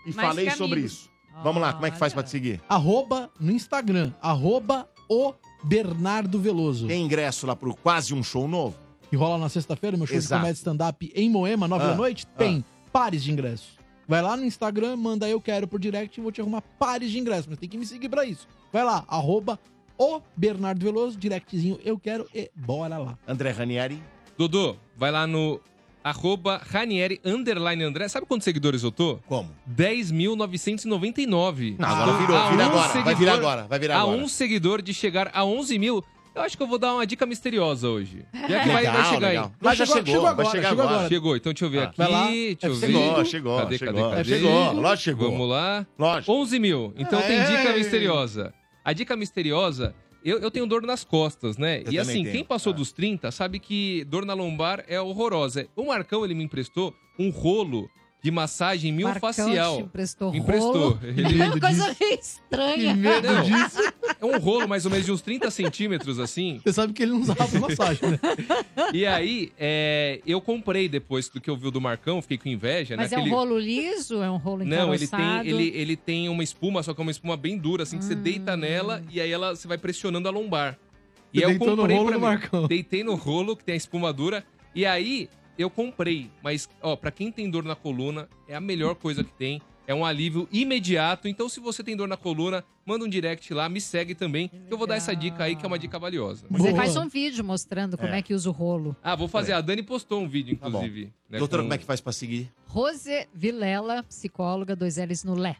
E 0.04 0.12
Mais 0.12 0.28
falei 0.28 0.46
que 0.46 0.56
sobre 0.56 0.80
amigos. 0.80 0.92
isso. 0.94 1.10
Vamos 1.44 1.62
lá, 1.62 1.72
como 1.74 1.86
é 1.86 1.92
que 1.92 1.98
faz 1.98 2.12
pra 2.12 2.24
te 2.24 2.30
seguir? 2.30 2.60
Arroba 2.68 3.30
no 3.38 3.52
Instagram. 3.52 4.12
Arroba 4.20 4.88
o 5.08 5.32
Bernardo 5.62 6.38
Veloso. 6.38 6.86
Tem 6.86 7.02
ingresso 7.04 7.46
lá 7.46 7.54
pro 7.56 7.74
quase 7.74 8.12
um 8.14 8.22
show 8.22 8.46
novo? 8.48 8.76
Que 9.08 9.16
rola 9.16 9.36
na 9.38 9.48
sexta-feira, 9.48 9.96
meu 9.96 10.06
show 10.06 10.16
Exato. 10.16 10.34
de 10.34 10.40
comédia 10.40 10.58
stand-up 10.58 11.12
em 11.14 11.28
Moema, 11.30 11.68
nove 11.68 11.84
Ah, 11.84 11.88
da 11.88 11.94
noite. 11.94 12.26
Tem 12.26 12.64
pares 12.92 13.22
de 13.22 13.30
ingressos. 13.32 13.76
Vai 14.08 14.20
lá 14.22 14.36
no 14.36 14.44
Instagram, 14.44 14.96
manda 14.96 15.28
eu 15.28 15.40
quero 15.40 15.68
por 15.68 15.78
direct 15.78 16.18
e 16.18 16.22
vou 16.22 16.32
te 16.32 16.40
arrumar 16.40 16.62
pares 16.78 17.10
de 17.10 17.18
ingressos. 17.18 17.46
Mas 17.46 17.58
tem 17.58 17.68
que 17.68 17.78
me 17.78 17.86
seguir 17.86 18.08
pra 18.08 18.24
isso. 18.24 18.48
Vai 18.72 18.84
lá, 18.84 19.04
arroba 19.06 19.58
o 19.98 20.20
Bernardo 20.36 20.82
Veloso, 20.82 21.16
directzinho, 21.18 21.78
eu 21.84 21.98
quero 21.98 22.26
e 22.34 22.50
bora 22.54 22.98
lá. 22.98 23.18
André 23.28 23.50
Ranieri. 23.50 24.02
Dodô, 24.36 24.76
vai 24.96 25.10
lá 25.10 25.26
no 25.26 25.60
arroba 26.04 26.60
Ranieri 26.70 27.20
underline 27.24 27.82
André. 27.84 28.08
Sabe 28.08 28.26
quantos 28.26 28.44
seguidores 28.44 28.82
eu 28.82 28.90
tô? 28.90 29.18
Como? 29.26 29.50
10.999. 29.70 31.76
Não, 31.78 31.88
agora 31.88 32.18
virou, 32.18 32.36
a 32.36 32.50
vira 32.50 32.62
um 32.62 32.66
agora, 32.66 33.02
vai 33.02 33.14
virar 33.14 33.34
agora, 33.34 33.66
vai 33.68 33.78
virar 33.78 33.96
a 33.98 34.02
agora. 34.02 34.16
um 34.18 34.28
seguidor 34.28 34.82
de 34.82 34.92
chegar 34.94 35.30
a 35.32 35.44
11 35.44 35.78
mil. 35.78 36.04
Eu 36.34 36.40
acho 36.40 36.56
que 36.56 36.62
eu 36.62 36.66
vou 36.66 36.78
dar 36.78 36.94
uma 36.94 37.06
dica 37.06 37.26
misteriosa 37.26 37.88
hoje. 37.90 38.24
Já 38.48 38.60
que 38.62 38.68
vai, 38.68 38.76
Legal, 38.76 38.94
vai 38.94 39.04
chegar 39.04 39.28
legal. 39.28 39.44
aí. 39.44 39.50
Mas 39.60 39.76
já 39.78 39.84
chegou, 39.86 40.06
chegou 40.06 40.22
vai 40.22 40.30
agora, 40.32 40.50
chegar 40.50 40.68
chegou 40.70 40.82
agora. 40.84 40.96
agora. 40.96 41.08
Chegou, 41.10 41.36
então 41.36 41.52
deixa 41.52 41.64
eu 41.66 41.70
ver 41.70 41.78
Ah, 41.80 41.84
aqui. 41.84 41.98
vai 41.98 42.10
lá. 42.10 42.26
Deixa 42.28 42.66
eu 42.66 42.74
ver. 42.74 42.86
Chegou, 42.86 43.24
chegou, 43.26 43.58
Cadê, 43.58 43.78
chegou. 43.78 43.94
cadê, 44.10 44.16
cadê? 44.16 44.24
Chegou, 44.24 44.72
lógico 44.72 44.96
que 44.96 45.02
chegou. 45.02 45.30
Vamos 45.30 45.48
lá. 45.50 45.86
Lógico. 45.98 46.32
11 46.32 46.58
mil. 46.58 46.94
Então 46.96 47.20
tem 47.20 47.38
Ei. 47.38 47.44
dica 47.44 47.72
misteriosa. 47.74 48.54
A 48.82 48.92
dica 48.94 49.14
misteriosa, 49.14 49.94
eu, 50.24 50.38
eu 50.38 50.50
tenho 50.50 50.66
dor 50.66 50.82
nas 50.82 51.04
costas, 51.04 51.56
né? 51.56 51.82
Eu 51.84 51.92
e 51.92 51.98
assim, 51.98 52.22
tenho. 52.22 52.32
quem 52.32 52.44
passou 52.44 52.72
Ah. 52.72 52.76
dos 52.76 52.92
30 52.92 53.30
sabe 53.30 53.58
que 53.58 54.04
dor 54.04 54.24
na 54.24 54.34
lombar 54.34 54.84
é 54.88 55.00
horrorosa. 55.00 55.66
O 55.76 55.84
Marcão, 55.86 56.24
ele 56.24 56.34
me 56.34 56.44
emprestou 56.44 56.94
um 57.18 57.30
rolo 57.30 57.88
de 58.22 58.30
massagem 58.30 58.92
miofascial. 58.92 59.78
te 59.78 59.82
emprestou 59.82 60.32
emprestou. 60.34 60.72
rolo? 60.90 61.00
Ele- 61.02 61.42
É 61.42 61.46
uma 61.46 61.58
coisa 61.60 61.96
meio 62.00 62.14
estranha. 62.20 62.94
Não, 62.94 64.30
É 64.32 64.36
um 64.36 64.38
rolo 64.38 64.68
mais 64.68 64.84
ou 64.84 64.92
menos 64.92 65.04
de 65.04 65.10
uns 65.10 65.20
30 65.20 65.50
centímetros, 65.50 66.20
assim. 66.20 66.60
Você 66.62 66.72
sabe 66.72 66.92
que 66.92 67.02
ele 67.02 67.10
não 67.12 67.20
usava 67.20 67.48
pra 67.48 67.58
massagem, 67.60 68.10
né? 68.10 68.18
E 68.92 69.04
aí, 69.04 69.52
é, 69.58 70.20
eu 70.24 70.40
comprei 70.40 70.88
depois 70.88 71.28
do 71.28 71.40
que 71.40 71.50
eu 71.50 71.56
vi 71.56 71.68
do 71.72 71.80
Marcão, 71.80 72.22
fiquei 72.22 72.38
com 72.38 72.48
inveja. 72.48 72.96
Mas 72.96 73.10
né? 73.10 73.16
é 73.18 73.20
um 73.20 73.28
rolo 73.28 73.58
liso? 73.58 74.22
É 74.22 74.30
um 74.30 74.36
rolo 74.36 74.64
Não, 74.64 74.94
ele 74.94 75.08
tem, 75.08 75.40
ele, 75.48 75.72
ele 75.74 75.96
tem 75.96 76.28
uma 76.28 76.44
espuma, 76.44 76.80
só 76.84 76.94
que 76.94 77.00
é 77.00 77.02
uma 77.02 77.10
espuma 77.10 77.36
bem 77.36 77.58
dura, 77.58 77.82
assim, 77.82 77.98
que 77.98 78.04
você 78.04 78.14
deita 78.14 78.54
Hum. 78.54 78.58
nela 78.58 79.02
e 79.10 79.20
aí 79.20 79.32
ela, 79.32 79.54
você 79.56 79.66
vai 79.66 79.78
pressionando 79.78 80.28
a 80.28 80.30
lombar. 80.30 80.78
E 81.34 81.38
aí 81.38 81.44
eu 81.44 81.48
deitou 81.58 81.70
no 81.70 81.76
comprei 81.78 81.96
rolo 81.96 82.08
pra 82.08 82.16
do 82.18 82.20
mim. 82.20 82.26
Marcão. 82.26 82.66
Deitei 82.68 83.02
no 83.02 83.14
rolo, 83.16 83.56
que 83.56 83.64
tem 83.64 83.72
a 83.72 83.76
espuma 83.76 84.12
dura, 84.12 84.44
e 84.74 84.86
aí 84.86 85.28
eu 85.62 85.70
comprei. 85.70 86.30
Mas, 86.42 86.68
ó, 86.80 86.94
pra 86.96 87.10
quem 87.10 87.30
tem 87.32 87.48
dor 87.50 87.64
na 87.64 87.74
coluna, 87.76 88.28
é 88.48 88.54
a 88.54 88.60
melhor 88.60 88.94
coisa 88.94 89.22
que 89.24 89.32
tem. 89.32 89.60
É 89.86 89.92
um 89.94 90.04
alívio 90.04 90.48
imediato. 90.52 91.26
Então, 91.26 91.48
se 91.48 91.58
você 91.58 91.82
tem 91.82 91.96
dor 91.96 92.06
na 92.06 92.16
coluna, 92.16 92.64
manda 92.86 93.04
um 93.04 93.08
direct 93.08 93.52
lá, 93.52 93.68
me 93.68 93.80
segue 93.80 94.14
também. 94.14 94.46
que 94.48 94.56
Eu 94.72 94.78
vou 94.78 94.86
dar 94.86 94.94
essa 94.94 95.14
dica 95.14 95.42
aí, 95.42 95.56
que 95.56 95.64
é 95.64 95.68
uma 95.68 95.78
dica 95.78 95.98
valiosa. 95.98 96.46
Você 96.50 96.68
Boa. 96.70 96.76
faz 96.76 96.96
um 96.96 97.08
vídeo 97.08 97.44
mostrando 97.44 97.98
como 97.98 98.12
É. 98.14 98.18
é, 98.18 98.22
que 98.22 98.32
usa 98.32 98.48
o 98.48 98.52
rolo. 98.52 98.94
Ah, 99.02 99.16
vou 99.16 99.26
fazer. 99.26 99.52
A 99.52 99.60
Dani 99.60 99.82
postou 99.82 100.22
um 100.22 100.28
vídeo, 100.28 100.56
Tá 100.56 100.70
bom. 100.70 100.78
inclusive. 100.78 101.12
né, 101.28 101.38
Doutora, 101.38 101.62
com- 101.62 101.66
como 101.66 101.74
é 101.74 101.78
que 101.78 101.84
faz 101.84 102.00
pra 102.00 102.12
seguir? 102.12 102.48
Rose 102.68 103.26
Vilela, 103.34 104.04
psicóloga, 104.04 104.76
dois 104.76 104.98
L's 104.98 105.24
no 105.24 105.34
Lé. 105.34 105.56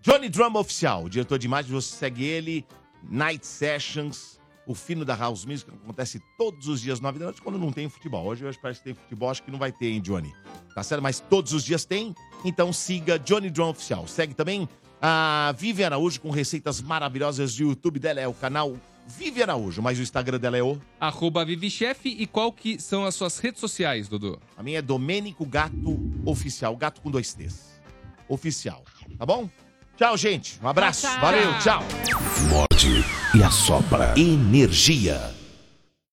Johnny 0.00 0.28
Drum 0.28 0.54
Oficial, 0.56 1.08
diretor 1.08 1.36
de 1.38 1.46
imagem, 1.46 1.72
você 1.72 1.96
segue 1.96 2.24
ele, 2.24 2.64
Night 3.10 3.44
Sessions, 3.44 4.35
o 4.66 4.74
fino 4.74 5.04
da 5.04 5.14
House 5.14 5.44
Music, 5.44 5.70
que 5.70 5.76
acontece 5.76 6.20
todos 6.36 6.66
os 6.66 6.80
dias, 6.80 7.00
9 7.00 7.18
da 7.18 7.26
noite, 7.26 7.40
quando 7.40 7.58
não 7.58 7.72
tem 7.72 7.88
futebol. 7.88 8.26
Hoje 8.26 8.44
eu 8.44 8.48
acho 8.48 8.58
que 8.58 8.62
parece 8.62 8.80
que 8.80 8.84
tem 8.84 8.94
futebol, 8.94 9.30
acho 9.30 9.42
que 9.42 9.50
não 9.50 9.58
vai 9.58 9.70
ter, 9.70 9.86
hein, 9.86 10.00
Johnny? 10.00 10.34
Tá 10.74 10.82
certo? 10.82 11.00
Mas 11.02 11.20
todos 11.20 11.52
os 11.52 11.64
dias 11.64 11.84
tem, 11.84 12.14
então 12.44 12.72
siga 12.72 13.18
Johnny 13.18 13.48
Drum 13.48 13.68
Oficial. 13.68 14.06
Segue 14.08 14.34
também 14.34 14.68
a 15.00 15.54
Vivi 15.56 15.84
Araújo 15.84 16.20
com 16.20 16.30
receitas 16.30 16.80
maravilhosas 16.80 17.54
do 17.54 17.62
YouTube 17.62 17.98
dela, 18.00 18.20
é 18.20 18.26
o 18.26 18.34
canal 18.34 18.76
Vivi 19.06 19.42
Araújo, 19.42 19.80
mas 19.80 19.98
o 19.98 20.02
Instagram 20.02 20.38
dela 20.38 20.56
é 20.56 20.62
o... 20.62 20.80
Arroba 20.98 21.44
ViviChef 21.44 22.08
e 22.08 22.26
qual 22.26 22.52
que 22.52 22.80
são 22.80 23.04
as 23.04 23.14
suas 23.14 23.38
redes 23.38 23.60
sociais, 23.60 24.08
Dodô? 24.08 24.38
A 24.56 24.62
minha 24.62 24.80
é 24.80 24.82
Domênico 24.82 25.46
Gato 25.46 26.00
Oficial, 26.24 26.76
gato 26.76 27.00
com 27.00 27.10
dois 27.10 27.32
T's. 27.32 27.80
Oficial, 28.28 28.82
tá 29.16 29.24
bom? 29.24 29.48
Tchau, 29.96 30.16
gente. 30.16 30.58
Um 30.62 30.68
abraço. 30.68 31.02
Tchau, 31.02 31.10
tchau. 31.10 31.20
Valeu, 31.20 31.58
tchau. 31.58 31.82
Morde 32.50 33.04
e 33.34 33.42
assopra. 33.42 34.14
Energia. 34.16 35.35